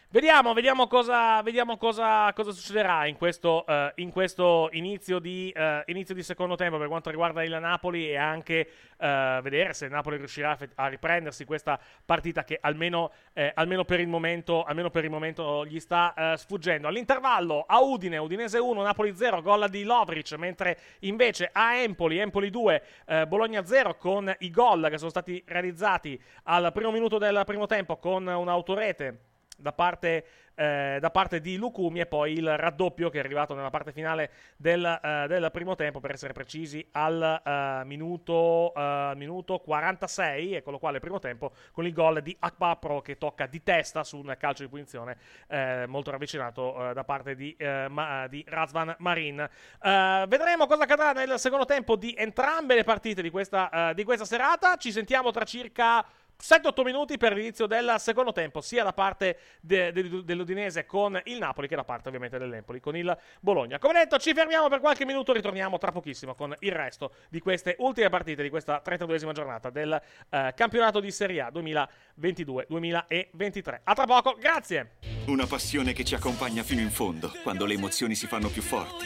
Vediamo, 0.10 0.54
vediamo, 0.54 0.88
cosa, 0.88 1.42
vediamo 1.42 1.76
cosa, 1.76 2.32
cosa 2.32 2.52
succederà 2.52 3.08
in 3.08 3.18
questo, 3.18 3.66
eh, 3.68 3.92
in 3.96 4.10
questo 4.12 4.70
inizio, 4.72 5.20
di, 5.20 5.52
eh, 5.54 5.84
inizio 5.88 6.16
di 6.16 6.24
secondo 6.24 6.56
tempo 6.56 6.78
per 6.78 6.88
quanto 6.88 7.10
riguarda 7.10 7.44
il 7.44 7.58
Napoli 7.60 8.10
e 8.10 8.16
anche 8.16 8.70
eh, 8.98 9.40
vedere 9.44 9.74
se 9.74 9.84
il 9.84 9.92
Napoli 9.92 10.16
riuscirà 10.16 10.58
a 10.76 10.88
riprendersi 10.88 11.44
questa 11.44 11.78
partita 12.06 12.46
che 12.46 12.58
almeno, 12.62 13.12
eh, 13.34 13.52
almeno 13.54 13.84
per, 13.84 14.00
il 14.00 14.08
momento, 14.08 14.64
almeno 14.64 14.90
per 14.90 15.04
il 15.04 15.10
momento 15.10 15.66
gli 15.66 15.80
sta 15.82 16.36
sfuggendo. 16.38 16.88
All'intervallo 16.88 17.66
a 17.68 17.82
Udine, 17.82 18.16
Udinese 18.16 18.60
1, 18.60 18.82
Napoli 18.82 19.14
0, 19.14 19.42
gol 19.42 19.68
di 19.70 19.84
Lovric, 19.84 20.32
mentre 20.38 20.78
invece 21.00 21.50
a 21.52 21.76
Empoli, 21.76 22.20
Empoli 22.20 22.50
2, 22.50 22.84
eh, 23.08 23.28
Bologna 23.28 23.66
0 23.66 23.98
con 23.98 24.34
i 24.40 24.52
gol 24.52 24.88
che 24.90 24.98
sono 24.98 25.10
stati 25.10 25.44
realizzati 25.46 26.18
al 26.44 26.72
primo 26.72 26.92
minuto 26.92 27.18
del 27.18 27.42
primo 27.46 27.66
tempo 27.66 27.98
con 27.98 28.26
un'autorete 28.26 29.36
da 29.58 29.74
parte, 29.74 30.26
eh, 30.56 30.98
da 31.00 31.10
parte 31.10 31.42
di 31.42 31.58
Lucumi 31.58 32.00
e 32.00 32.06
poi 32.06 32.34
il 32.34 32.58
raddoppio 32.58 33.10
che 33.10 33.18
è 33.18 33.24
arrivato 33.24 33.54
nella 33.54 33.70
parte 33.70 33.92
finale 33.92 34.32
del, 34.56 34.86
eh, 34.86 35.26
del 35.28 35.50
primo 35.52 35.76
tempo 35.76 36.00
per 36.00 36.12
essere 36.12 36.34
precisi 36.34 36.86
al 36.92 37.42
eh, 37.44 37.86
minuto, 37.86 38.74
eh, 38.76 39.14
minuto 39.16 39.60
46 39.60 40.54
eccolo 40.54 40.78
qua 40.78 40.92
il 40.92 41.00
primo 41.00 41.20
tempo 41.20 41.52
con 41.72 41.86
il 41.86 41.94
gol 41.94 42.22
di 42.22 42.36
Akbar 42.40 42.78
Pro 42.80 43.02
che 43.02 43.18
tocca 43.18 43.48
di 43.48 43.64
testa 43.64 44.04
su 44.04 44.18
un 44.18 44.36
calcio 44.40 44.64
di 44.64 44.70
punizione 44.70 45.18
eh, 45.48 45.86
molto 45.88 46.12
ravvicinato 46.12 46.90
eh, 46.90 46.94
da 46.94 47.04
parte 47.04 47.36
di, 47.36 47.56
ma- 47.90 48.28
di 48.28 48.44
Razvan 48.48 48.96
Marin. 49.00 49.48
Vedremo 49.80 50.68
cosa 50.68 50.84
accadrà 50.84 51.12
nel 51.12 51.40
secondo 51.40 51.66
tempo 51.66 51.96
di 51.96 52.14
entrambe 52.18 52.76
le 52.76 52.84
partite 52.84 53.22
di 53.22 53.30
questa, 53.30 53.92
di 53.94 54.04
questa 54.04 54.26
serata. 54.26 54.76
Ci 54.78 54.92
sentiamo 54.92 55.32
tra 55.32 55.44
circa 55.44 56.06
7-8 56.42 56.84
minuti 56.84 57.18
per 57.18 57.34
l'inizio 57.34 57.66
del 57.66 57.96
secondo 57.98 58.32
tempo, 58.32 58.62
sia 58.62 58.84
da 58.84 58.94
parte 58.94 59.38
de- 59.60 59.92
de- 59.92 60.24
dell'Udinese 60.24 60.86
con 60.86 61.20
il 61.26 61.38
Napoli 61.38 61.68
che 61.68 61.76
da 61.76 61.84
parte 61.84 62.08
ovviamente 62.08 62.38
dell'Empoli 62.38 62.80
con 62.80 62.96
il 62.96 63.18
Bologna. 63.40 63.80
Come 63.80 63.94
detto, 63.94 64.18
ci 64.18 64.34
fermiamo 64.34 64.70
per 64.70 64.80
qualche 64.80 65.06
minuto, 65.06 65.34
ritorniamo 65.34 65.78
tra 65.78 65.92
pochissimo 65.92 66.36
con 66.36 66.56
il 66.60 66.72
resto 66.72 67.14
di 67.30 67.40
queste 67.40 67.76
ultime 67.80 68.10
partite 68.10 68.44
di 68.44 68.50
questa 68.50 68.82
32esima 68.86 69.32
giornata 69.32 69.70
del 69.70 70.00
eh, 70.30 70.54
campionato 70.56 71.00
di 71.00 71.12
Serie 71.12 71.42
A 71.42 71.50
2022-2023. 71.50 73.80
A 73.84 73.94
tra 73.94 74.06
poco, 74.06 74.36
grazie! 74.40 74.92
Una 75.26 75.46
passione 75.46 75.94
che 75.94 76.04
ci 76.04 76.16
accompagna 76.16 76.64
fino 76.64 76.82
in 76.82 76.92
fondo, 76.92 77.32
quando 77.44 77.66
le 77.66 77.74
emozioni 77.74 78.16
si 78.16 78.28
fanno 78.28 78.50
più 78.50 78.62
forti. 78.62 79.06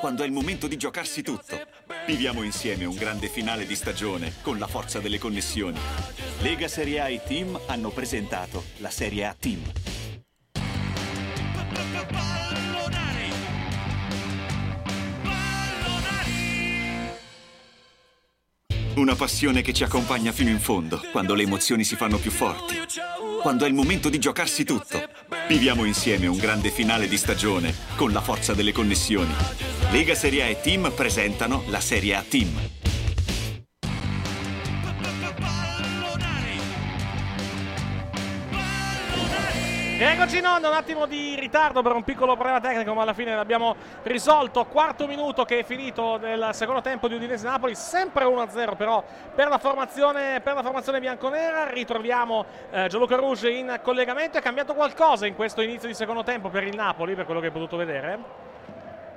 Quando 0.00 0.22
è 0.22 0.26
il 0.26 0.32
momento 0.32 0.66
di 0.66 0.76
giocarsi 0.76 1.22
tutto. 1.22 1.58
Viviamo 2.06 2.42
insieme 2.42 2.84
un 2.84 2.96
grande 2.96 3.28
finale 3.28 3.66
di 3.66 3.74
stagione 3.74 4.34
con 4.42 4.58
la 4.58 4.66
forza 4.66 5.00
delle 5.00 5.18
connessioni. 5.18 5.78
Lega 6.40 6.68
Serie 6.68 7.00
A 7.00 7.08
e 7.08 7.22
Team 7.22 7.58
hanno 7.66 7.88
presentato 7.88 8.64
la 8.78 8.90
Serie 8.90 9.24
A 9.24 9.34
Team. 9.38 9.93
Una 18.96 19.16
passione 19.16 19.60
che 19.60 19.72
ci 19.72 19.82
accompagna 19.82 20.30
fino 20.30 20.50
in 20.50 20.60
fondo, 20.60 21.02
quando 21.10 21.34
le 21.34 21.42
emozioni 21.42 21.82
si 21.82 21.96
fanno 21.96 22.16
più 22.18 22.30
forti. 22.30 22.76
Quando 23.42 23.64
è 23.64 23.68
il 23.68 23.74
momento 23.74 24.08
di 24.08 24.20
giocarsi 24.20 24.62
tutto. 24.62 25.02
Viviamo 25.48 25.84
insieme 25.84 26.28
un 26.28 26.38
grande 26.38 26.70
finale 26.70 27.08
di 27.08 27.16
stagione 27.16 27.74
con 27.96 28.12
la 28.12 28.20
forza 28.20 28.54
delle 28.54 28.70
connessioni. 28.72 29.34
Lega 29.90 30.14
Serie 30.14 30.42
A 30.44 30.46
e 30.46 30.60
Team 30.60 30.92
presentano 30.94 31.64
la 31.66 31.80
Serie 31.80 32.14
A 32.14 32.24
Team. 32.26 32.83
Eccoci 40.06 40.36
in 40.36 40.44
onda, 40.44 40.68
un 40.68 40.74
attimo 40.74 41.06
di 41.06 41.34
ritardo 41.36 41.80
per 41.80 41.92
un 41.92 42.04
piccolo 42.04 42.34
problema 42.34 42.60
tecnico, 42.60 42.92
ma 42.92 43.00
alla 43.00 43.14
fine 43.14 43.34
l'abbiamo 43.34 43.74
risolto. 44.02 44.66
Quarto 44.66 45.06
minuto 45.06 45.46
che 45.46 45.60
è 45.60 45.64
finito 45.64 46.18
del 46.18 46.50
secondo 46.52 46.82
tempo 46.82 47.08
di 47.08 47.14
Udinese 47.14 47.46
Napoli, 47.46 47.74
sempre 47.74 48.26
1-0 48.26 48.76
però 48.76 49.02
per 49.34 49.48
la 49.48 49.56
formazione, 49.56 50.42
per 50.42 50.56
la 50.56 50.62
formazione 50.62 51.00
bianconera. 51.00 51.70
Ritroviamo 51.70 52.44
eh, 52.70 52.86
Gianluca 52.88 53.16
Rouge 53.16 53.48
in 53.48 53.80
collegamento. 53.82 54.36
È 54.36 54.42
cambiato 54.42 54.74
qualcosa 54.74 55.26
in 55.26 55.34
questo 55.34 55.62
inizio 55.62 55.88
di 55.88 55.94
secondo 55.94 56.22
tempo 56.22 56.50
per 56.50 56.64
il 56.64 56.76
Napoli, 56.76 57.14
per 57.14 57.24
quello 57.24 57.40
che 57.40 57.46
hai 57.46 57.52
potuto 57.52 57.78
vedere? 57.78 58.18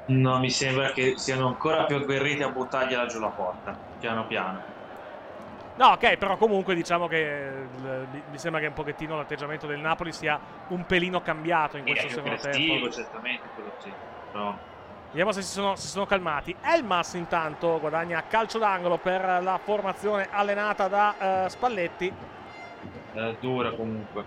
No, 0.06 0.40
mi 0.40 0.50
sembra 0.50 0.92
che 0.92 1.16
siano 1.18 1.48
ancora 1.48 1.84
più 1.84 1.98
agguerriti 1.98 2.44
a 2.44 2.50
buttargliela 2.50 3.08
giù 3.08 3.20
la 3.20 3.28
porta, 3.28 3.78
piano 4.00 4.26
piano. 4.26 4.77
No, 5.78 5.88
ok, 5.90 6.18
però 6.18 6.38
comunque 6.38 6.74
diciamo 6.74 7.08
che 7.08 7.48
eh, 7.48 7.52
mi- 8.32 8.38
sembra 8.38 8.60
che 8.60 8.68
un 8.68 8.74
pochettino 8.74 9.16
l'atteggiamento 9.16 9.68
del 9.68 9.80
Napoli 9.80 10.12
sia 10.12 10.40
un 10.70 10.86
pelino 10.86 11.22
cambiato 11.22 11.78
in 11.78 11.84
questo 11.86 12.10
secondo 12.10 12.36
tempo. 12.38 12.90
certamente, 12.90 13.44
quello 13.54 13.72
sì. 13.80 13.92
Però 14.32 14.56
Vediamo 15.10 15.32
se 15.32 15.42
si 15.42 15.52
sono, 15.54 15.76
si 15.76 15.88
sono 15.88 16.06
calmati. 16.06 16.54
Elmas 16.62 17.14
intanto 17.14 17.80
guadagna 17.80 18.24
calcio 18.28 18.58
d'angolo 18.58 18.98
per 18.98 19.40
la 19.42 19.58
formazione 19.64 20.28
allenata 20.32 20.88
da 20.88 21.46
eh, 21.46 21.50
Spalletti. 21.50 22.12
è 23.14 23.36
dura 23.40 23.72
comunque. 23.72 24.24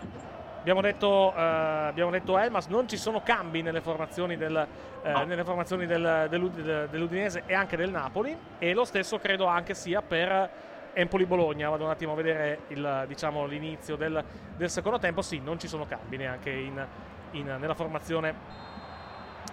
Abbiamo 0.61 0.80
detto, 0.80 1.34
eh, 1.36 1.40
abbiamo 1.42 2.11
detto 2.11 2.38
Elmas, 2.38 2.66
non 2.68 2.86
ci 2.88 2.96
sono 2.96 3.22
cambi 3.22 3.61
nelle 3.62 3.80
formazioni, 3.80 4.36
del, 4.36 4.66
eh, 5.03 5.11
No. 5.11 5.24
nelle 5.24 5.44
formazioni 5.44 5.86
del- 5.86 6.26
dell'Ud- 6.28 6.61
del- 6.61 6.88
dell'Udinese 6.90 7.42
e 7.46 7.55
anche 7.55 7.76
del 7.76 7.90
Napoli. 7.90 8.36
E 8.59 8.72
lo 8.72 8.84
stesso 8.84 9.18
credo 9.18 9.46
anche 9.46 9.74
sia 9.74 10.01
per 10.03 10.51
Empoli-Bologna. 10.93 11.68
Vado 11.68 11.84
un 11.84 11.91
attimo 11.91 12.12
a 12.12 12.16
vedere 12.16 12.61
il, 12.68 13.05
diciamo, 13.07 13.47
l'inizio 13.47 13.97
del, 13.97 14.22
del 14.57 14.70
secondo 14.70 14.99
tempo. 14.99 15.22
Sì, 15.22 15.41
non 15.41 15.59
ci 15.59 15.68
sono 15.68 15.86
cambi 15.86 16.16
neanche 16.16 16.51
in- 16.51 16.86
in- 17.32 17.57
nella 17.59 17.74
formazione 17.74 18.34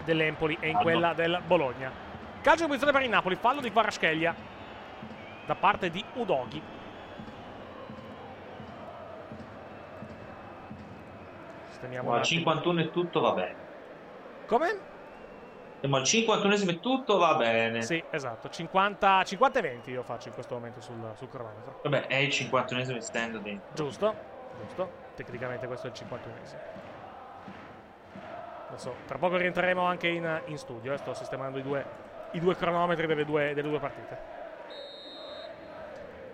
dell'Empoli 0.04 0.58
e 0.60 0.70
in 0.70 0.78
quella 0.78 1.14
del 1.14 1.42
Bologna. 1.46 1.92
Calcio 2.42 2.62
di 2.62 2.68
posizione 2.68 2.94
per 2.94 3.02
il 3.04 3.10
Napoli, 3.10 3.36
fallo 3.36 3.62
di 3.62 3.70
Kvaratskhelia 3.72 4.36
da 5.46 5.56
parte 5.56 5.90
di 5.90 6.04
Udoghi. 6.16 6.62
Sistemiamo 11.70 12.08
un 12.08 12.14
Ma 12.14 12.20
al 12.20 12.24
attimo. 12.24 12.40
51 12.40 12.80
e 12.82 12.92
tutto 12.92 13.20
va 13.20 13.32
bene. 13.34 13.56
Come? 14.46 14.80
Ma 15.82 15.98
al 15.98 16.04
51esimo 16.04 16.70
e 16.70 16.80
tutto 16.80 17.18
va 17.18 17.36
bene. 17.36 17.82
Sì, 17.84 18.04
esatto. 18.10 18.50
50, 18.50 19.24
50 19.24 19.60
e 19.60 19.62
20 19.62 19.92
io 19.92 20.02
faccio 20.04 20.28
in 20.30 20.34
questo 20.34 20.56
momento 20.56 20.82
sul, 20.82 21.12
sul 21.16 21.30
cronometro. 21.30 21.82
Vabbè, 21.84 22.08
è 22.08 22.16
il 22.16 22.30
51esimo 22.30 22.96
essendo 22.96 23.38
dentro. 23.38 23.68
Giusto? 23.76 24.16
Giusto. 24.60 24.92
Tecnicamente 25.16 25.68
questo 25.68 25.88
è 25.88 25.92
il 25.92 25.96
51esimo. 25.96 26.58
Adesso, 28.70 28.96
tra 29.06 29.18
poco 29.18 29.38
rientreremo 29.38 29.82
anche 29.84 30.08
in, 30.08 30.42
in 30.46 30.58
studio. 30.58 30.94
eh, 30.94 30.98
Sto 30.98 31.14
sistemando 31.14 31.60
i 31.60 31.62
due, 31.62 31.86
i 32.32 32.40
due 32.40 32.56
cronometri 32.56 33.06
delle 33.06 33.24
due, 33.24 33.54
delle 33.54 33.70
due 33.70 33.80
partite. 33.80 34.36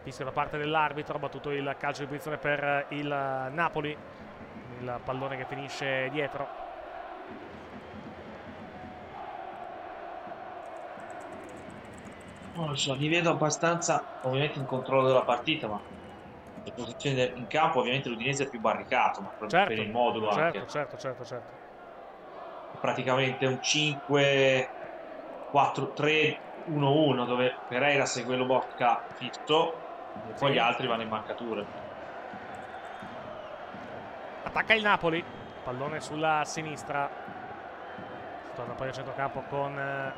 Fischio 0.04 0.26
da 0.26 0.32
parte 0.32 0.58
dell'arbitro, 0.58 1.16
ha 1.16 1.20
battuto 1.20 1.52
il 1.52 1.76
calcio 1.78 2.02
di 2.02 2.08
posizione 2.08 2.38
per 2.38 2.86
il 2.90 3.08
Napoli. 3.08 3.96
Il 4.80 5.00
pallone 5.04 5.38
che 5.38 5.46
finisce 5.46 6.10
dietro. 6.12 6.62
Non 12.56 12.70
lo 12.70 12.76
so, 12.76 12.96
mi 12.96 13.08
vedo 13.08 13.32
abbastanza 13.32 14.04
ovviamente 14.22 14.60
in 14.60 14.66
controllo 14.66 15.08
della 15.08 15.24
partita, 15.24 15.68
ma 15.68 15.80
le 16.64 16.72
posizioni 16.72 17.32
in 17.36 17.48
campo 17.48 17.80
ovviamente 17.80 18.10
l'Udinese 18.10 18.44
è 18.46 18.50
più 18.50 18.60
barricato, 18.60 19.22
ma 19.22 19.28
proprio 19.30 19.50
Certo, 19.50 19.74
per 19.74 19.84
il 19.84 19.92
modulo 19.92 20.32
certo, 20.32 20.58
anche. 20.58 20.70
certo, 20.70 20.98
certo, 20.98 21.26
certo. 21.26 21.62
Praticamente 22.80 23.46
un 23.46 23.62
5 23.62 24.70
4-3-1-1 25.54 27.26
dove 27.26 27.56
Pereira 27.68 28.06
segue 28.06 28.36
Lobotka 28.36 29.04
fisso 29.16 29.74
e 30.30 30.34
poi 30.38 30.54
gli 30.54 30.58
altri 30.58 30.88
vanno 30.88 31.04
in 31.04 31.10
marcature. 31.10 31.66
Attacca 34.44 34.74
il 34.74 34.82
Napoli. 34.82 35.24
Pallone 35.64 36.02
sulla 36.02 36.42
sinistra. 36.46 37.10
Torna 38.56 38.74
poi 38.74 38.88
al 38.88 38.94
centrocampo 38.94 39.44
con 39.50 39.78
eh, 39.78 40.14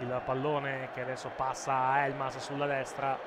il 0.00 0.20
pallone 0.24 0.90
che 0.94 1.02
adesso 1.02 1.30
passa 1.34 1.90
a 1.90 2.04
Elmas 2.04 2.38
sulla 2.38 2.66
destra. 2.66 3.18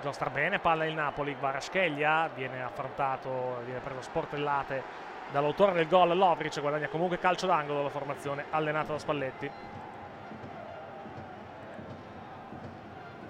Giostra 0.00 0.30
bene, 0.30 0.58
palla 0.58 0.84
il 0.84 0.94
Napoli. 0.94 1.36
Varascheglia 1.38 2.28
viene 2.34 2.62
affrontato, 2.62 3.60
viene 3.64 3.80
preso 3.80 4.02
sportellate 4.02 4.82
dall'autore 5.30 5.72
del 5.72 5.88
gol 5.88 6.16
Lovric. 6.16 6.60
Guadagna 6.60 6.88
comunque 6.88 7.18
calcio 7.18 7.46
d'angolo 7.46 7.82
la 7.82 7.88
formazione 7.88 8.46
allenata 8.50 8.92
da 8.92 8.98
Spalletti. 8.98 9.50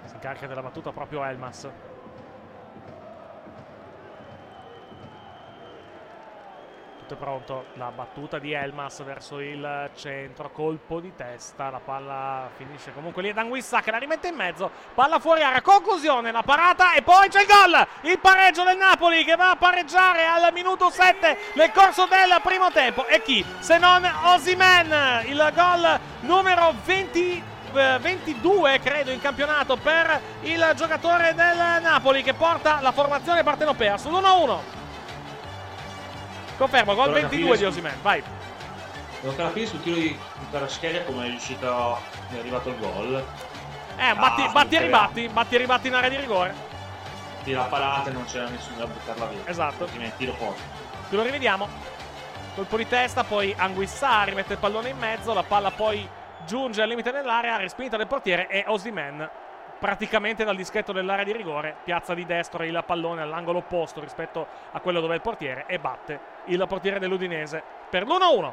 Si 0.05 0.15
incarica 0.15 0.47
della 0.47 0.63
battuta 0.63 0.93
proprio 0.93 1.25
Elmas. 1.25 1.92
Tutto 7.03 7.15
è 7.15 7.17
pronto, 7.17 7.65
la 7.75 7.91
battuta 7.91 8.39
di 8.39 8.53
Elmas 8.53 9.03
verso 9.03 9.41
il 9.41 9.91
centro, 9.97 10.53
colpo 10.53 11.01
di 11.01 11.13
testa, 11.17 11.69
la 11.69 11.81
palla 11.81 12.49
finisce 12.55 12.93
comunque 12.93 13.23
lì. 13.23 13.31
Ad 13.31 13.39
Anguissa 13.39 13.81
che 13.81 13.91
la 13.91 13.99
rimette 13.99 14.29
in 14.29 14.37
mezzo, 14.37 14.71
palla 14.95 15.19
fuori 15.19 15.43
area, 15.43 15.61
conclusione, 15.63 16.31
la 16.31 16.43
parata 16.43 16.95
e 16.95 17.03
poi 17.03 17.29
c'è 17.29 17.41
il 17.41 17.49
gol, 17.49 17.87
il 18.03 18.21
pareggio 18.21 18.63
del 18.63 18.77
Napoli 18.77 19.25
che 19.25 19.35
va 19.35 19.51
a 19.51 19.57
pareggiare 19.57 20.27
al 20.27 20.53
minuto 20.53 20.91
7 20.91 21.39
nel 21.55 21.73
corso 21.73 22.07
del 22.07 22.41
primo 22.41 22.71
tempo. 22.71 23.05
E 23.07 23.21
chi? 23.21 23.45
Se 23.59 23.79
non 23.79 24.09
Osimen, 24.27 25.25
il 25.27 25.53
gol 25.57 25.99
numero 26.21 26.73
20 26.85 27.43
eh, 27.75 27.99
22 27.99 28.79
credo 28.79 29.11
in 29.11 29.21
campionato 29.21 29.77
per 29.77 30.21
il 30.43 30.73
giocatore 30.77 31.35
del 31.35 31.83
Napoli 31.83 32.23
che 32.23 32.35
porta 32.35 32.79
la 32.81 32.93
formazione 32.93 33.43
partenopea 33.43 33.97
sull'1-1 33.97 34.82
Confermo, 36.63 36.95
gol 36.95 37.07
Allora, 37.07 37.21
22 37.23 37.57
di 37.57 37.65
Osimen, 37.65 37.99
vai. 38.03 38.23
Devo 39.21 39.35
capire 39.35 39.67
sul 39.67 39.83
tiro 39.83 39.97
di 39.97 40.17
Kvaratskhelia 40.49 41.03
come 41.03 41.25
è 41.25 41.29
riuscito, 41.29 41.99
è 42.31 42.39
arrivato 42.39 42.69
il 42.69 42.79
gol. 42.79 43.17
Eh, 43.97 44.15
batti, 44.15 44.43
Ah, 44.43 44.49
batti 44.53 44.77
e 44.77 44.81
ribatti, 44.81 45.29
batti 45.29 45.55
e 45.57 45.59
ribatti 45.59 45.89
in 45.89 45.95
area 45.95 46.09
di 46.09 46.17
rigore. 46.17 46.55
Tira 47.43 47.63
parata 47.63 48.11
e 48.11 48.13
non 48.13 48.25
c'era 48.27 48.49
nessuno 48.49 48.77
da 48.79 48.87
buttarla 48.87 49.27
via. 49.27 49.41
Esatto. 49.47 49.83
Altrimenti 49.83 50.19
tiro 50.19 50.35
fuori. 50.35 50.57
Ce 51.11 51.17
lo 51.17 51.23
rivediamo. 51.23 51.69
Colpo 52.55 52.77
di 52.77 52.87
testa, 52.87 53.25
poi 53.25 53.53
Anguissà 53.57 54.23
rimette 54.23 54.53
il 54.53 54.61
pallone 54.61 54.91
in 54.91 54.99
mezzo, 54.99 55.33
la 55.33 55.43
palla 55.43 55.73
poi 55.73 56.09
giunge 56.47 56.81
al 56.81 56.89
limite 56.89 57.11
dell'area, 57.11 57.57
respinta 57.57 57.97
del 57.97 58.07
portiere 58.07 58.47
e 58.47 58.63
Osimen 58.69 59.29
praticamente 59.81 60.45
dal 60.45 60.55
dischetto 60.55 60.93
dell'area 60.93 61.25
di 61.25 61.33
rigore 61.33 61.75
piazza 61.83 62.15
di 62.15 62.25
destro 62.25 62.63
il 62.63 62.85
pallone 62.87 63.21
all'angolo 63.21 63.59
opposto 63.59 64.01
rispetto 64.01 64.47
a 64.71 64.79
quello 64.79 65.01
dove 65.01 65.15
è 65.15 65.17
il 65.17 65.23
portiere 65.23 65.65
e 65.67 65.81
batte 65.81 66.32
il 66.47 66.65
portiere 66.69 66.99
dell'Udinese 66.99 67.63
per 67.89 68.05
l'1-1. 68.05 68.53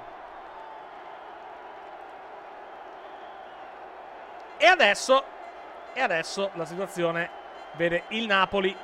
E 4.58 4.66
adesso, 4.66 5.24
e 5.94 6.02
adesso 6.02 6.52
la 6.56 6.66
situazione 6.66 7.30
vede 7.74 8.04
il 8.10 8.26
Napoli 8.26 8.76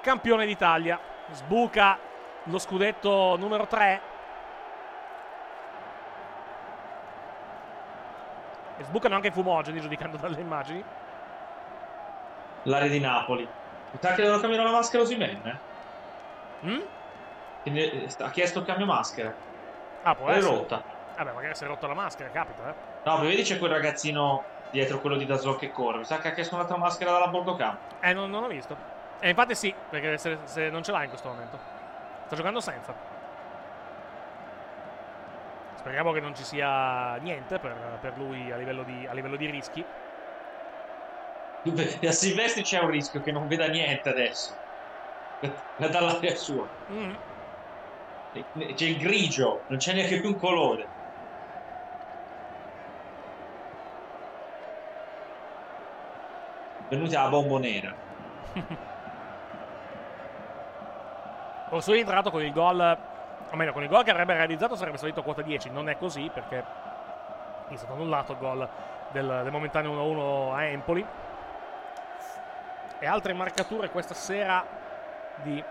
campione 0.00 0.46
d'Italia. 0.46 0.98
Sbuca 1.30 1.98
lo 2.44 2.58
scudetto 2.58 3.36
numero 3.36 3.66
3. 3.66 4.00
E 8.78 8.84
sbucano 8.84 9.14
anche 9.14 9.28
i 9.28 9.32
fumogeni, 9.32 9.80
giudicando 9.80 10.16
dalle 10.16 10.40
immagini. 10.40 10.84
L'area 12.64 12.88
di 12.88 13.00
Napoli. 13.00 13.42
Mi 13.42 13.98
sa 14.00 14.14
che 14.14 14.22
devono 14.22 14.40
cambiare 14.40 14.64
la 14.64 14.70
maschera 14.72 15.02
Osimen, 15.02 15.40
eh? 15.44 16.66
Mm? 16.66 16.80
Quindi, 17.66 17.82
eh, 17.82 18.08
Ha 18.18 18.30
chiesto 18.30 18.60
il 18.60 18.64
cambio 18.64 18.86
maschera. 18.86 19.34
Ah, 20.02 20.14
può 20.14 20.30
essere. 20.30 20.54
rotta. 20.54 20.84
Vabbè, 21.16 21.32
magari 21.32 21.54
si 21.56 21.64
è 21.64 21.66
rotto 21.66 21.88
la 21.88 21.94
maschera, 21.94 22.30
capita, 22.30 22.68
eh. 22.70 22.74
No, 23.02 23.18
vedi 23.18 23.42
c'è 23.42 23.58
quel 23.58 23.72
ragazzino 23.72 24.44
dietro 24.70 25.00
quello 25.00 25.16
di 25.16 25.26
Dazon 25.26 25.56
che 25.56 25.72
corre. 25.72 25.98
Mi 25.98 26.04
sa 26.04 26.18
che 26.18 26.28
ha 26.28 26.32
chiesto 26.32 26.54
un'altra 26.54 26.76
maschera 26.76 27.10
dalla 27.10 27.26
Borgo 27.26 27.56
Campo. 27.56 27.96
Eh, 28.00 28.12
non, 28.12 28.30
non 28.30 28.44
ho 28.44 28.46
visto. 28.46 28.76
E 29.18 29.30
infatti 29.30 29.56
sì, 29.56 29.74
perché 29.90 30.16
se, 30.16 30.38
se 30.44 30.70
non 30.70 30.84
ce 30.84 30.92
l'ha 30.92 31.02
in 31.02 31.08
questo 31.08 31.28
momento. 31.28 31.58
Sta 32.26 32.36
giocando 32.36 32.60
senza. 32.60 32.94
Speriamo 35.74 36.12
che 36.12 36.20
non 36.20 36.36
ci 36.36 36.44
sia 36.44 37.16
niente 37.16 37.58
per, 37.58 37.98
per 38.00 38.16
lui 38.16 38.52
a 38.52 38.56
livello 38.56 38.84
di, 38.84 39.06
a 39.08 39.12
livello 39.12 39.34
di 39.36 39.46
rischi. 39.50 39.84
A 42.06 42.12
Silvestri 42.12 42.62
c'è 42.62 42.78
un 42.78 42.90
rischio 42.90 43.20
che 43.22 43.32
non 43.32 43.48
veda 43.48 43.66
niente 43.66 44.08
adesso. 44.08 44.54
Dall'area 45.78 46.36
sua. 46.36 46.64
Mm. 46.92 47.14
C'è 48.74 48.84
il 48.84 48.98
grigio, 48.98 49.62
non 49.68 49.78
c'è 49.78 49.92
neanche 49.94 50.20
più 50.20 50.30
un 50.30 50.38
colore. 50.38 50.88
Venuti 56.88 57.14
alla 57.14 57.28
bombonera. 57.28 57.94
O 61.70 61.80
su 61.80 61.90
entrato 61.92 62.30
con 62.30 62.44
il 62.44 62.52
gol, 62.52 62.78
o 63.50 63.56
meglio, 63.56 63.72
con 63.72 63.82
il 63.82 63.88
gol 63.88 64.04
che 64.04 64.12
avrebbe 64.12 64.34
realizzato 64.34 64.76
sarebbe 64.76 64.98
salito 64.98 65.18
a 65.18 65.22
quota 65.24 65.42
10. 65.42 65.70
Non 65.70 65.88
è 65.88 65.98
così 65.98 66.30
perché 66.32 66.64
è 67.68 67.74
stato 67.74 67.94
annullato 67.94 68.32
il 68.32 68.38
gol 68.38 68.68
del, 69.10 69.40
del 69.42 69.50
momentaneo 69.50 69.92
1-1 69.92 70.54
a 70.54 70.62
Empoli. 70.62 71.04
E 73.00 73.06
altre 73.06 73.32
marcature 73.32 73.90
questa 73.90 74.14
sera 74.14 74.64
di 75.42 75.62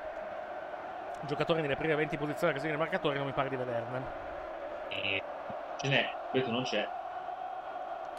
giocatori 1.26 1.62
nelle 1.62 1.76
prime 1.76 1.96
20 1.96 2.18
posizioni 2.18 2.54
che 2.54 2.60
seguono 2.60 2.82
i 2.82 2.86
marcatori 2.86 3.18
non 3.18 3.28
mi 3.28 3.34
pare 3.34 3.50
di 3.50 3.56
vederne. 3.56 4.04
E 4.90 5.24
ce 5.78 5.88
n'è, 5.88 6.10
questo 6.32 6.52
non 6.52 6.64
c'è. 6.64 6.88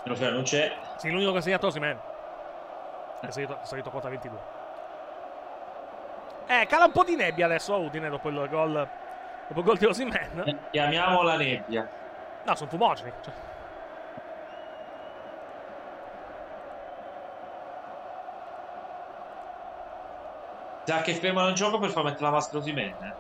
Meno 0.05 0.31
non 0.31 0.43
c'è. 0.43 0.73
Sì, 0.97 1.11
l'unico 1.11 1.33
che 1.33 1.39
ha 1.39 1.43
segnato 1.43 1.67
Osimen. 1.67 1.99
È 3.21 3.31
salito, 3.31 3.61
è 3.61 3.65
salito 3.65 3.89
a 3.89 3.91
quota 3.91 4.09
22. 4.09 4.39
Eh, 6.47 6.67
cala 6.67 6.85
un 6.85 6.93
po' 6.93 7.03
di 7.03 7.17
nebbia 7.17 7.47
adesso 7.47 7.75
a 7.75 7.77
Udine 7.77 8.09
dopo 8.09 8.29
il 8.29 8.49
gol, 8.49 8.89
dopo 9.49 9.61
il 9.61 9.67
gol 9.67 9.79
di 9.79 9.85
Osimen. 9.85 10.67
Chiamiamo 10.71 11.23
la 11.23 11.37
nebbia. 11.37 11.89
No, 12.45 12.55
sono 12.55 12.71
fumogeni. 12.71 13.13
cioè. 13.21 13.35
Sa 20.87 21.03
che 21.03 21.15
fermano 21.15 21.49
il 21.49 21.55
gioco 21.55 21.79
per 21.79 21.91
far 21.91 22.05
mettere 22.05 22.25
la 22.27 22.31
maschera 22.31 22.59
Osimen. 22.59 22.87
Eh, 22.87 23.17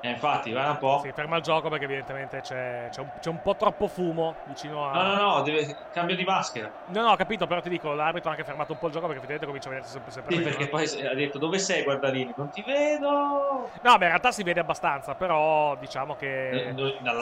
Eh, 0.00 0.10
infatti, 0.10 0.50
guarda 0.50 0.72
un 0.72 0.78
po'. 0.78 1.00
Si 1.02 1.12
ferma 1.12 1.36
il 1.36 1.42
gioco 1.42 1.68
perché 1.68 1.84
evidentemente 1.84 2.40
c'è, 2.40 2.88
c'è 2.90 3.00
un, 3.00 3.08
c'è 3.18 3.28
un 3.28 3.40
po' 3.40 3.56
troppo 3.56 3.88
fumo 3.88 4.36
vicino 4.44 4.86
a... 4.86 4.92
No, 4.92 5.14
no, 5.14 5.36
no, 5.36 5.42
deve... 5.42 5.74
cambio 5.90 6.16
di 6.16 6.22
maschera. 6.24 6.72
No, 6.88 7.02
no, 7.02 7.10
ho 7.10 7.16
capito, 7.16 7.46
però 7.46 7.60
ti 7.60 7.68
dico, 7.68 7.92
l'arbitro 7.92 8.28
ha 8.28 8.32
anche 8.32 8.44
fermato 8.44 8.72
un 8.72 8.78
po' 8.78 8.86
il 8.86 8.92
gioco 8.92 9.06
perché 9.06 9.24
effettivamente 9.24 9.46
comincia 9.46 9.68
a 9.68 9.72
vedersi 9.72 9.92
sempre, 9.92 10.12
sempre 10.12 10.34
Sì, 10.36 10.42
perché 10.42 10.68
poi 10.68 11.06
ha 11.06 11.14
detto 11.14 11.38
dove 11.38 11.58
sei 11.58 11.82
guardarini? 11.82 12.32
Non 12.36 12.50
ti 12.50 12.62
vedo. 12.62 13.70
No, 13.82 13.98
beh, 13.98 14.04
in 14.04 14.10
realtà 14.10 14.32
si 14.32 14.42
vede 14.42 14.60
abbastanza, 14.60 15.14
però 15.14 15.74
diciamo 15.76 16.14
che 16.14 16.68
Eh, 16.68 16.74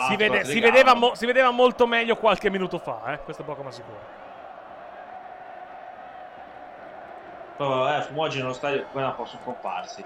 si, 0.08 0.16
vede- 0.16 0.44
si 0.44 0.60
vedeva, 0.60 0.94
mo- 0.94 1.14
si 1.14 1.24
vedeva 1.26 1.50
molto 1.50 1.86
meglio 1.86 2.16
qualche 2.16 2.50
minuto 2.50 2.78
fa, 2.78 3.14
eh? 3.14 3.20
questo 3.22 3.42
è 3.42 3.44
poco 3.44 3.62
ma 3.62 3.70
sicuro. 3.70 4.00
Poi, 7.56 7.96
eh, 7.96 8.02
fumogeni 8.02 8.42
nello 8.42 8.54
stadio, 8.54 8.86
non 8.92 9.14
possono 9.14 9.42
comparsi. 9.44 10.04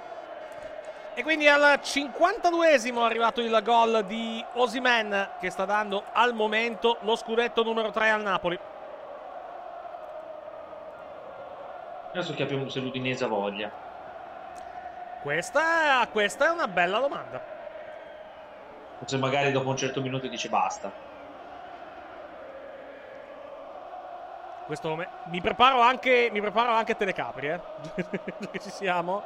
E 1.14 1.22
quindi 1.22 1.48
al 1.48 1.80
52esimo 1.82 3.00
è 3.00 3.04
arrivato 3.04 3.40
il 3.40 3.60
gol 3.64 4.04
di 4.04 4.44
Osimen 4.52 5.30
che 5.40 5.50
sta 5.50 5.64
dando 5.64 6.04
al 6.12 6.32
momento 6.32 6.98
lo 7.00 7.16
scudetto 7.16 7.64
numero 7.64 7.90
3 7.90 8.10
al 8.10 8.22
Napoli. 8.22 8.58
Adesso 12.10 12.34
capiamo 12.34 12.68
se 12.68 12.80
l'Udinese 12.80 13.24
ha 13.24 13.26
voglia. 13.26 13.70
Questa, 15.22 16.06
questa 16.12 16.46
è 16.46 16.50
una 16.50 16.68
bella 16.68 17.00
domanda. 17.00 17.42
Se 19.04 19.16
magari 19.16 19.50
dopo 19.50 19.70
un 19.70 19.76
certo 19.76 20.00
minuto 20.00 20.28
dice 20.28 20.48
basta. 20.48 21.07
Questo 24.68 24.96
me- 24.96 25.08
mi 25.22 25.40
preparo 25.40 25.80
anche 25.80 26.28
mi 26.30 26.40
preparo 26.42 26.72
anche 26.72 26.94
telecapri, 26.94 27.46
eh. 27.48 27.62
che 28.50 28.58
ci 28.60 28.70
siamo. 28.70 29.24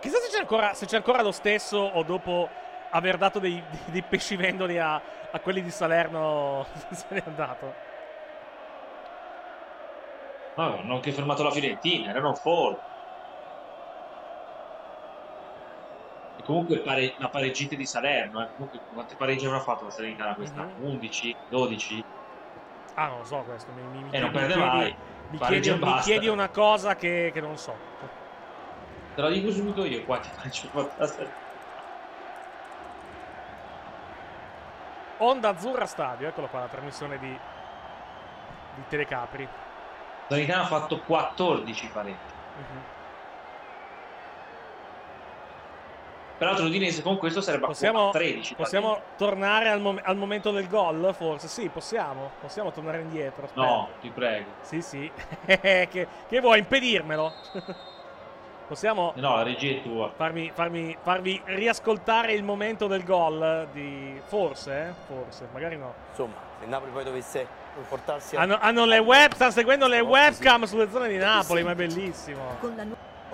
Chissà 0.00 0.18
se 0.18 0.28
c'è 0.30 0.38
ancora, 0.40 0.74
se 0.74 0.86
c'è 0.86 0.96
ancora 0.96 1.22
lo 1.22 1.30
stesso 1.30 1.76
o 1.76 2.02
dopo 2.02 2.56
aver 2.88 3.16
dato 3.18 3.38
dei, 3.38 3.64
dei 3.86 4.02
pescivendoli 4.02 4.78
a, 4.78 4.94
a 4.96 5.40
quelli 5.40 5.62
di 5.62 5.70
Salerno 5.70 6.66
se 6.90 7.06
n'è 7.10 7.22
andato. 7.26 7.76
No, 10.54 10.78
hanno 10.78 10.94
anche 10.94 11.10
fermato 11.12 11.42
la 11.42 11.50
Fiorentina, 11.50 12.10
erano 12.10 12.34
fuori. 12.34 12.78
E 16.34 16.42
comunque 16.42 16.80
pare- 16.82 17.14
la 17.18 17.28
pareggita 17.28 17.76
di 17.76 17.86
Salerno, 17.86 18.42
eh. 18.42 18.52
comunque 18.54 18.82
quante 18.90 19.14
pareggi 19.14 19.46
avrà 19.46 19.60
fatto 19.60 19.84
la 19.84 19.90
Salernitana 19.90 20.34
quest'anno? 20.34 20.74
Mhm. 20.76 20.82
11, 20.84 21.38
12? 21.46 22.04
Ah, 22.94 23.06
non 23.06 23.18
lo 23.18 23.24
so 23.24 23.38
questo. 23.38 23.70
Mi, 23.72 23.82
mi, 23.82 24.02
mi 24.04 24.10
E 24.10 24.18
non 24.18 24.30
mi 24.30 24.34
perde 24.36 24.52
chiedi- 24.54 24.68
mai. 24.68 24.96
Mi 25.30 25.38
chiedi, 25.38 25.70
mi 25.84 25.98
chiedi 26.00 26.26
una 26.28 26.48
cosa 26.48 26.96
che, 26.96 27.30
che 27.32 27.40
non 27.40 27.56
so. 27.56 27.74
Te 29.14 29.20
la 29.22 29.28
dico 29.28 29.50
subito 29.52 29.84
io 29.84 30.00
ha 30.00 30.04
fatto 30.04 30.28
la 30.96 31.06
Salernitana. 31.06 31.48
Onda 35.18 35.48
Azzurra 35.50 35.86
Stadio, 35.86 36.28
eccolo 36.28 36.46
qua, 36.48 36.60
la 36.60 36.66
trasmissione 36.66 37.18
di, 37.18 37.28
di 37.28 38.82
Telecapri. 38.88 39.46
Salernitana 40.28 40.62
ha 40.62 40.66
fatto 40.66 41.00
14 41.00 41.86
pareggi. 41.88 42.16
Mhm. 42.56 42.82
Peraltro 46.40 46.64
l'Udinese 46.64 47.02
con 47.02 47.18
questo 47.18 47.42
sarebbe 47.42 47.64
a 47.64 47.66
Possiamo, 47.66 48.08
13 48.12 48.54
possiamo 48.54 48.98
tornare 49.18 49.68
al, 49.68 49.78
mom- 49.82 50.00
al 50.02 50.16
momento 50.16 50.50
del 50.50 50.68
gol, 50.68 51.14
forse? 51.14 51.48
Sì, 51.48 51.68
possiamo. 51.68 52.30
Possiamo 52.40 52.72
tornare 52.72 53.02
indietro. 53.02 53.44
aspetta. 53.44 53.60
No, 53.60 53.88
ti 54.00 54.08
prego. 54.08 54.46
Sì, 54.62 54.80
sì. 54.80 55.12
che, 55.44 56.08
che 56.26 56.40
vuoi 56.40 56.60
impedirmelo? 56.60 57.30
possiamo 58.66 59.12
No, 59.16 59.34
la 59.36 59.42
regia 59.42 59.72
è 59.72 59.82
tua. 59.82 60.10
farmi, 60.16 60.50
farmi- 60.54 60.96
farvi 61.02 61.42
riascoltare 61.44 62.32
il 62.32 62.42
momento 62.42 62.86
del 62.86 63.04
gol 63.04 63.68
di... 63.72 64.18
Forse, 64.24 64.72
eh? 64.88 64.92
Forse, 65.06 65.46
magari 65.52 65.76
no. 65.76 65.92
Insomma, 66.08 66.36
se 66.58 66.64
il 66.64 66.70
Napoli 66.70 66.90
poi 66.90 67.04
dovesse 67.04 67.46
portarsi 67.86 68.36
a... 68.36 68.40
Hanno, 68.40 68.56
hanno 68.58 68.86
le 68.86 68.98
web, 68.98 69.34
stanno 69.34 69.50
seguendo 69.50 69.86
le 69.88 70.00
webcam 70.00 70.64
sulle 70.64 70.88
zone 70.90 71.08
di 71.08 71.18
Napoli, 71.18 71.62
ma 71.62 71.72
è 71.72 71.74
bellissimo. 71.74 72.56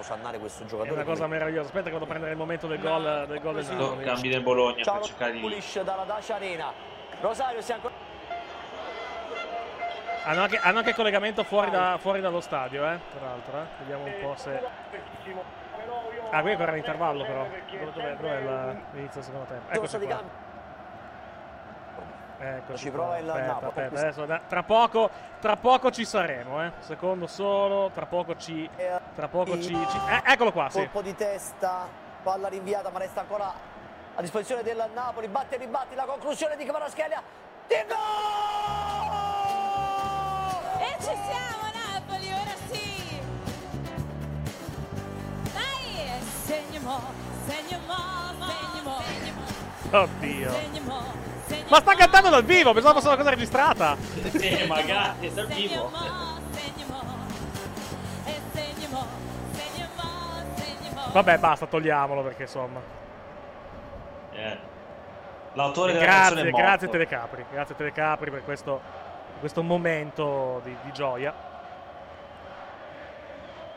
Osannare 0.00 0.38
questo 0.38 0.62
È 0.62 0.66
giocatore. 0.66 0.92
una 0.94 1.04
cosa 1.04 1.22
come- 1.24 1.34
meravigliosa. 1.36 1.66
Aspetta 1.66 1.84
che 1.86 1.92
vado 1.92 2.04
a 2.04 2.08
prendere 2.08 2.32
il 2.32 2.38
momento 2.38 2.66
del 2.66 2.78
gol 2.80 3.24
del, 3.28 3.40
gol 3.40 3.64
Napoli. 3.64 4.04
cambi 4.04 4.28
del 4.28 4.42
Bologna 4.42 4.82
Ciao, 4.82 4.94
per 4.98 5.04
cercare 5.06 5.32
di 5.32 5.40
Pulish 5.40 5.80
dalla 5.82 6.04
Dacia 6.04 6.34
Arena. 6.36 6.72
Rosario, 7.20 7.60
sei 7.62 7.74
ancora... 7.76 7.94
Hanno 10.24 10.42
anche, 10.42 10.58
hanno 10.58 10.78
anche 10.78 10.94
collegamento 10.94 11.44
fuori, 11.44 11.70
da- 11.70 11.98
fuori 12.00 12.20
dallo 12.20 12.40
stadio, 12.40 12.82
eh, 12.90 12.98
tra 13.16 13.26
l'altro. 13.26 13.58
Eh. 13.58 13.64
Vediamo 13.78 14.04
un 14.04 14.14
po' 14.20 14.34
se... 14.36 14.60
Ah, 16.30 16.40
qui 16.40 16.50
è 16.50 16.52
ancora 16.54 16.72
l'intervallo 16.72 17.24
però. 17.24 17.46
Dove- 17.46 18.16
Dov'è, 18.20 18.42
la- 18.42 18.72
l'inizio 18.92 19.20
del 19.20 19.22
secondo 19.22 19.46
tempo? 19.46 19.72
Eccoci 19.72 19.98
qua. 19.98 20.45
Eccoci 22.38 22.84
Ci 22.84 22.90
qua. 22.90 22.98
prova 22.98 23.18
il 23.18 23.28
Aspetta, 23.30 23.46
Napoli. 23.46 23.66
aspetta, 23.68 24.00
adesso, 24.00 24.26
da- 24.26 24.40
tra, 24.46 24.62
poco, 24.62 25.10
tra 25.40 25.56
poco 25.56 25.90
ci 25.90 26.04
saremo, 26.04 26.62
eh. 26.64 26.72
Secondo 26.80 27.26
solo, 27.26 27.90
tra 27.94 28.04
poco 28.06 28.36
ci... 28.36 28.68
Tra 29.14 29.28
poco 29.28 29.54
ci... 29.60 29.68
ci- 29.68 30.00
eh, 30.08 30.22
eccolo 30.32 30.52
qua, 30.52 30.68
sì. 30.68 30.78
Colpo 30.80 31.00
di 31.02 31.14
testa, 31.14 31.88
palla 32.22 32.48
rinviata 32.48 32.90
ma 32.90 32.98
resta 32.98 33.20
ancora 33.20 33.52
a 34.14 34.20
disposizione 34.20 34.62
del 34.62 34.84
Napoli. 34.94 35.28
Batte 35.28 35.54
e 35.54 35.58
ribatti 35.58 35.94
la 35.94 36.04
conclusione 36.04 36.56
di 36.56 36.64
Kvaratskhelia. 36.66 37.22
Di 37.66 37.74
gol! 37.88 37.96
E 40.80 40.96
ci 40.98 41.16
siamo 41.24 41.70
Napoli, 41.72 42.32
ora 42.32 42.54
sì! 42.70 43.20
Dai! 45.52 46.20
Segniamo, 46.44 47.00
segniamo, 47.46 47.94
segniamo, 48.38 48.96
Oddio. 49.90 50.50
segniamo, 50.50 50.52
segniamo. 50.52 51.25
Ma 51.68 51.78
sta 51.80 51.94
cantando 51.94 52.28
dal 52.28 52.44
vivo, 52.44 52.72
pensavo 52.72 52.94
fosse 52.94 53.08
una 53.08 53.16
cosa 53.16 53.30
registrata. 53.30 53.96
Eh, 54.32 54.66
magari, 54.66 55.26
è 55.26 55.30
dal 55.30 55.46
vivo. 55.48 55.90
E. 58.24 58.34
Vabbè, 61.12 61.38
basta, 61.38 61.66
togliamolo 61.66 62.22
perché 62.22 62.42
insomma. 62.42 62.80
Eh. 64.32 64.58
L'autore 65.54 65.92
della 65.94 66.04
canzone 66.04 66.24
Grazie, 66.34 66.48
è 66.48 66.50
morto. 66.50 66.66
grazie 66.66 66.88
Telecapri. 66.88 67.44
Grazie 67.50 67.74
Telecapri 67.76 68.30
per 68.30 68.44
questo, 68.44 68.80
questo 69.40 69.62
momento 69.62 70.60
di, 70.62 70.76
di 70.82 70.92
gioia. 70.92 71.32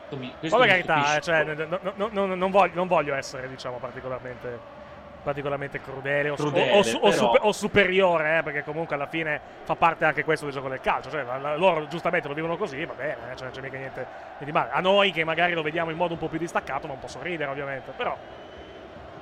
Questo 0.08 0.16
mi- 0.16 0.34
questo 0.38 0.56
Poi 0.58 0.66
per 0.68 0.76
carità, 0.84 1.16
eh, 1.16 1.20
cioè, 1.22 1.44
no- 1.44 1.78
no- 1.94 2.08
no- 2.12 2.34
non, 2.34 2.50
voglio, 2.50 2.74
non 2.74 2.86
voglio 2.86 3.14
essere, 3.14 3.48
diciamo, 3.48 3.78
particolarmente, 3.78 4.58
particolarmente 5.22 5.80
crudele, 5.80 6.30
o, 6.30 6.34
Crudele, 6.34 6.72
o 6.72 6.78
o 6.80 7.10
però- 7.10 7.32
o 7.42 7.52
superiore, 7.52 8.38
eh, 8.38 8.42
perché 8.42 8.62
comunque 8.64 8.94
alla 8.94 9.06
fine 9.06 9.40
fa 9.64 9.74
parte 9.76 10.04
anche 10.04 10.24
questo 10.24 10.44
del 10.46 10.54
gioco 10.54 10.68
del 10.68 10.80
calcio. 10.80 11.10
Cioè, 11.10 11.24
loro 11.56 11.86
giustamente 11.88 12.28
lo 12.28 12.34
vivono 12.34 12.56
così, 12.56 12.84
va 12.84 12.94
bene, 12.94 13.16
eh, 13.32 13.36
cioè, 13.36 13.44
non 13.44 13.50
c'è 13.50 13.60
mica 13.60 13.76
niente, 13.78 14.06
di 14.38 14.52
male. 14.52 14.70
A 14.72 14.80
noi 14.80 15.12
che 15.12 15.24
magari 15.24 15.52
lo 15.52 15.62
vediamo 15.62 15.90
in 15.90 15.96
modo 15.96 16.14
un 16.14 16.18
po' 16.18 16.28
più 16.28 16.38
distaccato 16.38 16.86
non 16.86 16.98
posso 16.98 17.18
ridere, 17.22 17.50
ovviamente, 17.50 17.92
però 17.96 18.16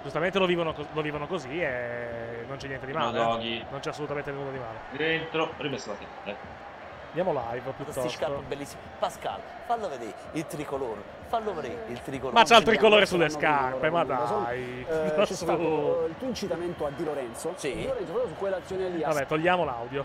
giustamente 0.02 0.38
lo 0.38 0.46
vivono, 0.46 0.74
lo 0.92 1.02
vivono 1.02 1.26
così 1.26 1.60
e 1.60 2.44
non 2.46 2.56
c'è 2.56 2.68
niente 2.68 2.86
di 2.86 2.92
No, 2.92 2.98
male. 2.98 3.18
eh. 3.18 3.22
doggy. 3.24 3.64
Non 3.70 3.80
c'è 3.80 3.90
assolutamente 3.90 4.30
nulla 4.30 4.50
di 4.50 4.58
male. 4.58 4.78
Dentro, 4.92 5.52
rimesso 5.58 5.90
la 5.90 5.96
testa. 5.96 6.66
Andiamo 7.08 7.32
live 7.32 7.72
Questi 7.82 8.08
scarpe 8.08 8.26
piuttosto. 8.26 8.44
bellissimi. 8.48 8.80
Pascal, 8.98 9.40
fallo 9.66 9.88
vedere 9.88 10.14
il 10.32 10.46
tricolore. 10.46 11.02
Fallo 11.28 11.54
vedere 11.54 11.84
il 11.88 12.00
tricolore. 12.02 12.34
Ma 12.38 12.44
c'ha 12.44 12.56
il 12.58 12.64
tricolore 12.64 13.06
sulle 13.06 13.28
scarpe, 13.28 13.90
ma 13.90 14.04
dai. 14.04 14.86
Eh, 14.88 15.14
c'è 15.16 15.34
stato 15.34 16.06
il 16.08 16.14
tuo 16.18 16.26
incitamento 16.28 16.86
a 16.86 16.90
Di 16.94 17.04
Lorenzo. 17.04 17.52
Sì. 17.56 17.74
Di 17.74 17.86
Lorenzo 17.86 18.12
proprio 18.12 18.28
su 18.28 18.38
quell'azione 18.38 18.88
lì. 18.90 19.02
Vabbè, 19.02 19.26
togliamo 19.26 19.64
l'audio. 19.64 20.04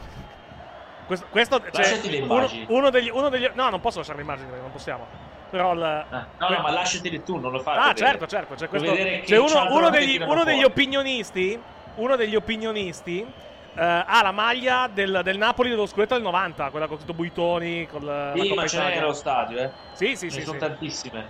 Questo, 1.06 1.26
questo 1.30 1.60
cioè, 1.60 1.70
Lasciati 1.74 2.10
le 2.10 2.22
uno, 2.22 2.34
immagini. 2.36 2.66
uno 2.70 2.90
degli, 2.90 3.10
uno 3.10 3.30
degli- 3.30 3.52
No, 3.54 3.70
non 3.70 3.82
posso 3.82 3.98
lasciare 3.98 4.18
le 4.20 4.24
immagini 4.24 4.48
perché 4.48 4.62
non 4.62 4.72
possiamo. 4.72 5.06
Però 5.50 5.74
il. 5.74 5.84
Ah, 5.84 6.26
no, 6.38 6.50
no, 6.50 6.60
ma 6.62 6.72
lasciateli 6.72 7.24
tu, 7.24 7.38
non 7.38 7.52
lo 7.52 7.60
fai. 7.60 7.78
Ah, 7.78 7.88
vedere. 7.90 8.08
certo, 8.08 8.28
certo. 8.28 8.54
C'è 8.56 8.68
Vuoi 8.70 8.80
questo, 8.80 8.96
c'è 8.96 9.22
che 9.24 9.36
uno, 9.36 9.76
uno 9.76 9.90
degli, 9.90 10.18
degli 10.46 10.64
opinionisti. 10.64 11.62
Uno 11.96 12.16
degli 12.16 12.36
opinionisti. 12.36 13.32
Eh, 13.76 14.04
ha 14.06 14.22
la 14.22 14.32
maglia 14.32 14.88
del, 14.88 15.22
del 15.24 15.38
Napoli 15.38 15.70
dello 15.70 15.86
scudetto 15.86 16.14
del 16.14 16.24
90, 16.24 16.70
quella 16.70 16.88
con 16.88 17.00
tutto 17.00 17.14
Buitoni. 17.14 17.88
La 18.00 18.34
Sì, 18.36 18.54
ma 18.54 18.68
ce 18.68 18.78
n'è 18.78 18.98
allo 18.98 19.14
stadio, 19.14 19.58
eh. 19.58 19.72
Sì, 19.94 20.16
sì, 20.16 20.30
Ce 20.30 20.32
sì. 20.32 20.38
ne 20.40 20.46
sono 20.46 20.60
sì. 20.60 20.66
tantissime. 20.66 21.26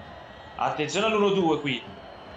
Attenzione 0.56 1.06
all'1-2 1.08 1.62
qui. 1.62 1.84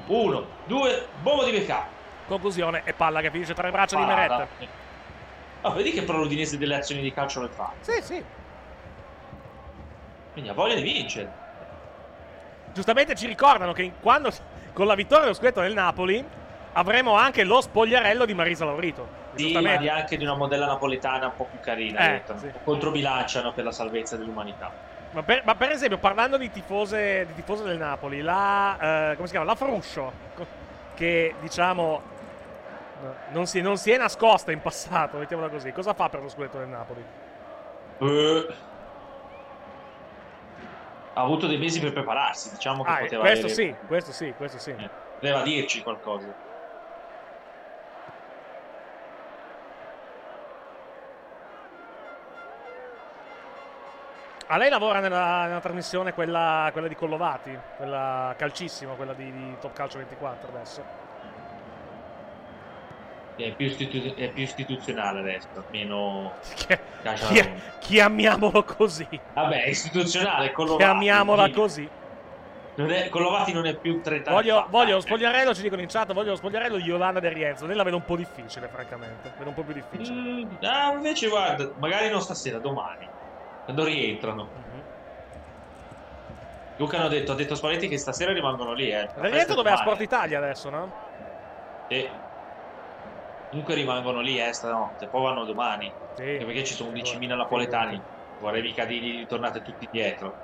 1, 0.07 0.47
2, 0.67 1.07
bombo 1.21 1.45
di 1.45 1.53
backup. 1.53 1.87
Conclusione 2.29 2.83
e 2.85 2.93
palla 2.93 3.21
che 3.21 3.31
finisce 3.31 3.55
tra 3.55 3.65
le 3.65 3.73
braccia 3.73 3.97
di 3.97 4.05
Parata. 4.05 4.37
Meret. 4.59 4.69
Ah, 5.63 5.71
vedi 5.71 5.91
che 5.91 6.03
però 6.03 6.19
l'Udinese 6.19 6.59
delle 6.59 6.77
azioni 6.77 7.03
di 7.03 7.13
calcio 7.13 7.43
le 7.43 7.49
fa. 7.49 7.73
Sì, 7.81 8.01
sì. 8.01 8.25
Quindi 10.33 10.51
ha 10.51 10.55
voglia 10.55 10.75
di 10.75 10.83
vincere. 10.83 11.45
Giustamente 12.73 13.15
ci 13.15 13.27
ricordano 13.27 13.73
che 13.73 13.93
quando 14.01 14.31
con 14.73 14.87
la 14.87 14.95
vittoria 14.95 15.25
dello 15.25 15.35
scudetto 15.35 15.61
del 15.63 15.73
Napoli 15.73 16.25
avremo 16.77 17.15
anche 17.15 17.45
lo 17.45 17.61
spogliarello 17.61 18.25
di 18.25 18.35
Marisa 18.35 18.65
Laurito. 18.65 19.25
Sì, 19.35 19.53
ma 19.53 19.73
anche 19.93 20.17
di 20.17 20.25
una 20.25 20.35
modella 20.35 20.67
napoletana 20.67 21.27
un 21.27 21.37
po' 21.37 21.45
più 21.45 21.59
carina. 21.61 22.15
Eh, 22.15 22.23
sì. 22.37 22.51
Controbilanciano 22.65 23.53
per 23.53 23.65
la 23.65 23.73
salvezza 23.73 24.17
dell'umanità. 24.17 24.71
Ma 25.11 25.23
per, 25.23 25.43
ma 25.45 25.55
per 25.55 25.71
esempio, 25.71 25.99
parlando 25.99 26.37
di 26.37 26.51
tifose, 26.51 27.27
di 27.27 27.35
tifose 27.35 27.65
del 27.65 27.79
Napoli, 27.79 28.21
la, 28.21 29.11
eh, 29.11 29.15
come 29.15 29.27
si 29.27 29.33
chiama? 29.33 29.47
La 29.47 29.55
Fruscio, 29.55 30.13
che 30.95 31.35
diciamo 31.41 32.03
no, 33.03 33.15
non 33.31 33.47
si, 33.47 33.61
non 33.63 33.79
si 33.79 33.91
è 33.91 33.97
nascosta 33.97 34.53
in 34.53 34.61
passato, 34.61 35.17
mettiamola 35.17 35.49
così. 35.49 35.73
Cosa 35.73 35.95
fa 35.95 36.09
per 36.11 36.23
lo 36.23 36.29
scudetto 36.29 36.59
del 36.59 36.69
Napoli? 36.69 37.05
Eh, 37.99 38.47
ha 41.15 41.23
avuto 41.23 41.47
dei 41.47 41.57
mesi 41.59 41.81
per 41.81 41.93
prepararsi, 41.93 42.51
diciamo 42.51 42.83
che 42.85 42.91
Ah, 42.91 42.99
eh, 42.99 43.03
poteva 43.03 43.23
questo 43.23 43.47
avere- 43.47 43.63
sì, 43.63 43.75
questo 43.87 44.13
sì, 44.13 44.35
questo 44.37 44.59
sì. 44.59 44.71
eh, 44.71 44.91
Poteva 45.19 45.43
dirci 45.43 45.83
qualcosa. 45.83 46.45
A 54.49 54.59
lei 54.59 54.71
lavora 54.71 55.01
nella, 55.01 55.47
nella 55.47 55.61
trasmissione 55.61 56.13
quella, 56.15 56.69
quella 56.71 56.87
di 56.87 56.95
Collovati, 56.95 57.59
quella 57.77 58.33
calcissima, 58.39 58.93
quella 58.93 59.13
di, 59.13 59.33
di 59.33 59.57
Top 59.61 59.73
Calcio 59.73 59.99
24 59.99 60.49
adesso. 60.55 60.85
È 63.35 63.51
più, 63.55 63.67
istitu- 63.67 64.15
è 64.15 64.31
più 64.31 64.43
istituzionale 64.45 65.19
adesso, 65.21 65.49
meno... 65.71 66.33
Che- 66.67 66.79
chi- 67.27 67.53
chiamiamolo 67.81 68.63
così. 68.63 69.07
Vabbè, 69.35 69.65
è 69.65 69.69
istituzionale, 69.69 70.53
Collovati. 70.53 70.85
Chiamiamola 70.85 71.43
quindi 71.43 71.61
così. 71.61 71.89
Non 72.77 72.93
è, 72.93 73.09
Collovati 73.09 73.53
non 73.53 73.67
è 73.67 73.75
più 73.75 74.01
30 74.01 74.31
anni 74.31 74.39
Voglio, 74.39 74.61
fa. 74.61 74.67
voglio 74.71 74.95
lo 74.95 75.01
spogliarello, 75.01 75.55
ci 75.55 75.63
dicono 75.63 75.81
in 75.83 75.89
chat, 75.89 76.13
voglio 76.13 76.31
lo 76.31 76.37
spogliarello 76.37 76.77
di 76.77 76.85
Yolanda 76.85 77.19
del 77.19 77.33
Rienzo. 77.33 77.67
Lei 77.67 77.75
la 77.75 77.83
vedo 77.83 77.97
un 77.97 78.05
po' 78.05 78.17
difficile, 78.17 78.69
francamente. 78.69 79.33
Vedo 79.37 79.49
un 79.49 79.55
po' 79.55 79.63
più 79.63 79.75
difficile. 79.75 80.19
Mm, 80.21 80.51
ah, 80.63 80.93
invece 80.93 81.29
guarda, 81.29 81.73
magari 81.79 82.09
non 82.09 82.21
stasera, 82.21 82.59
domani. 82.59 83.09
Quando 83.67 83.83
rientrano. 83.83 84.53
Mhm. 84.55 84.85
Luca 86.77 86.99
hanno 86.99 87.09
detto, 87.09 87.33
ha 87.33 87.35
detto 87.35 87.57
Spalletti 87.57 87.89
che 87.89 87.99
stasera 87.99 88.33
rimangono 88.33 88.75
lì, 88.75 88.91
eh. 88.91 89.07
È 89.07 89.45
dove 89.45 89.73
è. 89.73 89.77
Sport 89.77 90.01
Italia 90.03 90.39
adesso, 90.39 90.71
no? 90.71 90.93
Sì. 91.89 92.09
Comunque 93.49 93.75
rimangono 93.75 94.21
lì, 94.21 94.39
eh, 94.39 94.53
stanotte. 94.53 95.09
Poi 95.09 95.21
vanno 95.21 95.45
domani. 95.45 95.93
Sì. 96.15 96.23
Perché 96.39 96.65
ci 96.65 96.75
sono 96.75 96.91
11.000 96.91 97.35
napoletani. 97.35 98.01
Vorrei 98.37 98.63
mica 98.63 98.85
dirgli 98.85 99.27
tornate 99.27 99.63
tutti 99.63 99.89
dietro. 99.91 100.37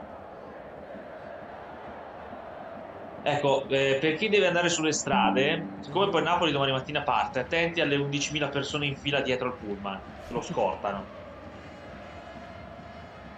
Ecco, 3.24 3.68
eh, 3.68 3.98
per 4.00 4.16
chi 4.16 4.28
deve 4.28 4.48
andare 4.48 4.68
sulle 4.68 4.92
strade, 4.92 5.74
siccome 5.78 6.08
poi 6.08 6.24
Napoli 6.24 6.50
domani 6.50 6.72
mattina 6.72 7.04
parte, 7.04 7.38
attenti 7.38 7.80
alle 7.80 7.94
11.000 7.94 8.48
persone 8.48 8.86
in 8.86 8.96
fila 8.96 9.20
dietro 9.20 9.46
al 9.46 9.56
pullman, 9.58 10.02
lo 10.26 10.40
scortano. 10.40 11.12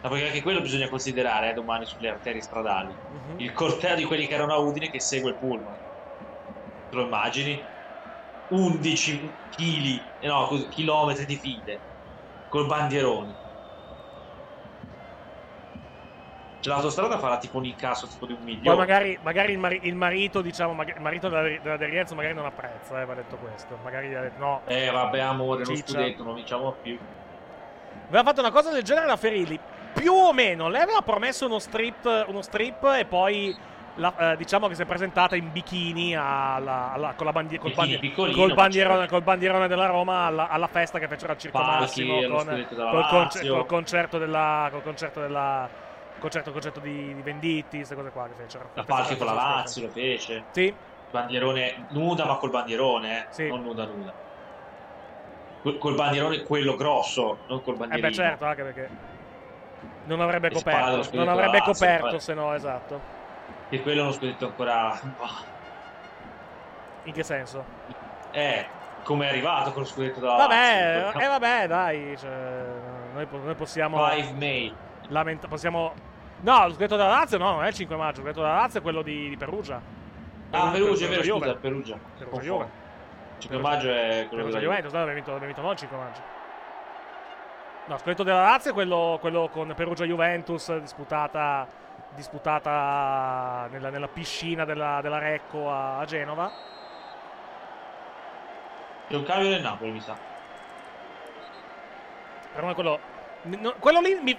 Ma 0.05 0.11
perché 0.11 0.27
anche 0.27 0.43
quello 0.43 0.61
bisogna 0.61 0.87
considerare 0.91 1.51
eh, 1.51 1.55
domani 1.55 1.87
sulle 1.87 2.11
arterie 2.11 2.43
stradali. 2.43 2.93
Mhm. 2.93 3.41
Il 3.41 3.55
corteo 3.55 3.97
di 3.97 4.05
quelli 4.05 4.27
che 4.27 4.35
erano 4.35 4.53
a 4.53 4.59
Udine 4.59 4.91
che 4.91 5.01
segue 5.01 5.31
il 5.31 5.37
pullman. 5.37 5.77
Te 6.91 6.97
lo 6.97 7.05
immagini? 7.05 7.65
11 8.49 9.33
chili, 9.49 10.03
eh 10.21 10.27
no, 10.27 10.47
chilometri 10.69 11.25
di 11.25 11.37
file, 11.37 11.81
col 12.51 12.67
bandierone. 12.67 13.35
Cioè, 16.61 16.75
l'autostrada 16.75 17.19
farà 17.19 17.39
tipo 17.39 17.57
un 17.57 17.65
incasso 17.65 18.07
tipo 18.07 18.27
di 18.27 18.35
un 18.35 18.43
milione. 18.43 18.63
Poi 18.63 18.77
magari, 18.77 19.19
magari 19.23 19.53
il, 19.53 19.59
mari- 19.59 19.81
il 19.85 19.95
marito, 19.95 20.43
diciamo, 20.43 20.75
maga- 20.75 20.97
il 20.97 21.01
marito 21.01 21.31
della, 21.31 21.43
della 21.43 21.77
De 21.79 21.87
Rienzo 21.87 22.15
magari 22.15 22.35
non 22.35 22.45
apprezza, 22.45 23.01
eh, 23.01 23.07
va 23.07 23.15
detto 23.15 23.37
questo. 23.37 23.79
Magari 23.83 24.11
detto 24.11 24.39
no. 24.39 24.61
Eh 24.67 24.91
vabbè 24.91 25.21
amore, 25.21 25.65
lo 25.65 25.75
scudetto 25.75 26.23
non 26.23 26.35
vinciamo 26.35 26.73
più. 26.73 26.99
Aveva 28.09 28.23
fatto 28.23 28.41
una 28.41 28.51
cosa 28.51 28.71
del 28.71 28.83
genere 28.83 29.07
la 29.07 29.17
Ferilli. 29.17 29.59
Più 29.95 30.13
o 30.13 30.33
meno, 30.33 30.69
lei 30.69 30.83
aveva 30.83 31.01
promesso 31.03 31.47
uno 31.47 31.59
strip, 31.59 32.25
uno 32.27 32.43
strip 32.43 32.83
e 32.99 33.05
poi 33.07 33.57
la- 33.97 34.33
eh, 34.33 34.37
diciamo 34.37 34.67
che 34.67 34.75
si 34.75 34.83
è 34.83 34.87
presentata 34.87 35.37
in 35.37 35.53
bikini 35.53 36.17
alla- 36.17 36.93
alla- 36.93 37.15
con 37.17 37.27
la 37.27 37.33
bandiera, 37.33 37.63
col, 37.63 37.73
bandi- 37.75 38.13
col 38.13 38.53
bandierone, 38.55 39.07
col 39.07 39.23
bandierone 39.23 39.69
della 39.69 39.87
Roma 39.87 40.27
alla, 40.27 40.49
alla 40.49 40.67
festa 40.67 40.99
che 40.99 41.07
fecero 41.07 41.33
al 41.33 41.39
Circo 41.39 41.59
Palchi, 41.59 41.81
Massimo 41.81 42.15
con, 42.15 42.45
col, 42.91 43.07
conce- 43.09 43.39
Lazio. 43.39 43.55
col 43.55 43.67
concerto 43.67 44.19
della 44.19 44.69
col 44.73 44.83
concerto 44.83 45.21
della 45.21 45.69
concerto, 46.19 46.51
concerto 46.53 46.81
di, 46.81 47.15
di 47.15 47.23
Venditti, 47.23 47.77
queste 47.77 47.95
cose 47.95 48.11
qua 48.11 48.27
che 48.27 48.35
fecero. 48.43 48.71
La 48.75 48.83
Palchi 48.85 49.17
con 49.17 49.27
la 49.27 49.33
Lazio 49.35 49.83
lo 49.83 49.89
fece. 49.91 50.45
Sì. 50.51 50.75
Bandierone 51.11 51.87
nuda 51.91 52.25
ma 52.25 52.35
col 52.37 52.51
bandierone, 52.51 53.29
eh. 53.37 53.49
Non 53.49 53.63
nuda 53.63 53.85
nuda. 53.85 54.13
Col, 55.79 55.95
bandierone 55.95 56.43
quello 56.43 56.75
grosso, 56.75 57.39
non 57.49 57.63
col 57.63 57.75
Eh 57.75 57.79
bandierino. 57.79 58.09
beh 58.09 58.15
certo, 58.15 58.45
anche 58.45 58.63
perché 58.63 58.89
non 60.07 60.21
avrebbe 60.21 60.55
spalla 60.55 60.77
coperto, 60.79 61.03
scudetto 61.03 61.25
non 61.25 61.29
avrebbe 61.33 61.61
coperto 61.61 62.19
se 62.19 62.35
no, 62.35 62.55
esatto. 62.55 63.01
E 63.69 63.83
quello 63.83 64.01
è 64.01 64.03
uno 64.03 64.13
scudetto 64.13 64.47
ancora... 64.47 65.01
In 67.05 67.13
che 67.13 67.23
senso? 67.23 67.65
Eh, 68.31 68.67
come 69.03 69.27
è 69.27 69.29
arrivato 69.29 69.73
con 69.73 69.83
lo 69.83 69.89
scudetto 69.89 70.21
della 70.21 70.37
Vabbè, 70.37 71.03
Lazio. 71.05 71.21
eh, 71.21 71.27
vabbè, 71.27 71.67
dai. 71.67 72.17
Cioè, 72.19 72.65
noi, 73.13 73.27
noi 73.31 73.55
possiamo. 73.55 74.11
5 74.11 74.33
May. 74.39 74.75
lamenta- 75.09 75.47
possiamo. 75.47 75.93
No, 76.41 76.67
lo 76.67 76.73
scudetto 76.73 76.97
della 76.97 77.11
Lazio 77.11 77.39
no, 77.39 77.53
non 77.53 77.65
è 77.65 77.69
il 77.69 77.75
5 77.75 77.97
maggio. 77.97 78.17
Lo 78.17 78.23
scudetto 78.23 78.41
della 78.41 78.55
Lazio 78.55 78.81
è 78.81 78.83
quello 78.83 79.03
di, 79.03 79.29
di 79.29 79.37
Perugia. 79.37 79.81
Ah, 80.51 80.71
Perugia, 80.71 81.05
è 81.05 81.09
vero, 81.09 81.23
scusa, 81.23 81.55
Perugia. 81.55 81.59
Perugia 81.59 81.99
Confondo. 82.19 82.45
Juve. 82.45 82.69
5 83.39 83.59
maggio 83.59 83.91
è 83.93 84.27
quello 84.29 84.45
della 84.45 84.61
Juventus, 84.61 84.93
no, 84.93 85.01
abbiamo 85.01 85.15
vinto, 85.15 85.31
abbiamo 85.31 85.47
vinto 85.47 85.61
noi 85.63 85.73
il 85.73 85.79
5 85.79 85.97
maggio. 85.99 86.21
No, 87.87 87.99
scudetto 87.99 88.23
della 88.23 88.43
Lazio 88.43 88.71
è 88.71 88.75
quello, 88.75 89.19
quello 89.21 89.49
con 89.53 89.71
Perugia 89.77 90.05
Juventus 90.05 90.75
disputata, 90.79 91.67
disputata 92.15 93.67
nella, 93.71 93.91
nella 93.91 94.09
piscina 94.09 94.65
della, 94.65 95.01
della 95.03 95.19
Recco 95.19 95.71
a, 95.71 95.99
a 95.99 96.05
Genova. 96.07 96.51
È 99.07 99.15
un 99.15 99.25
cambio 99.25 99.51
del 99.51 99.61
Napoli, 99.61 99.91
mi 99.91 100.01
sa. 100.01 100.17
Per 102.55 102.65
me 102.65 102.73
quello. 102.73 102.99
no, 103.43 103.75
quello 103.79 104.01
lì, 104.01 104.19
mi, 104.19 104.39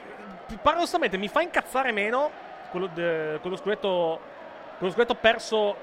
paradossalmente, 0.60 1.18
mi 1.18 1.28
fa 1.28 1.42
incazzare 1.42 1.92
meno 1.92 2.32
quello, 2.72 2.88
de- 2.88 3.38
quello 3.42 3.58
scudetto. 3.58 4.20
Quello 4.80 4.92
scudetto 4.92 5.14
perso. 5.14 5.78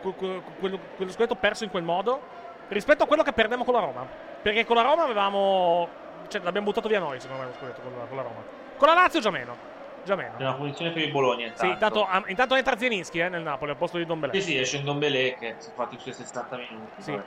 que- 0.00 0.14
que- 0.14 0.42
Quello, 0.60 0.78
quello 0.94 1.10
scudetto 1.10 1.34
perso 1.34 1.64
in 1.64 1.70
quel 1.70 1.82
modo. 1.82 2.20
Rispetto 2.68 3.02
a 3.02 3.06
quello 3.08 3.24
che 3.24 3.32
perdemmo 3.32 3.64
con 3.64 3.74
la 3.74 3.80
Roma. 3.80 4.06
Perché 4.42 4.64
con 4.64 4.76
la 4.76 4.82
Roma 4.82 5.02
avevamo. 5.02 6.02
Cioè, 6.28 6.40
l'abbiamo 6.42 6.66
buttato 6.66 6.88
via 6.88 6.98
noi, 6.98 7.20
secondo 7.20 7.42
me, 7.42 7.48
lo 7.48 7.54
scudetto 7.54 7.80
con 7.82 7.96
la, 7.96 8.04
con 8.06 8.16
la 8.16 8.22
Roma. 8.22 8.42
Con 8.76 8.88
la 8.88 8.94
Lazio 8.94 9.20
già 9.20 9.30
meno. 9.30 9.56
Già 10.02 10.16
meno. 10.16 10.36
C'è 10.36 10.42
una 10.42 10.54
punizione 10.54 10.92
per 10.92 11.02
il 11.02 11.10
Bologna, 11.10 11.46
Sì, 11.54 11.66
intanto. 11.66 11.72
intanto, 11.72 12.04
ah, 12.04 12.22
intanto 12.26 12.54
entra 12.56 12.76
Zielinski 12.76 13.18
eh, 13.20 13.28
nel 13.28 13.42
Napoli 13.42 13.70
al 13.70 13.76
posto 13.76 13.96
di 13.96 14.04
Dombele. 14.04 14.34
Sì, 14.34 14.42
sì, 14.42 14.58
esce 14.58 14.76
un 14.78 14.84
Dombele 14.84 15.36
che 15.36 15.56
si 15.58 15.70
è 15.70 15.72
fatto 15.72 15.94
i 15.94 15.98
suoi 15.98 16.12
60 16.12 16.56
minuti. 16.58 17.02
Sì. 17.02 17.18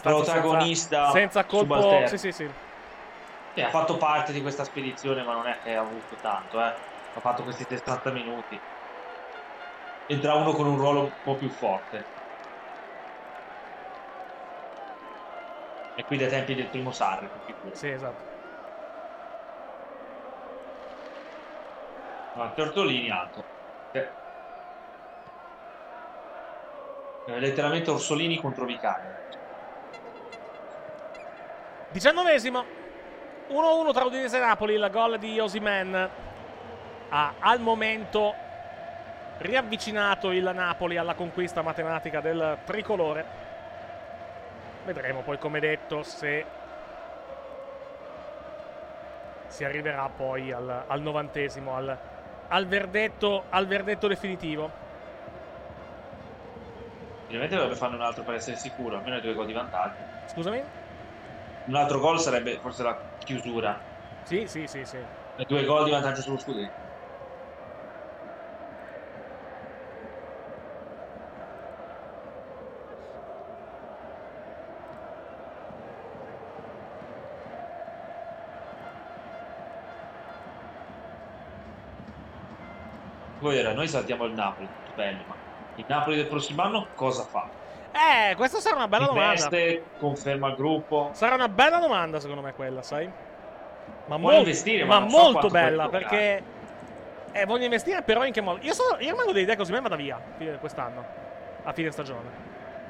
protagonista 0.00 1.10
Senza, 1.10 1.42
senza 1.42 1.44
colpo. 1.44 2.06
Sì, 2.06 2.18
sì, 2.18 2.32
sì. 2.32 2.50
Sì, 3.54 3.60
ha 3.60 3.68
fatto 3.68 3.98
parte 3.98 4.32
di 4.32 4.40
questa 4.40 4.64
spedizione, 4.64 5.22
ma 5.22 5.34
non 5.34 5.46
è 5.46 5.58
che 5.62 5.74
ha 5.74 5.80
avuto 5.80 6.16
tanto, 6.16 6.58
eh. 6.58 6.74
Ha 7.14 7.20
fatto 7.20 7.42
questi 7.42 7.66
60 7.68 8.10
minuti. 8.12 8.58
Entra 10.06 10.34
uno 10.34 10.52
con 10.52 10.66
un 10.66 10.78
ruolo 10.78 11.00
un 11.02 11.12
po' 11.22 11.36
più 11.36 11.50
forte. 11.50 12.02
E 15.94 16.04
qui 16.04 16.16
dai 16.16 16.30
tempi 16.30 16.54
del 16.54 16.68
primo 16.68 16.90
Sarri. 16.90 17.28
Sì, 17.70 17.88
esatto. 17.88 18.30
Ah, 22.34 22.48
Tortolini 22.48 23.10
alto. 23.10 23.44
Eh. 23.92 24.08
Eh, 27.26 27.38
letteralmente 27.38 27.90
Orsolini 27.90 28.40
contro 28.40 28.64
Vicario. 28.64 29.20
Diciannovesimo 31.90 32.64
1-1 33.50 33.92
tra 33.92 34.04
Udinese 34.04 34.38
e 34.38 34.40
Napoli. 34.40 34.74
Il 34.74 34.88
gol 34.90 35.18
di 35.18 35.38
Osimen 35.38 36.10
ha 37.10 37.34
al 37.38 37.60
momento 37.60 38.34
riavvicinato 39.38 40.30
il 40.30 40.50
Napoli 40.54 40.96
alla 40.96 41.14
conquista 41.14 41.62
matematica 41.62 42.20
del 42.20 42.58
tricolore. 42.64 43.40
Vedremo 44.84 45.20
poi, 45.20 45.38
come 45.38 45.60
detto, 45.60 46.02
se 46.02 46.44
si 49.52 49.64
arriverà 49.64 50.08
poi 50.10 50.50
al, 50.50 50.84
al 50.86 51.00
novantesimo, 51.02 51.74
al, 51.76 52.00
al 52.48 52.66
verdetto, 52.66 53.46
al 53.50 53.66
verdetto 53.66 54.08
definitivo. 54.08 54.78
Ovviamente 57.26 57.56
dovrebbe 57.56 57.74
fare 57.76 57.96
un 57.96 58.00
altro 58.02 58.22
per 58.22 58.34
essere 58.34 58.54
sicuro, 58.56 58.96
almeno 58.98 59.18
due 59.18 59.34
gol 59.34 59.46
di 59.46 59.52
vantaggio. 59.52 60.10
Scusami? 60.24 60.68
Un 61.64 61.74
altro 61.74 61.98
gol 61.98 62.20
sarebbe 62.20 62.60
forse 62.60 62.84
la 62.84 62.94
chiusura. 63.18 63.84
Sì, 64.22 64.46
sì, 64.48 64.66
sì, 64.66 64.84
sì. 64.84 65.08
E 65.34 65.44
due 65.44 65.64
gol 65.66 65.84
di 65.84 65.90
vantaggio 65.90 66.22
sullo 66.22 66.38
scudetto. 66.38 66.81
Poi 83.42 83.58
era, 83.58 83.72
noi 83.72 83.88
saltiamo 83.88 84.24
il 84.26 84.34
Napoli, 84.34 84.68
tutto 84.68 84.92
bello, 84.94 85.18
ma 85.26 85.34
il 85.74 85.84
Napoli 85.88 86.14
del 86.14 86.26
prossimo 86.26 86.62
anno 86.62 86.86
cosa 86.94 87.24
fa? 87.24 87.48
Eh, 87.90 88.36
questa 88.36 88.60
sarà 88.60 88.76
una 88.76 88.86
bella 88.86 89.06
domanda. 89.06 89.32
Investe, 89.32 89.84
conferma 89.98 90.48
il 90.50 90.54
gruppo. 90.54 91.10
Sarà 91.12 91.34
una 91.34 91.48
bella 91.48 91.78
domanda, 91.78 92.20
secondo 92.20 92.40
me, 92.40 92.54
quella, 92.54 92.82
sai? 92.82 93.10
Ma, 94.06 94.16
Vuole 94.16 94.38
investire, 94.38 94.84
ma 94.84 95.00
so 95.08 95.16
molto 95.16 95.48
puoi 95.48 95.50
bella, 95.50 95.88
perché... 95.88 96.42
Eh, 97.32 97.44
voglio 97.44 97.64
investire, 97.64 98.02
però 98.02 98.24
in 98.24 98.32
che 98.32 98.40
modo? 98.40 98.60
Io, 98.62 98.74
sono, 98.74 99.00
io 99.00 99.10
rimango 99.10 99.32
dell'idea 99.32 99.56
che 99.56 99.62
Osimhen 99.62 99.82
vada 99.82 99.96
via 99.96 100.20
quest'anno, 100.60 101.04
a 101.64 101.72
fine 101.72 101.90
stagione. 101.90 102.28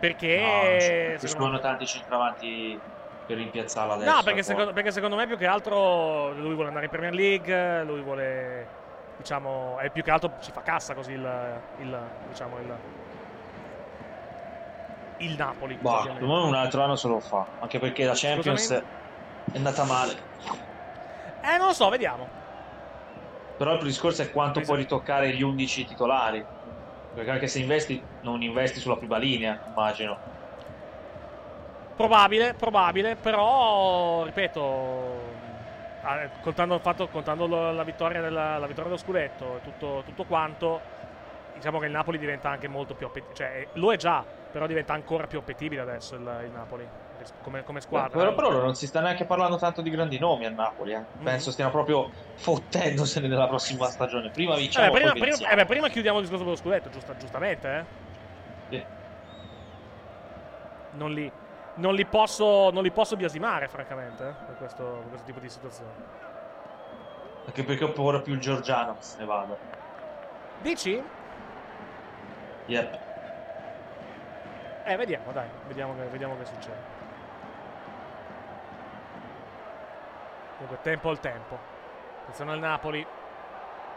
Perché... 0.00 1.14
No, 1.14 1.18
ci- 1.18 1.28
sono 1.28 1.60
tanti 1.60 1.86
centravanti 1.86 2.78
per 3.26 3.36
rimpiazzarla 3.38 3.94
adesso. 3.94 4.10
No, 4.10 4.22
perché 4.22 4.40
ecco. 4.40 4.48
secondo, 4.48 4.72
perché 4.74 4.90
secondo 4.90 5.16
me 5.16 5.26
più 5.26 5.38
che 5.38 5.46
altro 5.46 6.32
lui 6.32 6.52
vuole 6.52 6.68
andare 6.68 6.84
in 6.84 6.90
Premier 6.90 7.14
League, 7.14 7.84
lui 7.84 8.00
vuole, 8.02 8.66
diciamo, 9.22 9.78
e 9.80 9.90
più 9.90 10.02
che 10.02 10.10
altro 10.10 10.32
ci 10.40 10.50
fa 10.50 10.62
cassa 10.62 10.94
così 10.94 11.12
il, 11.12 11.62
il 11.78 12.10
diciamo, 12.28 12.58
il, 12.58 12.80
il 15.18 15.34
Napoli. 15.36 15.78
Secondo 15.82 16.26
me 16.26 16.48
un 16.48 16.54
altro 16.54 16.82
anno 16.82 16.96
se 16.96 17.08
lo 17.08 17.20
fa. 17.20 17.46
Anche 17.60 17.78
perché 17.78 18.04
la 18.04 18.14
Champions 18.14 18.70
è 18.70 18.84
andata 19.54 19.84
male. 19.84 20.12
Eh, 21.40 21.56
non 21.56 21.68
lo 21.68 21.72
so, 21.72 21.88
vediamo. 21.88 22.28
Però 23.56 23.74
il 23.76 23.82
discorso 23.84 24.22
è 24.22 24.30
quanto 24.30 24.60
puoi 24.60 24.78
ritoccare 24.78 25.34
gli 25.34 25.42
11 25.42 25.86
titolari. 25.86 26.44
Perché 27.14 27.30
anche 27.30 27.46
se 27.46 27.60
investi, 27.60 28.04
non 28.20 28.42
investi 28.42 28.80
sulla 28.80 28.96
prima 28.96 29.18
linea, 29.18 29.60
immagino. 29.66 30.18
Probabile, 31.94 32.54
probabile, 32.54 33.16
però, 33.16 34.24
ripeto, 34.24 35.31
contando, 36.40 36.74
il 36.74 36.80
fatto, 36.80 37.08
contando 37.08 37.46
la, 37.46 37.84
vittoria 37.84 38.20
della, 38.20 38.58
la 38.58 38.66
vittoria 38.66 38.90
dello 38.90 38.96
scudetto 38.96 39.56
e 39.56 39.60
tutto, 39.60 40.02
tutto 40.04 40.24
quanto, 40.24 40.80
diciamo 41.54 41.78
che 41.78 41.86
il 41.86 41.92
Napoli 41.92 42.18
diventa 42.18 42.50
anche 42.50 42.68
molto 42.68 42.94
più 42.94 43.06
appetibile. 43.06 43.34
Cioè, 43.34 43.68
lo 43.74 43.92
è 43.92 43.96
già, 43.96 44.24
però 44.50 44.66
diventa 44.66 44.92
ancora 44.92 45.26
più 45.26 45.38
appetibile 45.38 45.80
adesso 45.80 46.16
il, 46.16 46.42
il 46.44 46.50
Napoli. 46.50 46.88
Come, 47.40 47.62
come 47.62 47.80
squadra. 47.80 48.18
Però, 48.18 48.34
però 48.34 48.62
non 48.62 48.74
si 48.74 48.86
sta 48.86 49.00
neanche 49.00 49.26
parlando 49.26 49.56
tanto 49.56 49.80
di 49.80 49.90
grandi 49.90 50.18
nomi 50.18 50.44
a 50.46 50.50
Napoli. 50.50 50.92
eh. 50.92 51.06
Mm. 51.20 51.24
Penso 51.24 51.52
stiano 51.52 51.70
proprio 51.70 52.10
fottendosene 52.34 53.28
nella 53.28 53.46
prossima 53.46 53.86
stagione. 53.88 54.30
Prima 54.30 54.54
Eh, 54.54 54.58
vinciamo, 54.58 54.90
beh, 54.90 54.98
prima, 54.98 55.12
prima- 55.12 55.50
eh, 55.50 55.54
beh, 55.54 55.66
prima 55.66 55.88
chiudiamo 55.88 56.18
il 56.18 56.24
discorso 56.24 56.44
dello 56.44 56.56
scudetto, 56.56 56.90
giusta- 56.90 57.14
giustamente, 57.16 57.68
eh? 57.68 57.84
Sì. 58.68 58.86
Non 60.90 61.12
li, 61.12 61.32
non 61.74 61.94
li 61.94 62.04
posso, 62.04 62.70
non 62.70 62.82
li 62.82 62.90
posso 62.90 63.16
biasimare, 63.16 63.68
francamente, 63.68 64.28
eh, 64.28 64.44
per 64.46 64.56
questo, 64.56 64.84
per 64.84 65.08
questo 65.08 65.26
tipo 65.26 65.40
di 65.40 65.48
situazione. 65.48 65.90
Anche 67.46 67.64
perché 67.64 67.84
ho 67.84 67.92
paura 67.92 68.20
più 68.20 68.34
il 68.34 68.40
Giorgiano 68.40 68.96
se 68.98 69.18
ne 69.18 69.24
vada. 69.24 69.56
Dici? 70.60 71.02
Yep. 72.66 73.00
Eh, 74.84 74.96
vediamo, 74.96 75.32
dai, 75.32 75.48
vediamo 75.66 75.94
che, 75.94 76.02
vediamo 76.04 76.36
che 76.36 76.44
succede. 76.44 77.00
Comunque, 80.56 80.80
tempo 80.82 81.08
al 81.08 81.20
tempo. 81.20 81.58
Attenzione 82.20 82.52
al 82.52 82.58
Napoli. 82.58 83.04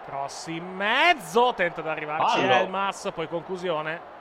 Cross 0.06 0.48
in 0.48 0.66
mezzo. 0.66 1.54
Tenta 1.56 1.82
di 1.82 1.88
arrivarci. 1.88 2.40
Elmas. 2.40 3.12
Poi 3.14 3.28
conclusione. 3.28 4.15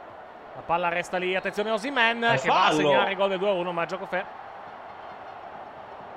La 0.55 0.63
palla 0.63 0.89
resta 0.89 1.17
lì. 1.17 1.35
Attenzione 1.35 1.71
Osimen 1.71 2.21
che 2.41 2.49
va 2.49 2.67
a 2.67 2.69
fallo. 2.71 2.77
segnare 2.77 3.15
gol 3.15 3.29
del 3.31 3.39
2-1. 3.39 3.73
Ma 3.73 3.87
gioco 3.87 4.07
fe. 4.07 4.25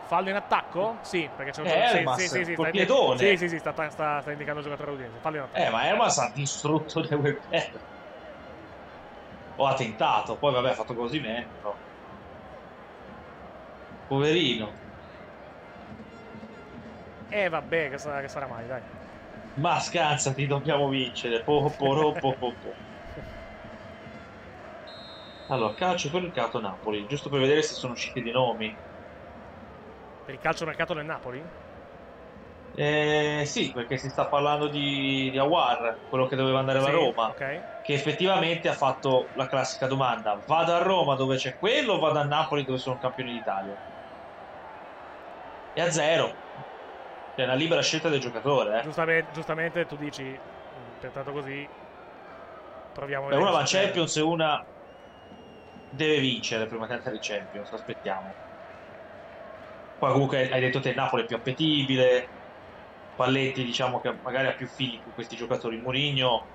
Fallo 0.08 0.30
in 0.30 0.36
attacco? 0.36 0.96
Sì, 1.02 1.28
perché 1.36 1.52
c'è 1.52 1.62
un 1.62 1.68
Eh. 1.68 1.98
Elmas, 1.98 2.20
sì, 2.20 2.28
sì, 2.28 2.46
sì, 2.46 2.54
col 2.56 2.70
piedone. 2.70 3.18
sì, 3.18 3.36
sì, 3.38 3.50
sì, 3.50 3.60
sta, 3.60 3.74
sta, 3.74 4.22
sta- 4.22 4.32
indicando 4.32 4.60
il 4.60 4.66
giocatore 4.66 4.92
udinese. 4.92 5.18
Fallo 5.20 5.36
in 5.38 5.42
attacco. 5.42 5.66
Eh, 5.66 5.70
ma 5.70 5.86
Hermas 5.86 6.18
ha 6.20 6.32
distrutto 6.34 7.02
De 7.02 7.16
Weber. 7.16 7.82
O 9.58 9.66
ha 9.66 9.74
tentato, 9.74 10.38
poi 10.38 10.54
vabbè 10.54 10.70
ha 10.70 10.74
fatto 10.74 10.94
così 10.94 11.20
però. 11.20 11.76
Poverino. 14.08 14.72
Eh, 17.30 17.50
vabbè, 17.50 17.90
che 17.90 17.98
sarà, 17.98 18.22
che 18.22 18.28
sarà 18.30 18.48
mai, 18.48 18.66
dai. 18.68 18.82
Ma 19.56 19.80
scansati, 19.80 20.46
dobbiamo 20.48 20.88
vincere. 20.88 21.42
Po, 21.42 21.74
po, 21.76 22.14
po, 22.14 22.36
po, 22.38 22.54
po. 22.62 22.76
Allora, 25.48 25.74
calcio 25.74 26.10
per 26.10 26.19
il 26.22 26.28
mercato 26.28 26.61
Napoli, 26.61 27.06
giusto 27.06 27.30
per 27.30 27.41
vedere 27.41 27.61
se 27.61 27.74
sono 27.74 27.91
usciti 27.91 28.22
dei 28.22 28.32
nomi. 28.32 28.82
Per 30.24 30.36
il 30.36 30.40
calciomercato 30.40 30.94
del 30.94 31.06
Napoli? 31.06 31.52
Eh, 32.72 33.44
sì, 33.45 33.72
perché 33.72 33.98
si 33.98 34.10
sta 34.10 34.28
parlando 34.28 34.69
di, 34.69 35.30
di 35.32 35.38
Awar, 35.38 36.03
quello 36.07 36.28
che 36.28 36.36
doveva 36.36 36.60
andare 36.60 36.78
alla 36.80 36.90
Sì, 36.90 36.91
Roma, 36.91 37.32
ok. 37.32 37.68
che 37.82 37.94
effettivamente 37.94 38.68
ha 38.69 38.74
fatto 38.74 39.32
la 39.34 39.48
classica 39.48 39.88
domanda: 39.88 40.41
vado 40.45 40.74
a 40.74 40.78
Roma 40.80 41.15
dove 41.15 41.38
c'è 41.38 41.57
quello 41.57 41.94
o 41.94 41.99
vado 41.99 42.19
a 42.19 42.26
Napoli 42.26 42.64
dove 42.64 42.78
sono 42.78 42.98
campioni 42.98 43.32
d'Italia? 43.32 43.80
E 45.78 45.80
a 45.82 45.90
zero. 45.91 46.28
È 47.34 47.44
una 47.44 47.53
libera 47.56 47.82
scelta 47.82 48.10
del 48.10 48.19
giocatore, 48.19 48.82
eh. 48.82 48.90
Giustamente, 48.90 49.32
giustamente 49.32 49.86
tu 49.86 49.95
dici, 49.95 50.40
mm, 50.76 50.94
pertanto 50.98 51.32
così 51.32 51.68
proviamo 52.91 53.28
a 53.28 53.32
Beh, 53.32 53.38
una 53.38 53.52
va 53.52 53.64
Champions 53.65 54.15
e 54.18 54.22
una 54.22 54.57
deve 55.98 56.19
vincere 56.22 56.68
prima 56.68 56.88
di 56.88 56.94
andare 56.94 57.15
in 57.15 57.22
Champions, 57.22 57.72
aspettiamo. 57.74 58.38
Poi 59.98 60.11
comunque 60.11 60.49
hai 60.52 60.61
detto 60.61 60.80
te 60.80 60.90
il 60.90 60.95
Napoli 60.95 61.24
è 61.24 61.26
più 61.26 61.36
appetibile, 61.38 62.36
Palletti 63.14 63.64
diciamo 63.64 63.99
che 63.99 64.19
magari 64.22 64.48
ha 64.48 64.53
più 64.56 64.68
figli 64.68 65.02
con 65.02 65.14
questi 65.14 65.36
giocatori, 65.36 65.80
Mourinho, 65.82 66.53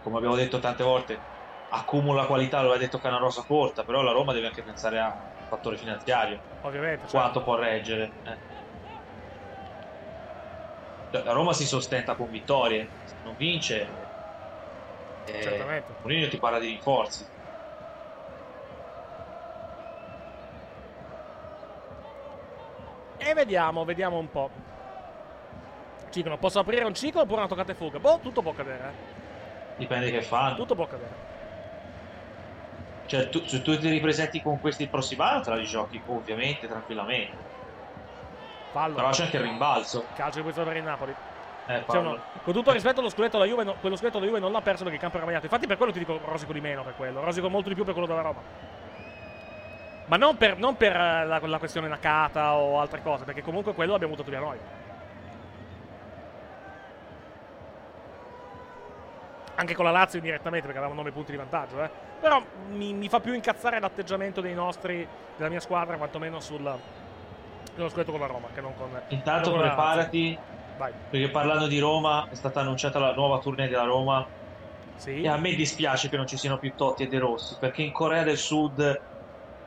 come 0.00 0.16
abbiamo 0.18 0.34
detto 0.36 0.58
tante 0.58 0.82
volte, 0.82 1.28
accumula 1.68 2.26
qualità, 2.26 2.62
lo 2.62 2.72
ha 2.72 2.76
detto 2.78 2.98
Canarosa 2.98 3.42
corta, 3.42 3.84
però 3.84 4.02
la 4.02 4.10
Roma 4.12 4.32
deve 4.32 4.46
anche 4.46 4.62
pensare 4.64 4.98
al 5.00 5.46
fattore 5.46 5.76
finanziario, 5.76 6.42
Ovviamente. 6.60 7.06
certo. 7.08 7.18
quanto 7.18 7.42
può 7.44 7.54
reggere. 7.56 8.18
eh. 8.22 8.40
Cioè, 11.08 11.22
La 11.24 11.32
Roma 11.32 11.52
si 11.52 11.66
sostenta 11.66 12.14
con 12.16 12.28
vittorie, 12.30 12.98
se 13.02 13.18
non 13.22 13.34
vince, 13.36 14.08
eh. 15.24 15.84
Mourinho 16.00 16.28
ti 16.28 16.38
parla 16.38 16.58
di 16.58 16.68
rinforzi. 16.68 17.28
E 23.28 23.34
vediamo, 23.34 23.84
vediamo 23.84 24.18
un 24.18 24.30
po'. 24.30 24.50
Ciclo, 26.10 26.38
posso 26.38 26.60
aprire 26.60 26.84
un 26.84 26.94
ciclo 26.94 27.22
oppure 27.22 27.40
una 27.40 27.48
toccata 27.48 27.72
e 27.72 27.74
fuga? 27.74 27.98
Boh, 27.98 28.20
tutto 28.22 28.40
può 28.40 28.52
accadere. 28.52 28.88
eh. 28.88 29.74
Dipende 29.76 30.10
che 30.10 30.22
fanno. 30.22 30.54
Tutto 30.54 30.74
può 30.74 30.84
accadere. 30.84 31.34
Cioè, 33.06 33.28
tu, 33.28 33.44
se 33.46 33.62
tu 33.62 33.76
ti 33.78 33.88
ripresenti 33.88 34.40
con 34.40 34.58
questi 34.60 34.84
il 34.84 34.90
prossimo 34.90 35.22
anno, 35.24 35.42
te 35.42 35.50
la 35.50 35.56
rigiochi 35.56 36.02
ovviamente, 36.06 36.66
tranquillamente. 36.68 37.34
Fallo. 38.70 38.94
Però 38.94 39.10
c'è 39.10 39.24
anche 39.24 39.36
il 39.36 39.42
rimbalzo. 39.42 40.06
Calcio 40.14 40.36
di 40.36 40.42
posizione 40.42 40.68
per 40.68 40.76
il 40.76 40.84
Napoli. 40.84 41.14
Eh, 41.68 41.82
fallo. 41.84 42.00
uno- 42.10 42.22
con 42.42 42.52
tutto 42.54 42.70
rispetto, 42.72 43.00
lo 43.00 43.08
scudetto 43.08 43.38
della 43.38 43.50
Juve, 43.50 43.64
no- 43.64 43.76
quello 43.80 43.96
scudetto 43.96 44.18
della 44.18 44.30
Juve 44.30 44.40
non 44.40 44.52
l'ha 44.52 44.62
perso 44.62 44.80
perché 44.82 44.94
il 44.94 45.00
campo 45.00 45.16
era 45.16 45.26
bagnato. 45.26 45.46
Infatti, 45.46 45.66
per 45.66 45.76
quello 45.76 45.92
ti 45.92 45.98
dico 45.98 46.20
rosico 46.24 46.52
di 46.52 46.60
meno 46.60 46.82
per 46.84 46.94
quello. 46.94 47.20
Rosico 47.24 47.48
molto 47.50 47.68
di 47.68 47.74
più 47.74 47.84
per 47.84 47.92
quello 47.92 48.08
della 48.08 48.22
Roma. 48.22 48.42
Ma 50.06 50.16
non 50.16 50.36
per, 50.36 50.56
non 50.56 50.76
per 50.76 50.94
eh, 50.94 51.26
la, 51.26 51.40
la 51.40 51.58
questione 51.58 51.88
Nakata 51.88 52.54
o 52.54 52.78
altre 52.80 53.02
cose, 53.02 53.24
perché 53.24 53.42
comunque 53.42 53.74
quello 53.74 53.92
l'abbiamo 53.92 54.14
buttato 54.14 54.30
via 54.30 54.40
noi. 54.40 54.58
Anche 59.58 59.74
con 59.74 59.84
la 59.84 59.90
Lazio 59.90 60.18
indirettamente, 60.18 60.66
perché 60.66 60.78
avevamo 60.78 61.00
9 61.00 61.12
punti 61.12 61.30
di 61.30 61.38
vantaggio, 61.38 61.82
eh. 61.82 61.90
Però 62.20 62.42
mi, 62.70 62.92
mi 62.92 63.08
fa 63.08 63.20
più 63.20 63.32
incazzare 63.32 63.80
l'atteggiamento 63.80 64.40
dei 64.40 64.54
nostri, 64.54 65.06
della 65.36 65.48
mia 65.48 65.60
squadra, 65.60 65.96
quantomeno 65.96 66.40
sul 66.40 66.78
nello 67.76 67.88
scudetto 67.88 68.10
con 68.10 68.20
la 68.20 68.26
Roma, 68.26 68.48
che 68.54 68.60
non 68.60 68.74
con 68.76 68.88
Intanto 69.08 69.50
non 69.50 69.58
con 69.58 69.68
preparati, 69.68 70.38
Vai. 70.76 70.92
perché 71.10 71.28
parlando 71.28 71.66
di 71.66 71.78
Roma, 71.78 72.28
è 72.30 72.34
stata 72.34 72.60
annunciata 72.60 72.98
la 72.98 73.12
nuova 73.14 73.38
tournée 73.38 73.68
della 73.68 73.84
Roma. 73.84 74.26
Sì. 74.96 75.22
E 75.22 75.28
a 75.28 75.36
me 75.36 75.54
dispiace 75.54 76.08
che 76.08 76.16
non 76.16 76.26
ci 76.26 76.38
siano 76.38 76.58
più 76.58 76.74
Totti 76.74 77.02
e 77.02 77.06
De 77.06 77.18
Rossi, 77.18 77.56
perché 77.60 77.82
in 77.82 77.92
Corea 77.92 78.22
del 78.22 78.38
Sud, 78.38 79.00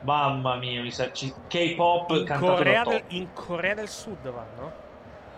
mamma 0.02 0.56
mia, 0.56 0.82
mi 0.82 0.90
sa, 0.90 1.10
K-pop 1.10 2.10
In 2.10 2.24
cantato 2.24 2.56
Corea, 2.56 2.84
del, 2.84 3.04
in 3.08 3.32
Corea 3.32 3.74
del 3.74 3.88
Sud 3.88 4.28
vanno? 4.30 4.72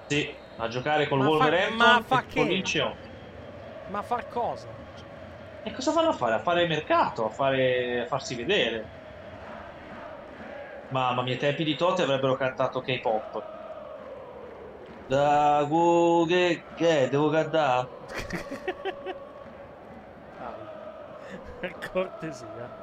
Sì, 0.06 0.28
a 0.56 0.68
giocare 0.68 1.09
col 1.09 1.18
Ma 1.18 1.24
fa- 1.24 1.30
Wolverhampton 1.30 1.76
ma 1.76 2.01
fa 2.01 2.20
e 2.20 2.26
che? 2.26 2.40
con 2.40 2.47
l'Incheon. 2.47 2.97
Ma 3.90 3.98
a 3.98 4.02
far 4.02 4.26
cosa? 4.28 4.68
E 5.62 5.72
cosa 5.72 5.93
vanno 5.93 6.10
a 6.10 6.12
fare? 6.12 6.34
A 6.34 6.43
fare 6.43 6.66
mercato, 6.66 7.24
a, 7.26 7.30
fare, 7.30 8.02
a 8.02 8.06
farsi 8.06 8.34
vedere. 8.36 8.93
Mamma 10.90 11.22
mia, 11.22 11.32
ai 11.32 11.39
tempi 11.40 11.64
di 11.64 11.74
Totti 11.74 12.02
avrebbero 12.02 12.36
cantato 12.36 12.80
K-pop. 12.82 13.48
Da 15.09 15.64
gu- 15.68 16.26
che, 16.28 16.70
che 16.74 17.09
devo 17.09 17.28
cantare? 17.30 17.89
Per 21.60 21.78
cortesia. 21.78 22.81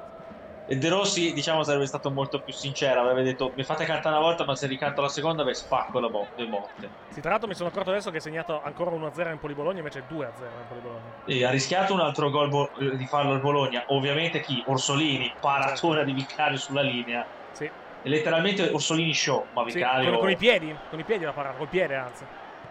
E 0.71 0.75
De 0.75 0.87
Rossi, 0.87 1.33
diciamo, 1.33 1.63
sarebbe 1.63 1.87
stato 1.87 2.11
molto 2.11 2.41
più 2.43 2.53
sincero. 2.53 3.01
Avrebbe 3.01 3.23
detto: 3.23 3.53
Mi 3.55 3.63
fate 3.63 3.85
cantare 3.85 4.15
una 4.15 4.23
volta, 4.23 4.45
ma 4.45 4.55
se 4.55 4.67
ricanto 4.67 5.01
la 5.01 5.07
seconda, 5.09 5.43
vi 5.43 5.55
spacco 5.55 5.99
la 5.99 6.09
bo- 6.09 6.29
le 6.35 6.45
botte. 6.45 6.91
Sì, 7.09 7.21
tra 7.21 7.31
l'altro 7.31 7.47
mi 7.47 7.55
sono 7.55 7.69
accorto 7.69 7.89
adesso 7.89 8.11
che 8.11 8.17
hai 8.17 8.21
segnato 8.21 8.61
ancora 8.61 8.91
1-0 8.91 9.31
in 9.31 9.39
Bologna, 9.39 9.79
invece 9.79 10.05
2-0 10.05 10.59
in 10.59 10.67
Bologna. 10.67 11.11
E 11.25 11.43
ha 11.43 11.49
rischiato 11.49 11.95
un 11.95 12.01
altro 12.01 12.29
gol 12.29 12.49
bo- 12.49 12.69
di 12.95 13.07
farlo 13.07 13.33
il 13.33 13.41
Bologna. 13.41 13.81
Ovviamente 13.87 14.41
chi? 14.41 14.61
Orsolini, 14.63 15.35
paratona 15.39 16.03
di 16.03 16.13
Vicario 16.13 16.57
sulla 16.59 16.83
linea. 16.83 17.27
Sì. 17.51 17.63
E 17.63 18.07
letteralmente 18.07 18.69
Orsolini 18.69 19.13
show, 19.15 19.49
ma 19.53 19.67
Sì, 19.67 19.77
Vicario. 19.77 20.11
con, 20.11 20.19
con 20.19 20.29
i 20.29 20.37
piedi, 20.37 20.79
con 20.87 20.99
i 20.99 21.03
piedi 21.03 21.23
la 21.23 21.33
parata, 21.33 21.57
col 21.57 21.67
piede 21.67 21.95
anzi. 21.95 22.27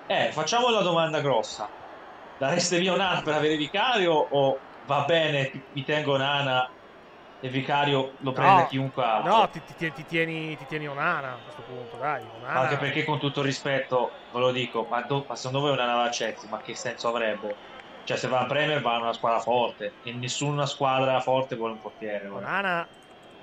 Eh, 0.07 0.31
facciamo 0.31 0.71
la 0.71 0.83
domanda 0.83 1.21
grossa. 1.21 1.69
Dareste 2.37 2.79
via 2.79 2.93
Onana 2.93 3.23
per 3.23 3.35
avere 3.35 3.57
Vicario 3.57 4.13
o 4.13 4.61
va 4.87 5.05
bene, 5.05 5.51
mi 5.73 5.83
tengo 5.83 6.13
Onana 6.13 6.65
e 7.41 7.49
Vicario 7.49 8.17
lo 8.21 8.33
prende 8.33 8.67
chiunque 8.67 9.05
altro? 9.05 9.37
no 9.37 9.49
ti, 9.49 9.63
ti- 9.63 9.93
ti 9.93 10.05
tieni, 10.05 10.57
ti 10.57 10.67
tieni 10.67 10.89
Onana 10.89 11.35
a 11.35 11.41
questo 11.41 11.63
punto, 11.63 11.97
dai. 11.97 12.29
Onana. 12.29 12.61
Anche 12.61 12.77
perché 12.77 13.05
con 13.05 13.19
tutto 13.19 13.41
il 13.41 13.47
rispetto, 13.47 14.23
ve 14.31 14.39
lo 14.41 14.51
dico, 14.51 14.87
ma, 14.89 15.03
do- 15.03 15.25
ma 15.29 15.37
secondo 15.37 15.61
voi 15.61 15.71
Onana 15.73 16.09
Chelsea, 16.09 16.49
ma 16.49 16.61
che 16.61 16.75
senso 16.75 17.09
avrebbe? 17.09 17.59
Cioè 18.03 18.17
se 18.17 18.29
va 18.29 18.41
a 18.41 18.47
Premier 18.47 18.81
va 18.81 18.95
a 18.95 19.01
una 19.01 19.13
squadra 19.13 19.39
forte 19.41 19.99
e 20.03 20.15
nessuna 20.15 20.65
squadra 20.67 21.21
forte 21.21 21.57
vuole 21.57 21.75
un 21.75 21.81
portiere. 21.81 22.27
Onana. 22.29 22.89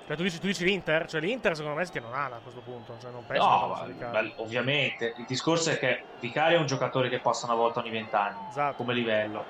Cioè, 0.04 0.16
tu 0.16 0.22
dici, 0.22 0.38
tu 0.38 0.46
dici 0.46 0.64
l'Inter? 0.64 1.08
Cioè 1.08 1.20
l'Inter 1.20 1.56
secondo 1.56 1.76
me 1.78 1.84
si 1.84 1.90
tiene 1.90 2.06
Onana 2.06 2.36
a 2.36 2.40
questo 2.40 2.62
punto. 2.62 2.98
Cioè 2.98 3.10
non 3.10 3.24
penso 3.24 3.44
No, 3.46 3.68
ma- 3.68 4.10
ma 4.12 4.32
ovviamente. 4.36 5.14
Il 5.16 5.24
discorso 5.24 5.70
è 5.70 5.78
che 5.78 6.06
Vicario 6.18 6.58
è 6.58 6.60
un 6.60 6.66
giocatore 6.66 7.08
che 7.08 7.20
passa 7.20 7.46
una 7.46 7.56
volta 7.56 7.80
ogni 7.80 7.90
vent'anni 7.90 8.46
Esatto. 8.48 8.76
come 8.76 8.94
livello. 8.94 9.48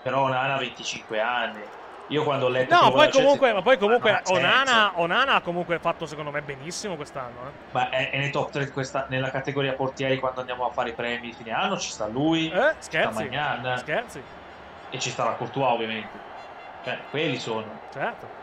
Però 0.00 0.22
Onana 0.22 0.54
ha 0.54 0.58
25 0.58 1.20
anni. 1.20 1.68
Io 2.08 2.22
quando 2.24 2.46
ho 2.46 2.48
letto 2.48 2.74
No, 2.74 2.90
poi 2.90 3.06
a 3.06 3.10
comunque, 3.10 3.52
ma 3.52 3.60
poi 3.62 3.76
comunque 3.76 4.10
Ma. 4.12 4.20
Onana, 4.26 4.92
Onana 4.94 5.34
ha 5.34 5.40
comunque 5.42 5.78
fatto 5.78 6.06
secondo 6.06 6.30
me 6.30 6.40
benissimo 6.42 6.96
quest'anno. 6.96 7.36
Eh. 7.46 7.50
Ma 7.72 7.90
è, 7.90 8.10
è 8.10 8.18
nei 8.18 8.30
top 8.30 8.50
3 8.50 8.70
questa, 8.70 9.06
nella 9.08 9.30
categoria 9.30 9.74
portieri 9.74 10.18
quando 10.18 10.40
andiamo 10.40 10.66
a 10.66 10.70
fare 10.70 10.90
i 10.90 10.94
premi 10.94 11.20
di 11.28 11.32
fine 11.34 11.52
anno 11.52 11.76
ci 11.78 11.90
sta 11.90 12.06
lui, 12.06 12.46
Eh, 12.46 12.50
ci 12.50 12.56
sta 12.56 12.74
scherzi? 12.80 13.22
Magnan. 13.24 13.78
Scherzi? 13.78 14.22
E 14.90 14.98
ci 14.98 15.10
starà 15.10 15.32
Courtois 15.32 15.70
ovviamente. 15.72 16.08
Cioè, 16.84 16.98
quelli 17.10 17.38
sono. 17.38 17.64
Certo. 17.92 18.36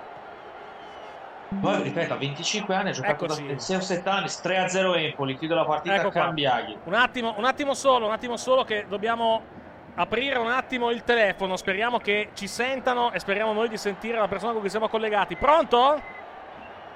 Poi, 1.60 1.82
ripeto, 1.84 2.14
a 2.14 2.18
25 2.18 2.76
anni 2.76 2.90
ha 2.90 2.94
giocato 2.94 3.26
Eccoci. 3.26 3.48
da 3.48 3.60
6 3.60 3.76
o 3.78 3.80
7 3.80 4.10
anni, 4.10 4.26
3-0 4.28 4.96
Empoli, 4.98 5.38
chiudo 5.38 5.56
la 5.56 5.66
partita 5.66 5.96
Ecco 5.96 6.08
a. 6.08 6.12
Cambiaghi. 6.12 6.78
Un 6.84 6.94
attimo, 6.94 7.34
un 7.38 7.46
attimo 7.46 7.74
solo, 7.74 8.06
un 8.08 8.12
attimo 8.12 8.36
solo 8.36 8.64
che 8.64 8.86
dobbiamo 8.88 9.42
aprire 9.96 10.38
un 10.40 10.50
attimo 10.52 10.92
il 10.92 11.04
telefono. 11.04 11.56
Speriamo 11.58 12.00
che 12.00 12.30
ci 12.34 12.48
sentano 12.48 13.12
e 13.12 13.20
speriamo 13.20 13.54
noi 13.54 13.70
di 13.70 13.78
sentire 13.78 14.18
la 14.18 14.28
persona 14.28 14.52
con 14.52 14.62
cui 14.62 14.70
siamo 14.70 14.88
collegati. 14.90 15.36
Pronto? 15.36 16.02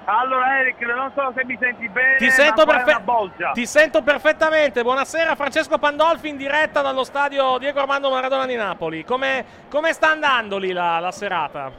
Allora 0.04 0.58
Eric, 0.60 0.80
non 0.80 1.12
so 1.14 1.32
se 1.36 1.44
mi 1.44 1.56
senti 1.60 1.88
bene, 1.88 2.16
Ti 2.16 2.30
sento, 2.30 2.62
è 2.62 2.66
perfe- 2.66 2.90
una 2.90 3.00
bolgia. 3.00 3.50
ti 3.52 3.66
sento 3.66 4.02
perfettamente. 4.02 4.82
Buonasera, 4.82 5.36
Francesco 5.36 5.78
Pandolfi 5.78 6.28
in 6.28 6.36
diretta 6.36 6.80
dallo 6.80 7.04
stadio 7.04 7.58
Diego 7.58 7.80
Armando 7.80 8.10
Maradona 8.10 8.46
di 8.46 8.56
Napoli. 8.56 9.04
Come, 9.04 9.44
come 9.68 9.92
sta 9.92 10.10
andando 10.10 10.56
lì 10.58 10.72
la, 10.72 10.98
la 10.98 11.12
serata? 11.12 11.70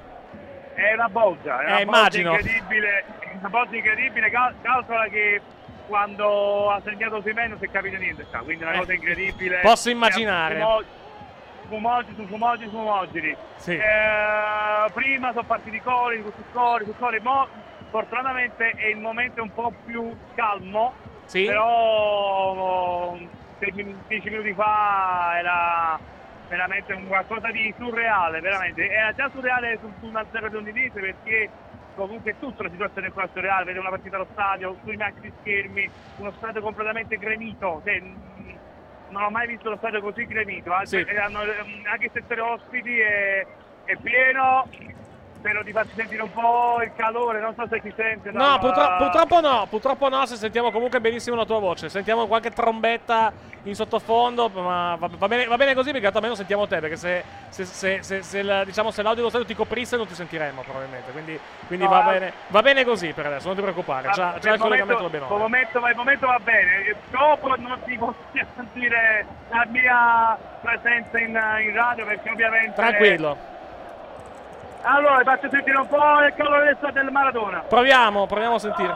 È 0.73 0.93
una 0.93 1.09
bolgia, 1.09 1.59
è 1.61 1.65
una 1.65 1.79
Eh, 1.79 1.85
bolgia 1.85 1.97
immagino. 1.97 2.31
incredibile, 2.33 3.03
una 3.39 3.49
bolgia 3.49 3.75
incredibile, 3.75 4.29
cal- 4.29 4.55
calcola 4.61 5.07
che 5.07 5.41
quando 5.87 6.71
ha 6.71 6.79
segnato 6.85 7.21
Simen 7.25 7.49
non 7.49 7.59
si 7.59 7.65
è 7.65 7.71
capito 7.71 7.97
niente, 7.97 8.23
sta, 8.29 8.37
quindi 8.39 8.63
è 8.63 8.67
una 8.67 8.75
Eh, 8.75 8.79
cosa 8.79 8.93
incredibile. 8.93 9.59
posso 9.61 9.89
immaginare. 9.89 10.55
Fumo- 10.59 10.81
Fumogeni 11.75 12.15
su 12.15 12.25
fumogeni 12.27 12.69
su 12.69 12.75
fumogeni. 12.75 13.35
Sì. 13.55 13.75
Eh, 13.77 14.91
prima 14.93 15.31
sono 15.31 15.45
partiti 15.45 15.79
cori, 15.79 16.21
su 16.21 16.43
cori, 16.51 16.83
su 16.83 16.93
cori, 16.97 17.19
mo 17.21 17.47
fortunatamente 17.89 18.71
è 18.71 18.87
il 18.87 18.97
momento 18.97 19.41
un 19.41 19.53
po' 19.53 19.71
più 19.85 20.13
calmo, 20.35 20.93
Sì. 21.25 21.45
però 21.45 23.17
10 23.59 24.29
minuti 24.29 24.53
fa 24.53 25.33
era 25.37 25.99
veramente 26.49 26.91
un 26.93 27.07
qualcosa 27.07 27.49
di 27.51 27.73
surreale, 27.77 28.41
veramente. 28.41 28.89
Era 28.89 29.13
già 29.13 29.29
surreale 29.33 29.77
su, 29.79 29.89
su 30.01 30.07
una 30.07 30.25
0 30.29 30.49
di 30.49 30.55
Udinese 30.57 30.99
perché 30.99 31.49
comunque 31.95 32.31
è 32.31 32.35
tutta 32.39 32.63
la 32.63 32.69
situazione 32.69 33.11
qua 33.11 33.23
è 33.23 33.29
surreale, 33.33 33.63
vedere 33.63 33.79
una 33.79 33.89
partita 33.91 34.17
allo 34.17 34.27
stadio, 34.33 34.75
sui 34.83 34.97
maxi 34.97 35.31
schermi, 35.39 35.89
uno 36.17 36.31
stadio 36.37 36.61
completamente 36.61 37.17
gremito, 37.17 37.81
cioè, 37.85 38.01
non 39.11 39.23
ho 39.23 39.29
mai 39.29 39.47
visto 39.47 39.69
lo 39.69 39.77
stadio 39.77 40.01
così 40.01 40.25
gremito, 40.25 40.71
anche, 40.73 40.85
Sì. 40.87 40.95
eh, 40.97 41.17
hanno- 41.19 41.39
anche 41.91 42.09
se 42.13 42.19
essere 42.19 42.41
ospiti 42.41 42.97
è, 42.99 43.45
è 43.85 43.95
pieno, 43.97 44.67
spero 45.41 45.63
di 45.63 45.71
farci 45.71 45.93
sentire 45.95 46.21
un 46.21 46.31
po' 46.31 46.81
il 46.83 46.91
calore, 46.95 47.39
non 47.41 47.53
so 47.55 47.65
se 47.67 47.81
si 47.83 47.91
sente. 47.95 48.29
No, 48.29 48.37
dalla- 48.37 48.59
purtro- 48.59 48.95
purtroppo 48.97 49.41
no, 49.41 49.67
purtroppo 49.67 50.07
no, 50.07 50.25
se 50.27 50.35
sentiamo 50.35 50.71
comunque 50.71 51.01
benissimo 51.01 51.35
la 51.35 51.45
tua 51.45 51.59
voce. 51.59 51.89
Sentiamo 51.89 52.27
qualche 52.27 52.51
trombetta 52.51 53.33
in 53.63 53.75
sottofondo, 53.75 54.49
ma 54.49 54.95
va, 54.97 55.09
va 55.17 55.27
bene, 55.27 55.45
va 55.45 55.57
bene 55.57 55.73
così 55.73 55.91
perché 55.91 56.07
almeno 56.07 56.35
sentiamo 56.35 56.67
te, 56.67 56.79
perché 56.79 56.95
se, 56.95 57.23
se, 57.49 57.65
se- 57.65 58.21
se- 58.23 58.39
il, 58.39 58.61
diciamo, 58.65 58.91
se 58.91 59.01
l'audio 59.01 59.17
dello 59.17 59.29
stadio 59.29 59.47
ti 59.47 59.55
coprisse 59.55 59.97
non 59.97 60.07
ti 60.07 60.13
sentiremmo 60.13 60.61
probabilmente, 60.61 61.11
quindi, 61.11 61.39
quindi 61.67 61.85
No, 61.85 61.91
va, 61.91 62.01
bene, 62.03 62.33
va 62.47 62.61
bene 62.61 62.83
così 62.83 63.11
per 63.13 63.25
adesso, 63.25 63.47
non 63.47 63.55
ti 63.55 63.61
preoccupare, 63.61 64.03
per 64.03 64.13
già 64.39 64.53
il 64.53 64.59
collegamento 64.59 65.03
va 65.03 65.09
bene. 65.09 65.25
per 65.27 65.37
momento, 65.37 65.77
il 65.87 65.95
momento 65.95 66.27
va 66.27 66.39
bene, 66.39 66.95
dopo 67.09 67.55
non 67.57 67.79
ti 67.85 67.97
posso 67.97 68.15
sentire 68.55 69.25
la 69.49 69.65
mia 69.69 70.37
presenza 70.61 71.17
in, 71.19 71.29
in 71.65 71.73
radio 71.73 72.05
perché 72.05 72.29
ovviamente... 72.29 72.73
Tranquillo, 72.73 73.37
Allora, 74.83 75.23
faccio 75.23 75.49
sentire 75.49 75.77
un 75.77 75.87
po' 75.87 76.23
il 76.23 76.33
calore 76.35 76.77
del 76.91 77.11
Maradona. 77.11 77.59
proviamo, 77.61 78.25
proviamo 78.25 78.55
a 78.55 78.59
sentire. 78.59 78.95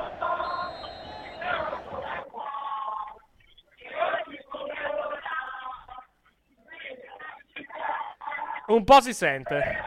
Un 8.68 8.84
po' 8.84 9.00
si 9.02 9.14
sente. 9.14 9.84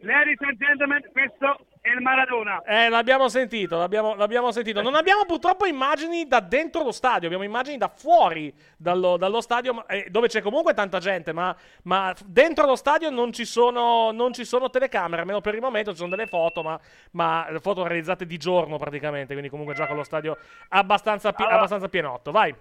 Ladies 0.00 0.40
and 0.42 0.56
gentlemen, 0.58 1.02
questo 1.12 1.66
è 1.86 1.92
il 1.92 2.00
Maradona. 2.00 2.62
Eh, 2.62 2.88
l'abbiamo 2.88 3.28
sentito, 3.28 3.78
l'abbiamo, 3.78 4.16
l'abbiamo 4.16 4.50
sentito. 4.50 4.82
Non 4.82 4.96
abbiamo 4.96 5.24
purtroppo 5.24 5.66
immagini 5.66 6.26
da 6.26 6.40
dentro 6.40 6.82
lo 6.82 6.90
stadio, 6.90 7.26
abbiamo 7.26 7.44
immagini 7.44 7.76
da 7.76 7.86
fuori 7.88 8.52
dallo, 8.76 9.16
dallo 9.16 9.40
stadio, 9.40 9.86
eh, 9.86 10.08
dove 10.10 10.26
c'è 10.26 10.42
comunque 10.42 10.74
tanta 10.74 10.98
gente, 10.98 11.32
ma, 11.32 11.54
ma 11.84 12.12
dentro 12.24 12.66
lo 12.66 12.74
stadio 12.74 13.08
non 13.10 13.32
ci, 13.32 13.44
sono, 13.44 14.10
non 14.10 14.32
ci 14.32 14.44
sono 14.44 14.68
telecamere, 14.68 15.20
almeno 15.20 15.40
per 15.40 15.54
il 15.54 15.60
momento 15.60 15.92
ci 15.92 15.98
sono 15.98 16.10
delle 16.10 16.26
foto, 16.26 16.64
ma, 16.64 16.78
ma 17.12 17.46
foto 17.60 17.86
realizzate 17.86 18.26
di 18.26 18.36
giorno 18.36 18.78
praticamente, 18.78 19.32
quindi 19.32 19.48
comunque 19.48 19.74
già 19.74 19.86
con 19.86 19.96
lo 19.96 20.02
stadio 20.02 20.36
abbastanza, 20.70 21.32
pi- 21.32 21.42
Allora- 21.42 21.58
abbastanza 21.58 21.88
pienotto. 21.88 22.32
Vai. 22.32 22.52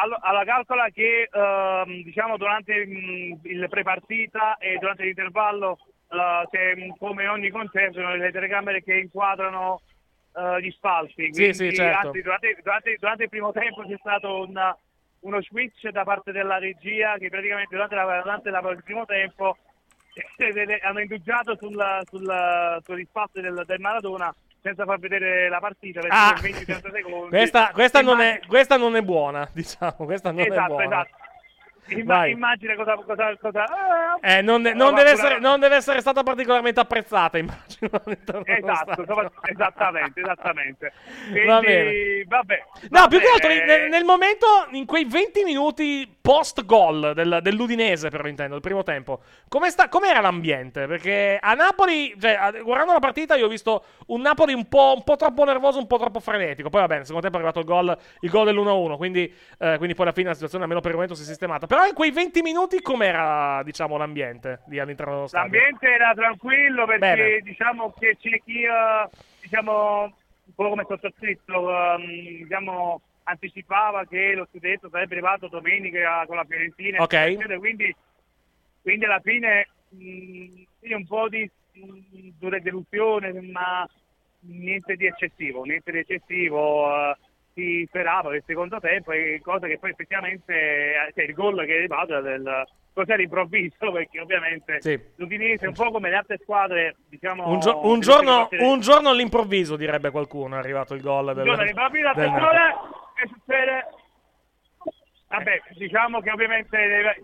Allora, 0.00 0.20
allora, 0.20 0.44
calcola 0.44 0.88
che 0.90 1.28
ehm, 1.32 2.04
diciamo 2.04 2.36
durante 2.36 2.86
mm, 2.86 3.32
il 3.42 3.66
prepartita 3.68 4.56
e 4.58 4.78
durante 4.78 5.02
l'intervallo 5.02 5.78
c'è 6.50 6.74
mm, 6.76 6.90
come 6.98 7.28
ogni 7.28 7.50
concerto 7.50 8.00
sono 8.00 8.14
le 8.16 8.32
telecamere 8.32 8.82
che 8.82 8.94
inquadrano 8.98 9.80
eh, 10.36 10.60
gli 10.62 10.70
spalti. 10.72 11.32
Sì, 11.32 11.52
sì, 11.52 11.72
certo. 11.74 12.08
anzi, 12.08 12.22
durante, 12.22 12.58
durante- 12.62 12.96
durante 12.98 13.22
il 13.24 13.28
primo 13.28 13.52
tempo 13.52 13.82
c'è 13.86 13.96
stato 13.98 14.42
un- 14.46 14.74
uno 15.20 15.42
switch 15.42 15.88
da 15.90 16.02
parte 16.04 16.32
della 16.32 16.58
regia 16.58 17.16
che 17.18 17.28
praticamente 17.28 17.74
durante, 17.74 17.94
la- 17.94 18.20
durante 18.22 18.50
la- 18.50 18.70
il 18.70 18.82
primo 18.82 19.04
tempo 19.04 19.56
hanno 20.82 21.00
indugiato 21.00 21.56
sul, 21.56 22.00
sul, 22.08 22.78
sugli 22.84 23.04
spazi 23.08 23.40
del, 23.40 23.62
del 23.66 23.80
Maradona 23.80 24.34
senza 24.62 24.84
far 24.84 24.98
vedere 24.98 25.48
la 25.48 25.58
partita 25.58 26.00
perché 26.00 26.16
Ah. 26.16 26.32
per 26.40 26.50
20-30 26.50 26.90
secondi. 26.92 27.28
Questa, 27.36 27.70
questa 27.72 28.02
non 28.02 28.20
è, 28.20 28.40
questa 28.46 28.76
non 28.76 28.94
è 28.96 29.02
buona, 29.02 29.48
diciamo, 29.54 29.94
questa 30.04 30.30
non 30.32 30.40
è 30.40 30.50
esatto, 30.50 30.74
buona. 30.74 30.84
esatto. 30.84 31.16
Vai. 32.04 32.32
immagina 32.32 32.74
cosa... 32.74 32.94
cosa, 32.96 33.36
cosa 33.40 33.64
Eh, 34.20 34.42
non, 34.42 34.64
eh, 34.66 34.74
non 34.74 34.94
deve 34.94 35.10
essere, 35.10 35.38
non 35.38 35.58
deve 35.60 35.76
essere 35.76 36.00
stata 36.00 36.22
particolarmente 36.22 36.80
apprezzata, 36.80 37.38
immagino. 37.38 37.88
Esatto, 38.44 39.04
esattamente, 39.50 40.20
esattamente. 40.20 40.92
Quindi, 41.30 41.46
Va 41.46 41.60
bene. 41.60 42.24
vabbè. 42.26 42.64
No, 42.90 43.08
più 43.08 43.18
che 43.18 43.28
altro 43.28 43.48
nel, 43.48 43.88
nel 43.88 44.04
momento, 44.04 44.46
in 44.72 44.84
quei 44.86 45.04
20 45.04 45.42
minuti 45.44 46.16
post 46.20 46.64
gol 46.64 47.12
del- 47.14 47.40
dell'Udinese, 47.42 48.10
però 48.10 48.26
intendo, 48.28 48.54
il 48.54 48.60
primo 48.60 48.82
tempo, 48.82 49.20
come 49.48 49.70
sta, 49.70 49.88
com'era 49.88 50.20
l'ambiente? 50.20 50.86
Perché 50.86 51.38
a 51.40 51.54
Napoli, 51.54 52.14
cioè, 52.20 52.60
guardando 52.62 52.92
la 52.92 52.98
partita, 52.98 53.34
io 53.36 53.46
ho 53.46 53.48
visto 53.48 53.84
un 54.08 54.20
Napoli 54.20 54.52
un 54.52 54.68
po', 54.68 54.94
un 54.96 55.02
po' 55.04 55.16
troppo 55.16 55.44
nervoso, 55.44 55.78
un 55.78 55.86
po' 55.86 55.98
troppo 55.98 56.20
frenetico. 56.20 56.68
Poi 56.68 56.80
va 56.80 56.86
bene, 56.86 57.04
secondo 57.04 57.22
tempo 57.22 57.36
è 57.38 57.40
arrivato 57.40 57.60
il 57.60 57.66
gol, 57.66 57.98
il 58.20 58.30
gol 58.30 58.44
dell'1-1, 58.46 58.96
quindi, 58.96 59.32
eh, 59.58 59.74
quindi 59.76 59.94
poi 59.94 60.04
alla 60.06 60.14
fine 60.14 60.28
la 60.28 60.34
situazione, 60.34 60.64
almeno 60.64 60.80
per 60.80 60.90
il 60.90 60.96
momento, 60.96 61.16
si 61.16 61.22
è 61.22 61.26
sistemata. 61.26 61.66
Però 61.70 61.86
in 61.86 61.94
quei 61.94 62.10
20 62.10 62.42
minuti 62.42 62.82
com'era, 62.82 63.62
diciamo, 63.62 63.96
l'ambiente 63.96 64.62
lì 64.66 64.80
all'interno 64.80 65.14
dello 65.14 65.26
stadio? 65.28 65.52
L'ambiente 65.52 65.86
era 65.86 66.12
tranquillo 66.14 66.84
perché 66.84 66.98
Bene. 66.98 67.40
diciamo 67.42 67.94
che 67.96 68.16
c'è 68.20 68.42
chi, 68.42 68.62
eh, 68.64 69.08
diciamo, 69.40 70.02
un 70.02 70.52
po' 70.52 70.68
come 70.68 70.84
sottoscritto, 70.88 71.70
ehm, 71.70 72.38
diciamo, 72.42 73.00
anticipava 73.22 74.04
che 74.04 74.34
lo 74.34 74.48
scudetto 74.50 74.88
sarebbe 74.90 75.12
arrivato 75.14 75.46
domenica 75.46 76.24
con 76.26 76.38
la 76.38 76.44
Fiorentina. 76.44 77.00
Ok. 77.02 77.12
eccetera, 77.14 77.58
Quindi, 77.58 77.94
quindi 78.82 79.04
alla 79.04 79.20
fine 79.20 79.68
mh, 79.90 80.62
sì, 80.80 80.92
un 80.92 81.06
po' 81.06 81.28
di 81.28 81.48
mh, 81.74 82.58
delusione, 82.62 83.30
ma 83.42 83.88
niente 84.40 84.96
di 84.96 85.06
eccessivo, 85.06 85.62
niente 85.62 85.92
di 85.92 85.98
eccessivo. 85.98 86.90
eh, 87.12 87.16
si 87.60 87.84
sperava 87.88 88.28
per 88.28 88.36
il 88.38 88.42
secondo 88.46 88.78
tempo 88.80 89.12
e 89.12 89.40
cosa 89.42 89.66
che 89.66 89.78
poi 89.78 89.90
effettivamente 89.90 90.52
eh, 90.54 91.12
cioè 91.14 91.24
il 91.24 91.34
gol 91.34 91.64
che 91.64 91.74
è 91.74 91.76
arrivato 91.78 92.12
era 92.12 92.20
del 92.22 92.64
cos'è 92.92 93.16
l'improvviso 93.16 93.90
perché 93.92 94.20
ovviamente 94.20 94.80
Sì. 94.80 94.98
l'Udinese 95.16 95.66
un 95.66 95.74
po' 95.74 95.90
come 95.90 96.10
le 96.10 96.16
altre 96.16 96.38
squadre 96.42 96.96
diciamo 97.08 97.46
Un, 97.48 97.60
gio- 97.60 97.86
un 97.86 98.00
giorno, 98.00 98.48
un 98.50 98.80
giorno 98.80 99.10
all'improvviso, 99.10 99.76
direbbe 99.76 100.10
qualcuno, 100.10 100.56
è 100.56 100.58
arrivato 100.58 100.94
il 100.94 101.02
gol 101.02 101.26
del, 101.34 101.38
un 101.38 101.44
giorno 101.44 101.62
all'improvviso 101.62 102.12
del 102.14 102.30
Napoli. 102.30 102.46
attenzione 102.56 102.74
che 103.14 103.28
succede 103.28 103.86
vabbè 105.28 105.60
diciamo 105.76 106.20
che 106.20 106.30
ovviamente 106.30 106.76
le, 106.76 107.22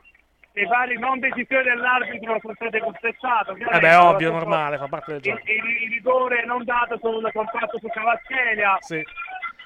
le 0.53 0.65
varie 0.67 0.97
non 0.99 1.19
decisioni 1.19 1.65
dell'arbitro 1.65 2.39
sono 2.41 2.55
state 2.55 2.79
contestate 2.79 3.53
Eh 3.53 3.79
beh, 3.81 3.95
ovvio, 3.97 4.31
normale, 4.31 4.79
fa 4.79 4.87
parte 4.89 5.13
del 5.13 5.21
il, 5.25 5.33
gioco. 5.33 5.51
il- 5.51 5.83
il 5.83 5.91
rigore 5.91 6.45
non 6.47 6.65
dato 6.65 6.99
sul 6.99 7.29
contratto 7.33 7.79
su 7.79 7.89
Cavascheglia 7.89 8.77
Sì. 8.81 9.03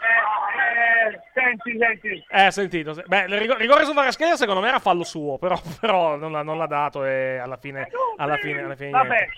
Eh, 0.00 1.14
eh, 1.14 1.20
senti 1.34 1.76
senti 1.78 2.24
Eh, 2.30 2.50
sentito. 2.50 2.92
se- 2.94 3.04
Beh, 3.06 3.24
il 3.28 3.38
rigo- 3.38 3.56
rigore 3.56 3.84
su 3.84 3.92
Varascheglia 3.92 4.36
secondo 4.36 4.60
me 4.60 4.68
era 4.68 4.78
fallo 4.78 5.04
suo, 5.04 5.38
però, 5.38 5.58
però 5.80 6.16
non, 6.16 6.32
l'ha, 6.32 6.42
non 6.42 6.58
l'ha 6.58 6.66
dato 6.66 7.04
e 7.04 7.38
alla 7.38 7.56
fine, 7.56 7.88
alla 8.16 8.36
fine, 8.36 8.62
alla 8.62 8.76
fine 8.76 8.90
Vabbè. 8.90 9.08
niente. 9.08 9.32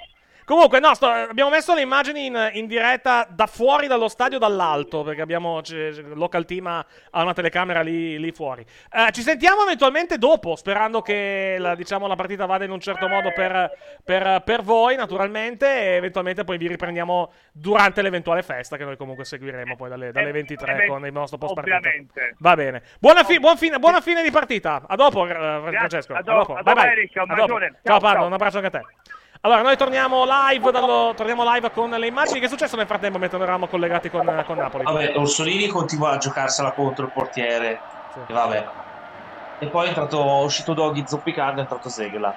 Comunque, 0.52 0.80
no, 0.80 0.92
sto- 0.92 1.06
abbiamo 1.06 1.48
messo 1.48 1.72
le 1.74 1.80
immagini 1.80 2.26
in, 2.26 2.50
in 2.52 2.66
diretta 2.66 3.26
da 3.30 3.46
fuori 3.46 3.86
dallo 3.86 4.06
stadio 4.08 4.36
dall'alto, 4.38 5.02
perché 5.02 5.22
abbiamo 5.22 5.62
c- 5.62 6.02
local 6.12 6.44
team 6.44 6.66
ha, 6.66 6.84
una 7.22 7.32
telecamera 7.32 7.80
lì, 7.80 8.18
lì 8.18 8.32
fuori. 8.32 8.62
Eh, 8.92 9.10
ci 9.12 9.22
sentiamo 9.22 9.62
eventualmente 9.62 10.18
dopo, 10.18 10.54
sperando 10.54 11.00
che 11.00 11.56
la, 11.58 11.74
diciamo, 11.74 12.06
la 12.06 12.16
partita 12.16 12.44
vada 12.44 12.64
in 12.64 12.70
un 12.70 12.80
certo 12.80 13.08
modo 13.08 13.32
per, 13.34 13.70
per- 14.04 14.42
per 14.44 14.60
voi, 14.60 14.94
naturalmente, 14.94 15.66
e 15.66 15.94
eventualmente 15.94 16.44
poi 16.44 16.58
vi 16.58 16.66
riprendiamo 16.68 17.32
durante 17.50 18.02
l'eventuale 18.02 18.42
festa, 18.42 18.76
che 18.76 18.84
noi 18.84 18.98
comunque 18.98 19.24
seguiremo 19.24 19.74
poi 19.74 19.88
dalle, 19.88 20.12
dalle 20.12 20.32
23 20.32 20.84
Eh, 20.84 20.86
con 20.86 21.06
il 21.06 21.12
nostro 21.14 21.38
post 21.38 21.54
partita. 21.54 21.78
Ovviamente. 21.78 22.34
Va 22.40 22.54
bene. 22.56 22.82
Buona, 23.00 23.24
fi- 23.24 23.38
buon 23.40 23.56
fine, 23.56 23.78
buona 23.78 24.02
fine 24.02 24.22
di 24.22 24.30
partita. 24.30 24.82
A 24.86 24.96
dopo, 24.96 25.24
Francesco. 25.24 26.12
a 26.12 26.18
A 26.18 26.22
dopo, 26.22 26.56
a 26.56 26.62
Bye 26.62 26.74
dopo, 26.74 26.86
bye. 26.86 27.10
A 27.14 27.24
dopo. 27.24 27.40
bacione. 27.40 27.66
Ciao, 27.68 27.80
Ciao, 27.84 28.00
Parlo, 28.00 28.18
ciao. 28.18 28.26
un 28.26 28.32
abbraccio 28.34 28.56
anche 28.58 28.68
a 28.68 28.80
te. 28.80 28.80
Allora, 29.44 29.62
noi 29.62 29.76
torniamo 29.76 30.24
live, 30.24 30.70
dallo- 30.70 31.14
torniamo 31.16 31.42
live 31.52 31.72
con 31.72 31.90
le 31.90 32.06
immagini. 32.06 32.38
Che 32.38 32.46
è 32.46 32.48
successo 32.48 32.76
nel 32.76 32.86
frattempo 32.86 33.18
mentre 33.18 33.38
noi 33.38 33.46
eravamo 33.48 33.66
collegati 33.66 34.08
con, 34.08 34.24
con 34.46 34.56
Napoli? 34.56 34.84
Vabbè, 34.84 35.14
Orsolini 35.16 35.66
continua 35.66 36.10
a 36.10 36.16
giocarsela 36.16 36.70
contro 36.70 37.06
il 37.06 37.10
portiere. 37.10 37.80
E 38.28 38.32
vabbè. 38.32 38.68
E 39.58 39.66
poi 39.66 39.86
è 39.86 39.88
entrato, 39.88 40.22
è 40.22 40.44
uscito 40.44 40.74
Doggy 40.74 41.02
zoppicando, 41.04 41.58
è 41.58 41.62
entrato 41.62 41.88
Segla. 41.88 42.32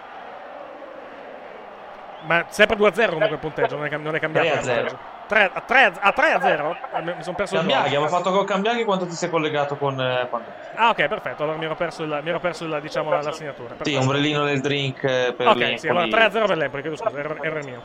Ma 2.24 2.44
sempre 2.48 2.76
2-0 2.76 3.10
comunque 3.10 3.36
il 3.36 3.38
punteggio, 3.38 3.76
non 3.76 3.86
è, 3.86 3.98
non 3.98 4.16
è 4.16 4.20
cambiato. 4.20 4.62
3 4.62 5.15
a 5.28 5.34
il 5.38 5.52
0. 5.52 5.52
punteggio. 5.52 5.52
3 5.52 5.52
a 5.54 5.62
3 5.62 5.92
a, 6.02 6.12
3 6.12 6.32
a 6.34 6.42
0? 6.42 6.78
Eh, 6.94 7.02
Mi 7.02 7.24
sono 7.24 7.36
perso 7.36 7.54
il 7.56 7.60
Cambiaghi, 7.62 7.90
gol. 7.90 7.98
aveva 8.04 8.08
fatto 8.18 8.32
con 8.32 8.46
Cambiaghi 8.46 8.84
quando 8.84 9.06
ti 9.08 9.14
sei 9.16 9.30
collegato 9.30 9.76
con... 9.76 10.00
eh, 10.00 10.28
Ah, 10.76 10.90
ok, 10.90 11.08
perfetto. 11.08 11.44
Allora 11.44 11.58
mi 11.58 11.66
ero 11.66 11.76
perso, 11.76 12.04
il, 12.04 12.20
mi 12.22 12.30
ero 12.30 12.40
perso 12.40 12.66
il, 12.66 12.80
diciamo, 12.82 13.10
la, 13.10 13.22
la 13.22 13.32
segnatura. 13.32 13.70
Sì, 13.70 13.76
Perfetto. 13.76 14.00
ombrellino 14.00 14.44
nel 14.44 14.62
drink 14.62 15.04
eh, 15.04 15.34
per 15.36 15.48
Ok, 15.48 15.56
l'Empoli. 15.56 15.78
sì, 15.80 15.88
allora 15.88 16.06
3-0 16.06 16.46
per 16.46 16.58
l'Empoli, 16.58 16.82
chiedo 16.82 16.98
scusa, 16.98 17.18
errore 17.18 17.40
errore 17.42 17.64
mio. 17.64 17.82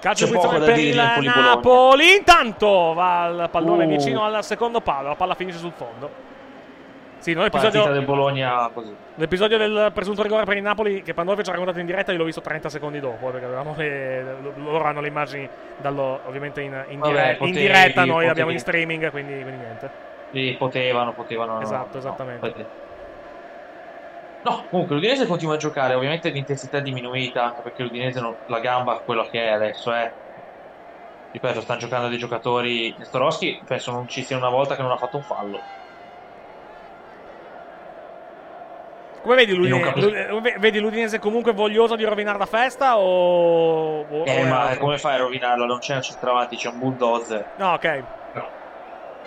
Calcio 0.00 0.26
C'è 0.26 0.30
punizione 0.32 0.58
per 0.66 0.78
il 0.78 0.98
Empoli-Bologna. 0.98 1.46
Napoli. 1.54 2.14
Intanto 2.16 2.92
va 2.92 3.26
il 3.26 3.48
pallone 3.50 3.84
Uh. 3.84 3.88
vicino 3.88 4.22
al 4.24 4.44
secondo 4.44 4.80
palo, 4.82 5.08
la 5.08 5.14
palla 5.14 5.34
finisce 5.34 5.58
sul 5.58 5.72
fondo. 5.72 6.10
Sì, 7.24 7.32
no, 7.32 7.42
l'episodio, 7.42 7.90
del 7.90 8.04
Bologna 8.04 8.68
così. 8.70 8.94
l'episodio 9.14 9.56
del 9.56 9.90
presunto 9.94 10.22
rigore 10.22 10.44
per 10.44 10.58
il 10.58 10.62
Napoli 10.62 11.00
che 11.00 11.14
Pandolfi 11.14 11.42
ci 11.42 11.48
ha 11.48 11.52
raccontato 11.52 11.80
in 11.80 11.86
diretta, 11.86 12.12
io 12.12 12.18
l'ho 12.18 12.24
visto 12.24 12.42
30 12.42 12.68
secondi 12.68 13.00
dopo, 13.00 13.30
perché 13.30 13.46
avevamo 13.46 13.74
le- 13.78 14.40
loro 14.56 14.84
hanno 14.84 15.00
le 15.00 15.08
immagini 15.08 15.48
dallo, 15.74 16.20
ovviamente 16.24 16.60
in, 16.60 16.84
in 16.90 16.98
Vabbè, 16.98 17.12
dire- 17.14 17.30
in 17.30 17.36
potevi, 17.38 17.58
diretta, 17.60 18.00
noi 18.00 18.08
potevi. 18.10 18.28
abbiamo 18.30 18.50
in 18.50 18.58
streaming, 18.58 19.10
quindi, 19.10 19.40
quindi 19.40 19.64
niente. 19.64 19.90
Sì, 20.30 20.54
potevano, 20.58 21.14
potevano. 21.14 21.62
Esatto, 21.62 21.92
no, 21.92 21.98
esattamente. 21.98 22.52
No, 22.56 22.68
No, 24.42 24.66
comunque 24.68 24.96
l'Udinese 24.96 25.26
continua 25.26 25.54
a 25.54 25.56
giocare, 25.56 25.94
ovviamente 25.94 26.28
l'intensità 26.28 26.76
è 26.76 26.82
diminuita, 26.82 27.42
anche 27.46 27.62
perché 27.62 27.84
l'Udinese 27.84 28.20
non- 28.20 28.36
la 28.48 28.60
gamba 28.60 28.98
è 29.00 29.02
quello 29.02 29.26
che 29.30 29.42
è 29.42 29.48
adesso, 29.48 29.90
è. 29.94 30.12
Ripeto, 31.30 31.62
stanno 31.62 31.80
giocando 31.80 32.08
dei 32.08 32.18
giocatori. 32.18 32.94
Nestorowski 32.98 33.62
penso 33.64 33.92
non 33.92 34.06
ci 34.06 34.22
sia 34.22 34.36
una 34.36 34.50
volta 34.50 34.76
che 34.76 34.82
non 34.82 34.90
ha 34.90 34.98
fatto 34.98 35.16
un 35.16 35.22
fallo. 35.22 35.62
Come 39.24 39.36
vedi 39.36 39.54
l'Udinese, 39.54 40.58
vedi 40.58 40.78
l'Udinese 40.80 41.18
comunque 41.18 41.52
voglioso 41.54 41.96
di 41.96 42.04
rovinare 42.04 42.36
la 42.36 42.44
festa 42.44 42.98
o... 42.98 44.02
o- 44.02 44.24
Eh, 44.26 44.44
ma 44.44 44.64
altro? 44.64 44.80
come 44.80 44.98
fai 44.98 45.14
a 45.14 45.18
rovinarlo? 45.20 45.64
Non 45.64 45.78
c'è 45.78 45.94
un 45.94 46.02
centravanti, 46.02 46.56
c'è 46.56 46.68
un 46.68 46.76
bulldozer. 46.76 47.52
No, 47.56 47.72
ok. 47.72 48.04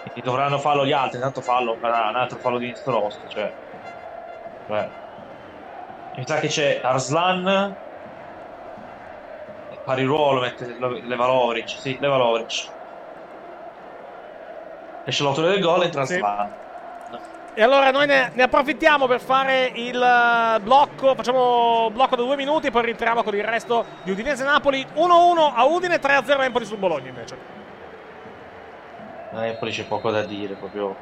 Quindi 0.03 0.21
dovranno 0.21 0.59
farlo 0.59 0.85
gli 0.85 0.91
altri, 0.91 1.17
intanto 1.17 1.41
fallo, 1.41 1.79
un 1.81 2.15
altro 2.15 2.37
fallo 2.37 2.59
di 2.59 2.67
Nestorowski, 2.67 3.27
cioè. 3.27 3.51
Cioè. 4.67 4.91
Mi 6.15 6.25
sa 6.27 6.39
che 6.39 6.47
c'è 6.47 6.79
Arslan. 6.83 7.75
Pari 9.83 10.03
ruolo, 10.03 10.41
mette 10.41 10.65
Leva 10.67 11.25
Lovric, 11.25 11.69
sì, 11.69 11.97
Leva 11.99 12.17
Lovric. 12.17 12.71
Esce 15.03 15.23
l'autore 15.23 15.49
del 15.49 15.61
gol, 15.61 15.83
entra 15.85 16.05
Sì. 16.05 16.13
Arslan. 16.13 16.55
E 17.57 17.63
allora 17.63 17.89
noi 17.89 18.05
ne, 18.05 18.29
ne 18.35 18.43
approfittiamo 18.43 19.07
per 19.07 19.19
fare 19.19 19.71
il 19.73 19.99
eh, 19.99 20.59
blocco, 20.59 21.15
facciamo 21.15 21.89
blocco 21.91 22.15
da 22.15 22.21
due 22.21 22.35
minuti, 22.35 22.69
poi 22.69 22.83
rientriamo 22.83 23.23
con 23.23 23.33
il 23.33 23.43
resto 23.43 23.83
di 24.03 24.11
Udinese 24.11 24.43
Napoli 24.43 24.85
1-1 24.93 25.53
a 25.55 25.65
Udine, 25.65 25.99
3-0 25.99 26.43
Empoli 26.43 26.65
sul 26.65 26.77
Bologna 26.77 27.09
invece. 27.09 27.35
A 29.31 29.47
Empoli 29.47 29.71
c'è 29.71 29.85
poco 29.85 30.11
da 30.11 30.21
dire, 30.21 30.53
proprio. 30.53 30.95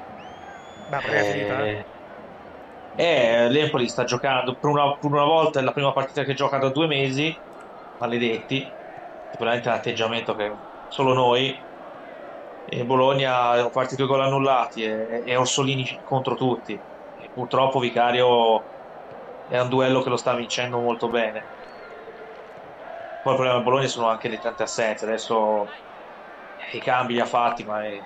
Beh, 0.87 0.97
perché 0.99 1.19
è 1.19 1.31
finita, 1.33 1.65
eh. 1.65 1.85
Eh, 2.95 3.49
l'Empoli 3.49 3.89
sta 3.89 4.05
giocando 4.05 4.55
per 4.55 4.69
una, 4.69 4.95
per 4.95 5.11
una 5.11 5.25
volta, 5.25 5.59
è 5.59 5.61
la 5.61 5.73
prima 5.73 5.91
partita 5.91 6.23
che 6.23 6.35
gioca 6.35 6.57
da 6.57 6.69
due 6.69 6.87
mesi. 6.87 7.37
Maledetti. 7.97 8.71
Sicuramente 9.31 9.67
un 9.67 9.73
atteggiamento 9.73 10.33
che 10.37 10.53
solo 10.87 11.11
noi. 11.11 11.59
E 12.77 12.83
Bologna 12.85 13.51
ha 13.51 13.69
partito 13.69 14.03
i 14.03 14.07
gol 14.07 14.21
annullati 14.21 14.83
e, 14.83 15.23
e 15.25 15.35
Orsolini 15.35 15.99
contro 16.03 16.35
tutti. 16.35 16.73
E 17.13 17.29
purtroppo 17.31 17.79
Vicario 17.79 18.69
è 19.45 19.59
un 19.59 19.69
duello 19.69 20.01
che 20.01 20.09
lo 20.09 20.17
sta 20.17 20.35
vincendo 20.35 20.79
molto 20.79 21.07
bene. 21.09 21.51
Poi 23.21 23.33
il 23.33 23.39
problema 23.39 23.55
del 23.55 23.63
Bologna 23.63 23.87
sono 23.87 24.07
anche 24.07 24.29
le 24.29 24.37
tante 24.39 24.63
assenze. 24.63 25.03
Adesso 25.05 25.65
i 26.73 26.79
cambi 26.79 27.13
li 27.13 27.19
ha 27.19 27.25
fatti, 27.25 27.63
ma 27.63 27.85
è- 27.85 27.99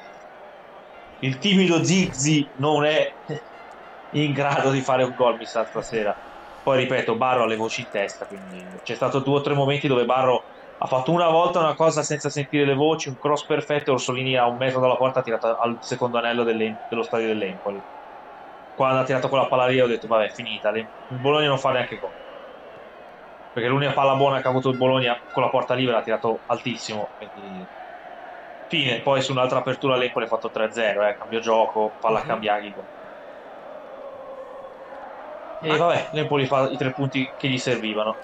il 1.22 1.38
timido 1.38 1.84
Zizzi 1.84 2.52
non 2.58 2.86
è 2.86 3.06
in 4.12 4.32
grado 4.32 4.72
di 4.72 4.82
fare 4.82 5.04
un 5.04 5.14
gol, 5.14 5.36
mi 5.38 5.46
sa, 5.46 5.66
stasera. 5.66 6.18
Poi 6.62 6.80
ripeto, 6.80 7.18
Barro 7.18 7.44
ha 7.44 7.46
le 7.48 7.56
voci 7.56 7.82
in 7.82 7.90
testa, 7.90 8.26
quindi 8.26 8.80
c'è 8.82 8.96
stato 8.96 9.20
due 9.20 9.38
o 9.40 9.41
tre 9.41 9.54
momenti 9.54 9.88
dove 9.88 10.06
Barro 10.06 10.46
ha 10.81 10.88
fatto 10.88 11.11
una 11.11 11.30
volta 11.30 11.60
una 11.60 11.76
cosa 11.76 12.03
senza 12.03 12.30
sentire 12.30 12.65
le 12.65 12.73
voci, 12.73 13.10
un 13.10 13.18
cross 13.18 13.45
perfetto 13.45 13.89
e 13.91 13.93
Orsolini 13.93 14.35
a 14.35 14.47
un 14.47 14.56
metro 14.57 14.80
dalla 14.80 14.95
porta 14.95 15.19
ha 15.19 15.23
tirato 15.23 15.57
al 15.57 15.77
secondo 15.81 16.18
anello 16.18 16.43
dello 16.43 17.03
stadio 17.03 17.27
dell'Empoli. 17.27 17.85
Quando 18.73 19.01
ha 19.01 19.03
tirato 19.03 19.27
quella 19.30 19.47
palla 19.47 19.68
lì 19.68 19.80
ho 19.81 19.88
detto, 19.88 20.07
vabbè, 20.07 20.30
finita, 20.30 20.72
l'Em- 20.72 20.91
il 21.07 21.19
Bologna 21.19 21.47
non 21.47 21.60
fa 21.60 21.72
neanche 21.72 21.97
gol. 21.97 22.15
Perché 23.51 23.69
l'unica 23.69 23.93
palla 23.93 24.15
buona 24.15 24.41
che 24.41 24.47
ha 24.47 24.49
avuto 24.49 24.69
il 24.69 24.77
Bologna 24.77 25.15
con 25.30 25.43
la 25.43 25.49
porta 25.49 25.73
libera 25.73 25.97
ha 25.99 26.01
tirato 26.01 26.43
altissimo, 26.45 27.14
quindi 27.15 27.69
fine. 28.68 29.01
Poi 29.01 29.22
su 29.22 29.31
un'altra 29.34 29.60
apertura 29.60 29.97
l'Empoli 29.97 30.26
ha 30.26 30.27
fatto 30.27 30.49
3-0, 30.51 31.03
eh, 31.06 31.15
cambio 31.15 31.39
gioco, 31.39 31.97
palla 31.99 32.19
a 32.19 32.23
cambiaghi. 32.23 32.73
E 35.61 35.77
vabbè, 35.77 36.10
l'Empoli 36.11 36.45
fa 36.45 36.68
i 36.69 36.76
tre 36.76 36.91
punti 36.91 37.34
che 37.38 37.47
gli 37.49 37.57
servivano. 37.57 38.19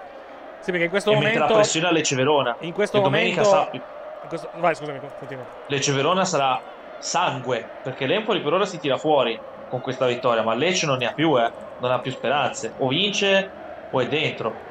Sì, 0.65 0.71
perché 0.71 0.85
in 0.85 0.89
questo 0.89 1.11
e 1.11 1.13
mette 1.13 1.25
la 1.33 1.39
momento... 1.41 1.53
pressione 1.53 1.87
a 1.87 1.91
Lecce 1.91 2.15
Verona. 2.15 2.55
In 2.61 2.73
questo 2.73 2.97
E 2.97 3.01
momento... 3.01 3.43
sa- 3.43 3.69
in 3.71 3.83
questo- 4.27 4.49
Vai, 4.53 4.73
scusami, 4.73 4.99
continua. 5.15 5.45
Lecce 5.67 5.91
Verona 5.93 6.25
sarà 6.25 6.59
sangue, 6.97 7.75
perché 7.79 8.07
l'Empoli 8.07 8.41
per 8.41 8.53
ora 8.53 8.65
si 8.65 8.79
tira 8.79 8.97
fuori 8.97 9.39
con 9.67 9.79
questa 9.79 10.07
vittoria, 10.07 10.41
ma 10.41 10.55
Lecce 10.55 10.87
non 10.87 10.97
ne 10.97 11.05
ha 11.05 11.11
più, 11.13 11.39
eh, 11.39 11.51
non 11.75 11.91
ha 11.91 11.99
più 11.99 12.09
speranze. 12.09 12.73
O 12.77 12.87
vince 12.87 13.53
o 13.91 14.01
è 14.01 14.07
dentro. 14.07 14.63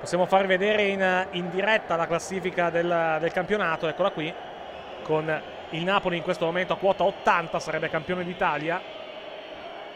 Possiamo 0.00 0.26
far 0.26 0.46
vedere 0.46 0.88
in, 0.88 1.28
in 1.30 1.48
diretta 1.48 1.94
la 1.94 2.06
classifica 2.06 2.68
del, 2.70 3.18
del 3.20 3.30
campionato, 3.30 3.86
eccola 3.86 4.10
qui, 4.10 4.36
con 5.00 5.40
il 5.70 5.84
Napoli 5.84 6.16
in 6.16 6.24
questo 6.24 6.44
momento 6.44 6.72
a 6.72 6.76
quota 6.76 7.04
80, 7.04 7.60
sarebbe 7.60 7.88
campione 7.88 8.24
d'Italia, 8.24 8.82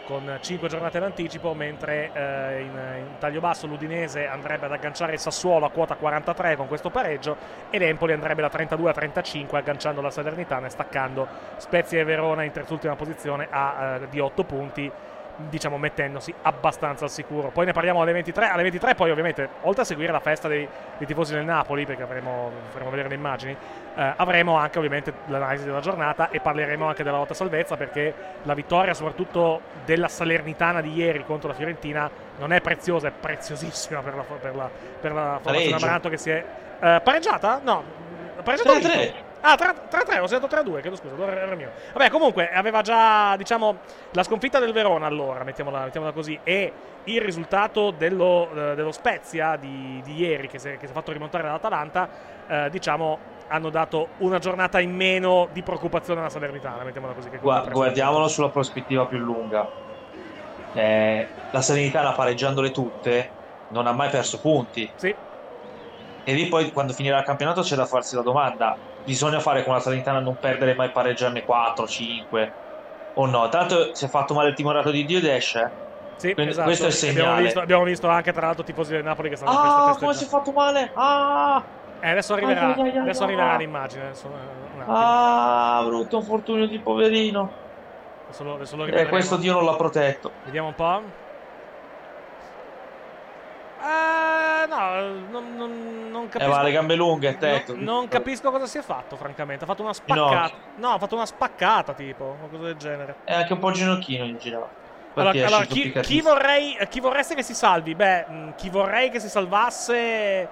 con 0.04 0.38
5 0.40 0.68
giornate 0.68 0.98
d'anticipo, 0.98 1.54
mentre 1.54 2.10
eh, 2.12 2.60
in, 2.60 2.80
in 2.98 3.18
taglio 3.18 3.40
basso 3.40 3.66
l'Udinese 3.66 4.26
andrebbe 4.26 4.66
ad 4.66 4.72
agganciare 4.72 5.12
il 5.12 5.18
Sassuolo 5.18 5.66
a 5.66 5.70
quota 5.70 5.94
43 5.94 6.56
con 6.56 6.68
questo 6.68 6.90
pareggio 6.90 7.36
e 7.70 7.78
l'Empoli 7.78 8.12
andrebbe 8.12 8.42
da 8.42 8.48
32 8.48 8.90
a 8.90 8.92
35 8.92 9.58
agganciando 9.58 10.00
la 10.00 10.10
Salernitana 10.10 10.66
e 10.66 10.70
staccando 10.70 11.26
Spezia 11.56 12.00
e 12.00 12.04
Verona 12.04 12.42
in 12.42 12.52
terzultima 12.52 12.96
posizione 12.96 13.48
a, 13.50 13.98
eh, 14.00 14.08
di 14.08 14.20
8 14.20 14.44
punti 14.44 14.90
diciamo 15.36 15.78
mettendosi 15.78 16.32
abbastanza 16.42 17.04
al 17.04 17.10
sicuro. 17.10 17.48
Poi 17.48 17.66
ne 17.66 17.72
parliamo 17.72 18.02
alle 18.02 18.12
23. 18.12 18.48
Alle 18.48 18.62
23 18.62 18.94
poi 18.94 19.10
ovviamente, 19.10 19.48
oltre 19.62 19.82
a 19.82 19.84
seguire 19.84 20.12
la 20.12 20.20
festa 20.20 20.48
dei, 20.48 20.66
dei 20.98 21.06
tifosi 21.06 21.34
del 21.34 21.44
Napoli, 21.44 21.86
perché 21.86 22.02
avremo, 22.02 22.50
faremo 22.70 22.90
vedere 22.90 23.08
le 23.08 23.14
immagini, 23.14 23.52
eh, 23.52 24.12
avremo 24.16 24.56
anche 24.56 24.78
ovviamente 24.78 25.12
l'analisi 25.26 25.64
della 25.64 25.80
giornata 25.80 26.30
e 26.30 26.40
parleremo 26.40 26.86
anche 26.86 27.02
della 27.02 27.18
lotta 27.18 27.34
salvezza 27.34 27.76
perché 27.76 28.14
la 28.42 28.54
vittoria 28.54 28.94
soprattutto 28.94 29.60
della 29.84 30.08
Salernitana 30.08 30.80
di 30.80 30.92
ieri 30.94 31.24
contro 31.24 31.48
la 31.48 31.54
Fiorentina 31.54 32.10
non 32.38 32.52
è 32.52 32.60
preziosa, 32.60 33.08
è 33.08 33.12
preziosissima 33.12 34.00
per 34.00 34.14
la, 34.14 34.22
per 34.22 34.54
la, 34.54 34.70
per 35.00 35.12
la 35.12 35.38
formazione. 35.42 35.76
Amaranto 35.76 36.08
che 36.08 36.16
si 36.16 36.30
è... 36.30 36.44
eh, 36.80 37.00
pareggiata? 37.02 37.60
No, 37.62 37.82
pareggiata 38.42 38.72
o 38.72 38.76
3-3. 38.76 39.12
Ah, 39.44 39.56
3-3, 39.56 40.20
ho 40.20 40.26
segnato 40.28 40.46
3-2, 40.46 40.80
chiedo 40.80 40.96
scusa, 40.96 41.14
era 41.16 41.54
mio. 41.56 41.70
Vabbè, 41.92 42.10
comunque 42.10 42.48
aveva 42.50 42.80
già, 42.80 43.36
diciamo, 43.36 43.78
la 44.12 44.22
sconfitta 44.22 44.60
del 44.60 44.72
Verona 44.72 45.06
allora, 45.06 45.42
mettiamola, 45.42 45.84
mettiamola 45.84 46.12
così, 46.12 46.38
e 46.44 46.72
il 47.04 47.20
risultato 47.20 47.90
dello, 47.90 48.48
eh, 48.54 48.74
dello 48.76 48.92
Spezia 48.92 49.56
di, 49.56 50.00
di 50.04 50.16
ieri, 50.16 50.46
che 50.46 50.60
si, 50.60 50.68
è, 50.68 50.76
che 50.76 50.86
si 50.86 50.92
è 50.92 50.94
fatto 50.94 51.10
rimontare 51.10 51.42
dall'Atalanta, 51.42 52.08
eh, 52.46 52.70
diciamo, 52.70 53.18
hanno 53.48 53.68
dato 53.68 54.10
una 54.18 54.38
giornata 54.38 54.78
in 54.78 54.94
meno 54.94 55.48
di 55.52 55.62
preoccupazione 55.62 56.20
alla 56.20 56.30
Salernitana, 56.30 56.84
mettiamola 56.84 57.12
così. 57.12 57.28
Gua- 57.40 57.66
guardiamolo 57.68 58.28
sulla 58.28 58.48
prospettiva 58.48 59.06
più 59.06 59.18
lunga. 59.18 59.68
Eh, 60.72 61.28
la 61.50 61.60
Salernitana 61.60 62.12
pareggiandole 62.12 62.70
tutte 62.70 63.30
non 63.68 63.88
ha 63.88 63.92
mai 63.92 64.08
perso 64.08 64.38
punti. 64.38 64.88
Sì. 64.94 65.14
E 66.24 66.32
lì 66.34 66.46
poi 66.46 66.70
quando 66.70 66.92
finirà 66.92 67.18
il 67.18 67.24
campionato 67.24 67.62
c'è 67.62 67.74
da 67.74 67.84
farsi 67.84 68.14
la 68.14 68.22
domanda: 68.22 68.76
bisogna 69.04 69.40
fare 69.40 69.64
con 69.64 69.74
la 69.74 69.80
Salernitana 69.80 70.20
non 70.20 70.38
perdere 70.38 70.74
mai 70.74 70.90
pareggiarne 70.90 71.44
4, 71.44 71.86
5 71.86 72.52
o 73.14 73.26
no? 73.26 73.48
Tanto 73.48 73.94
si 73.94 74.04
è 74.04 74.08
fatto 74.08 74.34
male 74.34 74.50
il 74.50 74.54
timorato 74.54 74.90
di 74.90 75.04
Dio 75.04 75.18
ed 75.18 75.24
esce. 75.26 75.76
Sì, 76.16 76.34
Quindi 76.34 76.52
esatto. 76.52 76.66
questo 76.68 76.84
è 76.84 76.88
il 76.88 76.94
Abbiamo 76.94 77.18
segnale. 77.18 77.42
visto, 77.42 77.60
abbiamo 77.60 77.84
visto 77.84 78.08
anche 78.08 78.32
tra 78.32 78.46
l'altro 78.46 78.62
tifosi 78.64 78.92
del 78.92 79.02
Napoli 79.02 79.28
che 79.28 79.36
stanno 79.36 79.50
Ah, 79.58 79.84
feste- 79.86 80.00
come 80.00 80.14
si 80.14 80.24
è 80.24 80.26
fatto 80.28 80.52
male? 80.52 80.90
Ah, 80.94 81.64
Eh, 82.04 82.10
adesso 82.10 82.32
arriverà, 82.34 82.74
Ai, 82.74 82.80
ai, 82.80 82.90
ai, 82.90 82.98
adesso 82.98 83.22
arriverà 83.24 83.52
ai. 83.52 83.58
l'immagine. 83.58 84.04
Adesso, 84.06 84.28
eh, 84.28 84.84
ah, 84.86 85.82
brutto 85.84 86.16
infortunio 86.18 86.66
di 86.66 86.80
poverino. 86.80 87.58
Adesso 88.24 88.44
lo, 88.44 88.54
adesso 88.54 88.76
lo 88.76 88.82
E 88.82 88.86
rivedremo. 88.86 89.10
questo 89.10 89.36
Dio 89.36 89.52
non 89.52 89.64
l'ha 89.64 89.76
protetto. 89.76 90.38
Vediamo 90.42 90.68
un 90.68 90.74
po'. 90.74 91.21
Eh, 93.82 94.66
no, 94.68 94.94
non, 95.30 95.56
non, 95.56 96.10
non 96.10 96.24
Eh, 96.24 96.28
capisco. 96.28 96.50
ma 96.50 96.62
le 96.62 96.70
gambe 96.72 96.94
lunghe, 96.94 97.36
tetto. 97.36 97.74
Non, 97.76 98.06
capisco 98.08 98.50
cosa 98.50 98.66
si 98.66 98.78
è 98.78 98.82
fatto, 98.82 99.16
francamente. 99.16 99.64
Ha 99.64 99.66
fatto 99.66 99.82
una 99.82 99.92
spaccata. 99.92 100.52
No, 100.76 100.90
ha 100.90 100.98
fatto 100.98 101.14
una 101.16 101.26
spaccata, 101.26 101.92
tipo, 101.94 102.36
o 102.42 102.48
cosa 102.48 102.62
del 102.64 102.76
genere. 102.76 103.16
E 103.24 103.34
anche 103.34 103.52
un 103.52 103.58
po' 103.58 103.72
ginocchino 103.72 104.24
in 104.24 104.38
giro. 104.38 104.68
Allora, 105.14 105.46
allora, 105.46 105.64
chi, 105.64 105.92
chi, 106.00 106.20
vorrei, 106.22 106.78
chi 106.88 107.00
vorreste 107.00 107.34
che 107.34 107.42
si 107.42 107.54
salvi? 107.54 107.94
Beh, 107.94 108.24
mh, 108.26 108.54
chi 108.56 108.70
vorrei 108.70 109.10
che 109.10 109.20
si 109.20 109.28
salvasse 109.28 110.48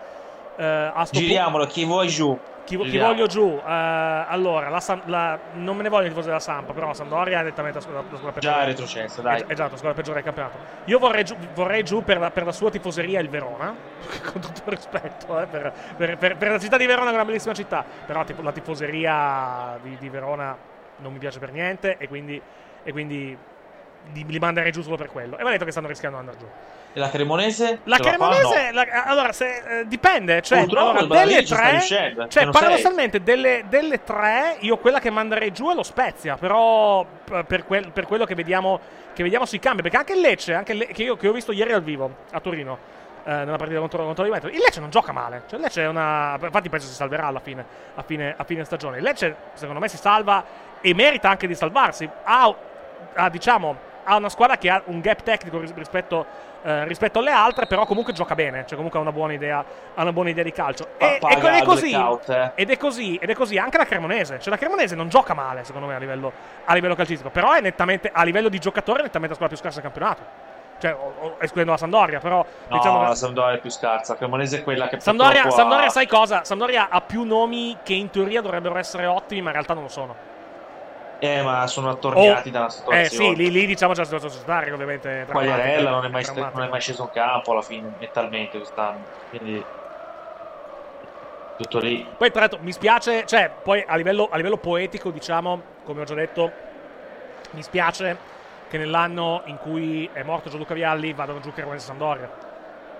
eh, 0.57 0.90
a 0.94 1.05
sto 1.07 1.19
Giriamolo, 1.19 1.66
chi 1.66 1.85
vuoi 1.85 2.09
giù. 2.09 2.39
Chi, 2.76 2.88
chi 2.88 2.98
voglio 2.98 3.26
giù? 3.26 3.60
Eh, 3.64 3.70
allora, 3.70 4.68
la 4.68 4.80
Sam- 4.80 5.02
la- 5.06 5.38
non 5.55 5.76
me 5.76 5.82
ne 5.82 5.88
voglio 5.88 6.06
i 6.06 6.09
tifosi 6.09 6.28
della 6.28 6.38
Sampa, 6.40 6.72
però 6.72 6.86
la 6.88 6.94
Sampdoria 6.94 7.40
è 7.40 7.42
nettamente 7.42 7.78
la 7.78 7.82
squadra, 7.82 8.02
la 8.09 8.16
squadra 8.16 8.32
peggiore. 8.32 8.55
Già 8.56 8.62
è 8.62 8.66
retrocesso, 8.66 9.22
dai. 9.22 9.40
Eh, 9.40 9.44
Esatto, 9.48 9.70
la 9.72 9.76
squadra 9.76 9.94
peggiore 9.94 10.22
del 10.22 10.32
campionato. 10.32 10.59
Io 10.84 10.98
vorrei 10.98 11.24
giù, 11.24 11.36
vorrei 11.55 11.82
giù 11.82 12.05
per, 12.05 12.18
la, 12.18 12.30
per 12.30 12.44
la 12.44 12.52
sua 12.52 12.70
tifoseria 12.70 13.18
il 13.20 13.28
Verona, 13.28 13.74
con 14.32 14.40
tutto 14.40 14.60
il 14.66 14.76
rispetto, 14.76 15.40
eh, 15.40 15.47
per, 15.47 15.72
per- 15.97 16.16
per- 16.16 16.36
per 16.36 16.51
la 16.52 16.59
città 16.59 16.76
di 16.76 16.86
Verona, 16.86 17.06
che 17.06 17.12
è 17.12 17.14
una 17.16 17.24
bellissima 17.24 17.55
città, 17.55 17.84
però 18.06 18.22
tipo, 18.24 18.42
la 18.42 18.52
tifoseria 18.52 19.78
di, 19.82 19.97
di 19.98 20.09
Verona 20.09 20.56
non 20.98 21.12
mi 21.12 21.18
piace 21.18 21.38
per 21.38 21.51
niente 21.52 21.97
e 21.98 22.06
quindi, 22.09 22.40
e 22.82 22.92
quindi 22.92 23.36
li, 24.12 24.24
li 24.27 24.39
manderei 24.39 24.72
giù 24.72 24.82
solo 24.82 24.97
per 24.97 25.09
quello. 25.09 25.39
E 25.39 25.43
va 25.43 25.51
detto 25.51 25.64
che 25.64 25.70
stanno 25.70 25.89
rischiando 25.89 26.18
di 26.20 26.27
andare 26.27 26.44
giù. 26.44 26.51
E 26.93 26.98
la 26.98 27.09
Cremonese? 27.09 27.81
La? 27.85 27.98
Cremonese, 27.98 28.72
la- 28.72 29.05
allora, 29.05 29.32
se, 29.32 29.81
eh, 29.81 29.86
dipende, 29.86 30.43
cioè, 30.43 30.66
allora, 30.68 31.01
il 31.01 31.06
delle 31.06 31.43
tre, 31.44 31.70
riuscendo, 31.70 32.27
cioè, 32.27 32.48
paradossalmente, 32.51 33.22
delle, 33.22 33.64
delle 33.68 34.02
tre, 34.02 34.56
io 34.60 34.77
quella 34.78 34.98
che 34.98 35.09
manderei 35.10 35.52
giù 35.52 35.70
è 35.70 35.74
lo 35.74 35.85
Spezia, 35.85 36.36
però 36.36 37.06
per, 37.47 37.64
quel- 37.64 37.93
per 37.93 38.06
quello 38.06 38.24
che 38.24 38.35
vediamo, 38.35 38.81
che 39.12 39.22
vediamo 39.22 39.47
sui 39.47 39.60
cambi, 39.60 39.82
perché 39.82 39.98
anche 39.98 40.14
il 40.14 40.20
Lecce, 40.20 40.52
anche 40.55 40.72
il 40.72 40.78
Le- 40.78 40.86
che, 40.89 41.05
io, 41.05 41.16
che 41.16 41.28
ho 41.28 41.32
visto 41.32 41.52
ieri 41.52 41.70
dal 41.70 41.82
vivo 41.82 42.12
a 42.32 42.40
Torino, 42.40 42.77
eh, 43.22 43.31
nella 43.31 43.56
partita 43.56 43.78
contro, 43.78 44.02
contro 44.05 44.24
la 44.24 44.31
Juventus, 44.31 44.52
il 44.52 44.64
Lecce 44.64 44.81
non 44.81 44.90
gioca 44.90 45.12
male, 45.12 45.43
cioè 45.47 45.59
il 45.59 45.64
Lecce 45.64 45.82
è 45.82 45.86
una, 45.86 46.36
infatti 46.43 46.68
penso 46.68 46.89
si 46.89 46.94
salverà 46.94 47.27
alla 47.27 47.39
fine, 47.40 47.64
a 47.94 48.02
fine, 48.02 48.35
a 48.36 48.43
fine 48.43 48.64
stagione, 48.64 48.97
il 48.97 49.05
Lecce 49.05 49.36
secondo 49.52 49.78
me 49.78 49.86
si 49.86 49.97
salva 49.97 50.43
e 50.81 50.93
merita 50.93 51.28
anche 51.28 51.47
di 51.47 51.55
salvarsi, 51.55 52.09
ha, 52.24 52.52
ha, 53.14 53.28
diciamo, 53.28 53.89
ha 54.10 54.16
una 54.16 54.28
squadra 54.28 54.58
che 54.58 54.68
ha 54.68 54.82
un 54.86 55.00
gap 55.00 55.22
tecnico 55.22 55.60
ris- 55.60 55.72
rispetto, 55.74 56.26
eh, 56.62 56.84
rispetto 56.86 57.20
alle 57.20 57.30
altre, 57.30 57.66
però 57.66 57.86
comunque 57.86 58.12
gioca 58.12 58.34
bene, 58.34 58.64
cioè 58.66 58.74
comunque 58.74 58.98
ha 58.98 59.02
una 59.02 59.12
buona 59.12 59.32
idea, 59.32 59.64
ha 59.94 60.02
una 60.02 60.12
buona 60.12 60.30
idea 60.30 60.42
di 60.42 60.50
calcio. 60.52 60.88
E, 60.96 61.18
paga 61.20 61.36
e 61.36 61.40
co- 61.40 61.48
è 61.48 61.62
così, 61.62 61.92
eh. 61.92 62.50
ed 62.56 62.70
è 62.70 62.76
così, 62.76 63.16
ed 63.16 63.30
è 63.30 63.34
così 63.34 63.56
anche 63.56 63.78
la 63.78 63.84
Cremonese. 63.84 64.40
Cioè 64.40 64.50
la 64.50 64.58
Cremonese 64.58 64.96
non 64.96 65.08
gioca 65.08 65.32
male, 65.32 65.62
secondo 65.64 65.86
me, 65.86 65.94
a 65.94 65.98
livello, 65.98 66.32
a 66.64 66.74
livello 66.74 66.96
calcistico, 66.96 67.30
però 67.30 67.52
è 67.52 67.60
nettamente, 67.60 68.10
a 68.12 68.24
livello 68.24 68.48
di 68.48 68.58
giocatore, 68.58 69.00
è 69.00 69.02
nettamente 69.04 69.38
la 69.38 69.46
squadra 69.46 69.56
più 69.56 69.56
scarsa 69.56 69.80
del 69.80 69.90
campionato. 69.90 70.48
Cioè, 70.80 70.96
escludendo 71.40 71.72
la 71.72 71.76
Sandoria, 71.76 72.20
però 72.20 72.38
No, 72.68 72.76
diciamo 72.76 73.02
la 73.02 73.14
Sampdoria 73.14 73.56
è 73.58 73.60
più 73.60 73.70
scarsa. 73.70 74.12
La 74.12 74.18
Cremonese 74.18 74.58
è 74.58 74.62
quella 74.62 74.88
che 74.88 74.98
Sampdoria, 74.98 75.42
purtroppo 75.42 75.74
ha- 75.74 75.88
sai 75.90 76.06
cosa? 76.06 76.42
Sampdoria 76.42 76.88
ha 76.88 77.02
più 77.02 77.22
nomi 77.24 77.76
che 77.82 77.92
in 77.92 78.08
teoria 78.08 78.40
dovrebbero 78.40 78.78
essere 78.78 79.04
ottimi, 79.04 79.42
ma 79.42 79.48
in 79.48 79.54
realtà 79.54 79.74
non 79.74 79.82
lo 79.82 79.88
sono. 79.90 80.16
Eh, 81.22 81.42
ma 81.42 81.66
sono 81.66 81.90
attorniati 81.90 82.48
Oh, 82.48 82.52
dalla 82.52 82.66
Eh 82.66 82.70
situazione. 82.70 83.05
sì, 83.06 83.36
lì, 83.36 83.51
lì 83.51 83.66
diciamo 83.66 83.92
c'è 83.92 83.98
la 83.98 84.05
situazione 84.05 84.34
societaria, 84.34 84.72
ovviamente. 84.72 85.26
Quagliarella 85.30 85.90
non 85.90 86.05
è, 86.06 86.09
mai 86.09 86.22
drammatica. 86.22 86.59
non 86.59 86.66
è 86.66 86.70
mai 86.70 86.80
sceso 86.80 87.02
in 87.02 87.10
campo 87.10 87.52
alla 87.52 87.60
fine, 87.62 87.92
mentalmente 87.98 88.56
quest'anno. 88.56 89.05
Quindi 89.28 89.62
tutto 91.59 91.78
lì. 91.78 92.06
Poi, 92.16 92.30
tra 92.30 92.40
l'altro, 92.40 92.59
mi 92.62 92.72
spiace, 92.72 93.26
cioè, 93.26 93.51
poi 93.62 93.84
a 93.86 93.97
livello, 93.97 94.28
a 94.30 94.36
livello 94.36 94.56
poetico, 94.56 95.10
diciamo, 95.10 95.60
come 95.84 96.01
ho 96.01 96.05
già 96.05 96.14
detto, 96.14 96.51
mi 97.51 97.62
spiace 97.62 98.16
che 98.70 98.78
nell'anno 98.78 99.42
in 99.44 99.59
cui 99.59 100.09
è 100.14 100.22
morto 100.22 100.48
Gianluca 100.48 100.72
Vialli 100.72 101.12
vadano 101.12 101.40
giù 101.40 101.52
Cremonese 101.52 101.84
Sampdoria. 101.84 102.48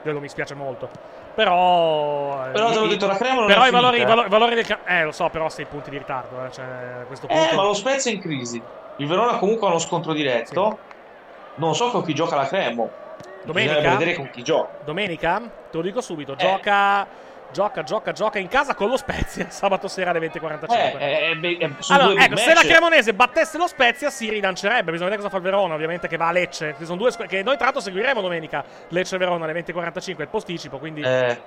Quello 0.02 0.20
mi 0.20 0.28
spiace 0.28 0.55
molto. 0.55 0.90
Però. 1.35 2.47
eh, 2.48 2.52
Però 2.52 2.85
i- 2.85 2.89
detto, 2.89 3.06
Però 3.06 3.66
i 3.66 3.70
valori, 3.70 3.98
i 4.01 4.05
valori- 4.05 4.27
i 4.27 4.31
valori 4.31 4.55
del. 4.55 4.78
Eh, 4.86 5.05
lo 5.05 5.12
so, 5.12 5.28
però 5.28 5.48
sei 5.48 5.66
punti 5.66 5.90
di 5.90 5.98
ritardo. 5.98 6.44
Eh, 6.44 6.51
cioè, 6.51 7.05
questo 7.06 7.27
punto. 7.27 7.51
Eh, 7.52 7.55
ma 7.55 7.62
lo 7.62 7.74
Spezia 7.74 8.10
è 8.10 8.14
in 8.14 8.20
crisi. 8.20 8.62
Il 8.97 9.06
Verona 9.06 9.39
comunque 9.39 9.66
ha 9.66 9.70
uno 9.70 9.78
scontro 9.78 10.12
diretto. 10.12 10.81
Non 11.55 11.74
so 11.74 11.90
con 11.90 12.02
chi 12.05 12.14
gioca 12.14 12.36
la 12.36 12.47
Cremo. 12.47 12.90
Domenica? 13.43 13.74
Bisogna 13.78 13.97
vedere 13.98 14.16
con 14.16 14.31
chi 14.31 14.43
gioca. 14.43 14.77
Domenica? 14.81 15.39
Te 15.70 15.77
lo 15.77 15.82
dico 15.82 16.01
subito. 16.01 16.32
Eh. 16.32 16.36
Gioca. 16.36 17.09
Gioca, 17.52 17.82
gioca, 17.82 18.12
gioca 18.12 18.39
in 18.39 18.47
casa 18.48 18.74
con 18.74 18.89
lo 18.89 18.97
Spezia 18.97 19.48
sabato 19.51 19.89
sera 19.89 20.10
alle 20.10 20.20
20.45. 20.20 20.66
Eh, 20.70 21.39
eh, 21.43 21.56
eh, 21.60 21.70
sono 21.81 22.02
Allora, 22.02 22.24
ecco, 22.24 22.36
se 22.36 22.55
la. 22.55 22.60
Cremonese 22.60 23.12
battesse 23.12 23.59
lo 23.59 23.66
Spezia 23.66 24.09
si 24.10 24.31
rilancerebbe. 24.31 24.93
Bisogna 24.93 25.10
vedere 25.10 25.16
cosa 25.16 25.28
fa 25.31 25.36
il 25.36 25.43
Verona, 25.43 25.74
ovviamente, 25.74 26.06
che 26.06 26.16
va 26.16 26.28
a 26.28 26.32
Lecce. 26.32 26.74
Ci 26.78 26.85
sono 26.85 26.97
due 26.98 27.10
squ- 27.10 27.27
che 27.28 27.43
noi 27.43 27.56
tra 27.56 27.64
l'altro 27.64 27.82
seguiremo 27.82 28.20
domenica. 28.20 28.64
Lecce 28.89 29.16
e 29.16 29.18
Verona 29.18 29.44
alle 29.44 29.60
20.45, 29.64 30.20
il 30.20 30.28
posticipo, 30.28 30.78
quindi... 30.78 31.01
Eh, 31.02 31.40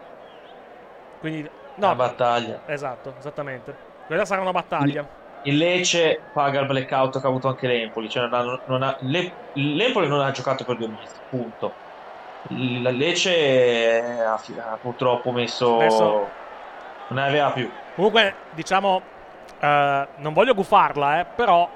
quindi 1.19 1.49
no, 1.75 1.95
battaglia. 1.95 2.61
esatto, 2.65 3.15
esattamente. 3.17 3.73
Quella 4.05 4.25
sarà 4.25 4.41
una 4.41 4.51
battaglia. 4.51 5.07
Il 5.43 5.57
Lecce 5.57 6.19
paga 6.33 6.59
il 6.61 6.65
blackout 6.67 7.19
che 7.19 7.25
ha 7.25 7.29
avuto 7.29 7.47
anche 7.47 7.67
l'Empoli. 7.67 8.09
Cioè 8.09 8.27
non 8.27 8.33
ha- 8.49 8.59
non 8.65 8.83
ha- 8.83 8.97
l'E- 9.01 9.31
L'Empoli 9.53 10.07
non 10.07 10.21
ha 10.21 10.31
giocato 10.31 10.63
per 10.65 10.75
due 10.77 10.87
mesi, 10.87 11.13
punto. 11.29 11.73
Il 12.49 12.81
Lecce 12.81 14.01
ha, 14.25 14.33
ha 14.33 14.77
purtroppo 14.81 15.31
messo. 15.31 15.75
Adesso- 15.75 16.29
Non 17.07 17.21
ne 17.21 17.27
aveva 17.27 17.51
più. 17.51 17.69
Comunque, 17.95 18.33
diciamo, 18.51 19.01
eh, 19.59 20.07
non 20.17 20.33
voglio 20.33 20.53
gufarla, 20.53 21.19
eh, 21.21 21.25
però 21.35 21.69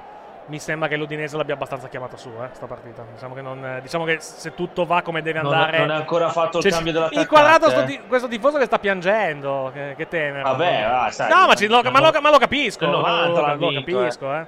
mi 0.47 0.59
sembra 0.59 0.87
che 0.87 0.95
l'Udinese 0.95 1.35
l'abbia 1.35 1.53
abbastanza 1.55 1.87
chiamata 1.89 2.15
su, 2.17 2.29
eh, 2.29 2.47
sta 2.53 2.65
partita. 2.65 3.03
Diciamo 3.13 3.33
che, 3.35 3.41
non, 3.41 3.63
eh, 3.65 3.81
diciamo 3.81 4.03
che 4.05 4.17
se 4.19 4.53
tutto 4.55 4.85
va 4.85 5.01
come 5.01 5.21
deve 5.21 5.39
andare... 5.39 5.79
non 5.79 5.89
ha 5.91 5.95
ancora 5.95 6.29
fatto 6.29 6.57
il 6.57 6.63
Cioè, 6.63 6.71
cambio 6.71 6.93
dell'attaccante. 6.93 7.29
Inquadrato 7.29 7.69
sto 7.69 7.81
eh. 7.91 8.01
questo 8.07 8.27
tifoso 8.27 8.57
che 8.57 8.65
sta 8.65 8.79
piangendo, 8.79 9.71
che, 9.73 9.93
che 9.97 10.07
tenero. 10.07 10.43
Vabbè, 10.43 10.87
va, 10.89 11.09
sai, 11.11 11.29
No, 11.29 11.47
ma, 11.47 11.53
ci- 11.55 11.67
lo, 11.67 11.81
ma, 11.83 11.99
lo, 11.99 12.11
no- 12.11 12.21
ma 12.21 12.29
lo 12.29 12.37
capisco. 12.37 12.85
nel 12.85 12.95
90 12.95 13.27
lo, 13.41 13.47
lo 13.47 13.67
vinto, 13.69 13.99
capisco, 13.99 14.33
eh. 14.33 14.45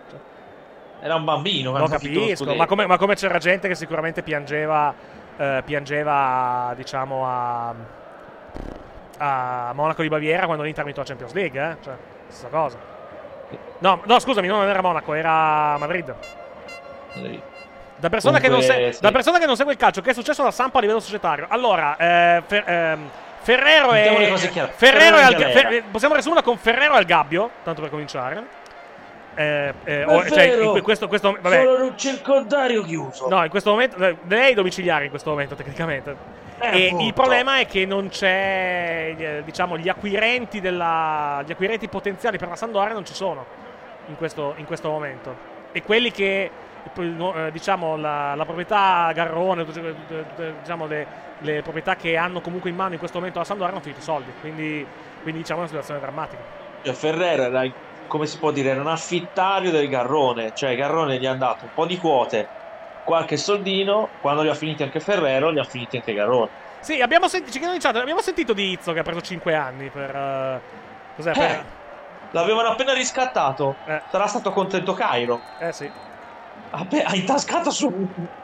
Era 1.02 1.16
un 1.16 1.24
bambino. 1.24 1.78
Lo 1.78 1.88
capisco, 1.88 2.56
ma 2.56 2.66
come, 2.66 2.86
ma 2.86 2.98
come 2.98 3.16
c'era 3.16 3.38
gente 3.38 3.68
che 3.68 3.76
sicuramente 3.76 4.22
piangeva, 4.24 4.94
eh, 5.40 5.62
piangeva 5.66 6.74
diciamo, 6.76 7.26
a, 7.26 7.74
a 9.18 9.72
Monaco 9.74 10.02
di 10.02 10.10
Baviera 10.10 10.46
quando 10.46 10.64
l'Inter 10.64 10.84
vinto 10.84 11.00
la 11.00 11.06
Champions 11.06 11.34
League, 11.34 11.62
eh? 11.62 11.76
Cioè, 11.82 11.94
stessa 12.28 12.48
cosa. 12.50 12.78
No, 13.80 14.02
no, 14.04 14.20
scusami, 14.20 14.48
no, 14.48 14.58
non 14.58 14.68
era 14.68 14.82
Monaco, 14.82 15.14
era 15.14 15.78
Madrid. 15.78 16.14
Da 17.96 18.10
persona, 18.10 18.40
che 18.40 18.48
non 18.48 18.60
Comunque, 18.60 18.86
se- 18.86 18.94
sì. 18.94 19.02
da 19.02 19.12
persona 19.12 19.40
che 19.40 19.46
non 19.46 19.56
segue 19.56 19.74
il 19.74 19.78
calcio, 19.80 20.02
che 20.02 20.12
è 20.12 20.14
successo 20.14 20.42
alla 20.42 20.52
Sampa 20.52 20.78
a 20.78 20.82
livello 20.82 21.00
societario? 21.00 21.48
Allora, 21.50 21.98
eh, 21.98 22.44
Fer- 22.46 22.68
ehm, 22.68 23.10
Ferrero 23.42 23.94
e. 23.94 24.04
Ferrero 24.38 24.68
Ferrero 24.76 25.18
e 25.18 25.22
Al-. 25.22 25.52
Fer- 25.52 25.84
possiamo 25.90 26.14
riassumere 26.14 26.44
con 26.44 26.58
Ferrero 26.58 26.94
e 26.94 26.98
al 26.98 27.06
Gabbio, 27.06 27.50
tanto 27.64 27.82
per 27.82 27.90
cominciare. 27.90 28.58
Eh, 29.36 29.74
eh, 29.86 30.06
Ma 30.06 30.14
o- 30.14 30.22
è 30.22 30.30
cioè, 30.30 30.50
vero, 30.50 30.64
in 30.64 30.72
que- 30.72 30.82
questo, 30.82 31.08
questo, 31.08 31.38
vabbè, 31.40 31.64
Solo 31.64 31.76
in 31.78 31.92
un 31.92 31.98
circondario 31.98 32.84
chiuso. 32.84 33.28
No, 33.30 33.44
in 33.44 33.50
questo 33.50 33.70
momento. 33.72 33.96
eh, 34.04 34.18
Lei 34.28 34.52
è 34.52 34.54
domiciliare 34.56 35.04
in 35.06 35.10
questo 35.10 35.30
momento, 35.30 35.56
tecnicamente. 35.56 36.16
Eh, 36.60 36.82
e 36.82 36.86
appunto. 36.88 37.06
il 37.06 37.14
problema 37.14 37.60
è 37.60 37.66
che 37.66 37.86
non 37.86 38.10
c'è. 38.10 39.16
eh, 39.18 39.42
Diciamo, 39.46 39.78
gli 39.78 39.88
acquirenti 39.88 40.60
della. 40.60 41.42
Gli 41.46 41.52
acquirenti 41.52 41.88
potenziali 41.88 42.38
per 42.38 42.50
la 42.50 42.56
Sandoria 42.58 42.94
non 42.94 43.06
ci 43.06 43.14
sono 43.14 43.46
in 44.08 44.18
questo, 44.18 44.54
in 44.58 44.66
questo 44.66 44.90
momento. 44.90 45.34
E 45.72 45.84
quelli 45.84 46.12
che. 46.12 46.50
eh, 46.98 47.52
Diciamo 47.52 47.96
la, 47.96 48.36
la 48.36 48.44
proprietà 48.46 49.12
Garrone, 49.14 49.66
diciamo 50.62 50.86
le, 50.88 51.08
le 51.40 51.62
proprietà 51.62 51.96
che 51.96 52.18
hanno 52.18 52.42
comunque 52.42 52.70
in 52.70 52.76
mano 52.76 52.94
in 52.94 53.00
questo 53.00 53.18
momento 53.20 53.40
la 53.40 53.46
Sandoria 53.46 53.72
hanno 53.74 53.82
finito 53.82 54.02
i 54.02 54.04
soldi. 54.04 54.32
Quindi, 54.42 54.86
quindi 55.22 55.40
diciamo 55.42 55.60
è 55.60 55.64
una 55.64 55.70
situazione 55.70 56.00
drammatica. 56.02 56.42
Cioè, 56.82 56.94
Ferrero 56.94 57.44
era, 57.44 57.64
come 58.10 58.26
si 58.26 58.38
può 58.38 58.52
dire, 58.52 58.72
era 58.72 58.82
un 58.82 58.88
affittario 58.88 59.72
del 59.72 59.88
Garrone. 59.88 60.52
Cioè, 60.54 60.76
Garrone 60.76 61.18
gli 61.18 61.26
ha 61.26 61.36
dato 61.36 61.64
un 61.66 61.70
po' 61.74 61.86
di 61.86 61.98
quote, 61.98 62.46
qualche 63.06 63.38
soldino. 63.38 64.10
Quando 64.20 64.42
li 64.42 64.50
ha 64.50 64.54
finiti 64.54 64.84
anche 64.84 65.00
Ferrero, 65.00 65.50
li 65.52 65.60
ha 65.60 65.64
finiti 65.64 65.96
anche 65.96 66.14
Garrone. 66.14 66.50
Sì, 66.82 67.00
abbiamo 67.02 67.28
chat, 67.30 67.96
abbiamo 67.96 68.22
sentito 68.22 68.52
di 68.54 68.72
Izzo 68.72 68.92
che 68.92 69.00
ha 69.00 69.04
preso 69.04 69.22
5 69.22 69.54
anni 69.56 69.90
per... 69.90 70.16
eh, 70.16 70.60
cos'è? 71.16 71.32
Eh, 71.32 71.34
Per, 71.34 71.66
l'avevano 72.32 72.70
appena 72.70 72.94
riscattato. 72.94 73.76
Sarà 74.10 74.28
stato 74.28 74.52
contento 74.52 74.94
Cairo. 74.94 75.40
eh 75.60 75.72
sì. 75.72 75.90
Ha, 76.72 76.86
pe- 76.86 77.04
ha 77.04 77.16
intascato 77.16 77.72
su, 77.72 77.92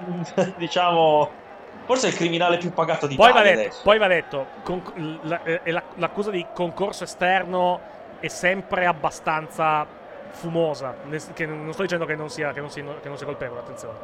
diciamo, 0.58 1.44
Forse 1.86 2.08
è 2.08 2.10
il 2.10 2.16
criminale 2.16 2.58
più 2.58 2.72
pagato 2.74 3.06
Poi 3.08 3.16
va 3.18 3.26
d'Italia 3.28 3.44
detto, 3.52 3.60
adesso. 3.62 3.82
poi 3.84 3.98
va 4.00 4.08
detto 4.08 4.46
con- 4.64 5.20
eh, 5.44 5.72
la- 5.72 5.84
l'accusa 5.96 6.32
di 6.32 6.44
concorso 6.54 7.04
esterno 7.04 7.80
è 8.26 8.30
sempre 8.30 8.85
abbastanza 8.88 9.85
fumosa. 10.31 10.95
nel 11.06 11.22
che 11.34 11.45
non 11.45 11.72
sto 11.73 11.84
dicendo 11.84 12.06
che 12.06 12.15
non 12.15 12.30
sia, 12.30 12.52
che 12.52 12.60
non 12.60 12.69
sia, 12.69 12.84
che 13.02 13.07
non 13.07 13.18
sia 13.18 13.26
colpevole, 13.26 13.60
attenzione. 13.60 13.97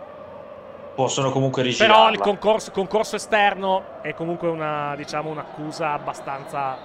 Possono 0.93 1.31
comunque 1.31 1.63
rigirarla. 1.63 1.95
Però 1.95 2.11
il 2.11 2.19
concorso, 2.19 2.71
concorso 2.71 3.15
esterno 3.15 4.01
è 4.01 4.13
comunque 4.13 4.47
una, 4.47 4.93
diciamo, 4.95 5.29
un'accusa 5.29 5.93
abbastanza 5.93 6.77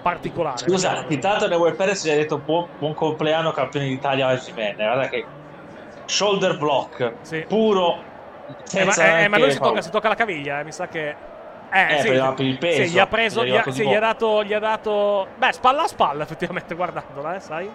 particolare. 0.00 0.58
Scusa, 0.58 1.04
intanto 1.08 1.48
Neuer 1.48 1.74
Perez 1.74 2.04
gli 2.04 2.10
ha 2.10 2.14
detto 2.14 2.38
buon, 2.38 2.68
buon 2.78 2.94
compleanno 2.94 3.50
campione 3.50 3.86
d'Italia 3.86 4.28
a 4.28 4.32
Osimhen. 4.34 4.76
Guarda 4.76 5.08
che 5.08 5.24
shoulder 6.04 6.56
block 6.56 7.46
puro. 7.48 8.14
Eh, 8.72 8.84
ma, 8.84 8.94
eh, 8.94 9.28
ma 9.28 9.38
lui 9.38 9.50
si 9.50 9.58
tocca, 9.58 9.80
si 9.80 9.90
tocca 9.90 10.08
la 10.08 10.14
caviglia, 10.14 10.60
eh, 10.60 10.64
mi 10.64 10.70
sa 10.70 10.86
che... 10.86 11.34
Eh, 11.76 11.98
sì, 12.00 12.08
per- 12.08 12.34
il 12.46 12.58
peso, 12.58 12.82
Sì, 12.84 12.88
gli 12.90 12.98
ha 12.98 13.06
preso, 13.06 13.44
gli 13.44 13.50
è 13.52 13.56
ha, 13.58 13.70
sì, 13.70 13.86
gli 13.86 13.94
ha 13.94 14.00
dato, 14.00 14.42
gli 14.44 14.52
ha 14.54 14.58
dato... 14.58 15.26
Beh, 15.36 15.52
spalla 15.52 15.82
a 15.82 15.86
spalla, 15.88 16.22
effettivamente, 16.22 16.74
guardandola, 16.74 17.34
eh, 17.34 17.40
sai? 17.40 17.70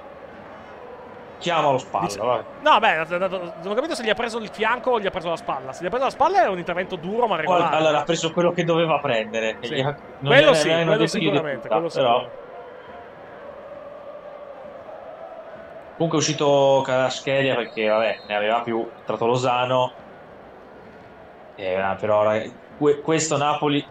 Chiamalo 1.38 1.78
spalla, 1.80 2.06
Dice- 2.06 2.20
vai. 2.20 2.42
No, 2.62 2.80
beh, 2.80 3.06
non 3.18 3.54
ho 3.72 3.74
capito 3.74 3.96
se 3.96 4.04
gli 4.04 4.10
ha 4.10 4.14
preso 4.14 4.38
il 4.38 4.50
fianco 4.50 4.92
o 4.92 5.00
gli 5.00 5.08
ha 5.08 5.10
preso 5.12 5.30
la 5.30 5.36
spalla. 5.38 5.74
Se 5.74 5.84
gli 5.84 5.88
ha 5.88 5.90
preso 5.90 6.06
la 6.06 6.12
spalla 6.12 6.44
è 6.44 6.48
un 6.48 6.58
intervento 6.60 6.96
duro 6.96 7.26
ma 7.28 7.36
regolare. 7.36 7.76
Allora 7.76 8.00
ha 8.00 8.04
preso 8.04 8.32
quello 8.32 8.52
che 8.52 8.64
doveva 8.64 9.00
prendere. 9.00 9.58
Sì. 9.62 9.80
Ha- 9.80 9.96
non 10.20 10.32
Quello 10.34 10.54
sì, 10.54 10.70
quello 10.70 11.08
sicuramente, 11.08 11.68
quello 11.68 11.88
però- 11.88 11.90
sicuramente. 11.90 12.40
Comunque 15.96 16.18
è 16.18 16.22
uscito 16.22 16.82
Karaschelia 16.84 17.56
perché 17.56 17.88
vabbè, 17.88 18.20
ne 18.28 18.36
aveva 18.36 18.62
più 18.62 18.88
trattato 19.06 19.26
Lozano. 19.28 19.94
Eh, 21.56 21.96
però 22.00 22.24
ragazzi, 22.24 22.56
que- 22.82 23.02
questo 23.02 23.38
Napoli 23.38 23.86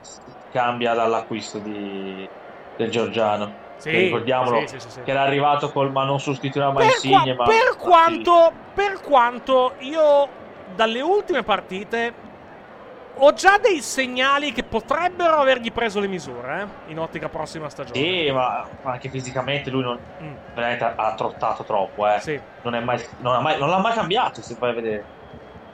cambia 0.50 0.94
dall'acquisto 0.94 1.58
di- 1.60 2.28
del 2.76 2.90
Giorgiano. 2.90 3.54
Sì, 3.76 3.90
Che 3.90 3.98
ricordiamolo 3.98 4.60
sì, 4.66 4.66
sì, 4.66 4.80
sì, 4.80 4.90
sì. 4.90 5.02
che 5.02 5.10
era 5.12 5.22
arrivato 5.22 5.70
col 5.70 5.90
ma 5.92 6.04
non 6.04 6.18
sostituiva 6.20 6.70
mai 6.72 6.86
Insigne, 6.86 7.34
qua- 7.34 7.46
ma 7.46 7.50
per 7.50 7.76
quanto, 7.78 8.52
per 8.74 9.00
quanto 9.00 9.74
io 9.78 10.28
dalle 10.74 11.00
ultime 11.00 11.42
partite 11.42 12.12
ho 13.14 13.32
già 13.32 13.56
dei 13.58 13.80
segnali 13.80 14.52
che 14.52 14.64
potrebbero 14.64 15.36
avergli 15.36 15.72
preso 15.72 15.98
le 16.00 16.08
misure 16.08 16.60
eh, 16.86 16.90
in 16.90 16.98
ottica 16.98 17.28
prossima 17.28 17.68
stagione. 17.70 17.98
Sì, 17.98 18.30
ma 18.30 18.68
ma 18.82 18.92
anche 18.92 19.08
fisicamente 19.08 19.70
lui 19.70 19.82
non, 19.82 19.98
Mm. 20.22 20.34
veramente 20.52 20.84
ha, 20.84 20.94
ha 20.96 21.14
trottato 21.14 21.64
troppo. 21.64 22.06
Eh. 22.08 22.42
Non, 22.62 22.74
è 22.74 22.80
mai, 22.80 23.02
non, 23.18 23.34
ha 23.34 23.40
mai- 23.40 23.58
non 23.58 23.68
l'ha 23.70 23.78
mai 23.78 23.94
cambiato, 23.94 24.42
se 24.42 24.56
vai 24.58 24.70
a 24.70 24.74
vedere. 24.74 25.04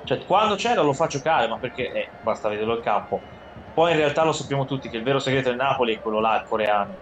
Cioè, 0.06 0.24
quando 0.24 0.54
c'era 0.54 0.82
lo 0.82 0.92
fa 0.92 1.08
giocare, 1.08 1.48
ma 1.48 1.58
perché 1.58 1.90
eh, 1.90 2.08
basta 2.20 2.48
vederlo 2.48 2.76
in 2.76 2.82
campo. 2.82 3.20
Poi 3.74 3.90
in 3.90 3.96
realtà 3.96 4.22
lo 4.22 4.32
sappiamo 4.32 4.64
tutti 4.64 4.88
che 4.88 4.96
il 4.96 5.02
vero 5.02 5.18
segreto 5.18 5.48
del 5.48 5.58
Napoli 5.58 5.96
è 5.96 6.00
quello 6.00 6.20
là, 6.20 6.36
il 6.36 6.46
coreano. 6.46 6.94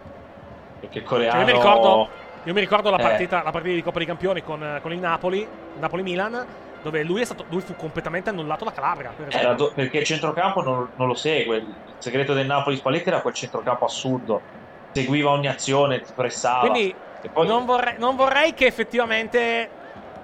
Perché 0.81 0.99
il 1.01 1.05
Cioè, 1.05 1.13
coreano... 1.13 1.41
io, 1.41 1.45
mi 1.45 1.53
ricordo, 1.53 2.09
io 2.45 2.53
mi 2.55 2.61
ricordo 2.61 2.91
la 2.91 2.97
Eh. 2.97 3.03
partita, 3.03 3.43
la 3.43 3.51
partita 3.51 3.75
di 3.75 3.83
Coppa 3.83 3.99
dei 3.99 4.07
Campioni 4.07 4.43
con, 4.43 4.79
con 4.81 4.93
il 4.93 4.99
Napoli, 4.99 5.47
Napoli-Milan, 5.79 6.47
dove 6.83 7.03
lui, 7.03 7.21
è 7.21 7.25
stato, 7.25 7.45
lui 7.51 7.61
fu 7.61 7.77
completamente 7.77 8.31
annullato 8.31 8.65
da 8.65 8.73
Calabria. 8.73 9.13
Era 9.29 9.53
do- 9.53 9.73
perché 9.75 9.99
il 9.99 10.05
centrocampo 10.05 10.63
non, 10.63 10.91
non 10.97 11.07
lo 11.07 11.15
segue. 11.15 11.59
Il 11.59 11.95
segreto 11.99 12.33
del 12.33 12.47
Napoli 12.47 12.77
Spalletti 12.77 13.09
era 13.09 13.21
quel 13.21 13.35
centrocampo 13.35 13.85
assurdo. 13.85 14.41
Seguiva 14.93 15.31
ogni 15.31 15.49
azione, 15.49 16.01
ti 16.01 16.13
pressava. 16.15 16.61
Quindi 16.61 16.95
poi- 17.33 17.47
non, 17.47 17.67
vorrei, 17.67 17.97
non 17.99 18.17
vorrei 18.17 18.55
che 18.55 18.65
effettivamente 18.65 19.69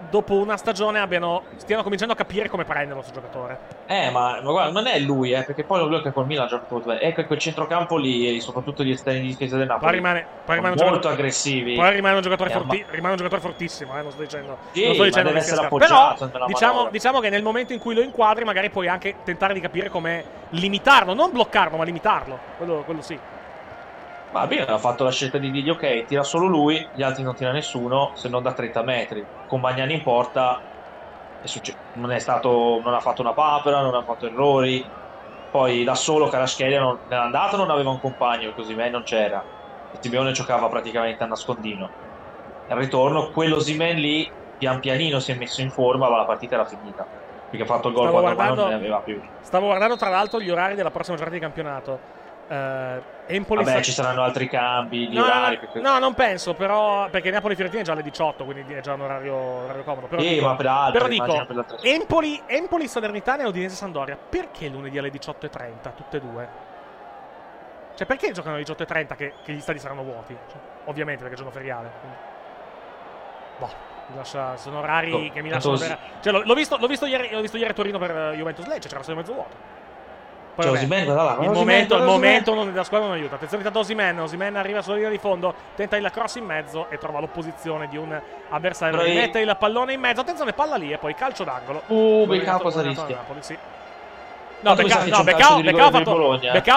dopo 0.08 0.34
una 0.34 0.56
stagione 0.56 0.98
abbiano, 0.98 1.42
stiano 1.56 1.82
cominciando 1.82 2.14
a 2.14 2.16
capire 2.16 2.48
come 2.48 2.64
prendere 2.64 2.94
questo 2.94 3.12
giocatore. 3.12 3.58
Eh, 3.86 4.10
ma, 4.10 4.40
ma 4.40 4.50
guarda, 4.50 4.70
non 4.72 4.86
è 4.86 4.98
lui, 5.00 5.32
eh, 5.32 5.42
perché 5.42 5.64
poi 5.64 5.86
lui 5.86 6.00
che 6.00 6.12
col 6.12 6.26
Milan 6.26 6.46
ha 6.46 6.48
giocato. 6.48 6.90
Ecco 6.92 7.24
quel 7.24 7.38
centrocampo 7.38 7.96
lì, 7.96 8.36
e 8.36 8.40
soprattutto 8.40 8.82
gli 8.82 8.90
esterni 8.90 9.20
di 9.20 9.26
difesa 9.28 9.56
del 9.56 9.66
Napoli. 9.66 9.86
Poi 9.86 9.94
rimane, 9.96 10.26
poi 10.44 10.54
rimane 10.56 10.74
molto 10.74 10.90
giocatore, 10.90 11.14
aggressivi. 11.14 11.74
Poi 11.74 11.92
rimane 11.92 12.14
un 12.16 12.22
giocatore, 12.22 12.50
Eh, 12.50 12.52
forti- 12.52 12.84
ma- 12.86 12.92
rimane 12.92 13.10
un 13.10 13.16
giocatore 13.16 13.40
fortissimo, 13.40 13.98
eh, 13.98 14.02
non 14.02 14.10
sto 14.12 14.22
dicendo. 14.22 14.58
Sì, 14.72 14.84
non 14.84 14.92
sto 14.94 15.02
ma 15.02 15.08
dicendo 15.08 15.28
deve 15.28 15.40
essere 15.40 15.64
appoggiato 15.66 16.28
Però 16.30 16.46
diciamo, 16.46 16.88
diciamo 16.90 17.20
che 17.20 17.28
nel 17.30 17.42
momento 17.42 17.72
in 17.72 17.78
cui 17.78 17.94
lo 17.94 18.00
inquadri, 18.00 18.44
magari 18.44 18.70
puoi 18.70 18.88
anche 18.88 19.16
tentare 19.24 19.52
di 19.54 19.60
capire 19.60 19.88
come 19.88 20.24
limitarlo, 20.50 21.14
non 21.14 21.30
bloccarlo, 21.30 21.76
ma 21.76 21.84
limitarlo. 21.84 22.38
Quello, 22.56 22.82
quello 22.84 23.02
sì. 23.02 23.18
Va 24.32 24.46
bene, 24.46 24.62
ha 24.66 24.78
fatto 24.78 25.02
la 25.02 25.10
scelta 25.10 25.38
di 25.38 25.50
dirgli 25.50 25.70
ok, 25.70 26.04
tira 26.06 26.22
solo 26.22 26.46
lui, 26.46 26.86
gli 26.94 27.02
altri 27.02 27.24
non 27.24 27.34
tira 27.34 27.50
nessuno, 27.50 28.12
se 28.14 28.28
non 28.28 28.42
da 28.42 28.52
30 28.52 28.82
metri. 28.82 29.24
Con 29.50 29.58
Bagnani 29.58 29.94
in 29.94 30.02
porta 30.04 30.64
è 31.40 31.48
succe- 31.48 31.80
non, 31.94 32.12
è 32.12 32.20
stato, 32.20 32.80
non 32.84 32.94
ha 32.94 33.00
fatto 33.00 33.20
una 33.20 33.32
papera, 33.34 33.80
non 33.82 33.96
ha 33.96 34.04
fatto 34.04 34.26
errori. 34.26 34.88
Poi 35.48 35.82
da 35.82 35.96
solo 35.96 36.28
Karaschelia 36.28 36.78
non, 36.78 37.02
nell'andata 37.08 37.56
non 37.56 37.68
aveva 37.68 37.90
un 37.90 37.98
compagno, 37.98 38.52
così 38.54 38.74
me 38.74 38.88
non 38.90 39.02
c'era. 39.02 39.44
E 39.90 39.98
Simeone 40.00 40.30
giocava 40.30 40.68
praticamente 40.68 41.24
a 41.24 41.26
nascondino. 41.26 41.94
Al 42.66 42.78
ritorno, 42.78 43.30
quello 43.30 43.58
Simen 43.58 43.96
lì, 43.96 44.32
pian 44.56 44.78
pianino 44.78 45.18
si 45.18 45.32
è 45.32 45.34
messo 45.36 45.62
in 45.62 45.70
forma, 45.70 46.08
ma 46.08 46.18
la 46.18 46.26
partita 46.26 46.54
era 46.54 46.64
finita. 46.64 47.10
Perché 47.48 47.64
ha 47.64 47.68
fatto 47.68 47.88
il 47.88 47.94
gol 47.94 48.04
Stavo 48.06 48.20
quando 48.22 48.34
guardando- 48.36 48.62
non 48.62 48.70
ne 48.70 48.76
aveva 48.76 49.00
più. 49.02 49.20
Stavo 49.40 49.66
guardando 49.66 49.96
tra 49.96 50.10
l'altro 50.10 50.40
gli 50.40 50.48
orari 50.48 50.76
della 50.76 50.92
prossima 50.92 51.16
giornata 51.16 51.36
di 51.36 51.42
campionato. 51.42 52.02
Eh, 52.50 53.02
Empoli 53.28 53.60
Vabbè, 53.60 53.70
sta- 53.76 53.82
ci 53.82 53.92
saranno 53.92 54.22
altri 54.24 54.48
cambi 54.48 55.06
di 55.08 55.14
No, 55.14 55.22
orari. 55.24 55.54
no, 55.54 55.60
perché- 55.60 55.80
no, 55.80 55.98
non 56.00 56.14
penso, 56.14 56.54
però. 56.54 57.08
Perché 57.08 57.30
Napoli 57.30 57.54
Fiorentina 57.54 57.82
è 57.82 57.86
già 57.86 57.92
alle 57.92 58.02
18, 58.02 58.44
quindi 58.44 58.72
è 58.74 58.80
già 58.80 58.94
un 58.94 59.02
orario, 59.02 59.36
orario 59.36 59.84
comodo. 59.84 60.08
Però 60.08 60.20
Sì, 60.20 60.30
dico, 60.30 60.46
ma 60.46 60.56
per 60.56 60.66
altri, 60.66 60.92
però 60.98 61.08
dico 61.08 61.44
per 61.46 61.64
Empoli, 61.82 62.42
Empoli 62.46 62.88
Salernitana 62.88 63.44
e 63.44 63.46
Udinese 63.46 63.76
Sandoria. 63.76 64.16
Perché 64.16 64.66
lunedì 64.68 64.98
alle 64.98 65.10
18.30, 65.12 65.92
tutte 65.94 66.16
e 66.16 66.20
due? 66.20 66.48
Cioè, 67.94 68.04
perché 68.06 68.32
giocano 68.32 68.56
alle 68.56 68.64
18.30 68.64 69.14
che, 69.14 69.34
che 69.44 69.52
gli 69.52 69.60
stadi 69.60 69.78
saranno 69.78 70.02
vuoti? 70.02 70.36
Cioè, 70.50 70.60
ovviamente, 70.86 71.20
perché 71.20 71.34
è 71.34 71.38
giorno 71.38 71.52
feriale. 71.52 71.90
quindi. 72.00 72.16
Boh, 73.58 74.16
lascia- 74.16 74.56
sono 74.56 74.78
orari 74.80 75.12
Oh, 75.12 75.32
che 75.32 75.40
mi 75.40 75.50
lasciano. 75.50 75.76
Cioè, 75.76 76.32
l'ho, 76.32 76.42
l'ho 76.44 76.54
visto, 76.54 76.76
l'ho, 76.78 76.86
visto 76.88 77.06
ieri, 77.06 77.30
l'ho 77.30 77.42
visto 77.42 77.58
ieri 77.58 77.70
a 77.70 77.74
Torino 77.74 77.98
per 77.98 78.10
eh, 78.10 78.36
Juventus 78.36 78.66
Lecce, 78.66 78.88
c'era 78.88 79.04
solo 79.04 79.18
mezzo 79.18 79.34
vuoto. 79.34 79.78
Poi, 80.54 80.64
Cioè, 80.64 80.72
vabbè, 80.74 80.84
Osimhen, 80.84 81.04
guarda 81.04 81.22
là, 81.22 81.44
il 81.44 81.50
momento, 81.50 81.96
il 81.96 82.02
momento 82.02 82.54
non- 82.54 82.70
della 82.70 82.84
squadra 82.84 83.06
non 83.06 83.16
aiuta. 83.16 83.34
Attenzione 83.36 83.62
intanto 83.62 83.80
Osimen. 83.80 84.18
Osimen 84.18 84.56
arriva 84.56 84.82
sulla 84.82 84.96
linea 84.96 85.10
di 85.10 85.18
fondo, 85.18 85.54
tenta 85.76 85.96
il 85.96 86.10
cross 86.10 86.34
in 86.36 86.44
mezzo 86.44 86.86
e 86.90 86.98
trova 86.98 87.20
l'opposizione 87.20 87.88
di 87.88 87.96
un 87.96 88.20
avversario. 88.48 88.96
Però 88.98 89.08
Rimette 89.08 89.40
il 89.40 89.56
pallone 89.58 89.92
in 89.92 90.00
mezzo. 90.00 90.20
Attenzione, 90.20 90.52
palla 90.52 90.76
lì 90.76 90.92
e 90.92 90.98
poi 90.98 91.14
calcio 91.14 91.44
d'angolo. 91.44 91.82
Uh, 91.86 92.28
è 92.32 92.44
cosa 92.60 92.82
rischia? 92.82 93.16
Napoli, 93.16 93.42
sì. 93.42 93.56
No, 94.62 94.74
che 94.74 94.82
no, 94.82 94.88
calcio 94.88 95.04
di 95.56 95.62
Becao 95.72 95.86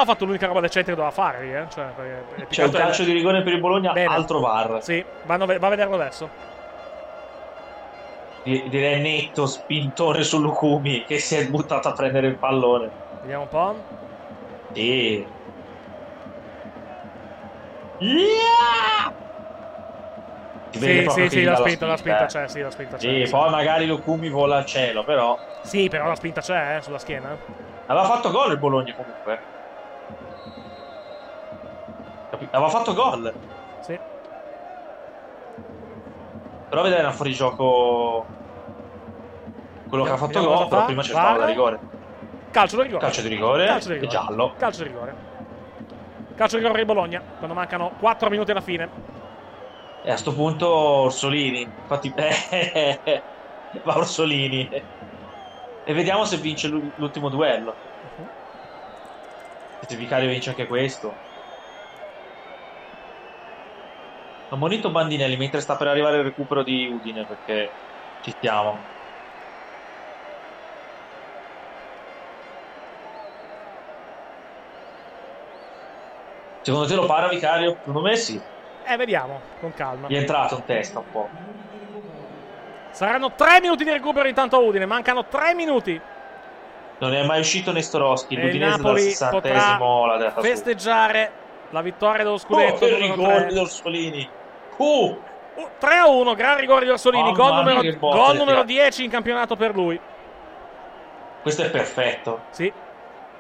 ha 0.02 0.06
fatto, 0.06 0.24
ha 0.24 0.26
l'unica 0.26 0.48
roba 0.48 0.62
decente 0.62 0.92
che 0.92 0.96
doveva 0.96 1.12
fare 1.12 1.44
lì, 1.44 1.54
eh. 1.54 1.66
Cioè, 1.70 1.84
perché- 1.94 2.24
più 2.36 2.46
che 2.48 2.54
C'è 2.54 2.62
un 2.62 2.68
altro 2.68 2.80
è- 2.80 2.84
calcio 2.86 3.04
di 3.04 3.12
rigore 3.12 3.42
per 3.42 3.54
il 3.54 3.60
Bologna, 3.60 3.92
Bene. 3.92 4.14
altro 4.14 4.40
VAR. 4.40 4.78
Sì, 4.82 5.04
vanno, 5.24 5.46
va 5.46 5.54
a 5.56 5.70
vederlo 5.70 5.96
adesso. 5.96 6.30
Di- 8.44 8.70
Direi 8.70 9.02
netto, 9.02 9.46
spintone 9.46 10.24
su 10.24 10.40
Lukumi 10.40 11.04
che 11.06 11.18
si 11.20 11.36
è 11.36 11.48
buttato 11.48 11.90
a 11.90 11.94
prendere 11.94 12.28
il 12.28 12.38
pallone. 12.38 12.90
Vediamo 13.24 13.44
un 13.44 13.48
po'. 13.48 13.86
Sì. 14.74 15.26
Yeah! 18.00 19.14
Sì, 20.72 21.08
sì, 21.08 21.30
sì, 21.30 21.44
la 21.44 21.54
dà 21.54 21.58
spinta, 21.60 21.86
la 21.86 21.96
spinta 21.96 22.24
eh. 22.24 22.28
c'è, 22.28 22.48
sì, 22.50 22.60
la 22.60 22.70
spinta 22.70 22.98
c'è. 22.98 23.08
Sì, 23.08 23.26
sì. 23.26 23.32
poi 23.32 23.50
magari 23.50 23.86
Lukumi 23.86 24.28
vola 24.28 24.58
al 24.58 24.66
cielo, 24.66 25.06
però 25.06 25.40
Sì, 25.62 25.88
però 25.88 26.08
la 26.08 26.16
spinta 26.16 26.42
c'è, 26.42 26.76
eh, 26.76 26.82
sulla 26.82 27.00
schiena. 27.00 27.38
aveva 27.86 28.06
fatto 28.06 28.30
gol 28.30 28.52
il 28.52 28.60
Bologna 28.60 28.94
comunque. 28.94 29.48
Aveva 32.52 32.70
fatto 32.70 32.94
gol. 32.94 33.34
Sì. 33.80 33.98
Però 36.68 36.82
vedere 36.82 37.02
era 37.02 37.12
fuori 37.12 37.32
gioco 37.32 38.28
quello 39.88 40.04
che 40.04 40.10
ha 40.10 40.18
fatto 40.18 40.44
gol, 40.44 40.68
però 40.68 40.82
fa. 40.82 40.86
prima 40.88 41.04
c'è 41.04 41.10
stava 41.10 41.38
da 41.38 41.46
rigore. 41.46 41.93
Calcio 42.54 42.76
di 42.78 42.84
rigore. 42.84 43.00
Calcio 43.02 43.22
di 43.24 43.28
rigore, 43.30 43.66
Calcio 43.66 43.88
di 43.90 43.94
rigore. 43.96 44.12
giallo. 44.12 44.56
Calcio 44.56 44.84
di 44.84 44.88
rigore. 44.90 45.16
Calcio 46.36 46.56
di 46.58 46.62
rigore 46.62 46.80
di 46.82 46.86
Bologna, 46.86 47.20
quando 47.38 47.56
mancano 47.56 47.96
4 48.00 48.30
minuti 48.30 48.52
alla 48.52 48.62
fine. 48.62 48.90
E 50.02 50.12
a 50.12 50.18
sto 50.18 50.34
punto 50.36 50.68
Orsolini. 50.70 51.62
Infatti, 51.64 52.14
eh, 52.16 53.26
va 53.84 53.98
Orsolini. 53.98 54.70
E 55.86 55.94
vediamo 55.94 56.26
se 56.26 56.38
vince 56.38 56.68
l'u- 56.68 56.94
l'ultimo 56.96 57.30
duello. 57.30 57.80
Se 59.88 59.96
Vicario 59.96 60.30
vince 60.30 60.50
anche 60.52 60.68
questo. 60.68 61.22
Ho 64.50 64.58
monito 64.58 64.92
Bandinelli 64.92 65.36
mentre 65.36 65.62
sta 65.62 65.76
per 65.76 65.88
arrivare 65.88 66.18
il 66.18 66.24
recupero 66.24 66.64
di 66.64 66.88
Udine 66.88 67.26
perché 67.26 67.80
ci 68.20 68.32
stiamo. 68.32 68.92
Secondo 76.64 76.88
te 76.88 76.96
lo 76.96 77.06
para 77.06 77.28
Vicario? 77.28 77.78
Secondo 77.80 78.02
me 78.02 78.16
sì. 78.16 78.42
Eh, 78.86 78.98
vediamo, 78.98 79.40
con 79.60 79.74
calma. 79.74 80.08
Gli 80.08 80.16
è 80.16 80.20
entrato 80.20 80.56
in 80.56 80.66
testa 80.66 81.00
un 81.00 81.06
po'. 81.12 81.30
Saranno 82.92 83.32
3 83.34 83.60
minuti 83.62 83.84
di 83.84 83.92
recupero 83.92 84.28
intanto 84.28 84.56
a 84.56 84.60
Udine, 84.60 84.86
mancano 84.86 85.26
3 85.26 85.54
minuti. 85.56 86.00
Non 87.00 87.14
è 87.14 87.26
mai 87.26 87.40
uscito 87.40 87.72
Nestorowski. 87.72 88.34
Il 88.36 88.42
L'Udinese 88.42 88.70
dal 88.70 88.80
Napoli 88.82 89.02
60 89.02 89.30
potrà 89.36 89.78
l'ha 89.78 90.18
data 90.18 90.42
su. 90.42 90.48
festeggiare 90.48 91.32
la 91.72 91.82
vittoria 91.82 92.24
dello 92.24 92.36
Oh, 92.36 92.38
scudetto. 92.38 92.78
per 92.86 92.92
numero 92.92 93.16
rigore 93.16 93.36
tre. 93.40 93.48
di 93.54 93.58
Orsolini. 93.58 94.30
Uh, 94.78 95.18
3 95.80 95.96
a 95.98 96.08
1, 96.08 96.34
gran 96.36 96.58
rigore 96.58 96.86
di 96.86 96.92
Orsolini, 96.92 97.32
Mamma 97.32 97.36
gol 97.38 97.54
numero, 97.56 97.98
gol 98.00 98.36
numero 98.38 98.64
tira. 98.64 98.84
10 98.84 99.04
in 99.04 99.10
campionato 99.10 99.56
per 99.56 99.76
lui. 99.76 100.00
questo 101.42 101.64
è 101.64 101.70
perfetto. 101.70 102.42
Sì. 102.52 102.72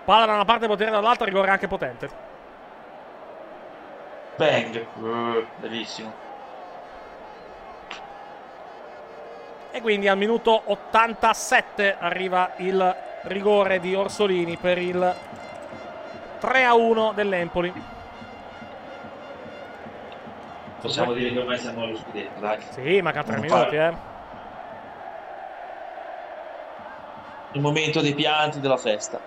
Palla 0.03 0.25
da 0.25 0.33
una 0.33 0.45
parte, 0.45 0.67
potere 0.67 0.91
dall'altra, 0.91 1.25
rigore 1.25 1.49
anche 1.51 1.67
potente. 1.67 2.31
Bang. 4.35 4.85
Uh, 4.99 5.45
bellissimo. 5.57 6.11
E 9.71 9.81
quindi 9.81 10.07
al 10.07 10.17
minuto 10.17 10.61
87 10.65 11.97
arriva 11.97 12.51
il 12.57 12.95
rigore 13.23 13.79
di 13.79 13.95
Orsolini 13.95 14.57
per 14.57 14.77
il 14.77 15.15
3 16.39 16.63
a 16.65 16.73
1 16.75 17.11
dell'Empoli. 17.13 17.73
Possiamo 20.81 21.13
dire 21.13 21.31
che 21.31 21.39
ormai 21.39 21.57
siamo 21.57 21.83
allo 21.83 21.97
scudetto, 21.97 22.39
dai. 22.39 22.59
Sì, 22.71 23.01
mancano 23.01 23.25
3 23.25 23.35
Non 23.35 23.41
minuti, 23.45 23.75
fare- 23.75 23.87
eh. 23.87 24.11
Il 27.53 27.61
momento 27.61 28.01
dei 28.01 28.13
pianti 28.13 28.59
della 28.59 28.77
festa. 28.77 29.19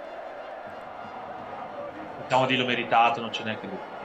Possiamo 2.21 2.47
dirlo 2.47 2.67
meritato, 2.67 3.21
non 3.21 3.31
c'è 3.31 3.43
neanche 3.45 3.69
dubbio. 3.69 3.96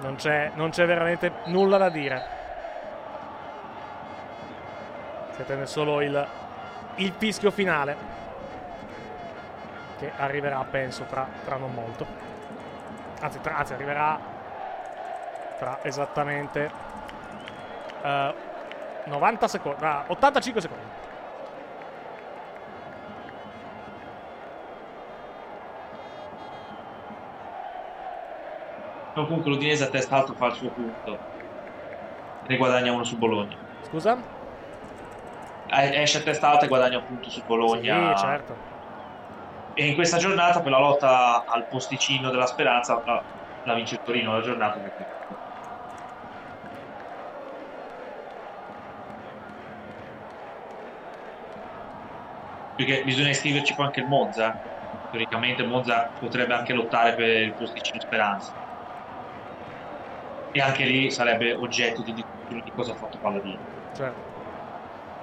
Non 0.00 0.16
c'è, 0.16 0.50
non 0.54 0.70
c'è 0.70 0.86
veramente 0.86 1.32
nulla 1.46 1.76
da 1.76 1.90
dire. 1.90 2.22
Si 5.32 5.42
attende 5.42 5.66
solo 5.66 6.00
il, 6.00 6.28
il 6.96 7.12
fischio 7.16 7.50
finale. 7.50 8.18
Che 9.98 10.12
arriverà, 10.16 10.64
penso, 10.70 11.04
tra, 11.04 11.26
tra 11.44 11.56
non 11.56 11.72
molto. 11.74 12.06
Anzi, 13.20 13.40
tra- 13.40 13.56
anzi, 13.56 13.74
arriverà 13.74 14.18
tra 15.58 15.78
esattamente 15.82 16.70
eh, 18.02 18.34
90 19.04 19.48
secondi. 19.48 19.84
ah, 19.84 20.04
85 20.06 20.60
secondi. 20.62 20.89
No, 29.20 29.26
comunque 29.26 29.50
l'Udinese 29.50 29.84
a 29.84 29.88
testa 29.88 30.16
alto 30.16 30.34
fa 30.34 30.46
il 30.46 30.54
suo 30.54 30.72
punto. 30.72 31.22
Ne 32.48 32.56
guadagna 32.56 32.92
uno 32.92 33.04
su 33.04 33.16
Bologna. 33.18 33.56
Scusa? 33.80 34.24
Eh, 35.66 36.02
Esce 36.02 36.18
a 36.18 36.22
testa 36.22 36.50
alta 36.50 36.64
e 36.64 36.68
guadagna 36.68 36.98
un 36.98 37.06
punto 37.06 37.30
su 37.30 37.42
Bologna. 37.44 38.14
Sì, 38.16 38.20
certo. 38.20 38.62
E 39.72 39.86
in 39.86 39.94
questa 39.94 40.18
giornata, 40.18 40.60
per 40.62 40.72
la 40.72 40.78
lotta 40.78 41.44
al 41.44 41.66
posticino 41.66 42.30
della 42.30 42.46
speranza, 42.46 43.00
la, 43.04 43.24
la 43.62 43.74
vince 43.74 43.94
il 43.94 44.00
Torino 44.02 44.32
la 44.34 44.42
giornata. 44.42 44.80
perché- 44.80 45.06
Perché 52.74 53.02
bisogna 53.04 53.30
iscriverci 53.30 53.74
poi 53.74 53.86
anche 53.86 54.00
il 54.00 54.06
Monza. 54.06 54.58
Teoricamente 55.08 55.62
il 55.62 55.68
Monza 55.68 56.12
potrebbe 56.16 56.54
anche 56.54 56.72
lottare 56.72 57.14
per 57.14 57.28
il 57.28 57.54
posticino 57.54 58.00
speranza. 58.00 58.54
E 60.52 60.60
anche 60.60 60.84
lì 60.84 61.10
sarebbe 61.10 61.54
oggetto 61.54 62.02
di 62.02 62.12
discussione 62.12 62.62
di 62.64 62.72
cosa 62.72 62.92
ha 62.92 62.96
fatto 62.96 63.18
Palladino. 63.18 63.58
Certo. 63.94 64.28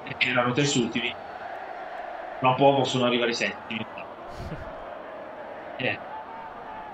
E 0.03 0.15
erano 0.29 0.53
terzultimi. 0.53 1.13
Tra 2.39 2.49
un 2.49 2.55
po' 2.55 2.75
possono 2.75 3.05
arrivare 3.05 3.31
i 3.31 3.35
settimi. 3.35 3.85
Eh. 5.79 5.99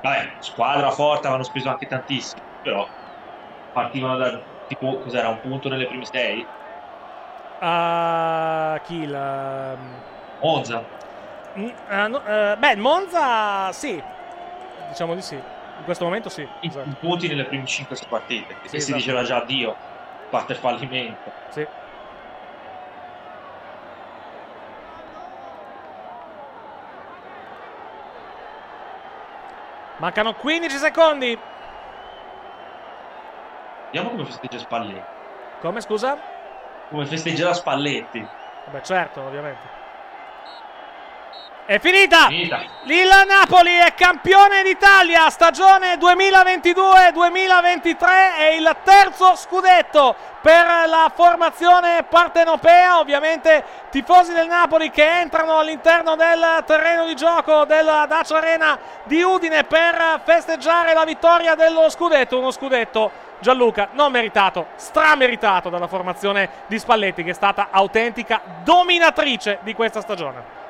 Vabbè, 0.02 0.34
squadra 0.40 0.92
forte, 0.92 1.28
avevano 1.28 1.44
speso 1.44 1.70
anche 1.70 1.88
tantissimo, 1.88 2.44
però 2.62 2.86
partivano 3.72 4.18
da 4.18 4.42
tipo 4.68 5.00
cos'era 5.00 5.30
un 5.30 5.40
punto 5.40 5.70
nelle 5.70 5.88
prime 5.88 6.04
sei? 6.04 6.46
Ah, 7.60 8.78
chi 8.84 9.06
la... 9.06 9.78
Monza. 10.42 10.84
Mm, 11.58 11.70
eh, 11.90 12.08
no, 12.10 12.26
eh, 12.26 12.58
beh, 12.58 12.76
Monza 12.76 13.72
sì. 13.72 14.04
Diciamo 14.90 15.16
di 15.16 15.22
sì. 15.22 15.40
In 15.84 15.90
questo 15.90 16.06
momento 16.06 16.30
sì. 16.30 16.48
esatto. 16.62 16.88
I 16.88 16.96
punti 16.98 17.28
nelle 17.28 17.44
prime 17.44 17.66
5-6 17.66 18.08
partite. 18.08 18.56
Sì, 18.62 18.66
e 18.68 18.70
si 18.70 18.76
esatto. 18.78 18.96
diceva 18.96 19.24
già 19.24 19.36
addio, 19.42 19.76
parte 20.30 20.56
fallimento. 20.56 21.30
Sì. 21.50 21.68
Mancano 29.98 30.34
15 30.36 30.78
secondi. 30.78 31.38
Vediamo 33.88 34.10
come 34.12 34.24
festeggia 34.24 34.60
Spalletti. 34.60 35.04
Come 35.60 35.82
scusa? 35.82 36.18
Come 36.90 37.06
festeggerà 37.06 37.54
Spalletti. 37.54 38.26
Beh, 38.72 38.84
certo, 38.84 39.22
ovviamente. 39.22 39.83
È 41.66 41.80
finita! 41.80 42.28
Finita. 42.28 42.62
Il 42.88 43.10
Napoli 43.26 43.72
è 43.72 43.94
campione 43.94 44.64
d'Italia, 44.64 45.30
stagione 45.30 45.96
2022-2023 45.96 48.36
è 48.38 48.48
il 48.58 48.76
terzo 48.84 49.38
scudetto 49.38 50.14
per 50.42 50.66
la 50.88 51.10
formazione 51.16 52.04
partenopea, 52.04 53.00
ovviamente 53.00 53.64
tifosi 53.90 54.34
del 54.34 54.48
Napoli 54.48 54.92
che 54.92 55.22
entrano 55.22 55.58
all'interno 55.58 56.18
del 56.18 56.66
terreno 56.66 57.06
di 57.06 57.16
gioco 57.16 57.64
della 57.64 58.08
Dacia 58.10 58.40
Arena 58.40 58.78
di 59.06 59.22
Udine 59.22 59.64
per 59.64 60.20
festeggiare 60.26 60.94
la 60.94 61.06
vittoria 61.06 61.56
dello 61.56 61.90
scudetto, 61.90 62.38
uno 62.38 62.52
scudetto 62.52 63.10
Gianluca 63.40 63.88
non 63.94 64.12
meritato, 64.12 64.66
strameritato 64.76 65.70
dalla 65.70 65.88
formazione 65.88 66.50
di 66.68 66.78
Spalletti 66.78 67.24
che 67.24 67.30
è 67.30 67.34
stata 67.34 67.70
autentica 67.72 68.42
dominatrice 68.66 69.60
di 69.62 69.74
questa 69.74 70.02
stagione. 70.02 70.63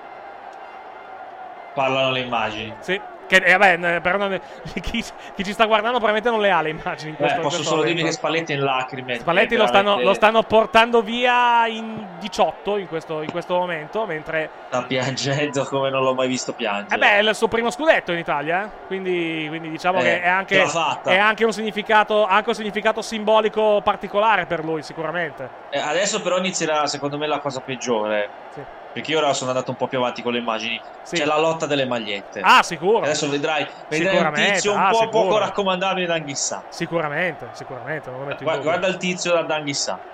Parlano 1.74 2.12
le 2.12 2.20
immagini. 2.20 2.74
Sì, 2.80 3.00
che 3.26 3.38
eh, 3.38 3.58
vabbè, 3.58 3.96
eh, 3.96 4.02
però 4.02 4.18
non- 4.18 4.40
chi, 4.82 5.04
chi 5.36 5.44
ci 5.44 5.54
sta 5.54 5.66
guardando 5.66 5.98
probabilmente 5.98 6.30
non 6.30 6.40
le 6.42 6.52
ha 6.52 6.62
le 6.62 6.70
immagini. 6.70 7.12
in 7.12 7.16
questo- 7.16 7.36
in 7.38 7.42
posso 7.42 7.56
questo 7.58 7.74
solo 7.76 7.84
dirvi 7.84 8.04
che 8.04 8.12
Spalletti 8.12 8.52
è 8.54 8.56
in 8.56 8.64
lacrime. 8.64 9.16
Spalletti 9.20 9.56
lo 9.56 9.66
stanno, 9.66 10.00
lo 10.02 10.14
stanno 10.14 10.44
portando 10.44 11.02
via 11.02 11.66
in 11.68 12.06
18 12.20 12.78
in 12.78 12.88
questo, 12.88 13.22
in 13.22 13.32
questo 13.32 13.56
momento, 13.56 14.06
mentre... 14.06 14.50
Sta 14.68 14.84
piangendo 14.84 15.64
come 15.64 15.90
non 15.90 16.04
l'ho 16.04 16.14
mai 16.14 16.28
visto 16.28 16.54
piangere. 16.54 16.94
Eh 16.94 16.98
beh, 16.98 17.12
è 17.18 17.30
il 17.30 17.34
suo 17.36 17.48
primo 17.48 17.72
scudetto 17.72 18.12
in 18.12 18.20
Italia, 18.20 18.66
eh? 18.66 18.70
quindi, 18.88 19.46
quindi 19.48 19.70
diciamo 19.70 20.00
Eh, 20.00 20.04
che 20.04 20.22
è 20.22 20.28
anche, 20.28 20.64
è 21.06 21.18
anche 21.18 21.46
un 21.46 21.54
significato, 21.54 22.26
anche 22.26 22.50
un 22.50 22.56
significato 22.56 23.02
simbolico 23.02 23.82
particolare 23.84 24.46
per 24.46 24.64
lui, 24.64 24.84
sicuramente. 24.84 25.50
Eh, 25.72 25.80
adesso 25.80 26.22
però 26.22 26.38
inizierà 26.38 26.86
secondo 26.88 27.18
me 27.18 27.26
la 27.26 27.40
cosa 27.40 27.62
peggiore. 27.62 28.30
Sì. 28.54 28.62
Perché 28.94 29.12
io 29.12 29.18
ora 29.18 29.34
sono 29.34 29.50
andato 29.50 29.72
un 29.72 29.78
po' 29.78 29.88
più 29.88 29.98
avanti 29.98 30.22
con 30.22 30.34
le 30.34 30.38
immagini. 30.38 30.80
Sì. 31.02 31.16
C'è 31.16 31.26
la 31.26 31.40
lotta 31.40 31.66
delle 31.66 31.86
magliette. 31.86 32.42
Ah, 32.42 32.62
sicuro. 32.62 33.00
Adesso 33.00 33.28
vedrai, 33.28 33.68
vedrai 33.90 34.18
un 34.18 34.34
tizio 34.34 34.74
un 34.74 34.80
ah, 34.80 34.90
po' 34.90 35.00
sicuro. 35.00 35.10
poco 35.10 35.38
raccomandabile 35.40 36.06
da 36.06 36.14
Anghissà. 36.14 36.64
Sicuramente, 36.70 37.50
sicuramente, 37.54 38.12
Guarda, 38.12 38.62
guarda 38.62 38.88
il 38.88 38.98
tizio 38.98 39.34
da 39.34 39.56
Anghissà. 39.56 40.12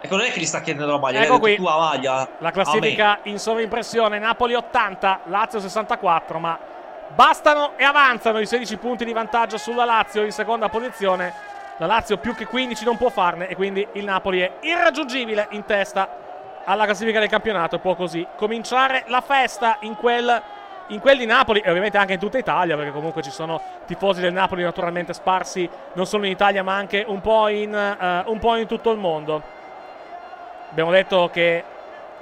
Ecco, 0.00 0.16
non 0.16 0.26
è 0.26 0.30
che 0.30 0.38
gli 0.38 0.46
sta 0.46 0.60
chiedendo 0.60 0.92
la 0.92 0.98
maglia, 0.98 1.22
Ecco 1.22 1.40
qui. 1.40 1.56
tu 1.56 1.64
la 1.64 1.76
maglia. 1.76 2.28
La 2.38 2.52
classifica 2.52 3.18
in 3.24 3.40
sovraimpressione, 3.40 4.20
Napoli 4.20 4.54
80, 4.54 5.20
Lazio 5.24 5.58
64, 5.58 6.38
ma 6.38 6.56
bastano 7.14 7.72
e 7.76 7.82
avanzano 7.82 8.38
i 8.38 8.46
16 8.46 8.76
punti 8.76 9.04
di 9.04 9.12
vantaggio 9.12 9.58
sulla 9.58 9.84
Lazio 9.84 10.22
in 10.22 10.30
seconda 10.30 10.68
posizione. 10.68 11.56
La 11.80 11.86
Lazio 11.86 12.16
più 12.18 12.34
che 12.34 12.44
15 12.44 12.84
non 12.84 12.96
può 12.96 13.08
farne 13.08 13.46
e 13.46 13.54
quindi 13.54 13.86
il 13.92 14.04
Napoli 14.04 14.40
è 14.40 14.50
irraggiungibile 14.62 15.46
in 15.50 15.64
testa 15.64 16.08
alla 16.64 16.84
classifica 16.84 17.20
del 17.20 17.28
campionato 17.28 17.76
e 17.76 17.78
può 17.78 17.94
così 17.94 18.26
cominciare 18.36 19.04
la 19.06 19.20
festa 19.20 19.76
in 19.82 19.94
quel, 19.94 20.42
in 20.88 20.98
quel 20.98 21.18
di 21.18 21.24
Napoli 21.24 21.60
e 21.60 21.68
ovviamente 21.68 21.96
anche 21.96 22.14
in 22.14 22.18
tutta 22.18 22.36
Italia 22.36 22.74
perché 22.74 22.90
comunque 22.90 23.22
ci 23.22 23.30
sono 23.30 23.60
tifosi 23.86 24.20
del 24.20 24.32
Napoli 24.32 24.64
naturalmente 24.64 25.12
sparsi 25.12 25.70
non 25.92 26.04
solo 26.04 26.24
in 26.24 26.32
Italia 26.32 26.64
ma 26.64 26.74
anche 26.74 27.04
un 27.06 27.20
po' 27.20 27.46
in, 27.46 27.72
eh, 27.72 28.22
un 28.26 28.38
po' 28.40 28.56
in 28.56 28.66
tutto 28.66 28.90
il 28.90 28.98
mondo. 28.98 29.40
Abbiamo 30.70 30.90
detto 30.90 31.30
che 31.32 31.62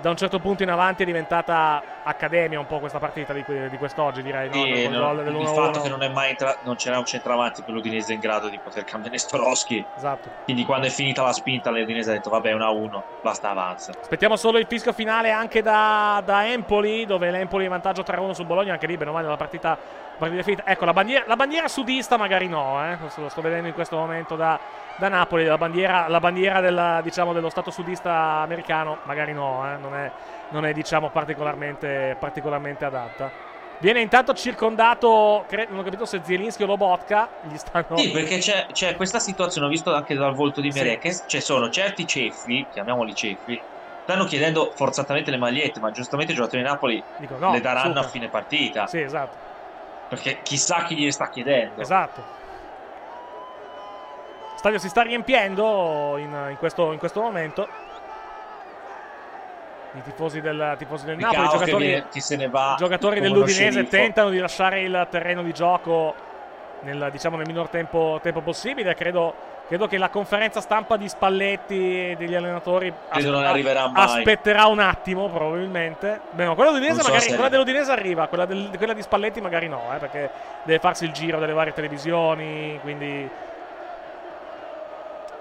da 0.01 0.11
un 0.11 0.17
certo 0.17 0.39
punto 0.39 0.63
in 0.63 0.71
avanti 0.71 1.03
è 1.03 1.07
diventata 1.07 1.83
accademia 2.05 2.61
un 2.61 2.67
po' 2.67 2.79
questa 2.79 2.99
partita 2.99 3.33
di, 3.33 3.45
di 3.69 3.77
quest'oggi, 3.79 4.23
direi. 4.23 4.53
Sì, 4.53 4.89
no, 4.89 5.01
gol 5.01 5.19
il 5.19 5.25
dell'1-1. 5.25 5.55
fatto 5.55 5.81
che 5.81 5.89
non, 5.89 6.03
è 6.03 6.09
mai 6.09 6.31
entra- 6.31 6.57
non 6.63 6.77
c'era 6.77 6.99
un 6.99 7.05
centravanti 7.05 7.63
per 7.63 7.75
l'Udinese 7.75 8.13
in 8.13 8.21
grado 8.21 8.49
di 8.49 8.59
poter 8.59 8.85
cambiare 8.85 9.19
Storoschi. 9.19 9.85
Esatto. 9.97 10.29
Quindi 10.45 10.65
quando 10.65 10.87
è 10.87 10.91
finita 10.91 11.23
la 11.23 11.33
spinta 11.33 11.71
l'Udinese 11.71 12.11
ha 12.11 12.15
detto 12.15 12.31
vabbè 12.31 12.55
1-1, 12.55 13.01
basta 13.23 13.51
avanza. 13.51 13.93
Aspettiamo 13.99 14.37
solo 14.37 14.59
il 14.59 14.67
fischio 14.67 14.93
finale 14.93 15.31
anche 15.31 15.63
da, 15.63 16.23
da 16.25 16.47
Empoli, 16.47 17.07
dove 17.07 17.31
l'Empoli 17.31 17.63
è 17.63 17.67
in 17.67 17.73
vantaggio 17.73 18.03
3-1 18.03 18.31
sul 18.33 18.47
Bologna, 18.47 18.73
anche 18.73 18.87
lì 18.87 18.97
bene 18.97 19.11
o 19.11 19.15
male 19.15 19.27
la 19.27 19.37
partita, 19.37 19.77
partita 20.17 20.43
finita. 20.43 20.65
Ecco, 20.67 20.85
la 20.85 20.93
bandiera, 20.93 21.25
la 21.27 21.37
bandiera 21.37 21.69
sudista 21.69 22.17
magari 22.17 22.49
no, 22.49 22.83
eh? 22.85 22.97
Lo 23.17 23.29
sto 23.29 23.41
vedendo 23.41 23.69
in 23.69 23.75
questo 23.75 23.97
momento 23.97 24.37
da, 24.37 24.59
da 24.97 25.09
Napoli, 25.09 25.45
la 25.45 25.59
bandiera, 25.59 26.09
la 26.09 26.21
bandiera 26.21 26.61
della, 26.61 27.01
diciamo, 27.03 27.33
dello 27.33 27.51
stato 27.51 27.71
sudista 27.71 28.13
americano 28.43 28.99
magari 29.05 29.33
no, 29.33 29.65
eh? 29.65 29.77
non 29.77 29.95
è, 29.95 30.11
non 30.51 30.65
è 30.65 30.73
diciamo, 30.73 31.11
particolarmente, 31.11 32.17
particolarmente 32.19 32.85
adatta. 32.85 33.31
Viene 33.79 34.01
intanto 34.01 34.33
circondato, 34.33 35.45
cre- 35.47 35.67
non 35.69 35.81
ho 35.81 35.83
capito 35.83 36.07
se 36.07 36.21
Zielinski 36.25 36.63
o 36.63 36.67
Lobotka, 36.67 37.29
gli 37.43 37.57
stanno... 37.59 37.97
Sì, 37.99 38.11
perché 38.11 38.39
c'è, 38.39 38.67
c'è 38.73 38.97
questa 38.97 39.19
situazione, 39.19 39.67
ho 39.67 39.71
visto 39.71 39.95
anche 39.95 40.15
dal 40.15 40.35
volto 40.35 40.63
di 40.63 40.73
Sì. 40.73 40.79
Merekes, 40.79 41.25
ci 41.27 41.43
sono 41.43 41.69
certi 41.69 42.07
ceffi, 42.07 42.67
chiamiamoli 42.73 43.15
ceffi, 43.15 43.61
stanno 44.05 44.25
chiedendo 44.25 44.73
forzatamente 44.75 45.31
le 45.31 45.37
magliette, 45.37 45.79
ma 45.81 45.91
giustamente 45.91 46.33
i 46.33 46.35
giocatori 46.35 46.63
di 46.63 46.69
Napoli 46.69 47.03
Dico, 47.19 47.37
no, 47.39 47.53
le 47.53 47.61
daranno 47.61 47.89
super. 47.89 48.05
a 48.05 48.09
fine 48.09 48.29
partita. 48.29 48.87
Sì, 48.87 49.01
esatto. 49.01 49.37
Perché 50.09 50.41
chissà 50.43 50.85
chi 50.85 50.95
gliele 50.95 51.11
sta 51.11 51.29
chiedendo. 51.29 51.81
Esatto. 51.81 52.21
Il 54.53 54.59
stadio 54.59 54.79
si 54.79 54.89
sta 54.89 55.03
riempiendo 55.03 56.17
in, 56.19 56.47
in 56.51 56.57
questo, 56.59 56.93
in 56.93 56.99
questo 56.99 57.21
momento. 57.21 57.69
I 59.93 60.03
tifosi 60.03 60.41
del, 60.41 60.75
tifosi 60.79 61.07
del 61.07 61.17
Napoli, 61.17 61.47
i 61.47 61.49
giocatori, 61.51 61.87
viene- 61.87 62.07
se 62.11 62.37
ne 62.37 62.49
va 62.49 62.75
giocatori 62.79 63.21
dell'Udinese 63.21 63.87
tentano 63.87 64.29
di 64.29 64.39
lasciare 64.39 64.83
il 64.83 65.07
terreno 65.11 65.43
di 65.43 65.53
gioco 65.53 66.15
nel, 66.81 67.09
diciamo, 67.11 67.37
nel 67.37 67.47
minor 67.47 67.69
tempo, 67.69 68.19
tempo 68.23 68.43
possibile. 68.43 68.95
Credo, 68.95 69.35
credo 69.67 69.87
che 69.87 69.99
la 69.99 70.09
conferenza 70.11 70.61
stampa 70.61 70.97
di 70.97 71.09
Spalletti 71.09 72.11
e 72.11 72.17
degli 72.17 72.35
allenatori 72.35 72.93
Credo 73.11 73.31
non 73.33 73.45
arriverà 73.45 73.89
mai. 73.89 74.05
aspetterà 74.05 74.67
un 74.67 74.79
attimo, 74.79 75.29
probabilmente. 75.29 76.21
Beh, 76.31 76.45
no, 76.45 76.55
quella, 76.55 76.71
so 76.71 77.03
magari- 77.03 77.27
quella 77.27 77.49
dell'Udinese 77.49 77.91
arriva, 77.93 78.27
quella, 78.29 78.45
del- 78.47 78.71
quella 78.77 78.93
di 78.93 79.03
Spalletti 79.03 79.41
magari 79.41 79.69
no, 79.69 79.83
eh, 79.95 79.99
perché 79.99 80.31
deve 80.63 80.79
farsi 80.79 81.05
il 81.05 81.13
giro 81.13 81.39
delle 81.41 81.53
varie 81.53 81.73
televisioni. 81.73 82.79
Quindi. 82.81 83.29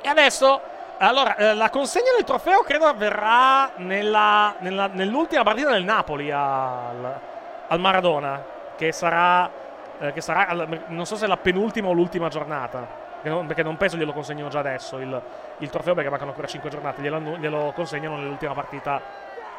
E 0.02 0.07
adesso, 0.10 0.61
allora, 0.97 1.35
eh, 1.35 1.53
la 1.56 1.69
consegna 1.69 2.11
del 2.15 2.23
trofeo 2.26 2.61
credo 2.61 2.85
avverrà 2.85 3.72
nella- 3.77 4.53
nella- 4.60 4.89
nell'ultima 4.91 5.43
partita 5.43 5.72
del 5.72 5.84
Napoli 5.84 6.31
al, 6.31 7.19
al 7.68 7.80
Maradona, 7.80 8.43
che 8.76 8.91
sarà, 8.91 9.49
eh, 9.99 10.14
che 10.14 10.22
sarà 10.22 10.47
non 10.88 11.06
so 11.06 11.15
se 11.15 11.26
la 11.27 11.38
penultima 11.38 11.88
o 11.89 11.91
l'ultima 11.93 12.27
giornata. 12.27 13.03
Perché 13.26 13.30
non, 13.30 13.47
perché 13.47 13.64
non 13.64 13.76
penso 13.76 13.97
glielo 13.97 14.14
consegnino 14.14 14.49
già 14.49 14.60
adesso 14.60 14.99
il, 14.99 15.19
il 15.57 15.69
trofeo, 15.72 15.95
perché 15.95 16.10
mancano 16.11 16.30
ancora 16.30 16.47
5 16.47 16.69
giornate. 16.69 17.02
Glielo, 17.02 17.38
glielo 17.38 17.72
consegnano 17.73 18.18
nell'ultima 18.18 18.53
partita 18.53 19.02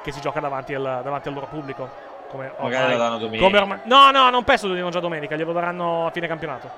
che 0.05 0.13
si 0.13 0.21
gioca 0.21 0.39
davanti 0.39 0.73
al, 0.73 1.01
davanti 1.03 1.27
al 1.27 1.35
loro 1.35 1.47
pubblico. 1.47 1.89
Come 2.31 2.53
Magari 2.61 2.85
ormai- 2.85 2.97
la 2.97 3.05
danno 3.05 3.19
domenica. 3.19 3.45
come 3.45 3.59
ormai- 3.59 3.81
no, 3.85 4.11
no, 4.13 4.31
non 4.31 4.45
penso 4.45 4.69
lo 4.69 4.75
diano 4.75 4.91
già 4.91 5.01
domenica, 5.01 5.35
glielo 5.35 5.53
daranno 5.53 6.07
a 6.07 6.11
fine 6.13 6.29
campionato. 6.29 6.71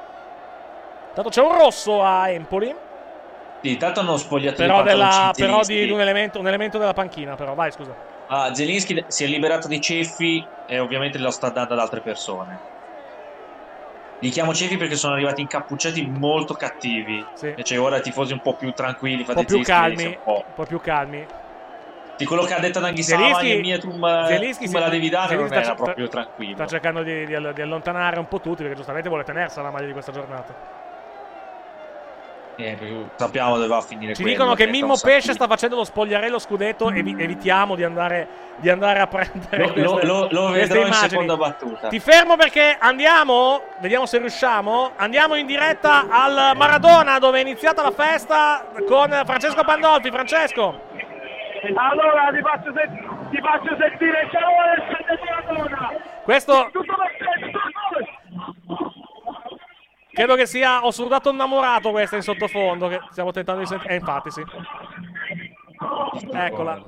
Tanto 1.12 1.28
c'è 1.28 1.42
un 1.42 1.58
rosso 1.58 2.02
a 2.02 2.30
Empoli. 2.30 2.74
Sì, 3.60 3.72
intanto 3.72 4.00
hanno 4.00 4.16
spogliato 4.16 4.56
Però, 4.56 4.82
della, 4.82 5.32
però 5.36 5.62
di 5.64 5.90
un 5.90 6.00
elemento, 6.00 6.38
un 6.38 6.46
elemento 6.48 6.78
della 6.78 6.94
panchina, 6.94 7.34
però. 7.34 7.54
Vai, 7.54 7.70
scusa. 7.70 7.92
Ah, 8.28 8.54
Zelinski 8.54 9.04
si 9.08 9.24
è 9.24 9.26
liberato 9.26 9.68
dei 9.68 9.80
ceffi 9.82 10.46
e 10.64 10.78
ovviamente 10.78 11.18
lo 11.18 11.30
sta 11.30 11.50
dando 11.50 11.74
ad 11.74 11.80
altre 11.80 12.00
persone. 12.00 12.60
Li 14.20 14.30
chiamo 14.30 14.52
ceffi 14.52 14.76
perché 14.76 14.96
sono 14.96 15.14
arrivati 15.14 15.40
incappucciati 15.42 16.04
molto 16.06 16.54
cattivi. 16.54 17.24
Invece 17.42 17.76
ora 17.76 17.98
i 17.98 18.02
tifosi 18.02 18.32
un 18.32 18.40
po' 18.40 18.54
più 18.54 18.72
tranquilli, 18.72 19.24
Un 19.26 19.34
po' 19.34 19.44
più 19.44 19.60
calmi. 19.62 20.04
un 20.06 20.16
po'. 20.24 20.44
Un 20.46 20.54
po' 20.54 20.64
più 20.64 20.80
calmi. 20.80 21.26
Di 22.16 22.24
quello 22.24 22.42
che 22.42 22.52
ha 22.54 22.58
detto 22.58 22.80
Naghisama, 22.80 23.34
Zelinski- 23.38 23.60
mia, 23.60 23.78
tu, 23.78 23.92
Zelinski 24.26 24.64
tu 24.66 24.72
me 24.72 24.80
la 24.80 24.88
devi 24.88 25.08
dare, 25.08 25.36
non 25.36 25.46
Zelinski 25.46 25.70
era 25.70 25.74
proprio 25.80 26.08
tranquillo. 26.08 26.54
Sta 26.56 26.66
cercando 26.66 27.02
di, 27.04 27.24
di- 27.26 27.52
di 27.54 27.62
allontanare 27.62 28.18
un 28.18 28.26
po' 28.26 28.40
tutti 28.40 28.62
perché 28.62 28.74
giustamente 28.74 29.08
vuole 29.08 29.22
tenersela 29.22 29.62
la 29.66 29.70
maglia 29.70 29.86
di 29.86 29.92
questa 29.92 30.10
giornata. 30.10 30.87
Eh, 32.60 32.76
sappiamo 33.14 33.54
dove 33.54 33.68
va 33.68 33.76
a 33.76 33.80
finire 33.82 34.14
Ci 34.16 34.22
quello, 34.22 34.36
dicono 34.36 34.54
che 34.56 34.66
Mimmo 34.66 34.96
Pesce 35.00 35.32
sta 35.32 35.46
facendo 35.46 35.76
lo 35.76 35.84
spogliarello 35.84 36.40
scudetto 36.40 36.90
e 36.90 36.98
evitiamo 36.98 37.76
di 37.76 37.84
andare, 37.84 38.26
di 38.56 38.68
andare 38.68 38.98
a 38.98 39.06
prendere 39.06 39.66
Lo- 39.66 39.72
queste, 39.72 40.06
lo- 40.06 40.26
lo- 40.28 40.48
vedrò 40.48 40.84
in 40.84 40.92
seconda 40.92 41.36
battuta. 41.36 41.86
Ti 41.86 42.00
fermo 42.00 42.34
perché 42.34 42.76
andiamo, 42.76 43.62
vediamo 43.78 44.06
se 44.06 44.18
riusciamo, 44.18 44.90
andiamo 44.96 45.36
in 45.36 45.46
diretta 45.46 46.06
al 46.10 46.56
Maradona 46.56 47.20
dove 47.20 47.38
è 47.38 47.42
iniziata 47.42 47.80
la 47.82 47.92
festa 47.92 48.66
con 48.88 49.08
Francesco 49.24 49.62
Pandolfi. 49.62 50.10
Francesco. 50.10 50.80
Allora 51.76 52.30
ti 52.32 52.40
faccio, 52.40 52.72
sen- 52.74 53.28
ti 53.30 53.38
faccio 53.40 53.76
sentire 53.78 54.28
ciao 54.32 54.50
Alessandro 54.64 55.24
Maradona. 55.24 55.90
Questo 56.24 56.68
Tutto 56.72 56.94
perfetto, 56.96 57.58
tutto 58.66 58.92
credo 60.18 60.34
che 60.34 60.46
sia 60.46 60.84
Ho 60.84 60.90
surdato 60.90 61.30
innamorato 61.30 61.90
questa 61.90 62.16
in 62.16 62.22
sottofondo 62.22 62.88
che 62.88 63.00
stiamo 63.10 63.30
tentando 63.30 63.60
di 63.60 63.66
sentire. 63.66 63.94
Eh, 63.94 63.96
infatti 63.96 64.30
sì. 64.30 64.42
Eccola. 66.32 66.82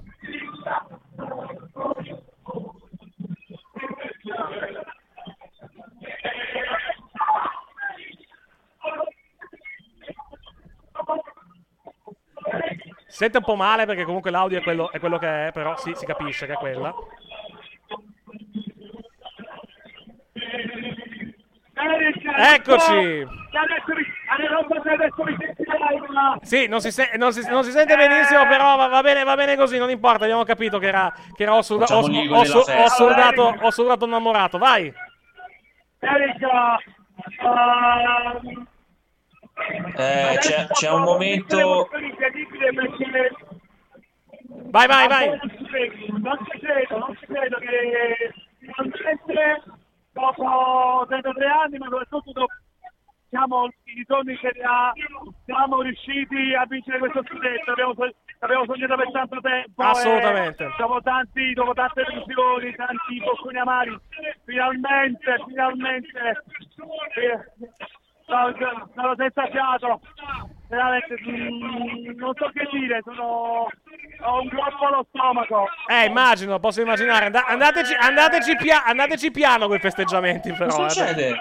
Sente 13.06 13.38
un 13.38 13.44
po' 13.44 13.54
male 13.54 13.86
perché 13.86 14.04
comunque 14.04 14.30
l'audio 14.30 14.58
è 14.58 14.62
quello, 14.62 14.90
è 14.90 14.98
quello 14.98 15.18
che 15.18 15.48
è, 15.48 15.52
però 15.52 15.76
sì, 15.76 15.92
si 15.94 16.04
capisce 16.04 16.46
che 16.46 16.54
è 16.54 16.56
quella. 16.56 16.92
Eccoci. 22.54 23.26
Sì, 26.42 26.66
non 26.68 26.80
si, 26.80 26.90
se- 26.90 27.12
non 27.16 27.32
si- 27.32 27.48
non 27.48 27.64
si 27.64 27.70
sente 27.70 27.96
benissimo, 27.96 28.46
però 28.46 28.76
va, 28.76 28.86
va 28.88 29.00
bene, 29.02 29.24
va 29.24 29.34
bene 29.34 29.56
così, 29.56 29.78
non 29.78 29.90
importa. 29.90 30.24
Abbiamo 30.24 30.44
capito 30.44 30.78
che 30.78 30.86
era, 30.88 31.12
che 31.34 31.42
era 31.42 31.54
ho, 31.54 31.62
surda- 31.62 31.86
Facciamo 31.86 32.06
ho- 32.06 32.10
gli 32.10 32.16
ho- 32.16 32.22
eco 32.22 32.32
della 32.32 32.44
su- 32.44 32.56
ho 32.58 32.62
festa. 32.62 32.88
surdato, 32.88 33.56
ho 33.60 33.70
surdato 33.70 34.04
innamorato. 34.06 34.58
Vai. 34.58 34.92
Erika, 36.00 36.78
ehm, 37.38 38.56
Eh, 39.96 40.36
c'è, 40.38 40.66
c'è 40.68 40.90
un 40.90 41.02
momento... 41.02 41.88
Vai, 44.70 44.86
vai, 44.86 45.08
vai. 45.08 45.28
Non 45.28 45.38
ci 45.56 45.64
credo, 45.64 46.18
non 46.18 46.38
ci 46.50 46.58
credo, 46.58 46.98
non 46.98 47.16
ci 47.18 47.26
credo 47.26 47.58
che 47.58 48.32
finalmente 48.58 49.62
dopo 50.12 51.06
33 51.08 51.46
anni, 51.46 51.78
ma 51.78 51.86
soprattutto 51.88 52.32
dopo 52.32 52.52
diciamo, 53.30 53.66
i 53.66 53.94
ritorni 53.94 54.32
in 54.32 54.38
Serie 54.40 54.62
A, 54.64 54.92
siamo 55.44 55.80
riusciti 55.82 56.54
a 56.54 56.66
vincere 56.66 56.98
questo 56.98 57.22
scudetto. 57.24 57.70
Abbiamo, 57.70 57.94
abbiamo 58.40 58.64
sognato 58.64 58.96
per 58.96 59.10
tanto 59.12 59.40
tempo. 59.40 59.82
Assolutamente. 59.82 60.64
e 60.64 60.74
dopo, 60.76 61.00
tanti, 61.00 61.52
dopo 61.54 61.72
tante 61.72 62.04
delusioni, 62.04 62.74
tanti 62.74 63.20
bocconi 63.24 63.58
amari, 63.58 63.98
finalmente, 64.44 65.44
finalmente. 65.46 66.42
eh, 67.14 67.38
sono, 68.26 68.90
sono 68.94 69.14
senza 69.16 69.46
fiato. 69.46 70.00
Veramente, 70.70 71.16
mm, 71.28 72.16
non 72.16 72.32
so 72.38 72.48
che 72.54 72.64
dire, 72.70 73.00
sono, 73.02 73.66
ho 74.22 74.40
un 74.40 74.46
groppo 74.46 74.86
allo 74.86 75.04
stomaco. 75.08 75.66
Eh, 75.88 76.04
immagino, 76.04 76.60
posso 76.60 76.80
immaginare. 76.80 77.26
And- 77.26 77.42
andateci, 77.44 77.92
andateci, 77.92 78.54
pia- 78.54 78.84
andateci 78.84 79.32
piano 79.32 79.66
con 79.66 79.74
i 79.76 79.80
festeggiamenti, 79.80 80.52
però. 80.52 80.70
Cosa 80.76 80.86
eh. 80.86 80.90
succede? 80.90 81.34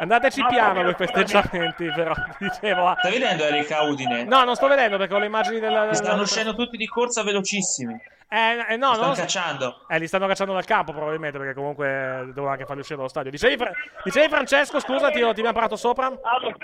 Andateci 0.00 0.44
piano 0.46 0.80
con 0.82 0.90
i 0.90 0.94
festeggiamenti, 0.94 1.86
però. 1.94 2.12
Dicevo. 2.36 2.88
ah. 2.88 2.96
Stai 2.98 3.12
vedendo 3.12 3.44
Erika 3.44 3.82
Udine? 3.82 4.24
No, 4.24 4.42
non 4.42 4.56
sto 4.56 4.66
vedendo 4.66 4.96
perché 4.98 5.14
ho 5.14 5.18
le 5.18 5.26
immagini 5.26 5.60
del. 5.60 5.72
del- 5.72 5.94
Stanno 5.94 6.22
uscendo 6.22 6.56
tutti 6.56 6.76
di 6.76 6.86
corsa 6.88 7.22
velocissimi. 7.22 7.94
Eh, 8.28 8.64
eh, 8.70 8.76
no, 8.76 8.88
Li 8.88 8.94
stanno 8.94 9.06
non- 9.06 9.14
cacciando. 9.14 9.84
Eh, 9.86 9.98
li 10.00 10.08
stanno 10.08 10.26
cacciando 10.26 10.52
dal 10.52 10.64
campo 10.64 10.90
probabilmente 10.90 11.38
perché 11.38 11.54
comunque 11.54 12.24
devono 12.34 12.50
anche 12.50 12.64
farli 12.64 12.80
uscire 12.80 12.96
dallo 12.96 13.08
stadio. 13.08 13.30
Dicevi, 13.30 13.56
Fra- 13.56 13.70
dicevi 14.02 14.28
Francesco, 14.28 14.80
scusa, 14.80 15.10
ti, 15.10 15.18
ti 15.18 15.22
abbiamo 15.22 15.52
parlato 15.52 15.76
sopra? 15.76 16.06
Allora, 16.06 16.56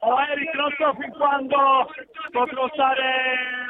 oh 0.00 0.18
Eric, 0.20 0.54
non 0.54 0.72
so 0.78 0.94
fin 0.98 1.12
quando 1.12 1.88
potrò 2.30 2.68
stare 2.72 3.02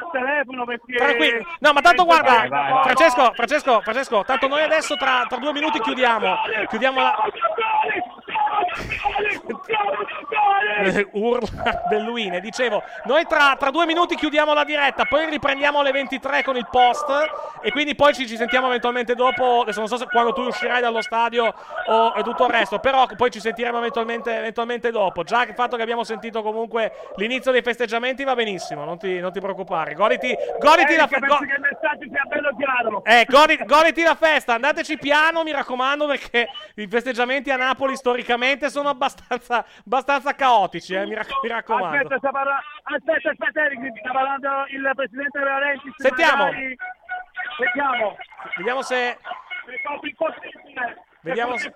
al 0.01 0.11
telefono 0.11 0.65
perché... 0.65 0.95
Tranquillo. 0.95 1.45
No, 1.59 1.73
ma 1.73 1.81
tanto 1.81 2.05
guarda, 2.05 2.31
Vai, 2.31 2.49
vai, 2.49 2.71
vai. 2.71 2.83
Francesco, 2.83 3.31
Francesco, 3.33 3.81
Francesco, 3.81 4.23
tanto 4.23 4.47
noi 4.47 4.61
adesso 4.63 4.95
tra, 4.95 5.25
tra 5.27 5.37
due 5.37 5.51
minuti 5.53 5.79
chiudiamo. 5.79 6.35
Chiudiamo 6.69 7.01
la. 7.01 7.15
Eh, 10.83 11.07
urla 11.11 11.83
Belluine. 11.89 12.39
Dicevo, 12.39 12.81
noi 13.05 13.25
tra, 13.25 13.55
tra 13.59 13.69
due 13.71 13.85
minuti 13.85 14.15
chiudiamo 14.15 14.53
la 14.53 14.63
diretta, 14.63 15.05
poi 15.05 15.29
riprendiamo 15.29 15.79
alle 15.79 15.91
23 15.91 16.43
con 16.43 16.55
il 16.55 16.67
post 16.69 17.05
e 17.61 17.71
quindi 17.71 17.95
poi 17.95 18.13
ci, 18.13 18.27
ci 18.27 18.35
sentiamo 18.37 18.67
eventualmente 18.67 19.15
dopo. 19.15 19.61
Adesso 19.61 19.79
non 19.79 19.87
so 19.87 19.97
se 19.97 20.05
quando 20.05 20.33
tu 20.33 20.41
uscirai 20.41 20.81
dallo 20.81 21.01
stadio 21.01 21.53
o 21.87 22.21
tutto 22.23 22.45
il 22.45 22.51
resto, 22.51 22.79
però 22.79 23.05
poi 23.17 23.29
ci 23.31 23.39
sentiremo 23.39 23.77
eventualmente, 23.77 24.35
eventualmente 24.35 24.91
dopo. 24.91 25.23
Già 25.23 25.43
il 25.43 25.53
fatto 25.53 25.75
che 25.75 25.81
abbiamo 25.81 26.03
sentito 26.03 26.41
comunque 26.41 26.91
l'inizio 27.17 27.51
dei 27.51 27.61
festeggiamenti 27.61 28.23
va 28.23 28.35
benissimo, 28.35 28.83
non 28.85 28.97
ti, 28.97 29.19
non 29.19 29.31
ti 29.31 29.39
preoccupare. 29.39 29.93
Goditi, 29.93 30.35
goditi 30.59 30.95
la 30.95 31.05
Eh, 31.05 31.07
festa. 31.07 31.37
sia 31.99 32.23
bello 32.27 32.49
chiaro. 32.57 33.03
Eh, 33.03 33.25
godi- 33.27 33.59
goditi 33.65 34.03
la 34.03 34.15
festa, 34.15 34.53
andateci 34.55 34.97
piano, 34.97 35.43
mi 35.43 35.51
raccomando, 35.51 36.07
perché 36.07 36.49
i 36.75 36.87
festeggiamenti 36.87 37.51
a 37.51 37.55
Napoli 37.57 37.95
storicamente 37.95 38.60
sono 38.69 38.89
abbastanza, 38.89 39.65
abbastanza 39.85 40.33
caotici, 40.35 40.93
eh, 40.93 41.05
mi, 41.05 41.15
rac- 41.15 41.39
mi 41.43 41.49
raccomando. 41.49 41.95
Aspetta, 41.97 42.17
sta 42.17 42.31
parla- 42.31 42.61
aspetta, 42.83 43.29
aspetta, 43.31 43.61
Eric, 43.65 43.97
sta 43.99 44.11
parlando 44.11 44.65
il 44.69 44.91
presidente 44.95 45.39
Laurenti. 45.39 45.91
se 45.97 46.07
Sentiamo. 46.07 46.43
magari- 46.45 46.77
Sentiamo. 47.57 48.17
Vediamo 48.55 48.81
se... 48.81 49.11
È 49.11 49.81
proprio 49.83 50.09
impossibile. 50.09 51.03
Vediamo 51.21 51.57
se- 51.57 51.71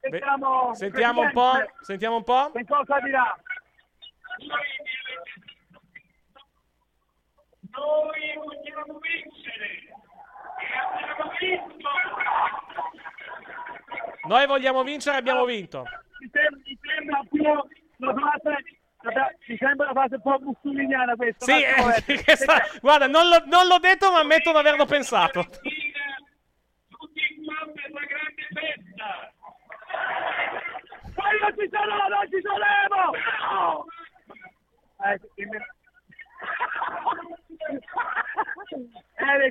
Sentiamo, 0.00 0.74
Sentiamo 0.74 1.20
un 1.20 1.30
po', 1.32 1.52
sentiamo 1.80 2.16
un 2.16 2.24
po'. 2.24 2.50
Che 2.54 2.64
cosa 2.66 2.98
dirà? 3.00 3.36
Noi 7.70 8.34
vogliamo 8.36 8.98
vincere. 8.98 9.68
E 10.58 10.66
abbiamo 10.78 11.32
vinto. 11.38 11.88
Noi 14.26 14.46
vogliamo 14.46 14.82
vincere, 14.82 15.16
abbiamo 15.16 15.44
vinto. 15.44 15.84
Mi 16.20 16.28
sem- 16.32 16.60
mi 16.64 16.78
sembra 16.82 17.20
più 17.30 17.42
una 17.96 18.14
frase... 18.14 18.64
Mi 19.46 19.56
sembra 19.56 19.90
una 19.90 20.00
frase 20.00 20.16
un 20.16 20.22
po' 20.22 20.38
mussoliniana 20.40 21.14
questa. 21.16 21.44
Sì, 21.46 21.62
eh, 21.62 22.02
eh. 22.06 22.16
che 22.22 22.36
sta- 22.36 22.62
guarda, 22.82 23.06
non, 23.06 23.28
l'ho- 23.28 23.44
non 23.46 23.66
l'ho 23.66 23.78
detto, 23.78 24.12
ma 24.12 24.18
ammetto 24.20 24.50
di 24.52 24.58
averlo 24.58 24.84
pensato. 24.84 25.46
Poi 31.14 31.38
non 31.40 31.54
ci 31.56 31.68
sono, 31.72 31.94
non 32.08 32.28
ci 32.30 32.40
sono! 32.42 32.66
No! 33.50 33.86
Eh, 35.02 35.14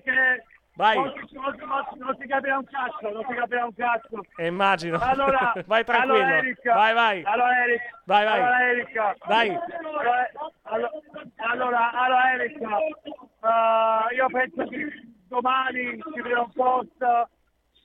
eh, 0.05 0.43
Vai. 0.79 0.95
Non, 0.95 1.11
non 1.33 1.85
non 1.97 2.15
si- 2.17 2.25
capirà 2.27 2.57
un 2.57 2.63
cazzo, 2.63 3.09
non 3.11 3.25
si 3.27 3.33
capirà 3.35 3.65
un 3.65 3.75
cazzo. 3.75 4.21
Eh, 4.37 4.45
immagino. 4.47 4.97
Allora, 5.01 5.51
vai 5.67 5.83
tranquillo. 5.83 6.13
Allora, 6.15 6.37
Eric, 6.37 6.63
vai, 6.63 6.93
vai. 6.93 7.23
Allora, 7.25 7.63
Eric. 7.65 7.81
Vai, 8.05 8.23
vai. 8.25 8.39
Allora, 8.39 8.69
Eric. 8.69 9.17
Dai. 9.27 9.49
Allora, 9.49 10.29
allo- 10.63 10.91
allora, 11.35 11.91
allora, 11.91 12.31
Eric. 12.33 12.61
eh, 12.61 14.15
io 14.15 14.25
penso 14.27 14.63
che 14.69 15.03
domani 15.27 15.99
scriverò 16.11 16.43
un 16.43 16.51
post 16.53 17.27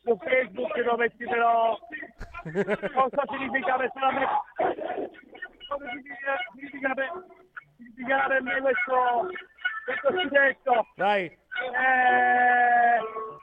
su 0.05 0.17
Facebook 0.23 0.81
dove 0.83 1.11
scriverò 1.17 1.77
cosa 2.95 3.23
significa 3.29 3.75
personalmente 3.77 4.31
cosa 5.69 5.85
significa, 5.91 6.37
significa 6.55 6.95
per, 6.95 7.11
significa 7.77 8.27
per 8.29 8.43
me 8.43 8.61
questo 8.61 9.29
questo 9.85 10.11
scudetto 10.11 10.87
Vai. 10.97 11.25
eh, 11.25 11.37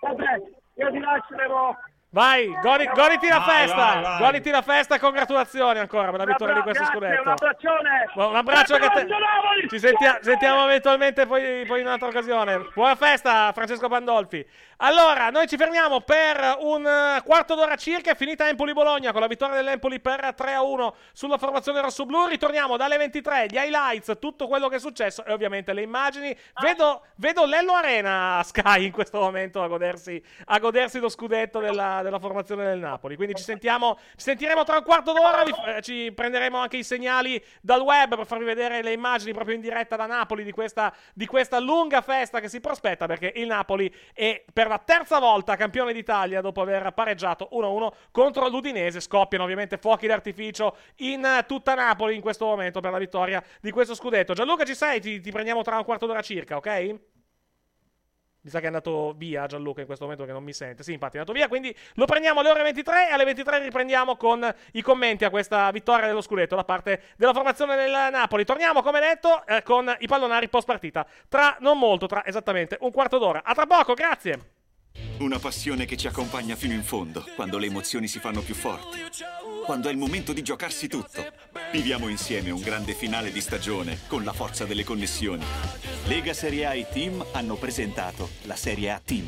vabbè 0.01 0.41
io 0.75 0.91
ti 0.91 0.99
lascio 0.99 1.35
Levo. 1.35 1.77
Vai, 2.13 2.45
godi- 2.61 2.89
goditi 2.93 3.29
la 3.29 3.37
Vai, 3.39 3.59
festa. 3.61 3.75
vai, 3.77 4.01
vai. 4.01 4.17
Goditi 4.19 4.49
la 4.49 4.61
festa 4.61 4.95
e 4.95 4.99
congratulazioni 4.99 5.79
ancora 5.79 6.09
per 6.09 6.19
la 6.19 6.25
vittoria 6.25 6.55
di 6.55 6.61
questo 6.61 6.83
scudetto. 6.83 7.21
un 7.21 7.27
abbraccione 7.29 8.05
Bu- 8.13 8.23
Un 8.27 8.35
abbraccio 8.35 8.73
anche 8.73 8.85
a 8.85 8.89
te. 8.89 9.07
Ci 9.69 9.79
sentia- 9.79 10.19
sentiamo 10.21 10.65
eventualmente 10.65 11.25
poi, 11.25 11.63
poi 11.65 11.79
in 11.79 11.85
un'altra 11.85 12.09
occasione. 12.09 12.67
Buona 12.73 12.95
festa, 12.95 13.49
Francesco 13.53 13.87
Pandolfi. 13.87 14.45
Allora, 14.83 15.29
noi 15.29 15.47
ci 15.47 15.55
fermiamo 15.55 16.01
per 16.01 16.57
un 16.59 16.85
eh, 16.85 17.21
quarto 17.23 17.55
d'ora 17.55 17.75
circa. 17.75 18.11
È 18.11 18.15
finita 18.15 18.45
Empoli-Bologna 18.49 19.11
con 19.13 19.21
la 19.21 19.27
vittoria 19.27 19.55
dell'Empoli 19.55 20.01
per 20.01 20.33
3-1 20.35 20.93
sulla 21.13 21.37
formazione 21.37 21.79
rossoblù. 21.79 22.25
Ritorniamo 22.25 22.75
dalle 22.75 22.97
23, 22.97 23.45
gli 23.47 23.55
highlights, 23.55 24.17
tutto 24.19 24.47
quello 24.47 24.67
che 24.67 24.77
è 24.77 24.79
successo 24.79 25.23
e 25.23 25.31
ovviamente 25.31 25.71
le 25.71 25.83
immagini. 25.83 26.35
Vedo, 26.61 27.03
vedo 27.15 27.45
Lello 27.45 27.73
Arena 27.73 28.39
a 28.39 28.43
Sky 28.43 28.85
in 28.87 28.91
questo 28.91 29.17
momento 29.19 29.61
a 29.63 29.67
godersi, 29.67 30.21
a 30.47 30.59
godersi 30.59 30.99
lo 30.99 31.07
scudetto 31.09 31.59
della, 31.59 32.00
della 32.01 32.19
formazione 32.19 32.65
del 32.65 32.79
Napoli. 32.79 33.15
Quindi 33.15 33.35
ci 33.35 33.43
sentiamo, 33.43 33.97
ci 34.11 34.23
sentiremo 34.23 34.63
tra 34.63 34.77
un 34.77 34.83
quarto 34.83 35.13
d'ora. 35.13 35.43
vi- 35.43 35.53
eh, 35.65 35.81
ci 35.81 36.11
prenderemo 36.13 36.57
anche 36.57 36.77
i 36.77 36.83
segnali 36.83 37.43
dal 37.61 37.81
web 37.81 38.15
per 38.15 38.25
farvi 38.25 38.45
vedere 38.45 38.81
le 38.81 38.91
immagini 38.91 39.33
proprio 39.33 39.55
in 39.55 39.61
diretta 39.61 39.95
da 39.95 40.05
Napoli 40.05 40.43
di 40.43 40.51
questa, 40.51 40.93
di 41.13 41.25
questa 41.25 41.59
lunga 41.59 42.01
festa 42.01 42.39
che 42.39 42.49
si 42.49 42.59
prospetta 42.59 43.05
perché 43.05 43.31
il 43.35 43.47
Napoli 43.47 43.93
è 44.13 44.43
per 44.51 44.67
la 44.67 44.77
terza 44.77 45.19
volta 45.19 45.55
campione 45.55 45.93
d'Italia 45.93 46.41
dopo 46.41 46.61
aver 46.61 46.91
pareggiato 46.91 47.49
1-1 47.53 47.91
contro 48.11 48.47
l'Udinese. 48.47 48.99
Scoppiano 48.99 49.43
ovviamente 49.43 49.77
fuochi 49.77 50.07
d'artificio 50.07 50.75
in 50.97 51.43
tutta 51.47 51.73
Napoli 51.73 52.15
in 52.15 52.21
questo 52.21 52.45
momento 52.45 52.79
per 52.79 52.91
la 52.91 52.97
vittoria 52.97 53.43
di 53.59 53.71
questo 53.71 53.95
scudetto. 53.95 54.33
Gianluca, 54.33 54.63
ci 54.63 54.75
sei? 54.75 54.99
Ti, 54.99 55.19
ti 55.19 55.31
prendiamo 55.31 55.61
tra 55.61 55.77
un 55.77 55.83
quarto 55.83 56.05
d'ora 56.05 56.21
circa, 56.21 56.57
ok? 56.57 56.99
Mi 58.43 58.49
sa 58.49 58.57
che 58.57 58.63
è 58.63 58.67
andato 58.67 59.13
via 59.15 59.45
Gianluca 59.45 59.81
in 59.81 59.85
questo 59.85 60.05
momento 60.05 60.25
che 60.25 60.31
non 60.31 60.43
mi 60.43 60.53
sente. 60.53 60.81
Sì, 60.81 60.93
infatti 60.93 61.17
è 61.17 61.19
andato 61.19 61.37
via. 61.37 61.47
Quindi 61.47 61.75
lo 61.93 62.05
prendiamo 62.05 62.39
alle 62.39 62.49
ore 62.49 62.63
23 62.63 63.09
e 63.09 63.11
alle 63.11 63.23
23 63.23 63.59
riprendiamo 63.59 64.15
con 64.15 64.51
i 64.71 64.81
commenti 64.81 65.25
a 65.25 65.29
questa 65.29 65.69
vittoria 65.69 66.07
dello 66.07 66.21
scudetto 66.21 66.55
da 66.55 66.63
parte 66.63 67.01
della 67.17 67.33
formazione 67.33 67.75
del 67.75 67.91
Napoli. 67.91 68.43
Torniamo, 68.43 68.81
come 68.81 68.99
detto, 68.99 69.45
eh, 69.45 69.61
con 69.61 69.95
i 69.99 70.07
pallonari 70.07 70.49
post 70.49 70.65
partita. 70.65 71.05
Tra 71.29 71.55
non 71.59 71.77
molto, 71.77 72.07
tra 72.07 72.25
esattamente 72.25 72.77
un 72.81 72.91
quarto 72.91 73.19
d'ora. 73.19 73.43
A 73.43 73.53
tra 73.53 73.67
poco, 73.67 73.93
grazie. 73.93 74.60
Una 75.19 75.37
passione 75.37 75.85
che 75.85 75.97
ci 75.97 76.07
accompagna 76.07 76.55
fino 76.55 76.73
in 76.73 76.83
fondo, 76.83 77.23
quando 77.35 77.57
le 77.57 77.67
emozioni 77.67 78.07
si 78.07 78.19
fanno 78.19 78.41
più 78.41 78.55
forti. 78.55 78.99
Quando 79.65 79.87
è 79.87 79.91
il 79.91 79.97
momento 79.97 80.33
di 80.33 80.41
giocarsi 80.41 80.87
tutto. 80.87 81.23
Viviamo 81.71 82.07
insieme 82.07 82.49
un 82.49 82.61
grande 82.61 82.93
finale 82.93 83.31
di 83.31 83.39
stagione 83.39 83.99
con 84.07 84.23
la 84.23 84.33
forza 84.33 84.65
delle 84.65 84.83
connessioni. 84.83 85.45
Lega 86.07 86.33
Serie 86.33 86.65
A 86.65 86.73
e 86.73 86.87
Team 86.89 87.23
hanno 87.33 87.55
presentato 87.55 88.29
la 88.43 88.55
Serie 88.55 88.91
A 88.91 89.01
Team. 89.03 89.27